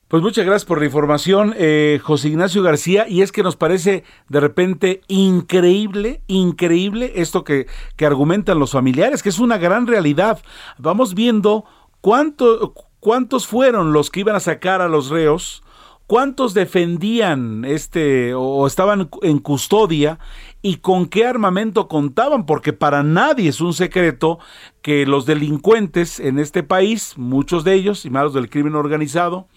Pues 0.08 0.22
muchas 0.22 0.44
gracias 0.44 0.66
por 0.66 0.78
la 0.78 0.84
información, 0.84 1.54
eh, 1.56 1.98
José 2.02 2.28
Ignacio 2.28 2.62
García. 2.62 3.06
Y 3.08 3.22
es 3.22 3.32
que 3.32 3.42
nos 3.42 3.56
parece 3.56 4.04
de 4.28 4.40
repente 4.40 5.00
increíble, 5.08 6.20
increíble 6.26 7.12
esto 7.16 7.44
que, 7.44 7.66
que 7.96 8.04
argumentan 8.04 8.58
los 8.58 8.72
familiares, 8.72 9.22
que 9.22 9.30
es 9.30 9.38
una 9.38 9.56
gran 9.56 9.86
realidad. 9.86 10.38
Vamos 10.78 11.14
viendo 11.14 11.64
cuánto, 12.02 12.74
¿Cuántos 13.02 13.48
fueron 13.48 13.92
los 13.92 14.10
que 14.10 14.20
iban 14.20 14.36
a 14.36 14.40
sacar 14.40 14.80
a 14.80 14.86
los 14.86 15.10
reos? 15.10 15.64
¿Cuántos 16.06 16.54
defendían 16.54 17.64
este 17.64 18.32
o 18.32 18.64
estaban 18.68 19.10
en 19.22 19.40
custodia 19.40 20.20
y 20.62 20.76
con 20.76 21.06
qué 21.06 21.26
armamento 21.26 21.88
contaban? 21.88 22.46
Porque 22.46 22.72
para 22.72 23.02
nadie 23.02 23.50
es 23.50 23.60
un 23.60 23.74
secreto 23.74 24.38
que 24.80 25.04
los 25.04 25.26
delincuentes 25.26 26.20
en 26.20 26.38
este 26.38 26.62
país, 26.62 27.14
muchos 27.16 27.64
de 27.64 27.74
ellos 27.74 28.06
y 28.06 28.10
malos 28.10 28.32
del 28.32 28.48
crimen 28.48 28.76
organizado, 28.76 29.48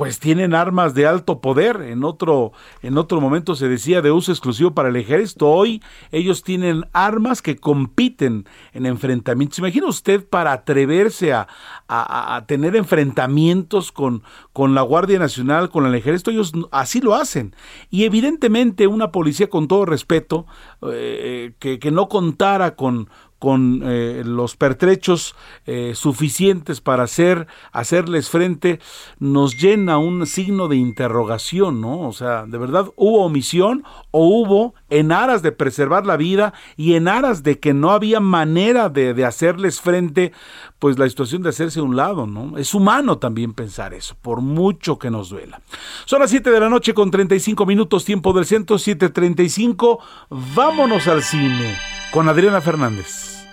pues 0.00 0.18
tienen 0.18 0.54
armas 0.54 0.94
de 0.94 1.06
alto 1.06 1.42
poder. 1.42 1.82
En 1.82 2.04
otro, 2.04 2.52
en 2.80 2.96
otro 2.96 3.20
momento 3.20 3.54
se 3.54 3.68
decía 3.68 4.00
de 4.00 4.10
uso 4.10 4.32
exclusivo 4.32 4.70
para 4.70 4.88
el 4.88 4.96
ejército. 4.96 5.50
Hoy 5.50 5.82
ellos 6.10 6.42
tienen 6.42 6.86
armas 6.94 7.42
que 7.42 7.58
compiten 7.58 8.46
en 8.72 8.86
enfrentamientos. 8.86 9.58
Imagina 9.58 9.88
usted 9.88 10.26
para 10.26 10.52
atreverse 10.52 11.34
a, 11.34 11.48
a, 11.86 12.46
tener 12.46 12.76
enfrentamientos 12.76 13.92
con, 13.92 14.22
con 14.54 14.74
la 14.74 14.80
Guardia 14.80 15.18
Nacional, 15.18 15.68
con 15.68 15.84
el 15.84 15.94
ejército, 15.94 16.30
ellos 16.30 16.54
así 16.70 17.02
lo 17.02 17.14
hacen. 17.14 17.54
Y 17.90 18.04
evidentemente 18.04 18.86
una 18.86 19.12
policía 19.12 19.50
con 19.50 19.68
todo 19.68 19.84
respeto, 19.84 20.46
eh, 20.90 21.52
que, 21.58 21.78
que 21.78 21.90
no 21.90 22.08
contara 22.08 22.74
con, 22.74 23.10
con 23.40 23.80
eh, 23.84 24.22
los 24.24 24.54
pertrechos 24.54 25.34
eh, 25.66 25.94
suficientes 25.96 26.82
para 26.82 27.04
hacer, 27.04 27.48
hacerles 27.72 28.28
frente, 28.28 28.80
nos 29.18 29.56
llena 29.56 29.96
un 29.96 30.26
signo 30.26 30.68
de 30.68 30.76
interrogación, 30.76 31.80
¿no? 31.80 32.02
O 32.02 32.12
sea, 32.12 32.44
¿de 32.46 32.58
verdad 32.58 32.86
hubo 32.96 33.24
omisión 33.24 33.82
o 34.10 34.26
hubo 34.26 34.74
en 34.90 35.10
aras 35.10 35.42
de 35.42 35.52
preservar 35.52 36.04
la 36.04 36.18
vida 36.18 36.52
y 36.76 36.94
en 36.94 37.08
aras 37.08 37.42
de 37.42 37.58
que 37.58 37.72
no 37.72 37.92
había 37.92 38.20
manera 38.20 38.90
de, 38.90 39.14
de 39.14 39.24
hacerles 39.24 39.80
frente, 39.80 40.32
pues 40.80 40.98
la 40.98 41.08
situación 41.08 41.42
de 41.42 41.50
hacerse 41.50 41.78
a 41.78 41.84
un 41.84 41.94
lado, 41.94 42.26
¿no? 42.26 42.58
Es 42.58 42.74
humano 42.74 43.18
también 43.18 43.52
pensar 43.52 43.94
eso, 43.94 44.16
por 44.20 44.40
mucho 44.40 44.98
que 44.98 45.10
nos 45.10 45.28
duela. 45.28 45.60
Son 46.06 46.20
las 46.20 46.30
7 46.30 46.50
de 46.50 46.58
la 46.58 46.68
noche 46.68 46.94
con 46.94 47.10
35 47.10 47.66
minutos, 47.66 48.04
tiempo 48.04 48.32
del 48.32 48.46
centro, 48.46 48.76
7.35. 48.76 49.98
Vámonos 50.30 51.06
al 51.06 51.22
cine 51.22 51.76
con 52.10 52.28
Adriana 52.28 52.60
Fernández. 52.60 53.44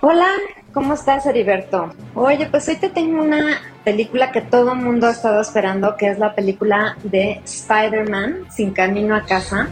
Hola, 0.00 0.28
¿cómo 0.72 0.94
estás, 0.94 1.26
Heriberto? 1.26 1.92
Oye, 2.14 2.46
pues 2.46 2.66
hoy 2.68 2.76
te 2.76 2.88
tengo 2.88 3.22
una 3.22 3.60
película 3.84 4.32
que 4.32 4.40
todo 4.40 4.72
el 4.72 4.78
mundo 4.78 5.06
ha 5.08 5.10
estado 5.10 5.40
esperando, 5.40 5.96
que 5.96 6.08
es 6.08 6.18
la 6.18 6.34
película 6.34 6.96
de 7.02 7.40
Spider-Man, 7.44 8.46
Sin 8.50 8.70
Camino 8.70 9.14
a 9.14 9.22
Casa. 9.22 9.68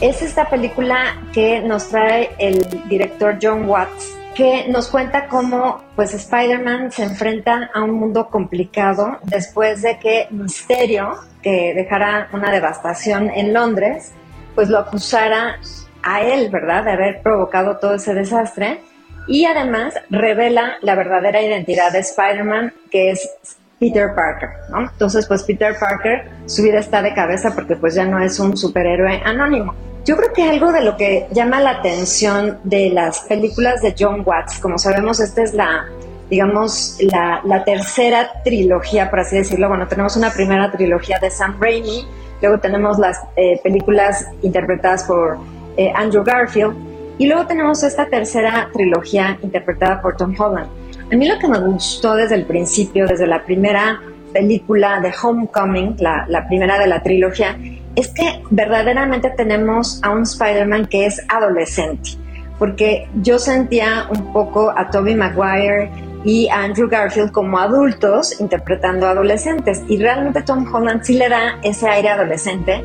Es 0.00 0.22
esta 0.22 0.48
película 0.48 1.16
que 1.32 1.60
nos 1.60 1.88
trae 1.88 2.30
el 2.38 2.64
director 2.88 3.38
John 3.42 3.68
Watts, 3.68 4.17
que 4.38 4.68
nos 4.68 4.86
cuenta 4.86 5.26
cómo 5.26 5.82
pues 5.96 6.14
Spider-Man 6.14 6.92
se 6.92 7.02
enfrenta 7.02 7.72
a 7.74 7.82
un 7.82 7.90
mundo 7.90 8.28
complicado 8.28 9.18
después 9.24 9.82
de 9.82 9.98
que 9.98 10.28
Misterio, 10.30 11.16
que 11.42 11.74
dejara 11.74 12.28
una 12.32 12.52
devastación 12.52 13.30
en 13.30 13.52
Londres, 13.52 14.12
pues 14.54 14.68
lo 14.68 14.78
acusara 14.78 15.58
a 16.04 16.22
él, 16.22 16.50
¿verdad?, 16.50 16.84
de 16.84 16.92
haber 16.92 17.20
provocado 17.20 17.78
todo 17.78 17.96
ese 17.96 18.14
desastre 18.14 18.80
y 19.26 19.44
además 19.44 19.94
revela 20.08 20.74
la 20.82 20.94
verdadera 20.94 21.42
identidad 21.42 21.90
de 21.90 21.98
Spider-Man, 21.98 22.72
que 22.92 23.10
es 23.10 23.57
Peter 23.78 24.14
Parker, 24.14 24.50
¿no? 24.70 24.80
Entonces, 24.80 25.26
pues 25.26 25.42
Peter 25.44 25.76
Parker, 25.78 26.28
su 26.46 26.62
vida 26.62 26.78
está 26.78 27.02
de 27.02 27.14
cabeza 27.14 27.54
porque 27.54 27.76
pues 27.76 27.94
ya 27.94 28.04
no 28.04 28.18
es 28.18 28.38
un 28.40 28.56
superhéroe 28.56 29.22
anónimo. 29.24 29.74
Yo 30.04 30.16
creo 30.16 30.32
que 30.32 30.48
algo 30.48 30.72
de 30.72 30.82
lo 30.82 30.96
que 30.96 31.26
llama 31.32 31.60
la 31.60 31.70
atención 31.70 32.58
de 32.64 32.90
las 32.90 33.20
películas 33.20 33.82
de 33.82 33.94
John 33.98 34.22
Watts, 34.24 34.58
como 34.58 34.78
sabemos, 34.78 35.20
esta 35.20 35.42
es 35.42 35.52
la, 35.52 35.86
digamos, 36.30 36.96
la, 37.00 37.64
tercera 37.64 38.30
trilogía, 38.42 39.10
por 39.10 39.20
así 39.20 39.36
decirlo. 39.36 39.68
Bueno, 39.68 39.86
tenemos 39.86 40.16
una 40.16 40.30
primera 40.30 40.70
trilogía 40.70 41.18
de 41.18 41.30
Sam 41.30 41.58
Raimi, 41.60 42.08
luego 42.40 42.58
tenemos 42.58 42.98
las 42.98 43.20
eh, 43.36 43.60
películas 43.62 44.26
interpretadas 44.42 45.04
por 45.04 45.38
eh, 45.76 45.92
Andrew 45.94 46.24
Garfield, 46.24 46.74
y 47.18 47.26
luego 47.26 47.46
tenemos 47.46 47.82
esta 47.82 48.06
tercera 48.06 48.70
trilogía 48.72 49.38
interpretada 49.42 50.00
por 50.00 50.16
Tom 50.16 50.34
Holland. 50.38 50.68
A 51.10 51.16
mí 51.16 51.26
lo 51.26 51.38
que 51.38 51.48
me 51.48 51.58
gustó 51.58 52.14
desde 52.14 52.34
el 52.34 52.44
principio, 52.44 53.06
desde 53.06 53.26
la 53.26 53.42
primera 53.42 54.00
película 54.32 55.00
de 55.00 55.12
Homecoming, 55.22 55.96
la, 55.98 56.26
la 56.28 56.46
primera 56.46 56.78
de 56.78 56.86
la 56.86 57.02
trilogía, 57.02 57.58
es 57.96 58.08
que 58.08 58.42
verdaderamente 58.50 59.30
tenemos 59.30 60.00
a 60.02 60.10
un 60.10 60.24
Spider-Man 60.24 60.86
que 60.86 61.06
es 61.06 61.22
adolescente. 61.28 62.10
Porque 62.58 63.08
yo 63.22 63.38
sentía 63.38 64.06
un 64.10 64.32
poco 64.32 64.70
a 64.76 64.90
Tobey 64.90 65.14
Maguire 65.14 65.90
y 66.24 66.48
a 66.48 66.64
Andrew 66.64 66.88
Garfield 66.88 67.30
como 67.32 67.58
adultos 67.58 68.38
interpretando 68.40 69.06
adolescentes. 69.06 69.82
Y 69.88 69.98
realmente 69.98 70.42
Tom 70.42 70.66
Holland 70.70 71.04
sí 71.04 71.14
le 71.14 71.28
da 71.28 71.58
ese 71.62 71.88
aire 71.88 72.10
adolescente 72.10 72.84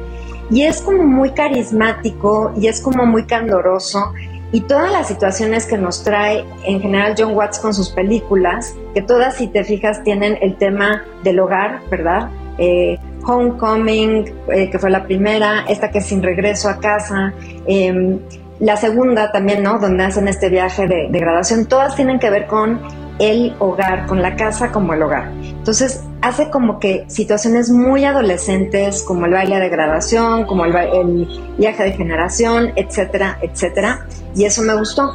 y 0.50 0.64
es 0.64 0.82
como 0.82 1.04
muy 1.04 1.32
carismático 1.32 2.54
y 2.56 2.68
es 2.68 2.82
como 2.82 3.06
muy 3.06 3.26
candoroso 3.26 4.14
y 4.54 4.62
todas 4.62 4.92
las 4.92 5.08
situaciones 5.08 5.66
que 5.66 5.80
nos 5.80 6.04
trae 6.04 6.46
en 6.64 6.80
general 6.80 7.16
John 7.18 7.36
Watts 7.36 7.58
con 7.58 7.74
sus 7.74 7.90
películas, 7.90 8.76
que 8.94 9.02
todas 9.02 9.36
si 9.36 9.48
te 9.48 9.64
fijas 9.64 10.04
tienen 10.04 10.38
el 10.42 10.56
tema 10.58 11.04
del 11.24 11.40
hogar, 11.40 11.82
¿verdad? 11.90 12.30
Eh, 12.60 13.00
Homecoming, 13.26 14.32
eh, 14.54 14.70
que 14.70 14.78
fue 14.78 14.92
la 14.92 15.06
primera, 15.06 15.66
esta 15.68 15.90
que 15.90 15.98
es 15.98 16.06
Sin 16.06 16.22
Regreso 16.22 16.70
a 16.70 16.80
Casa, 16.80 17.34
em, 17.66 18.20
la 18.60 18.78
segunda 18.78 19.32
también, 19.32 19.64
¿no? 19.64 19.80
Donde 19.80 20.04
hacen 20.04 20.28
este 20.28 20.50
viaje 20.50 20.88
de, 20.88 21.08
graduación, 21.10 21.66
todas 21.66 21.96
tienen 21.96 22.20
que 22.20 22.30
ver 22.30 22.46
con 22.46 22.80
el 23.18 23.56
hogar, 23.58 24.06
con 24.06 24.22
la 24.22 24.36
casa 24.36 24.72
como 24.72 24.94
el 24.94 25.02
hogar. 25.02 25.32
Entonces, 25.42 26.04
hace 26.22 26.52
como 26.52 26.80
que 26.80 27.06
situaciones 27.08 27.72
muy 27.72 28.06
adolescentes, 28.06 29.02
como 29.02 29.26
el 29.26 29.32
baile 29.32 29.60
de 29.60 29.70
graduación, 29.70 30.46
como 30.46 30.66
el, 30.66 30.76
el 30.76 31.28
viaje 31.58 31.84
de 31.86 31.94
generación, 31.94 32.72
etcétera, 32.76 33.40
etcétera. 33.42 34.06
Y 34.36 34.46
eso 34.46 34.62
me 34.62 34.76
gustó. 34.76 35.12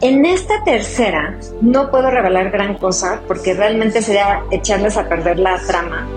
En 0.00 0.24
esta 0.24 0.64
tercera 0.64 1.36
no 1.60 1.90
puedo 1.90 2.10
revelar 2.10 2.50
gran 2.50 2.78
cosa 2.78 3.20
porque 3.28 3.52
realmente 3.52 4.00
sería 4.00 4.42
echarles 4.50 4.96
a 4.96 5.08
perder 5.08 5.38
la 5.38 5.60
trama. 5.66 6.08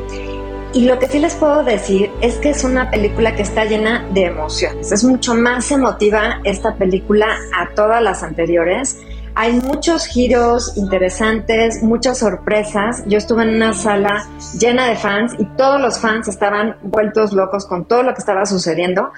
Y 0.74 0.86
lo 0.86 0.98
que 0.98 1.08
sí 1.08 1.20
les 1.20 1.36
puedo 1.36 1.64
decir 1.64 2.10
es 2.22 2.38
que 2.38 2.50
es 2.50 2.64
una 2.64 2.90
película 2.90 3.36
que 3.36 3.44
está 3.44 3.66
llena 3.66 4.08
de 4.12 4.26
emociones. 4.26 4.92
Es 4.92 5.04
mucho 5.04 5.36
más 5.36 5.70
emotiva 5.70 6.40
esta 6.44 6.76
película 6.76 7.28
a 7.56 7.76
todas 7.76 8.02
las 8.02 8.24
anteriores. 8.24 8.98
Hay 9.36 9.54
muchos 9.54 10.06
giros 10.06 10.76
interesantes, 10.76 11.84
muchas 11.84 12.20
sorpresas. 12.20 13.04
Yo 13.06 13.20
estuve 13.20 13.44
en 13.44 13.50
una 13.50 13.74
sala 13.74 14.28
llena 14.60 14.88
de 14.88 14.96
fans 14.96 15.34
y 15.38 15.46
todos 15.58 15.80
los 15.82 16.00
fans 16.00 16.28
estaban 16.28 16.78
vueltos 16.82 17.34
locos 17.34 17.68
con 17.68 17.86
todo 17.86 18.02
lo 18.02 18.14
que 18.14 18.20
estaba 18.20 18.46
sucediendo. 18.46 19.12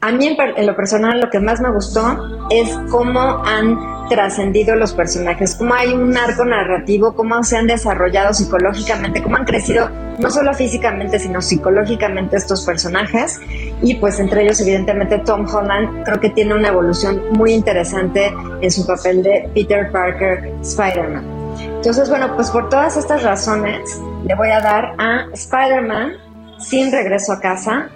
A 0.00 0.12
mí 0.12 0.26
en, 0.26 0.66
lo 0.66 0.76
personal 0.76 1.20
lo 1.20 1.30
que 1.30 1.40
más 1.40 1.60
me 1.60 1.72
gustó 1.72 2.46
es 2.50 2.70
cómo 2.90 3.42
han 3.44 4.08
trascendido 4.08 4.76
los 4.76 4.92
personajes, 4.92 5.56
cómo 5.56 5.74
hay 5.74 5.92
un 5.92 6.16
arco 6.16 6.44
narrativo, 6.44 7.14
cómo 7.14 7.42
se 7.42 7.56
han 7.56 7.66
desarrollado 7.66 8.32
psicológicamente, 8.32 9.22
cómo 9.22 9.36
han 9.36 9.44
crecido 9.44 9.88
no 10.18 10.30
solo 10.30 10.54
físicamente, 10.54 11.18
sino 11.18 11.40
psicológicamente 11.42 12.36
estos 12.36 12.64
personajes. 12.64 13.40
Y 13.82 13.94
pues 13.94 14.20
entre 14.20 14.42
ellos 14.42 14.60
evidentemente 14.60 15.18
Tom 15.20 15.46
Holland 15.52 16.04
creo 16.04 16.20
que 16.20 16.30
tiene 16.30 16.54
una 16.54 16.68
evolución 16.68 17.22
muy 17.32 17.52
interesante 17.52 18.32
en 18.60 18.70
su 18.70 18.86
papel 18.86 19.22
de 19.22 19.50
Peter 19.54 19.90
Parker 19.90 20.52
Spider-Man. 20.62 21.24
Entonces, 21.58 22.08
bueno, 22.10 22.34
pues 22.34 22.50
por 22.50 22.68
todas 22.68 22.96
estas 22.96 23.22
razones 23.22 24.00
le 24.26 24.34
voy 24.34 24.50
a 24.50 24.60
dar 24.60 24.94
a 24.98 25.26
Spider-Man 25.32 26.12
sin 26.58 26.92
regreso 26.92 27.32
a 27.32 27.40
casa 27.40 27.90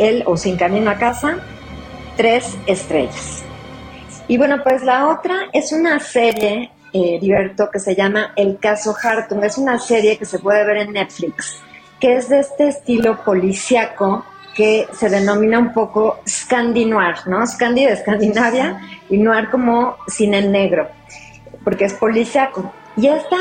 el 0.00 0.24
o 0.26 0.36
Sin 0.36 0.56
Camino 0.56 0.90
a 0.90 0.96
Casa, 0.96 1.38
tres 2.16 2.56
estrellas. 2.66 3.44
Y 4.26 4.38
bueno, 4.38 4.62
pues 4.62 4.82
la 4.82 5.08
otra 5.08 5.48
es 5.52 5.72
una 5.72 6.00
serie, 6.00 6.70
eh, 6.92 7.18
Diverto, 7.20 7.68
que 7.70 7.78
se 7.78 7.94
llama 7.94 8.32
El 8.36 8.58
caso 8.58 8.94
Hartung. 9.00 9.44
Es 9.44 9.58
una 9.58 9.78
serie 9.78 10.16
que 10.18 10.24
se 10.24 10.38
puede 10.38 10.64
ver 10.64 10.78
en 10.78 10.92
Netflix, 10.92 11.60
que 12.00 12.16
es 12.16 12.28
de 12.28 12.40
este 12.40 12.68
estilo 12.68 13.22
policiaco 13.24 14.24
que 14.54 14.86
se 14.92 15.08
denomina 15.08 15.58
un 15.58 15.72
poco 15.72 16.20
Scandi 16.26 16.84
Noir, 16.84 17.16
¿no? 17.26 17.46
Scandi 17.46 17.84
de 17.84 17.92
Escandinavia 17.92 18.80
y 19.08 19.18
Noir 19.18 19.50
como 19.50 19.96
cine 20.08 20.42
negro, 20.42 20.88
porque 21.62 21.84
es 21.84 21.94
policiaco. 21.94 22.72
Y 22.96 23.06
esta 23.06 23.36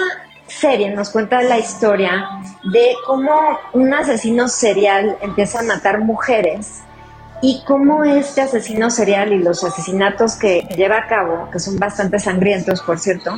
serie 0.50 0.92
nos 0.92 1.10
cuenta 1.10 1.42
la 1.42 1.58
historia 1.58 2.28
de 2.72 2.94
cómo 3.06 3.32
un 3.74 3.94
asesino 3.94 4.48
serial 4.48 5.18
empieza 5.22 5.60
a 5.60 5.64
matar 5.64 6.00
mujeres 6.00 6.82
y 7.42 7.64
cómo 7.66 8.04
este 8.04 8.42
asesino 8.42 8.90
serial 8.90 9.32
y 9.32 9.40
los 9.40 9.64
asesinatos 9.64 10.36
que 10.36 10.62
lleva 10.76 10.98
a 10.98 11.08
cabo, 11.08 11.50
que 11.52 11.60
son 11.60 11.78
bastante 11.78 12.20
sangrientos, 12.20 12.82
por 12.82 13.00
cierto, 13.00 13.32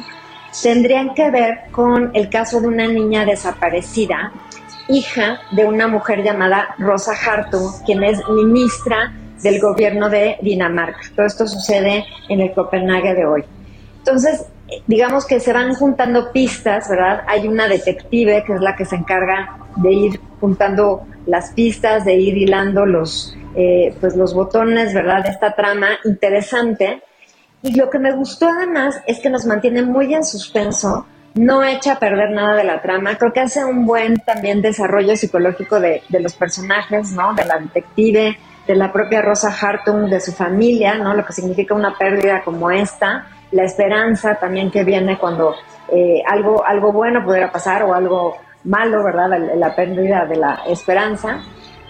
tendrían 0.64 1.14
que 1.14 1.30
ver 1.30 1.72
con 1.72 2.12
el 2.14 2.30
caso 2.30 2.60
de 2.62 2.68
una 2.68 2.88
niña 2.88 3.26
desaparecida, 3.26 4.32
hija 4.88 5.40
de 5.52 5.66
una 5.66 5.88
mujer 5.88 6.24
llamada 6.24 6.76
Rosa 6.80 7.14
Hartung, 7.14 7.84
quien 7.86 8.04
es 8.04 8.20
ministra 8.28 9.14
del 9.44 9.60
gobierno 9.60 10.10
de 10.10 10.38
Dinamarca. 10.42 11.00
Todo 11.16 11.26
esto 11.26 11.48
sucede 11.48 12.06
en 12.30 12.42
el 12.42 12.54
Copenhague 12.54 13.14
de 13.14 13.26
hoy. 13.26 13.44
Entonces, 14.00 14.46
digamos 14.88 15.26
que 15.26 15.40
se 15.40 15.54
van 15.54 15.74
juntando 15.74 16.32
pistas, 16.32 16.90
¿verdad? 16.90 17.24
Hay 17.28 17.48
una 17.48 17.68
detective 17.68 18.44
que 18.46 18.54
es 18.54 18.62
la 18.62 18.76
que 18.76 18.86
se 18.86 18.96
encarga 18.96 19.58
de 19.78 19.92
ir 19.92 20.20
juntando 20.40 21.06
las 21.26 21.52
pistas, 21.52 22.06
de 22.06 22.16
ir 22.16 22.38
hilando 22.38 22.86
los, 22.86 23.36
eh, 23.56 23.96
pues 24.00 24.16
los 24.16 24.34
botones, 24.34 24.94
¿verdad? 24.94 25.24
De 25.24 25.30
esta 25.30 25.54
trama 25.54 25.90
interesante. 26.06 27.04
Y 27.62 27.76
lo 27.76 27.90
que 27.90 28.00
me 28.00 28.12
gustó 28.14 28.48
además 28.48 29.00
es 29.06 29.20
que 29.20 29.30
nos 29.30 29.46
mantiene 29.46 29.84
muy 29.84 30.14
en 30.14 30.24
suspenso, 30.24 31.06
no 31.36 31.64
echa 31.64 31.94
a 31.94 32.00
perder 32.00 32.32
nada 32.32 32.56
de 32.56 32.64
la 32.64 32.82
trama, 32.82 33.18
creo 33.18 33.32
que 33.32 33.40
hace 33.40 33.64
un 33.64 33.86
buen 33.86 34.16
también 34.18 34.62
desarrollo 34.62 35.16
psicológico 35.16 35.80
de, 35.80 36.02
de 36.10 36.20
los 36.20 36.34
personajes, 36.34 37.12
¿no? 37.12 37.34
De 37.36 37.46
la 37.46 37.60
detective, 37.60 38.38
de 38.68 38.76
la 38.76 38.92
propia 38.92 39.22
Rosa 39.22 39.50
Hartung, 39.50 40.10
de 40.10 40.20
su 40.20 40.32
familia, 40.32 40.96
¿no? 40.96 41.14
Lo 41.14 41.26
que 41.26 41.34
significa 41.34 41.74
una 41.74 41.98
pérdida 41.98 42.42
como 42.44 42.72
esta 42.72 43.28
la 43.52 43.64
esperanza 43.64 44.36
también 44.36 44.72
que 44.72 44.84
viene 44.84 45.18
cuando 45.18 45.56
eh, 45.90 46.22
algo, 46.28 46.66
algo 46.66 46.92
bueno 46.92 47.24
pudiera 47.24 47.52
pasar 47.52 47.84
o 47.84 47.94
algo 47.94 48.38
malo, 48.64 49.04
¿verdad? 49.04 49.30
La, 49.56 49.76
pérdida 49.76 50.26
de 50.26 50.38
la 50.38 50.62
esperanza. 50.68 51.42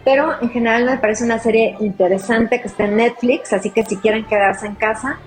Pero 0.03 0.41
en 0.41 0.49
general 0.49 0.85
me 0.85 0.97
parece 0.97 1.23
una 1.23 1.37
serie 1.37 1.75
interesante 1.79 2.59
que 2.59 2.67
está 2.67 2.85
en 2.85 2.95
Netflix, 2.95 3.53
así 3.53 3.69
que 3.69 3.83
si 3.83 3.97
quieren 3.97 4.25
quedarse 4.25 4.65
en 4.65 4.75
casa, 4.75 5.19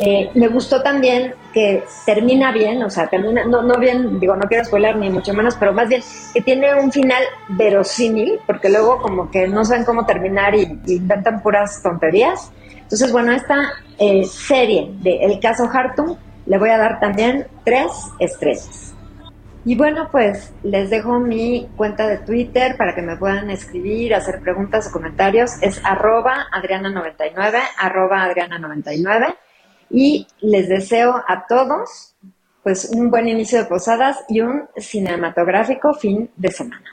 Eh, 0.00 0.30
me 0.34 0.46
gustó 0.46 0.80
también 0.80 1.34
que 1.52 1.82
termina 2.06 2.52
bien, 2.52 2.82
o 2.84 2.90
sea, 2.90 3.08
termina, 3.08 3.44
no, 3.44 3.62
no 3.62 3.78
bien, 3.80 4.20
digo, 4.20 4.36
no 4.36 4.46
quiero 4.46 4.64
spoiler 4.64 4.96
ni 4.96 5.10
mucho 5.10 5.34
menos, 5.34 5.56
pero 5.56 5.72
más 5.72 5.88
bien 5.88 6.02
que 6.32 6.40
tiene 6.40 6.74
un 6.76 6.92
final 6.92 7.22
verosímil, 7.48 8.38
porque 8.46 8.68
luego 8.68 9.02
como 9.02 9.28
que 9.30 9.48
no 9.48 9.64
saben 9.64 9.84
cómo 9.84 10.06
terminar 10.06 10.54
y, 10.54 10.78
inventan 10.86 11.42
puras 11.42 11.82
tonterías. 11.82 12.52
Entonces, 12.74 13.10
bueno, 13.10 13.32
esta 13.32 13.72
eh, 13.98 14.24
serie 14.24 14.92
de 15.00 15.24
El 15.24 15.40
caso 15.40 15.68
Hartung 15.70 16.16
le 16.46 16.58
voy 16.58 16.70
a 16.70 16.78
dar 16.78 17.00
también 17.00 17.46
tres 17.64 17.90
estrellas. 18.20 18.94
Y 19.64 19.74
bueno, 19.74 20.08
pues 20.10 20.52
les 20.62 20.88
dejo 20.88 21.18
mi 21.18 21.68
cuenta 21.76 22.06
de 22.06 22.18
Twitter 22.18 22.76
para 22.76 22.94
que 22.94 23.02
me 23.02 23.16
puedan 23.16 23.50
escribir, 23.50 24.14
hacer 24.14 24.40
preguntas 24.40 24.86
o 24.86 24.92
comentarios. 24.92 25.60
Es 25.60 25.84
arroba 25.84 26.46
adriana99, 26.52 27.58
arroba 27.76 28.26
adriana99 28.26 29.34
y 29.90 30.26
les 30.40 30.68
deseo 30.68 31.22
a 31.26 31.46
todos 31.46 32.14
pues 32.62 32.90
un 32.92 33.10
buen 33.10 33.28
inicio 33.28 33.58
de 33.58 33.64
posadas 33.64 34.18
y 34.28 34.40
un 34.40 34.64
cinematográfico 34.76 35.94
fin 35.94 36.28
de 36.36 36.50
semana. 36.50 36.84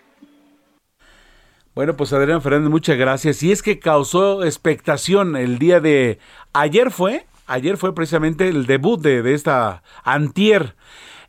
Bueno, 1.74 1.98
pues 1.98 2.14
Adrián 2.14 2.42
Fernández, 2.42 2.70
muchas 2.70 2.98
gracias. 2.98 3.44
Y 3.44 3.52
es 3.52 3.62
que 3.62 3.80
causó 3.80 4.46
expectación 4.46 5.36
el 5.36 5.60
día 5.60 5.82
de 5.82 6.20
ayer 6.54 6.92
fue, 6.92 7.26
ayer 7.48 7.76
fue 7.76 7.94
precisamente 7.94 8.48
el 8.48 8.66
debut 8.66 9.02
de, 9.02 9.22
de 9.22 9.34
esta 9.34 9.84
antier. 10.06 10.76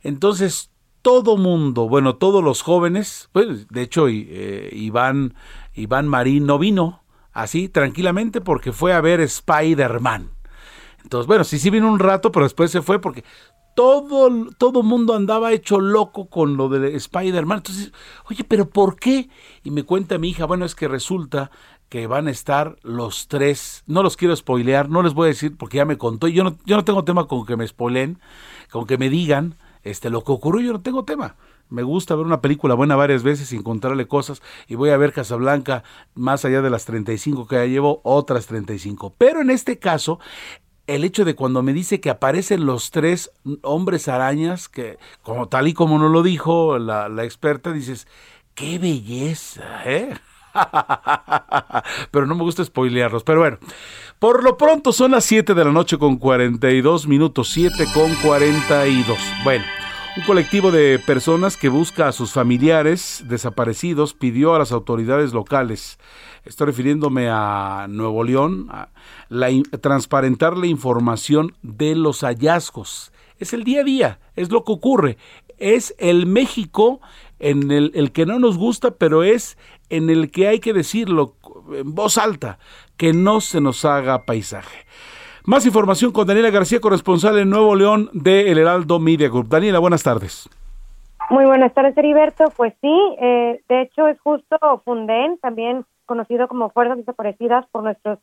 Entonces, 0.03 0.71
todo 1.01 1.35
mundo, 1.35 1.89
bueno, 1.89 2.15
todos 2.15 2.43
los 2.43 2.61
jóvenes, 2.61 3.29
pues, 3.33 3.67
de 3.67 3.81
hecho, 3.81 4.07
eh, 4.07 4.69
Iván, 4.71 5.33
Iván 5.73 6.07
Marín 6.07 6.45
no 6.45 6.59
vino 6.59 7.03
así 7.33 7.69
tranquilamente 7.69 8.41
porque 8.41 8.71
fue 8.71 8.93
a 8.93 9.01
ver 9.01 9.19
Spider-Man. 9.21 10.31
Entonces, 11.07 11.25
bueno, 11.25 11.45
sí, 11.45 11.57
sí 11.57 11.69
vino 11.69 11.89
un 11.89 11.99
rato, 11.99 12.33
pero 12.33 12.45
después 12.45 12.69
se 12.69 12.81
fue 12.81 12.99
porque 12.99 13.23
todo, 13.77 14.29
todo 14.57 14.83
mundo 14.83 15.15
andaba 15.15 15.53
hecho 15.53 15.79
loco 15.79 16.27
con 16.27 16.57
lo 16.57 16.67
de 16.67 16.97
Spider-Man. 16.97 17.59
Entonces, 17.59 17.93
oye, 18.29 18.43
pero 18.43 18.69
¿por 18.69 18.97
qué? 18.97 19.29
Y 19.63 19.71
me 19.71 19.83
cuenta 19.83 20.17
mi 20.17 20.31
hija, 20.31 20.43
bueno, 20.43 20.65
es 20.65 20.75
que 20.75 20.89
resulta 20.89 21.49
que 21.87 22.07
van 22.07 22.27
a 22.27 22.31
estar 22.31 22.75
los 22.83 23.29
tres. 23.29 23.83
No 23.87 24.03
los 24.03 24.17
quiero 24.17 24.35
spoilear, 24.35 24.89
no 24.89 25.01
les 25.01 25.13
voy 25.13 25.27
a 25.27 25.29
decir 25.29 25.55
porque 25.55 25.77
ya 25.77 25.85
me 25.85 25.97
contó. 25.97 26.27
Yo 26.27 26.43
no, 26.43 26.57
yo 26.65 26.75
no 26.75 26.83
tengo 26.83 27.05
tema 27.05 27.25
con 27.25 27.45
que 27.45 27.55
me 27.55 27.65
spoilen, 27.65 28.19
con 28.69 28.85
que 28.85 28.97
me 28.97 29.09
digan 29.09 29.55
este, 29.83 30.09
lo 30.09 30.25
que 30.25 30.33
ocurrió. 30.33 30.59
Yo 30.59 30.73
no 30.73 30.81
tengo 30.81 31.05
tema. 31.05 31.37
Me 31.69 31.83
gusta 31.83 32.15
ver 32.15 32.25
una 32.25 32.41
película 32.41 32.73
buena 32.73 32.97
varias 32.97 33.23
veces 33.23 33.53
y 33.53 33.55
encontrarle 33.55 34.07
cosas. 34.07 34.41
Y 34.67 34.75
voy 34.75 34.89
a 34.89 34.97
ver 34.97 35.13
Casablanca 35.13 35.85
más 36.15 36.43
allá 36.43 36.61
de 36.61 36.69
las 36.69 36.83
35 36.83 37.47
que 37.47 37.55
ya 37.55 37.65
llevo, 37.65 38.01
otras 38.03 38.45
35. 38.47 39.15
Pero 39.17 39.39
en 39.39 39.49
este 39.49 39.79
caso, 39.79 40.19
el 40.87 41.03
hecho 41.03 41.25
de 41.25 41.35
cuando 41.35 41.61
me 41.61 41.73
dice 41.73 41.99
que 41.99 42.09
aparecen 42.09 42.65
los 42.65 42.91
tres 42.91 43.31
hombres 43.61 44.07
arañas, 44.07 44.69
que 44.69 44.97
como 45.21 45.47
tal 45.49 45.67
y 45.67 45.73
como 45.73 45.99
nos 45.99 46.11
lo 46.11 46.23
dijo 46.23 46.79
la, 46.79 47.07
experta, 47.23 47.73
dices, 47.73 48.07
qué 48.55 48.79
belleza, 48.79 49.83
¿eh? 49.85 50.13
pero 52.11 52.25
no 52.25 52.35
me 52.35 52.43
gusta 52.43 52.63
spoilearlos. 52.63 53.23
Pero 53.23 53.41
bueno, 53.41 53.57
por 54.17 54.43
lo 54.43 54.57
pronto 54.57 54.93
son 54.93 55.11
las 55.11 55.25
7 55.25 55.53
de 55.53 55.65
la 55.65 55.71
noche 55.71 55.97
con 55.97 56.17
42 56.17 57.07
minutos, 57.07 57.49
7 57.49 57.85
con 57.93 58.15
42. 58.15 59.17
Bueno. 59.43 59.65
Un 60.17 60.23
colectivo 60.23 60.71
de 60.71 60.97
personas 60.97 61.57
que 61.57 61.69
busca 61.69 62.07
a 62.07 62.11
sus 62.11 62.31
familiares 62.31 63.23
desaparecidos 63.27 64.15
pidió 64.15 64.55
a 64.55 64.57
las 64.57 64.71
autoridades 64.71 65.31
locales, 65.31 65.99
estoy 66.47 66.67
refiriéndome 66.67 67.29
a 67.29 67.87
Nuevo 67.89 68.23
León, 68.23 68.67
a 68.69 68.89
la, 69.29 69.49
transparentar 69.81 70.57
la 70.57 70.67
información 70.67 71.53
de 71.61 71.95
los 71.95 72.21
hallazgos. 72.21 73.11
Es 73.39 73.53
el 73.53 73.63
día 73.63 73.81
a 73.81 73.83
día, 73.83 74.19
es 74.35 74.51
lo 74.51 74.63
que 74.63 74.71
ocurre. 74.71 75.17
Es 75.57 75.95
el 75.99 76.25
México 76.25 77.01
en 77.39 77.71
el, 77.71 77.91
el 77.95 78.11
que 78.11 78.25
no 78.25 78.39
nos 78.39 78.57
gusta, 78.57 78.91
pero 78.91 79.23
es 79.23 79.57
en 79.89 80.09
el 80.09 80.31
que 80.31 80.47
hay 80.47 80.59
que 80.59 80.73
decirlo 80.73 81.35
en 81.73 81.93
voz 81.93 82.17
alta, 82.17 82.59
que 82.97 83.13
no 83.13 83.41
se 83.41 83.61
nos 83.61 83.85
haga 83.85 84.25
paisaje. 84.25 84.85
Más 85.45 85.65
información 85.65 86.11
con 86.11 86.27
Daniela 86.27 86.49
García, 86.49 86.81
corresponsal 86.81 87.37
en 87.39 87.49
Nuevo 87.49 87.75
León 87.75 88.09
de 88.13 88.51
El 88.51 88.57
Heraldo 88.57 88.99
Media 88.99 89.29
Group. 89.29 89.47
Daniela, 89.47 89.79
buenas 89.79 90.03
tardes. 90.03 90.49
Muy 91.29 91.45
buenas 91.45 91.73
tardes, 91.73 91.97
Heriberto. 91.97 92.45
Pues 92.55 92.73
sí, 92.81 93.15
eh, 93.21 93.61
de 93.67 93.81
hecho 93.81 94.07
es 94.07 94.19
justo 94.19 94.57
Funden, 94.83 95.37
también 95.39 95.85
conocido 96.07 96.47
como 96.47 96.71
Fuerzas 96.71 96.97
Desaparecidas 96.97 97.67
por 97.67 97.83
nuestros 97.83 98.17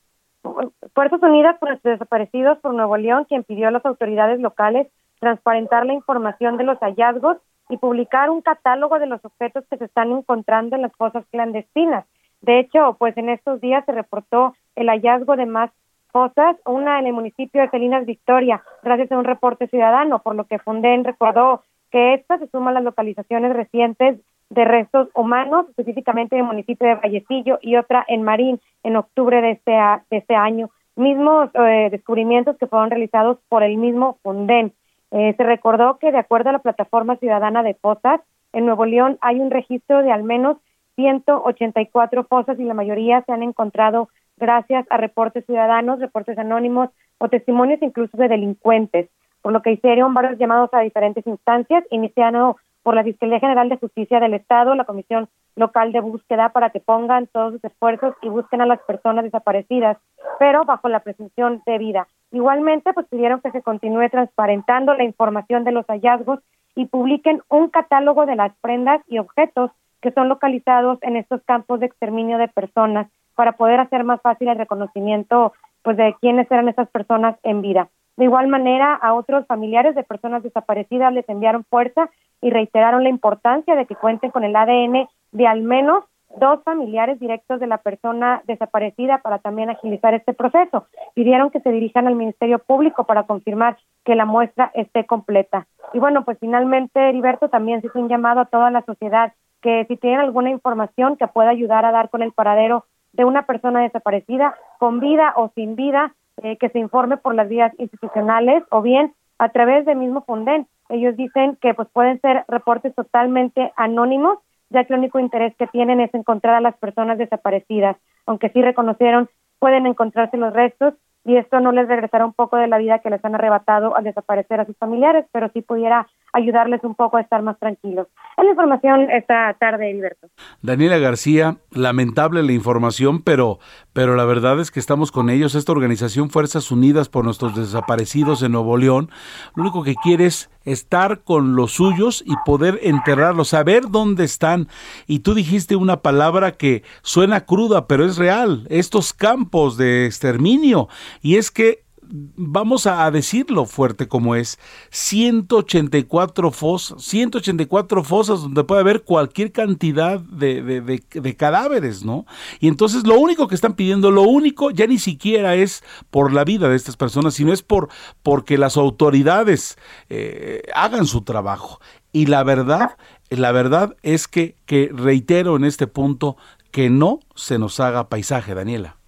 Fuerzas 0.94 1.23
Unidas 1.23 1.56
por 1.59 1.70
nuestros 1.70 1.94
desaparecidos 1.94 2.59
por 2.59 2.74
Nuevo 2.74 2.97
León, 2.97 3.24
quien 3.24 3.44
pidió 3.44 3.69
a 3.69 3.70
las 3.70 3.85
autoridades 3.86 4.40
locales 4.40 4.89
transparentar 5.19 5.86
la 5.86 5.94
información 5.94 6.59
de 6.59 6.65
los 6.65 6.78
hallazgos 6.81 7.39
y 7.70 7.78
publicar 7.78 8.28
un 8.28 8.43
catálogo 8.43 8.98
de 8.98 9.06
los 9.06 9.24
objetos 9.24 9.65
que 9.70 9.78
se 9.78 9.86
están 9.86 10.12
encontrando 10.12 10.77
en 10.77 10.82
las 10.82 10.93
fosas 10.97 11.24
clandestinas. 11.31 12.05
De 12.43 12.59
hecho, 12.59 12.97
pues 12.98 13.16
en 13.16 13.31
estos 13.31 13.61
días 13.62 13.85
se 13.86 13.93
reportó 13.93 14.55
el 14.77 14.89
hallazgo 14.89 15.36
de 15.36 15.47
más 15.47 15.70
fosas, 16.12 16.56
una 16.66 16.98
en 16.98 17.06
el 17.06 17.15
municipio 17.15 17.62
de 17.62 17.70
Salinas 17.70 18.05
Victoria, 18.05 18.62
gracias 18.82 19.11
a 19.11 19.19
un 19.19 19.24
reporte 19.24 19.66
ciudadano, 19.69 20.20
por 20.20 20.35
lo 20.35 20.44
que 20.44 20.59
Funden 20.59 21.05
recordó 21.05 21.62
que 21.90 22.15
esta 22.15 22.39
se 22.39 22.48
suma 22.48 22.70
a 22.70 22.74
las 22.74 22.85
localizaciones 22.85 23.55
recientes 23.55 24.20
de 24.51 24.65
restos 24.65 25.09
humanos, 25.15 25.66
específicamente 25.71 26.37
en 26.37 26.43
el 26.43 26.47
municipio 26.47 26.87
de 26.87 26.95
Vallecillo 26.95 27.59
y 27.61 27.77
otra 27.77 28.05
en 28.09 28.23
Marín 28.23 28.61
en 28.83 28.97
octubre 28.97 29.41
de 29.41 29.53
este, 29.53 29.73
de 29.73 30.16
este 30.16 30.35
año. 30.35 30.71
Mismos 30.97 31.51
eh, 31.55 31.89
descubrimientos 31.91 32.57
que 32.57 32.66
fueron 32.66 32.91
realizados 32.91 33.39
por 33.49 33.62
el 33.62 33.77
mismo 33.77 34.19
Funden. 34.23 34.73
Eh, 35.11 35.35
se 35.37 35.43
recordó 35.43 35.99
que 35.99 36.12
de 36.12 36.19
acuerdo 36.19 36.51
a 36.51 36.55
la 36.55 36.59
plataforma 36.61 37.16
ciudadana 37.16 37.62
de 37.62 37.75
fosas, 37.75 38.21
en 38.53 38.66
Nuevo 38.66 38.87
León 38.87 39.19
hay 39.21 39.41
un 39.41 39.51
registro 39.51 40.03
de 40.03 40.12
al 40.12 40.23
menos 40.23 40.59
184 40.97 42.25
fosas 42.25 42.59
y 42.59 42.65
la 42.65 42.75
mayoría 42.75 43.23
se 43.23 43.33
han 43.33 43.43
encontrado 43.43 44.09
gracias 44.37 44.87
a 44.91 44.97
reportes 44.97 45.45
ciudadanos, 45.47 46.01
reportes 46.01 46.39
anónimos 46.39 46.91
o 47.19 47.29
testimonios 47.29 47.83
incluso 47.83 48.16
de 48.16 48.29
delincuentes, 48.29 49.09
por 49.43 49.53
lo 49.53 49.62
que 49.62 49.73
hicieron 49.73 50.15
varios 50.15 50.39
llamados 50.39 50.71
a 50.73 50.81
diferentes 50.81 51.27
instancias, 51.27 51.85
iniciando 51.91 52.57
por 52.85 52.94
la 52.94 53.02
Fiscalía 53.02 53.40
General 53.40 53.69
de 53.69 53.78
Justicia 53.78 54.20
del 54.20 54.35
Estado, 54.35 54.74
la 54.74 54.85
Comisión 54.85 55.28
Local 55.56 55.90
de 55.90 56.01
Búsqueda, 56.01 56.51
para 56.51 56.70
que 56.70 56.81
pongan 56.81 57.27
todos 57.28 57.55
sus 57.55 57.65
esfuerzos 57.65 58.15
y 58.23 58.28
busquen 58.28 58.61
a 58.61 58.66
las 58.66 58.81
personas 58.82 59.24
desaparecidas, 59.24 59.97
pero 60.39 60.65
bajo 60.65 60.89
la 60.89 61.01
presunción 61.01 61.62
de 61.65 61.78
vida. 61.78 62.06
Igualmente, 62.31 62.93
pues 62.93 63.06
pidieron 63.09 63.40
que 63.40 63.51
se 63.52 63.62
continúe 63.62 64.11
transparentando 64.11 64.94
la 64.94 65.05
información 65.05 65.65
de 65.65 65.73
los 65.73 65.86
hallazgos 65.86 66.40
y 66.74 66.86
publiquen 66.86 67.40
un 67.48 67.70
catálogo 67.70 68.27
de 68.27 68.36
las 68.36 68.52
prendas 68.61 69.01
y 69.09 69.19
objetos 69.19 69.70
que 70.02 70.12
son 70.12 70.28
localizados 70.28 70.98
en 71.01 71.16
estos 71.16 71.43
campos 71.44 71.81
de 71.81 71.86
exterminio 71.86 72.36
de 72.36 72.48
personas 72.48 73.09
para 73.35 73.52
poder 73.52 73.81
hacer 73.81 74.05
más 74.05 74.20
fácil 74.20 74.48
el 74.48 74.59
reconocimiento 74.59 75.55
pues 75.82 75.97
de 75.97 76.15
quiénes 76.20 76.51
eran 76.51 76.69
esas 76.69 76.89
personas 76.90 77.36
en 77.43 77.62
vida. 77.62 77.89
De 78.16 78.24
igual 78.24 78.48
manera, 78.48 78.94
a 78.94 79.15
otros 79.15 79.47
familiares 79.47 79.94
de 79.94 80.05
personas 80.05 80.43
desaparecidas 80.43 81.12
les 81.12 81.28
enviaron 81.28 81.65
fuerza 81.65 82.11
y 82.45 82.51
reiteraron 82.51 83.05
la 83.05 83.09
importancia 83.09 83.75
de 83.75 83.87
que 83.87 83.97
cuenten 83.97 84.31
con 84.31 84.45
el 84.45 84.55
ADN 84.55 85.09
de 85.33 85.47
al 85.47 85.62
menos 85.62 86.05
dos 86.39 86.62
familiares 86.62 87.19
directos 87.19 87.59
de 87.59 87.66
la 87.66 87.79
persona 87.79 88.43
desaparecida 88.45 89.23
para 89.23 89.39
también 89.39 89.71
agilizar 89.71 90.12
este 90.12 90.35
proceso. 90.35 90.87
Pidieron 91.15 91.51
que 91.51 91.61
se 91.61 91.73
dirijan 91.73 92.07
al 92.07 92.16
Ministerio 92.16 92.59
Público 92.59 93.05
para 93.05 93.23
confirmar 93.23 93.79
que 94.05 94.15
la 94.15 94.27
muestra 94.27 94.71
esté 94.75 95.07
completa. 95.07 95.66
Y 95.95 96.01
bueno, 96.01 96.27
pues 96.27 96.37
finalmente, 96.39 97.09
Heriberto, 97.09 97.49
también 97.49 97.81
se 97.81 97.87
hizo 97.87 97.99
un 97.99 98.11
llamado 98.11 98.41
a 98.41 98.47
toda 98.47 98.71
la 98.71 98.83
sociedad 98.83 99.33
que 99.62 99.87
si 99.89 99.97
tienen 99.97 100.21
alguna 100.21 100.51
información 100.51 101.16
que 101.16 101.27
pueda 101.27 101.49
ayudar 101.49 101.87
a 101.87 101.93
dar 101.93 102.11
con 102.11 102.21
el 102.21 102.33
paradero 102.33 102.85
de 103.15 103.25
una 103.25 103.47
persona 103.47 103.81
desaparecida, 103.81 104.55
con 104.79 105.01
vida 105.01 105.33
o 105.37 105.51
sin 105.55 105.77
vida, 105.77 106.15
eh, 106.43 106.59
que 106.59 106.69
se 106.69 106.79
informe 106.79 107.16
por 107.16 107.35
las 107.35 107.49
vías 107.49 107.73
institucionales 107.79 108.65
o 108.71 108.83
bien 108.83 109.15
a 109.39 109.49
través 109.49 109.87
del 109.87 109.97
mismo 109.97 110.23
Fonden. 110.23 110.66
Ellos 110.89 111.16
dicen 111.16 111.56
que 111.61 111.74
pues 111.74 111.89
pueden 111.93 112.20
ser 112.20 112.44
reportes 112.48 112.94
totalmente 112.94 113.73
anónimos, 113.77 114.39
ya 114.70 114.85
que 114.85 114.93
el 114.93 115.01
único 115.01 115.19
interés 115.19 115.55
que 115.56 115.66
tienen 115.66 116.01
es 116.01 116.12
encontrar 116.15 116.55
a 116.55 116.61
las 116.61 116.77
personas 116.77 117.19
desaparecidas, 117.19 117.97
aunque 118.27 118.51
sí 118.51 118.62
reconocieron 118.62 119.28
pueden 119.59 119.86
encontrarse 119.86 120.36
los 120.36 120.52
restos 120.52 120.94
y 121.24 121.36
esto 121.36 121.59
no 121.61 121.73
les 121.73 121.89
regresará 121.89 122.27
un 122.27 122.35
poco 122.35 122.56
de 122.56 122.66
la 122.66 122.78
vida 122.78 122.98
que 122.98 123.11
les 123.11 123.24
han 123.24 123.35
arrebatado 123.35 123.97
al 123.97 124.05
desaparecer 124.05 124.61
a 124.61 124.66
sus 124.66 124.77
familiares, 124.77 125.24
pero 125.32 125.48
sí 125.55 125.62
pudiera 125.62 126.06
ayudarles 126.35 126.82
un 126.82 126.94
poco 126.94 127.16
a 127.16 127.20
estar 127.20 127.43
más 127.43 127.59
tranquilos. 127.59 128.09
Es 128.36 128.44
la 128.44 128.51
información 128.51 129.11
esta 129.11 129.55
tarde, 129.59 129.89
Heriberto. 129.89 130.28
Daniela 130.61 130.98
García, 130.98 131.56
lamentable 131.70 132.43
la 132.43 132.52
información, 132.52 133.23
pero, 133.23 133.61
pero 133.93 134.16
la 134.16 134.24
verdad 134.24 134.59
es 134.61 134.70
que 134.70 134.81
estamos 134.81 135.12
con 135.12 135.31
ellos. 135.31 135.55
Esta 135.55 135.73
organización 135.73 136.31
Fuerzas 136.31 136.70
Unidas 136.70 137.09
por 137.09 137.24
nuestros 137.24 137.55
desaparecidos 137.55 138.43
en 138.43 138.52
Nuevo 138.52 138.77
León, 138.77 139.11
lo 139.55 139.62
único 139.62 139.85
que 139.85 139.94
quiere 139.94 140.27
es 140.27 140.51
estar 140.65 141.23
con 141.23 141.55
los 141.55 141.73
suyos 141.73 142.24
y 142.27 142.35
poder 142.44 142.81
enterrarlos, 142.82 143.48
saber 143.48 143.85
dónde 143.90 144.24
están. 144.24 144.69
Y 145.06 145.20
tú 145.20 145.35
dijiste 145.35 145.77
una 145.77 146.02
palabra 146.02 146.52
que 146.52 146.82
suena 147.02 147.44
cruda, 147.44 147.86
pero 147.86 148.05
es 148.05 148.16
real. 148.16 148.66
Estos 148.70 149.12
campos 149.12 149.77
de 149.77 150.06
exterminio. 150.06 150.89
Y 151.23 151.36
es 151.36 151.51
que 151.51 151.84
vamos 152.16 152.86
a 152.86 153.11
decirlo 153.11 153.66
fuerte 153.66 154.07
como 154.07 154.36
es, 154.36 154.61
184 154.91 156.53
fosas, 156.53 157.03
184 157.03 158.05
fosas 158.05 158.43
donde 158.43 158.62
puede 158.62 158.82
haber 158.82 159.03
cualquier 159.03 159.51
cantidad 159.51 160.20
de, 160.20 160.62
de, 160.62 161.36
cadáveres, 161.36 162.05
¿no? 162.05 162.24
Y 162.61 162.69
entonces 162.69 163.05
lo 163.05 163.19
único 163.19 163.49
que 163.49 163.57
están 163.57 163.74
pidiendo, 163.74 164.12
lo 164.12 164.23
único 164.23 164.70
ya 164.70 164.86
ni 164.86 164.99
siquiera 164.99 165.57
es 165.57 165.82
por 166.11 166.32
la 166.32 166.45
vida 166.45 166.69
de 166.69 166.77
estas 166.77 166.97
personas, 166.97 167.35
sino 167.35 167.53
es 167.53 167.62
por 167.62 167.89
porque 168.23 168.59
las 168.59 168.77
autoridades 168.77 169.77
eh, 170.09 170.62
hagan 170.73 171.07
su 171.07 171.23
trabajo. 171.23 171.81
Y 172.12 172.27
la 172.27 172.45
verdad, 172.45 172.97
la 173.28 173.51
verdad 173.51 173.97
es 174.03 174.28
que, 174.28 174.57
que 174.66 174.89
reitero 174.93 175.57
en 175.57 175.65
este 175.65 175.89
punto 175.89 176.36
que 176.70 176.91
no 176.91 177.19
se 177.35 177.59
nos 177.59 177.81
haga 177.81 178.09
paisaje, 178.09 178.55
Daniela. 178.55 178.99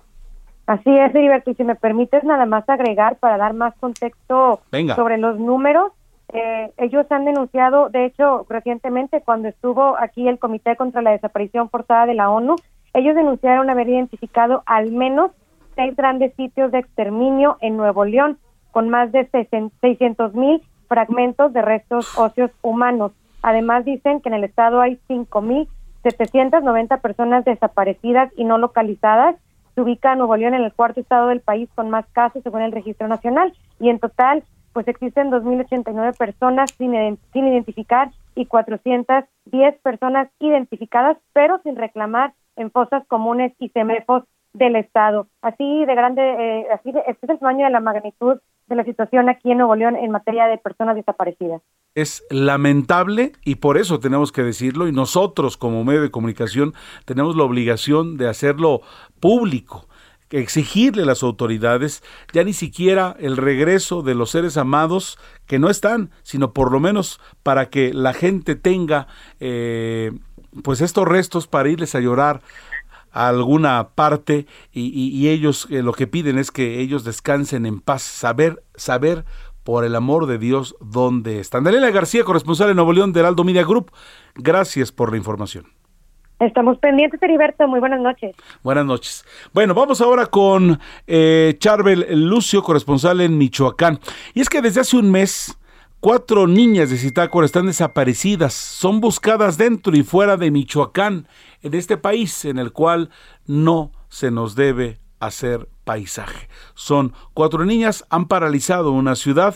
Así 0.66 0.90
es, 0.90 1.14
Heriberto, 1.14 1.50
y 1.50 1.54
si 1.54 1.62
me 1.62 1.76
permites 1.76 2.24
nada 2.24 2.44
más 2.44 2.68
agregar 2.68 3.16
para 3.16 3.36
dar 3.36 3.54
más 3.54 3.74
contexto 3.76 4.60
sobre 4.96 5.16
los 5.16 5.38
números, 5.38 5.92
eh, 6.32 6.72
ellos 6.78 7.06
han 7.10 7.24
denunciado, 7.24 7.88
de 7.88 8.04
hecho, 8.06 8.46
recientemente 8.48 9.20
cuando 9.20 9.46
estuvo 9.48 9.96
aquí 9.96 10.26
el 10.26 10.40
Comité 10.40 10.74
contra 10.74 11.02
la 11.02 11.12
Desaparición 11.12 11.70
Forzada 11.70 12.06
de 12.06 12.14
la 12.14 12.30
ONU, 12.30 12.56
ellos 12.94 13.14
denunciaron 13.14 13.70
haber 13.70 13.88
identificado 13.88 14.64
al 14.66 14.90
menos 14.90 15.30
seis 15.76 15.94
grandes 15.94 16.34
sitios 16.34 16.72
de 16.72 16.80
exterminio 16.80 17.58
en 17.60 17.76
Nuevo 17.76 18.04
León, 18.04 18.38
con 18.72 18.88
más 18.88 19.12
de 19.12 19.28
600 19.80 20.34
mil 20.34 20.62
fragmentos 20.88 21.52
de 21.52 21.62
restos 21.62 22.18
óseos 22.18 22.50
humanos. 22.62 23.12
Además, 23.42 23.84
dicen 23.84 24.20
que 24.20 24.30
en 24.30 24.34
el 24.34 24.44
estado 24.44 24.80
hay 24.80 24.98
5.790 25.08 27.00
personas 27.00 27.44
desaparecidas 27.44 28.32
y 28.36 28.44
no 28.44 28.58
localizadas 28.58 29.36
se 29.76 29.82
ubica 29.82 30.16
Nuevo 30.16 30.36
León 30.36 30.54
en 30.54 30.64
el 30.64 30.72
cuarto 30.72 31.00
estado 31.00 31.28
del 31.28 31.42
país 31.42 31.68
con 31.74 31.90
más 31.90 32.06
casos 32.12 32.42
según 32.42 32.62
el 32.62 32.72
registro 32.72 33.06
nacional 33.08 33.52
y 33.78 33.90
en 33.90 34.00
total 34.00 34.42
pues 34.72 34.88
existen 34.88 35.30
2.089 35.30 36.16
personas 36.16 36.70
sin, 36.72 37.18
sin 37.32 37.46
identificar 37.46 38.10
y 38.34 38.46
410 38.46 39.78
personas 39.82 40.28
identificadas 40.40 41.18
pero 41.34 41.60
sin 41.62 41.76
reclamar 41.76 42.32
en 42.56 42.70
fosas 42.70 43.06
comunes 43.06 43.52
y 43.58 43.68
semefos 43.68 44.24
del 44.54 44.76
estado. 44.76 45.26
Así 45.42 45.84
de 45.84 45.94
grande, 45.94 46.22
eh, 46.22 46.66
así 46.72 46.90
de, 46.90 47.00
este 47.06 47.26
es 47.26 47.30
el 47.30 47.38
tamaño 47.38 47.66
de 47.66 47.70
la 47.70 47.80
magnitud 47.80 48.38
de 48.68 48.76
la 48.76 48.84
situación 48.84 49.28
aquí 49.28 49.52
en 49.52 49.58
Nuevo 49.58 49.76
León 49.76 49.96
en 49.96 50.10
materia 50.10 50.46
de 50.46 50.58
personas 50.58 50.96
desaparecidas. 50.96 51.62
Es 51.94 52.24
lamentable 52.30 53.32
y 53.44 53.56
por 53.56 53.78
eso 53.78 54.00
tenemos 54.00 54.32
que 54.32 54.42
decirlo 54.42 54.88
y 54.88 54.92
nosotros 54.92 55.56
como 55.56 55.84
medio 55.84 56.02
de 56.02 56.10
comunicación 56.10 56.74
tenemos 57.04 57.36
la 57.36 57.44
obligación 57.44 58.16
de 58.16 58.28
hacerlo 58.28 58.80
público 59.20 59.86
exigirle 60.30 61.04
a 61.04 61.06
las 61.06 61.22
autoridades 61.22 62.02
ya 62.32 62.42
ni 62.42 62.52
siquiera 62.52 63.16
el 63.20 63.36
regreso 63.36 64.02
de 64.02 64.14
los 64.14 64.30
seres 64.30 64.56
amados 64.56 65.18
que 65.46 65.58
no 65.58 65.70
están, 65.70 66.10
sino 66.22 66.52
por 66.52 66.72
lo 66.72 66.80
menos 66.80 67.20
para 67.42 67.66
que 67.66 67.94
la 67.94 68.12
gente 68.12 68.56
tenga 68.56 69.06
eh, 69.38 70.12
pues 70.62 70.80
estos 70.80 71.06
restos 71.06 71.46
para 71.46 71.68
irles 71.68 71.94
a 71.94 72.00
llorar 72.00 72.42
a 73.16 73.28
alguna 73.28 73.88
parte 73.94 74.46
y, 74.72 75.28
ellos 75.28 75.66
eh, 75.70 75.82
lo 75.82 75.92
que 75.92 76.06
piden 76.06 76.38
es 76.38 76.50
que 76.50 76.80
ellos 76.80 77.02
descansen 77.02 77.64
en 77.64 77.80
paz, 77.80 78.02
saber, 78.02 78.62
saber 78.74 79.24
por 79.64 79.84
el 79.84 79.96
amor 79.96 80.26
de 80.26 80.38
Dios 80.38 80.76
dónde 80.80 81.40
están. 81.40 81.64
Daniela 81.64 81.90
García, 81.90 82.24
corresponsal 82.24 82.70
en 82.70 82.76
Nuevo 82.76 82.92
León 82.92 83.12
del 83.12 83.24
Aldo 83.24 83.42
Media 83.42 83.64
Group, 83.64 83.90
gracias 84.34 84.92
por 84.92 85.10
la 85.10 85.16
información. 85.16 85.66
Estamos 86.38 86.78
pendientes, 86.78 87.22
Heriberto. 87.22 87.66
Muy 87.66 87.80
buenas 87.80 88.00
noches. 88.00 88.36
Buenas 88.62 88.84
noches. 88.84 89.24
Bueno, 89.54 89.72
vamos 89.72 90.02
ahora 90.02 90.26
con 90.26 90.78
eh, 91.06 91.56
Charbel 91.58 92.06
Lucio, 92.28 92.62
corresponsal 92.62 93.22
en 93.22 93.38
Michoacán. 93.38 93.98
Y 94.34 94.42
es 94.42 94.50
que 94.50 94.60
desde 94.60 94.82
hace 94.82 94.98
un 94.98 95.10
mes 95.10 95.58
Cuatro 96.00 96.46
niñas 96.46 96.90
de 96.90 96.98
Zitácuaro 96.98 97.46
están 97.46 97.66
desaparecidas, 97.66 98.52
son 98.52 99.00
buscadas 99.00 99.56
dentro 99.56 99.96
y 99.96 100.02
fuera 100.02 100.36
de 100.36 100.50
Michoacán, 100.50 101.26
en 101.62 101.74
este 101.74 101.96
país 101.96 102.44
en 102.44 102.58
el 102.58 102.72
cual 102.72 103.10
no 103.46 103.92
se 104.08 104.30
nos 104.30 104.54
debe 104.54 104.98
hacer 105.20 105.68
paisaje. 105.84 106.48
Son 106.74 107.14
cuatro 107.32 107.64
niñas, 107.64 108.04
han 108.10 108.28
paralizado 108.28 108.92
una 108.92 109.16
ciudad, 109.16 109.54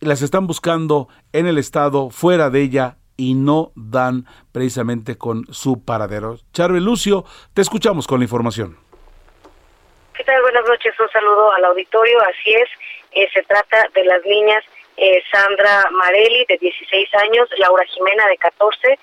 las 0.00 0.22
están 0.22 0.46
buscando 0.46 1.08
en 1.32 1.46
el 1.46 1.58
estado, 1.58 2.08
fuera 2.10 2.48
de 2.48 2.62
ella, 2.62 2.96
y 3.18 3.34
no 3.34 3.72
dan 3.76 4.24
precisamente 4.52 5.18
con 5.18 5.44
su 5.52 5.84
paradero. 5.84 6.38
Charve 6.54 6.80
Lucio, 6.80 7.24
te 7.52 7.60
escuchamos 7.60 8.06
con 8.06 8.20
la 8.20 8.24
información. 8.24 8.78
¿Qué 10.14 10.24
tal? 10.24 10.40
Buenas 10.40 10.64
noches, 10.66 10.94
un 10.98 11.10
saludo 11.10 11.52
al 11.52 11.64
auditorio. 11.66 12.18
Así 12.22 12.54
es, 12.54 12.68
eh, 13.12 13.28
se 13.32 13.42
trata 13.42 13.86
de 13.94 14.04
las 14.04 14.24
niñas 14.24 14.64
eh, 14.96 15.22
Sandra 15.30 15.88
Marelli, 15.90 16.44
de 16.46 16.56
16 16.58 17.14
años, 17.14 17.48
Laura 17.58 17.84
Jimena, 17.84 18.26
de 18.28 18.38
14, 18.38 18.98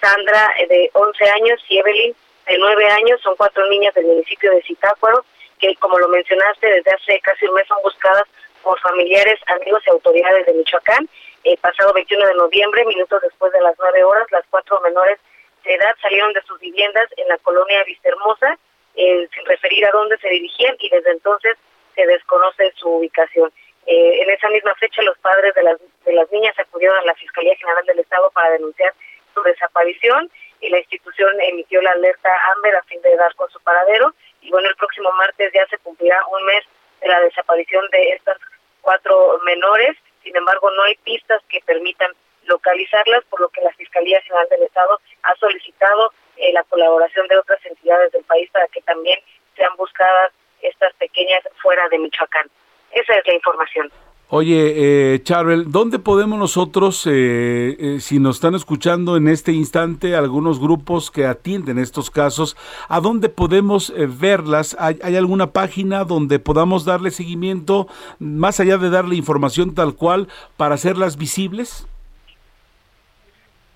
Sandra, 0.00 0.52
eh, 0.58 0.66
de 0.66 0.90
11 0.92 1.30
años, 1.30 1.60
y 1.68 1.78
Evelyn, 1.78 2.14
de 2.46 2.58
9 2.58 2.88
años. 2.90 3.20
Son 3.22 3.36
cuatro 3.36 3.66
niñas 3.68 3.94
del 3.94 4.06
municipio 4.06 4.50
de 4.50 4.62
Zitácuaro, 4.62 5.24
que, 5.58 5.74
como 5.76 5.98
lo 5.98 6.08
mencionaste, 6.08 6.66
desde 6.66 6.90
hace 6.90 7.20
casi 7.20 7.46
un 7.46 7.54
mes 7.54 7.66
son 7.68 7.78
buscadas 7.82 8.24
por 8.62 8.78
familiares, 8.80 9.38
amigos 9.46 9.82
y 9.86 9.90
autoridades 9.90 10.46
de 10.46 10.54
Michoacán. 10.54 11.08
El 11.44 11.56
pasado 11.58 11.92
21 11.92 12.26
de 12.26 12.34
noviembre, 12.34 12.84
minutos 12.84 13.22
después 13.22 13.52
de 13.52 13.60
las 13.60 13.76
9 13.78 14.04
horas, 14.04 14.26
las 14.32 14.44
cuatro 14.50 14.80
menores 14.80 15.20
de 15.64 15.74
edad 15.74 15.94
salieron 16.02 16.32
de 16.32 16.42
sus 16.42 16.58
viviendas 16.58 17.08
en 17.16 17.28
la 17.28 17.38
colonia 17.38 17.84
Vistahermosa, 17.84 18.58
eh, 18.96 19.28
sin 19.32 19.44
referir 19.46 19.86
a 19.86 19.90
dónde 19.92 20.18
se 20.18 20.28
dirigían, 20.28 20.74
y 20.80 20.88
desde 20.88 21.12
entonces 21.12 21.56
se 21.94 22.06
desconoce 22.06 22.72
su 22.76 22.88
ubicación. 22.88 23.52
Eh, 23.86 24.22
en 24.22 24.30
esa 24.30 24.48
misma 24.50 24.74
fecha, 24.74 25.00
los 25.02 25.16
padres 25.18 25.54
de 25.54 25.62
las, 25.62 25.78
de 26.04 26.12
las 26.12 26.30
niñas 26.32 26.58
acudieron 26.58 26.98
a 26.98 27.04
la 27.04 27.14
Fiscalía 27.14 27.56
General 27.56 27.86
del 27.86 28.00
Estado 28.00 28.30
para 28.32 28.50
denunciar 28.50 28.92
su 29.32 29.42
desaparición 29.42 30.30
y 30.60 30.70
la 30.70 30.78
institución 30.78 31.40
emitió 31.40 31.80
la 31.82 31.92
alerta 31.92 32.30
Amber 32.54 32.74
a 32.76 32.82
fin 32.84 33.00
de 33.02 33.14
dar 33.16 33.34
con 33.36 33.48
su 33.50 33.60
paradero. 33.60 34.12
Y 34.40 34.50
bueno, 34.50 34.68
el 34.68 34.76
próximo 34.76 35.12
martes 35.12 35.52
ya 35.54 35.66
se 35.68 35.78
cumplirá 35.78 36.24
un 36.26 36.44
mes 36.44 36.64
de 37.00 37.08
la 37.08 37.20
desaparición 37.20 37.88
de 37.90 38.12
estas 38.12 38.38
cuatro 38.80 39.38
menores. 39.44 39.96
Sin 40.22 40.36
embargo, 40.36 40.70
no 40.70 40.82
hay 40.82 40.96
pistas 40.96 41.42
que 41.48 41.60
permitan 41.60 42.10
localizarlas, 42.44 43.24
por 43.24 43.40
lo 43.40 43.48
que 43.50 43.60
la 43.60 43.72
Fiscalía 43.72 44.20
General 44.22 44.48
del 44.48 44.62
Estado 44.62 45.00
ha 45.22 45.34
solicitado 45.36 46.12
eh, 46.36 46.52
la 46.52 46.64
colaboración 46.64 47.26
de 47.28 47.38
otras 47.38 47.64
entidades 47.66 48.12
del 48.12 48.24
país 48.24 48.50
para 48.50 48.68
que 48.68 48.80
también 48.82 49.18
sean 49.56 49.74
buscadas 49.76 50.32
estas 50.62 50.92
pequeñas 50.94 51.42
fuera 51.62 51.88
de 51.88 51.98
Michoacán. 51.98 52.50
Esa 52.92 53.14
es 53.14 53.26
la 53.26 53.34
información. 53.34 53.90
Oye, 54.28 55.14
eh, 55.14 55.22
Charbel, 55.22 55.70
¿dónde 55.70 56.00
podemos 56.00 56.36
nosotros, 56.36 57.06
eh, 57.06 57.76
eh, 57.78 58.00
si 58.00 58.18
nos 58.18 58.36
están 58.36 58.56
escuchando 58.56 59.16
en 59.16 59.28
este 59.28 59.52
instante, 59.52 60.16
algunos 60.16 60.58
grupos 60.58 61.12
que 61.12 61.26
atienden 61.26 61.78
estos 61.78 62.10
casos, 62.10 62.56
¿a 62.88 62.98
dónde 62.98 63.28
podemos 63.28 63.90
eh, 63.90 64.08
verlas? 64.08 64.76
¿Hay, 64.80 65.16
alguna 65.16 65.52
página 65.52 66.02
donde 66.02 66.40
podamos 66.40 66.84
darle 66.84 67.12
seguimiento, 67.12 67.86
más 68.18 68.58
allá 68.58 68.78
de 68.78 68.90
darle 68.90 69.14
información 69.14 69.76
tal 69.76 69.94
cual, 69.94 70.26
para 70.56 70.74
hacerlas 70.74 71.16
visibles? 71.16 71.86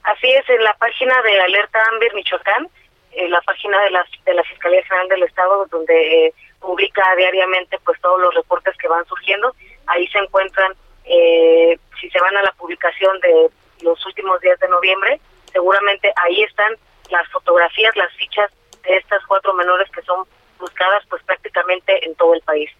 Así 0.03 0.27
es, 0.33 0.51
en 0.51 0.65
la 0.65 0.75
página 0.75 1.15
de 1.23 1.41
Alerta 1.43 1.79
Amber 1.93 2.13
Michoacán, 2.13 2.67
en 3.13 3.31
la 3.31 3.41
página 3.43 3.81
de 3.83 3.91
la, 3.93 4.05
de 4.27 4.35
la 4.35 4.43
Fiscalía 4.43 4.83
General 4.83 5.09
del 5.11 5.23
Estado, 5.23 5.67
donde 5.71 6.35
publica 6.61 7.03
diariamente 7.17 7.79
pues 7.85 8.01
todos 8.01 8.21
los 8.21 8.35
reportes 8.35 8.77
que 8.77 8.89
van 8.89 9.05
surgiendo. 9.07 9.55
Ahí 9.87 10.07
se 10.09 10.19
encuentran, 10.19 10.73
eh, 11.05 11.79
si 12.01 12.11
se 12.11 12.21
van 12.21 12.37
a 12.37 12.43
la 12.43 12.53
publicación 12.53 13.19
de 13.21 13.51
los 13.83 14.05
últimos 14.07 14.41
días 14.41 14.59
de 14.61 14.69
noviembre, 14.69 15.21
seguramente 15.53 16.13
ahí 16.17 16.43
están 16.43 16.75
las 17.11 17.29
fotografías, 17.31 17.97
las 17.97 18.13
fichas 18.15 18.51
de 18.83 18.97
estas 18.97 19.25
cuatro 19.27 19.53
menores 19.55 19.91
que 19.91 20.03
son 20.03 20.25
buscadas 20.59 21.03
pues 21.09 21.23
prácticamente 21.25 22.07
en 22.07 22.15
todo 22.15 22.35
el 22.35 22.41
país. 22.43 22.71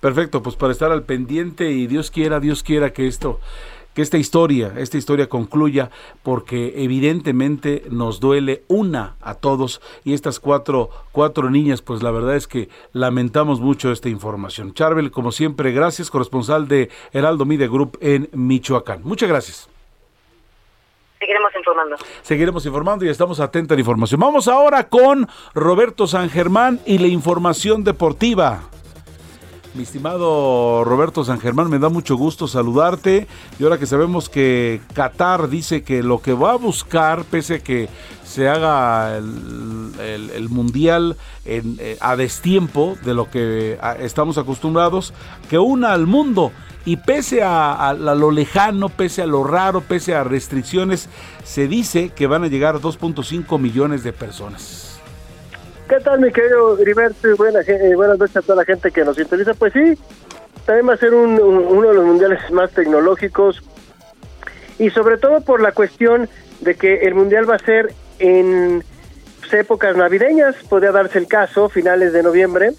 Perfecto, 0.00 0.42
pues 0.42 0.56
para 0.56 0.72
estar 0.72 0.90
al 0.90 1.04
pendiente 1.04 1.66
y 1.66 1.86
Dios 1.86 2.10
quiera, 2.10 2.40
Dios 2.40 2.62
quiera 2.62 2.92
que 2.92 3.06
esto 3.06 3.40
que 3.94 4.02
esta 4.02 4.18
historia, 4.18 4.72
esta 4.76 4.98
historia 4.98 5.28
concluya, 5.28 5.90
porque 6.22 6.74
evidentemente 6.76 7.84
nos 7.90 8.20
duele 8.20 8.62
una 8.68 9.16
a 9.20 9.34
todos 9.34 9.80
y 10.04 10.14
estas 10.14 10.40
cuatro, 10.40 10.90
cuatro 11.12 11.50
niñas, 11.50 11.82
pues 11.82 12.02
la 12.02 12.10
verdad 12.10 12.36
es 12.36 12.46
que 12.46 12.68
lamentamos 12.92 13.60
mucho 13.60 13.92
esta 13.92 14.08
información. 14.08 14.74
Charbel, 14.74 15.10
como 15.10 15.32
siempre, 15.32 15.72
gracias, 15.72 16.10
corresponsal 16.10 16.68
de 16.68 16.90
Heraldo 17.12 17.44
Media 17.44 17.68
Group 17.68 17.98
en 18.00 18.28
Michoacán. 18.32 19.00
Muchas 19.04 19.28
gracias. 19.28 19.68
Seguiremos 21.18 21.52
informando. 21.54 21.96
Seguiremos 22.22 22.66
informando 22.66 23.04
y 23.04 23.08
estamos 23.08 23.38
atentos 23.38 23.74
a 23.74 23.76
la 23.76 23.80
información. 23.80 24.20
Vamos 24.20 24.48
ahora 24.48 24.88
con 24.88 25.28
Roberto 25.54 26.08
San 26.08 26.28
Germán 26.28 26.80
y 26.84 26.98
la 26.98 27.06
información 27.06 27.84
deportiva. 27.84 28.62
Mi 29.74 29.84
estimado 29.84 30.84
Roberto 30.84 31.24
San 31.24 31.40
Germán, 31.40 31.70
me 31.70 31.78
da 31.78 31.88
mucho 31.88 32.16
gusto 32.16 32.46
saludarte. 32.46 33.26
Y 33.58 33.64
ahora 33.64 33.78
que 33.78 33.86
sabemos 33.86 34.28
que 34.28 34.82
Qatar 34.92 35.48
dice 35.48 35.82
que 35.82 36.02
lo 36.02 36.20
que 36.20 36.34
va 36.34 36.52
a 36.52 36.56
buscar, 36.56 37.24
pese 37.24 37.54
a 37.54 37.58
que 37.60 37.88
se 38.22 38.50
haga 38.50 39.16
el, 39.16 40.48
mundial 40.50 41.16
eh, 41.46 41.96
a 42.00 42.16
destiempo 42.16 42.98
de 43.02 43.14
lo 43.14 43.30
que 43.30 43.78
estamos 44.00 44.36
acostumbrados, 44.36 45.14
que 45.48 45.58
una 45.58 45.94
al 45.94 46.06
mundo. 46.06 46.52
Y 46.84 46.96
pese 46.96 47.42
a, 47.42 47.94
lo 47.94 48.30
lejano, 48.30 48.90
pese 48.90 49.22
a 49.22 49.26
lo 49.26 49.42
raro, 49.42 49.80
pese 49.80 50.14
a 50.14 50.22
restricciones, 50.22 51.08
se 51.44 51.66
dice 51.66 52.10
que 52.10 52.26
van 52.26 52.44
a 52.44 52.48
llegar 52.48 52.80
2.5 52.80 53.58
millones 53.58 54.02
de 54.02 54.12
personas. 54.12 54.91
¿Qué 55.92 56.00
tal, 56.00 56.20
mi 56.20 56.32
querido 56.32 56.78
Heriberto? 56.78 57.36
Buena, 57.36 57.60
eh, 57.60 57.94
buenas 57.94 58.18
noches 58.18 58.38
a 58.38 58.40
toda 58.40 58.56
la 58.56 58.64
gente 58.64 58.90
que 58.90 59.04
nos 59.04 59.18
interesa. 59.18 59.52
Pues 59.52 59.74
sí, 59.74 59.92
también 60.64 60.88
va 60.88 60.94
a 60.94 60.96
ser 60.96 61.12
uno 61.12 61.86
de 61.86 61.94
los 61.94 62.06
mundiales 62.06 62.50
más 62.50 62.70
tecnológicos 62.70 63.62
y 64.78 64.88
sobre 64.88 65.18
todo 65.18 65.42
por 65.42 65.60
la 65.60 65.72
cuestión 65.72 66.30
de 66.62 66.76
que 66.76 67.00
el 67.00 67.14
mundial 67.14 67.48
va 67.48 67.56
a 67.56 67.58
ser 67.58 67.92
en 68.20 68.82
pues, 69.40 69.52
épocas 69.52 69.94
navideñas, 69.94 70.56
podría 70.66 70.92
darse 70.92 71.18
el 71.18 71.26
caso, 71.26 71.68
finales 71.68 72.14
de 72.14 72.22
noviembre, 72.22 72.70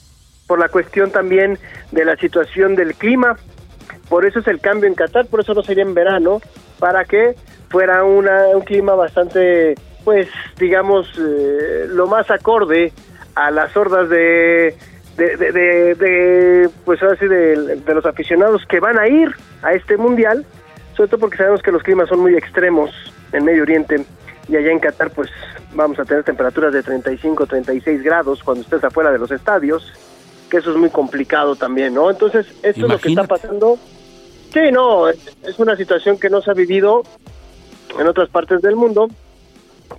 por 0.48 0.58
la 0.58 0.70
cuestión 0.70 1.12
también 1.12 1.60
de 1.92 2.06
la 2.06 2.16
situación 2.16 2.74
del 2.74 2.96
clima. 2.96 3.38
Por 4.10 4.26
eso 4.26 4.40
es 4.40 4.48
el 4.48 4.60
cambio 4.60 4.88
en 4.88 4.96
Qatar, 4.96 5.28
por 5.28 5.42
eso 5.42 5.54
no 5.54 5.62
sería 5.62 5.84
en 5.84 5.94
verano, 5.94 6.42
para 6.80 7.06
que 7.06 7.36
fuera 7.70 8.04
una, 8.06 8.48
un 8.48 8.62
clima 8.62 8.96
bastante 8.96 9.76
pues 10.04 10.28
digamos, 10.58 11.08
eh, 11.18 11.86
lo 11.90 12.08
más 12.08 12.30
acorde 12.30 12.92
a 13.36 13.52
las 13.52 13.76
hordas 13.76 14.10
de, 14.10 14.76
de, 15.18 16.70
pues 16.86 17.02
así 17.04 17.26
de, 17.26 17.78
de, 17.78 17.94
los 17.94 18.06
aficionados 18.06 18.64
que 18.68 18.80
van 18.80 19.00
a 19.00 19.08
ir 19.08 19.34
a 19.62 19.74
este 19.74 19.98
mundial, 19.98 20.46
sobre 20.96 21.10
todo 21.10 21.22
porque 21.22 21.38
sabemos 21.38 21.62
que 21.62 21.72
los 21.72 21.84
climas 21.84 22.10
son 22.10 22.20
muy 22.20 22.36
extremos 22.36 22.92
en 23.32 23.46
Medio 23.46 23.64
Oriente 23.64 24.06
y 24.48 24.56
allá 24.56 24.72
en 24.72 24.80
Qatar 24.80 25.12
pues 25.12 25.30
vamos 25.74 25.98
a 26.00 26.06
tener 26.06 26.24
temperaturas 26.24 26.74
de 26.74 26.84
35, 26.84 27.48
36 27.48 28.04
grados 28.04 28.44
cuando 28.44 28.64
estés 28.64 28.84
afuera 28.84 29.12
de 29.12 29.18
los 29.18 29.32
estadios, 29.32 29.92
que 30.50 30.58
eso 30.58 30.72
es 30.72 30.78
muy 30.78 30.90
complicado 30.90 31.56
también, 31.56 31.94
¿no? 31.96 32.12
Entonces, 32.12 32.46
esto 32.62 32.86
es 32.86 32.92
lo 32.92 33.00
que 33.00 33.10
está 33.10 33.24
pasando. 33.24 33.80
Sí, 34.54 34.72
no, 34.72 35.10
es 35.10 35.58
una 35.58 35.76
situación 35.76 36.20
que 36.20 36.30
no 36.30 36.42
se 36.42 36.52
ha 36.52 36.54
vivido 36.54 37.02
en 38.00 38.08
otras 38.08 38.30
partes 38.30 38.62
del 38.62 38.76
mundo 38.76 39.10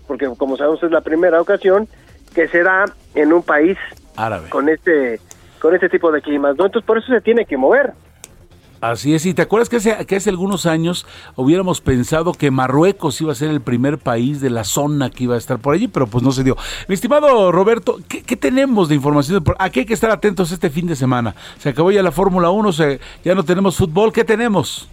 porque 0.06 0.28
como 0.36 0.56
sabemos 0.56 0.82
es 0.82 0.90
la 0.90 1.00
primera 1.00 1.40
ocasión 1.40 1.88
que 2.34 2.48
se 2.48 2.62
da 2.62 2.84
en 3.14 3.32
un 3.32 3.42
país 3.42 3.78
árabe 4.16 4.48
con 4.50 4.68
este 4.68 5.20
con 5.60 5.74
este 5.74 5.88
tipo 5.88 6.12
de 6.12 6.20
climas, 6.20 6.56
¿no? 6.56 6.66
Entonces 6.66 6.86
por 6.86 6.98
eso 6.98 7.12
se 7.12 7.20
tiene 7.20 7.46
que 7.46 7.56
mover. 7.56 7.94
Así 8.82 9.14
es, 9.14 9.24
y 9.24 9.32
te 9.32 9.40
acuerdas 9.40 9.70
que 9.70 9.76
hace, 9.76 10.04
que 10.04 10.16
hace 10.16 10.28
algunos 10.28 10.66
años 10.66 11.06
hubiéramos 11.36 11.80
pensado 11.80 12.32
que 12.34 12.50
Marruecos 12.50 13.18
iba 13.22 13.32
a 13.32 13.34
ser 13.34 13.48
el 13.48 13.62
primer 13.62 13.96
país 13.96 14.42
de 14.42 14.50
la 14.50 14.62
zona 14.62 15.08
que 15.08 15.24
iba 15.24 15.36
a 15.36 15.38
estar 15.38 15.58
por 15.58 15.74
allí, 15.74 15.88
pero 15.88 16.06
pues 16.06 16.22
no 16.22 16.32
se 16.32 16.44
dio. 16.44 16.54
Mi 16.86 16.94
estimado 16.94 17.50
Roberto, 17.50 17.96
¿qué, 18.06 18.36
tenemos 18.36 18.90
de 18.90 18.96
información? 18.96 19.42
Aquí 19.58 19.80
hay 19.80 19.86
que 19.86 19.94
estar 19.94 20.10
atentos 20.10 20.52
este 20.52 20.68
fin 20.68 20.86
de 20.86 20.96
semana. 20.96 21.34
Se 21.56 21.70
acabó 21.70 21.92
ya 21.92 22.02
la 22.02 22.12
Fórmula 22.12 22.50
1, 22.50 22.70
ya 23.24 23.34
no 23.34 23.42
tenemos 23.42 23.78
fútbol, 23.78 24.12
¿qué 24.12 24.22
tenemos? 24.22 24.86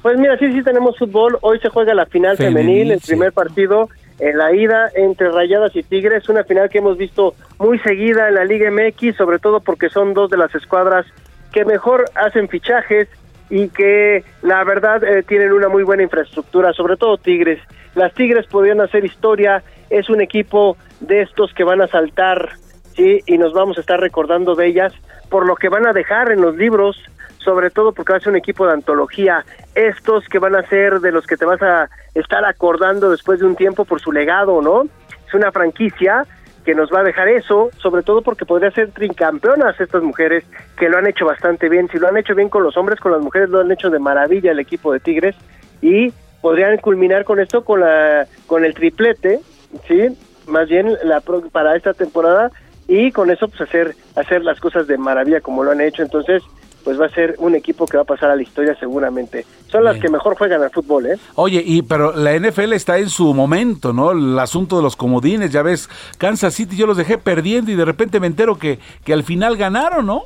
Pues 0.00 0.16
mira, 0.16 0.38
sí, 0.38 0.50
sí 0.50 0.62
tenemos 0.62 0.96
fútbol. 0.96 1.36
Hoy 1.42 1.58
se 1.60 1.68
juega 1.68 1.92
la 1.92 2.06
final 2.06 2.38
femenil, 2.38 2.92
el 2.92 3.00
primer 3.00 3.34
partido 3.34 3.90
en 4.18 4.38
la 4.38 4.54
ida 4.54 4.90
entre 4.94 5.30
Rayadas 5.30 5.74
y 5.74 5.82
Tigres, 5.82 6.28
una 6.28 6.44
final 6.44 6.68
que 6.68 6.78
hemos 6.78 6.96
visto 6.96 7.34
muy 7.58 7.78
seguida 7.80 8.28
en 8.28 8.34
la 8.34 8.44
Liga 8.44 8.70
MX, 8.70 9.16
sobre 9.16 9.38
todo 9.38 9.60
porque 9.60 9.88
son 9.88 10.14
dos 10.14 10.30
de 10.30 10.36
las 10.36 10.54
escuadras 10.54 11.06
que 11.52 11.64
mejor 11.64 12.04
hacen 12.14 12.48
fichajes 12.48 13.08
y 13.50 13.68
que 13.68 14.24
la 14.42 14.64
verdad 14.64 15.04
eh, 15.04 15.22
tienen 15.22 15.52
una 15.52 15.68
muy 15.68 15.82
buena 15.82 16.02
infraestructura, 16.02 16.72
sobre 16.72 16.96
todo 16.96 17.16
Tigres. 17.16 17.60
Las 17.94 18.12
Tigres 18.14 18.46
podrían 18.46 18.80
hacer 18.80 19.04
historia, 19.04 19.62
es 19.90 20.08
un 20.08 20.20
equipo 20.20 20.76
de 21.00 21.22
estos 21.22 21.52
que 21.52 21.64
van 21.64 21.80
a 21.80 21.86
saltar, 21.86 22.50
sí, 22.96 23.20
y 23.26 23.38
nos 23.38 23.52
vamos 23.52 23.78
a 23.78 23.80
estar 23.80 24.00
recordando 24.00 24.54
de 24.54 24.66
ellas 24.66 24.92
por 25.28 25.46
lo 25.46 25.56
que 25.56 25.68
van 25.68 25.86
a 25.86 25.92
dejar 25.92 26.32
en 26.32 26.40
los 26.40 26.56
libros, 26.56 26.96
sobre 27.44 27.70
todo 27.70 27.92
porque 27.92 28.12
va 28.12 28.16
a 28.16 28.20
ser 28.20 28.30
un 28.30 28.36
equipo 28.36 28.66
de 28.66 28.72
antología, 28.72 29.44
estos 29.74 30.26
que 30.28 30.38
van 30.38 30.56
a 30.56 30.66
ser 30.68 31.00
de 31.00 31.12
los 31.12 31.26
que 31.26 31.36
te 31.36 31.44
vas 31.44 31.62
a 31.62 31.88
estar 32.14 32.44
acordando 32.44 33.10
después 33.10 33.40
de 33.40 33.46
un 33.46 33.56
tiempo 33.56 33.84
por 33.84 34.00
su 34.00 34.12
legado, 34.12 34.62
¿no? 34.62 34.84
Es 35.26 35.34
una 35.34 35.52
franquicia 35.52 36.26
que 36.64 36.74
nos 36.74 36.90
va 36.90 37.00
a 37.00 37.04
dejar 37.04 37.28
eso, 37.28 37.70
sobre 37.76 38.02
todo 38.02 38.22
porque 38.22 38.46
podría 38.46 38.70
ser 38.70 38.90
trincampeonas 38.92 39.78
estas 39.78 40.02
mujeres 40.02 40.44
que 40.78 40.88
lo 40.88 40.96
han 40.96 41.06
hecho 41.06 41.26
bastante 41.26 41.68
bien. 41.68 41.88
Si 41.92 41.98
lo 41.98 42.08
han 42.08 42.16
hecho 42.16 42.34
bien 42.34 42.48
con 42.48 42.62
los 42.62 42.76
hombres, 42.76 42.98
con 42.98 43.12
las 43.12 43.20
mujeres 43.20 43.50
lo 43.50 43.60
han 43.60 43.70
hecho 43.70 43.90
de 43.90 43.98
maravilla 43.98 44.52
el 44.52 44.58
equipo 44.58 44.92
de 44.92 45.00
Tigres 45.00 45.36
y 45.82 46.12
podrían 46.40 46.78
culminar 46.78 47.24
con 47.24 47.38
esto 47.38 47.64
con 47.64 47.80
la 47.80 48.26
con 48.46 48.64
el 48.64 48.74
triplete, 48.74 49.40
sí, 49.86 50.16
más 50.46 50.68
bien 50.68 50.96
la 51.04 51.20
para 51.52 51.76
esta 51.76 51.92
temporada 51.92 52.50
y 52.88 53.12
con 53.12 53.30
eso 53.30 53.48
pues 53.48 53.60
hacer 53.62 53.94
hacer 54.16 54.42
las 54.42 54.60
cosas 54.60 54.86
de 54.86 54.96
maravilla 54.96 55.40
como 55.40 55.64
lo 55.64 55.72
han 55.72 55.80
hecho. 55.80 56.02
Entonces, 56.02 56.42
pues 56.84 57.00
va 57.00 57.06
a 57.06 57.08
ser 57.08 57.34
un 57.38 57.54
equipo 57.54 57.86
que 57.86 57.96
va 57.96 58.02
a 58.02 58.06
pasar 58.06 58.30
a 58.30 58.36
la 58.36 58.42
historia 58.42 58.76
seguramente. 58.78 59.46
Son 59.68 59.82
las 59.82 59.98
que 59.98 60.08
mejor 60.08 60.36
juegan 60.36 60.62
al 60.62 60.70
fútbol, 60.70 61.06
¿eh? 61.06 61.16
Oye, 61.34 61.62
y 61.64 61.82
pero 61.82 62.12
la 62.14 62.38
NFL 62.38 62.74
está 62.74 62.98
en 62.98 63.08
su 63.08 63.32
momento, 63.32 63.92
¿no? 63.92 64.12
El 64.12 64.38
asunto 64.38 64.76
de 64.76 64.82
los 64.82 64.94
comodines, 64.94 65.50
ya 65.50 65.62
ves, 65.62 65.88
Kansas 66.18 66.54
City 66.54 66.76
yo 66.76 66.86
los 66.86 66.96
dejé 66.96 67.18
perdiendo 67.18 67.72
y 67.72 67.74
de 67.74 67.84
repente 67.84 68.20
me 68.20 68.26
entero 68.26 68.56
que, 68.56 68.78
que 69.04 69.12
al 69.12 69.24
final 69.24 69.56
ganaron, 69.56 70.06
¿no? 70.06 70.22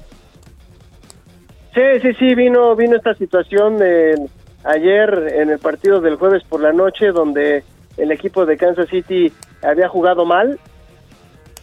Sí, 1.74 2.01
sí, 2.02 2.12
sí, 2.18 2.35
vino, 2.35 2.74
vino 2.74 2.97
esta 2.97 3.14
situación 3.14 3.76
ayer 4.64 5.35
en 5.36 5.51
el 5.51 5.59
partido 5.60 6.01
del 6.01 6.16
jueves 6.16 6.43
por 6.48 6.60
la 6.60 6.72
noche 6.72 7.12
donde 7.12 7.62
el 7.97 8.10
equipo 8.10 8.47
de 8.47 8.56
Kansas 8.56 8.89
City 8.89 9.32
había 9.62 9.89
jugado 9.89 10.24
mal 10.24 10.59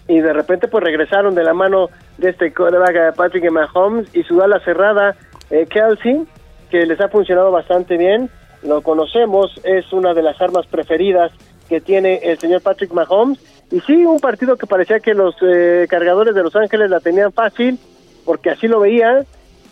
y 0.07 0.19
de 0.19 0.33
repente 0.33 0.67
pues 0.67 0.83
regresaron 0.83 1.35
de 1.35 1.43
la 1.43 1.53
mano 1.53 1.89
de 2.17 2.29
este 2.29 2.53
coreback 2.53 3.15
Patrick 3.15 3.49
Mahomes 3.51 4.07
y 4.15 4.23
su 4.23 4.41
ala 4.41 4.59
cerrada 4.59 5.15
eh, 5.49 5.65
Kelsey, 5.67 6.25
que 6.69 6.85
les 6.85 6.99
ha 6.99 7.09
funcionado 7.09 7.51
bastante 7.51 7.97
bien, 7.97 8.29
lo 8.63 8.81
conocemos, 8.81 9.59
es 9.63 9.91
una 9.93 10.13
de 10.13 10.23
las 10.23 10.41
armas 10.41 10.65
preferidas 10.67 11.31
que 11.69 11.81
tiene 11.81 12.17
el 12.23 12.37
señor 12.37 12.61
Patrick 12.61 12.91
Mahomes, 12.93 13.39
y 13.71 13.79
sí, 13.81 14.05
un 14.05 14.19
partido 14.19 14.57
que 14.57 14.67
parecía 14.67 14.99
que 14.99 15.13
los 15.13 15.35
eh, 15.41 15.87
cargadores 15.89 16.35
de 16.35 16.43
Los 16.43 16.55
Ángeles 16.55 16.89
la 16.89 16.99
tenían 16.99 17.31
fácil, 17.31 17.79
porque 18.23 18.51
así 18.51 18.67
lo 18.67 18.79
veían, 18.79 19.25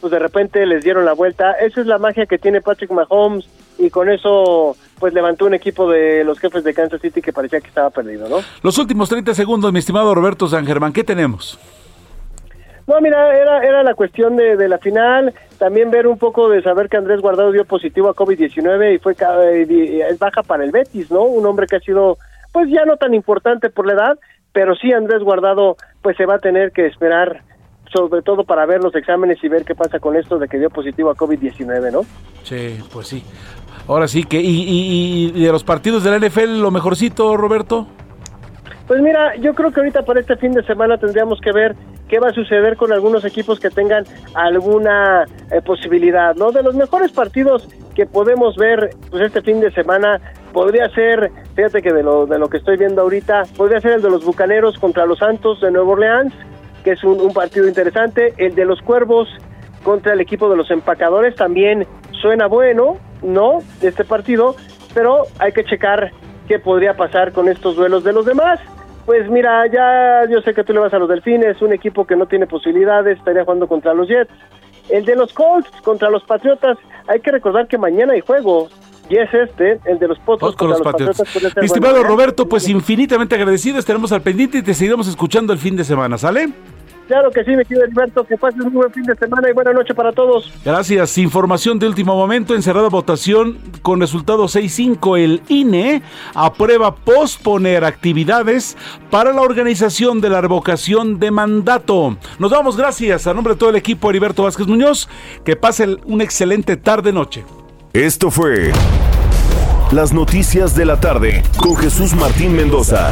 pues 0.04 0.12
de 0.12 0.20
repente 0.20 0.66
les 0.66 0.84
dieron 0.84 1.06
la 1.06 1.14
vuelta, 1.14 1.54
esa 1.54 1.80
es 1.80 1.88
la 1.88 1.98
magia 1.98 2.26
que 2.26 2.38
tiene 2.38 2.60
Patrick 2.60 2.92
Mahomes, 2.92 3.48
y 3.78 3.90
con 3.90 4.10
eso 4.10 4.76
pues 5.00 5.14
levantó 5.14 5.46
un 5.46 5.54
equipo 5.54 5.90
de 5.90 6.26
los 6.26 6.40
jefes 6.40 6.66
de 6.66 6.74
Kansas 6.74 7.00
City 7.00 7.22
que 7.22 7.32
parecía 7.32 7.62
que 7.62 7.70
estaba 7.70 7.90
perdido, 7.90 8.28
¿no? 8.28 8.40
Los 8.64 8.78
últimos 8.80 9.08
30 9.08 9.34
segundos, 9.34 9.72
mi 9.72 9.80
estimado 9.80 10.14
Roberto 10.14 10.50
San 10.50 10.66
Germán, 10.66 10.92
¿qué 10.92 11.06
tenemos? 11.06 11.58
No, 12.86 13.00
mira, 13.00 13.34
era, 13.34 13.64
era 13.64 13.82
la 13.82 13.94
cuestión 13.94 14.36
de, 14.36 14.58
de 14.58 14.68
la 14.68 14.78
final, 14.78 15.34
también 15.58 15.90
ver 15.90 16.06
un 16.06 16.18
poco 16.18 16.50
de 16.50 16.62
saber 16.62 16.90
que 16.90 16.98
Andrés 16.98 17.22
Guardado 17.22 17.54
dio 17.54 17.64
positivo 17.64 18.10
a 18.10 18.14
COVID-19 18.14 18.96
y 18.96 19.00
fue 19.00 19.14
es 19.14 20.20
baja 20.20 20.44
para 20.44 20.66
el 20.66 20.72
Betis, 20.72 21.10
¿no? 21.12 21.24
Un 21.24 21.46
hombre 21.46 21.66
que 21.66 21.78
ha 21.78 21.80
sido, 21.80 22.18
pues 22.52 22.70
ya 22.70 22.84
no 22.84 22.98
tan 22.98 23.14
importante 23.14 23.70
por 23.70 23.88
la 23.88 23.94
edad, 23.94 24.20
pero 24.52 24.76
sí 24.76 24.92
Andrés 24.92 25.24
Guardado, 25.24 25.78
pues 26.02 26.18
se 26.18 26.26
va 26.26 26.36
a 26.36 26.40
tener 26.40 26.74
que 26.74 26.88
esperar, 26.88 27.42
sobre 27.94 28.22
todo 28.22 28.44
para 28.44 28.66
ver 28.66 28.84
los 28.84 28.96
exámenes 28.96 29.42
y 29.44 29.48
ver 29.48 29.64
qué 29.64 29.76
pasa 29.76 30.00
con 30.00 30.16
esto 30.16 30.40
de 30.40 30.48
que 30.48 30.58
dio 30.58 30.70
positivo 30.70 31.12
a 31.12 31.16
COVID-19, 31.16 31.92
¿no? 31.92 32.02
Sí, 32.44 32.80
pues 32.92 33.08
sí. 33.08 33.24
Ahora 33.88 34.08
sí 34.08 34.24
que, 34.24 34.42
y, 34.42 35.32
y 35.36 35.44
de 35.44 35.52
los 35.52 35.64
partidos 35.64 36.04
de 36.04 36.12
la 36.12 36.28
NFL, 36.28 36.60
lo 36.62 36.72
mejorcito, 36.72 37.36
Roberto. 37.38 37.88
Pues 38.88 39.02
mira, 39.02 39.36
yo 39.38 39.54
creo 39.54 39.72
que 39.72 39.80
ahorita 39.80 40.04
para 40.04 40.20
este 40.20 40.36
fin 40.36 40.52
de 40.52 40.64
semana 40.64 40.98
tendríamos 40.98 41.40
que 41.40 41.52
ver 41.54 41.76
qué 42.10 42.20
va 42.20 42.30
a 42.30 42.34
suceder 42.34 42.76
con 42.76 42.92
algunos 42.92 43.24
equipos 43.24 43.60
que 43.60 43.70
tengan 43.70 44.04
alguna 44.34 45.26
eh, 45.52 45.62
posibilidad, 45.62 46.36
¿no? 46.36 46.52
De 46.52 46.62
los 46.62 46.76
mejores 46.76 47.12
partidos 47.12 47.68
que 47.96 48.06
podemos 48.06 48.56
ver 48.58 48.90
pues 49.10 49.24
este 49.24 49.42
fin 49.42 49.62
de 49.62 49.72
semana 49.72 50.20
podría 50.52 50.90
ser, 50.90 51.32
fíjate 51.56 51.82
que 51.82 51.94
de 51.94 52.04
lo, 52.04 52.26
de 52.26 52.38
lo 52.38 52.50
que 52.50 52.58
estoy 52.58 52.78
viendo 52.78 53.02
ahorita, 53.02 53.44
podría 53.56 53.80
ser 53.80 53.94
el 53.94 54.02
de 54.02 54.10
los 54.10 54.26
Bucaneros 54.26 54.78
contra 54.78 55.06
los 55.06 55.20
Santos 55.20 55.62
de 55.62 55.72
Nueva 55.72 55.92
Orleans, 55.92 56.34
que 56.84 56.92
es 56.92 57.04
un, 57.04 57.20
un 57.22 57.34
partido 57.34 57.68
interesante, 57.68 58.34
el 58.38 58.56
de 58.56 58.66
los 58.66 58.82
Cuervos 58.82 59.28
contra 59.84 60.14
el 60.14 60.22
equipo 60.22 60.50
de 60.50 60.58
los 60.58 60.72
Empacadores 60.72 61.36
también 61.36 61.86
suena 62.22 62.48
bueno, 62.48 62.98
¿no? 63.22 63.60
Este 63.82 64.04
partido, 64.06 64.56
pero 64.94 65.24
hay 65.40 65.52
que 65.52 65.64
checar 65.66 66.12
qué 66.48 66.60
podría 66.60 66.96
pasar 66.96 67.32
con 67.32 67.50
estos 67.50 67.76
duelos 67.76 68.04
de 68.04 68.14
los 68.14 68.26
demás. 68.26 68.60
Pues 69.06 69.30
mira, 69.30 69.68
ya 69.68 70.30
yo 70.30 70.42
sé 70.42 70.54
que 70.54 70.64
tú 70.64 70.74
le 70.74 70.80
vas 70.80 70.94
a 70.94 71.00
los 71.00 71.10
Delfines, 71.10 71.62
un 71.62 71.74
equipo 71.74 72.06
que 72.06 72.16
no 72.16 72.26
tiene 72.26 72.48
posibilidades, 72.48 73.18
estaría 73.18 73.44
jugando 73.44 73.68
contra 73.68 73.94
los 73.94 74.08
Jets. 74.08 74.32
El 74.90 75.06
de 75.06 75.16
los 75.16 75.34
Colts 75.34 75.70
contra 75.84 76.10
los 76.10 76.24
Patriotas, 76.24 76.78
hay 77.08 77.20
que 77.20 77.32
recordar 77.32 77.68
que 77.68 77.78
mañana 77.78 78.14
hay 78.14 78.22
juego. 78.22 78.70
Y 79.10 79.18
es 79.18 79.34
este, 79.34 79.80
el 79.86 80.00
de 80.00 80.08
los 80.08 80.20
Potros 80.20 80.56
contra 80.56 80.78
los, 80.78 80.82
Patriotas. 80.82 81.22
estimado 81.62 82.04
Roberto, 82.04 82.48
pues 82.48 82.70
infinitamente 82.70 83.36
agradecido, 83.36 83.78
estaremos 83.78 84.14
al 84.14 84.22
pendiente 84.22 84.60
y 84.60 84.62
te 84.62 84.74
seguiremos 84.74 85.08
escuchando 85.10 85.52
el 85.52 85.60
fin 85.60 85.76
de 85.76 85.84
semana, 85.84 86.18
¿sale? 86.18 86.54
Claro 87.08 87.32
que 87.32 87.44
sí, 87.44 87.52
me 87.52 87.66
quiero 87.66 87.84
Alberto, 87.84 88.24
que 88.24 88.38
pases 88.38 88.62
un 88.62 88.74
buen 88.74 88.92
fin 88.92 89.04
de 89.04 89.16
semana 89.16 89.50
y 89.50 89.54
buena 89.54 89.74
noche 89.74 89.94
para 89.94 90.12
todos. 90.12 90.52
Gracias. 90.64 91.18
Información 91.18 91.78
de 91.78 91.88
último 91.88 92.16
momento, 92.16 92.56
encerrada 92.56 92.90
votación 92.90 93.60
con 93.82 94.00
resultado 94.00 94.46
6-5. 94.46 95.20
El 95.20 95.42
INE 95.50 96.02
aprueba 96.34 96.96
posponer 96.96 97.84
actividades 97.84 98.78
para 99.12 99.34
la 99.34 99.42
organización 99.42 100.22
de 100.22 100.30
la 100.30 100.42
revocación 100.42 101.20
de 101.20 101.32
mandato. 101.32 102.18
Nos 102.40 102.52
vamos, 102.52 102.78
gracias. 102.78 103.28
A 103.28 103.34
nombre 103.34 103.54
de 103.54 103.60
todo 103.60 103.70
el 103.70 103.76
equipo, 103.76 104.10
Heriberto 104.10 104.44
Vázquez 104.44 104.68
Muñoz, 104.68 105.10
que 105.44 105.56
pase 105.56 105.98
una 106.06 106.24
excelente 106.24 106.78
tarde-noche. 106.78 107.44
Esto 107.94 108.32
fue 108.32 108.72
Las 109.92 110.14
Noticias 110.14 110.76
de 110.76 110.86
la 110.86 111.00
Tarde 111.00 111.44
con 111.58 111.76
Jesús 111.76 112.14
Martín 112.16 112.56
Mendoza. 112.56 113.12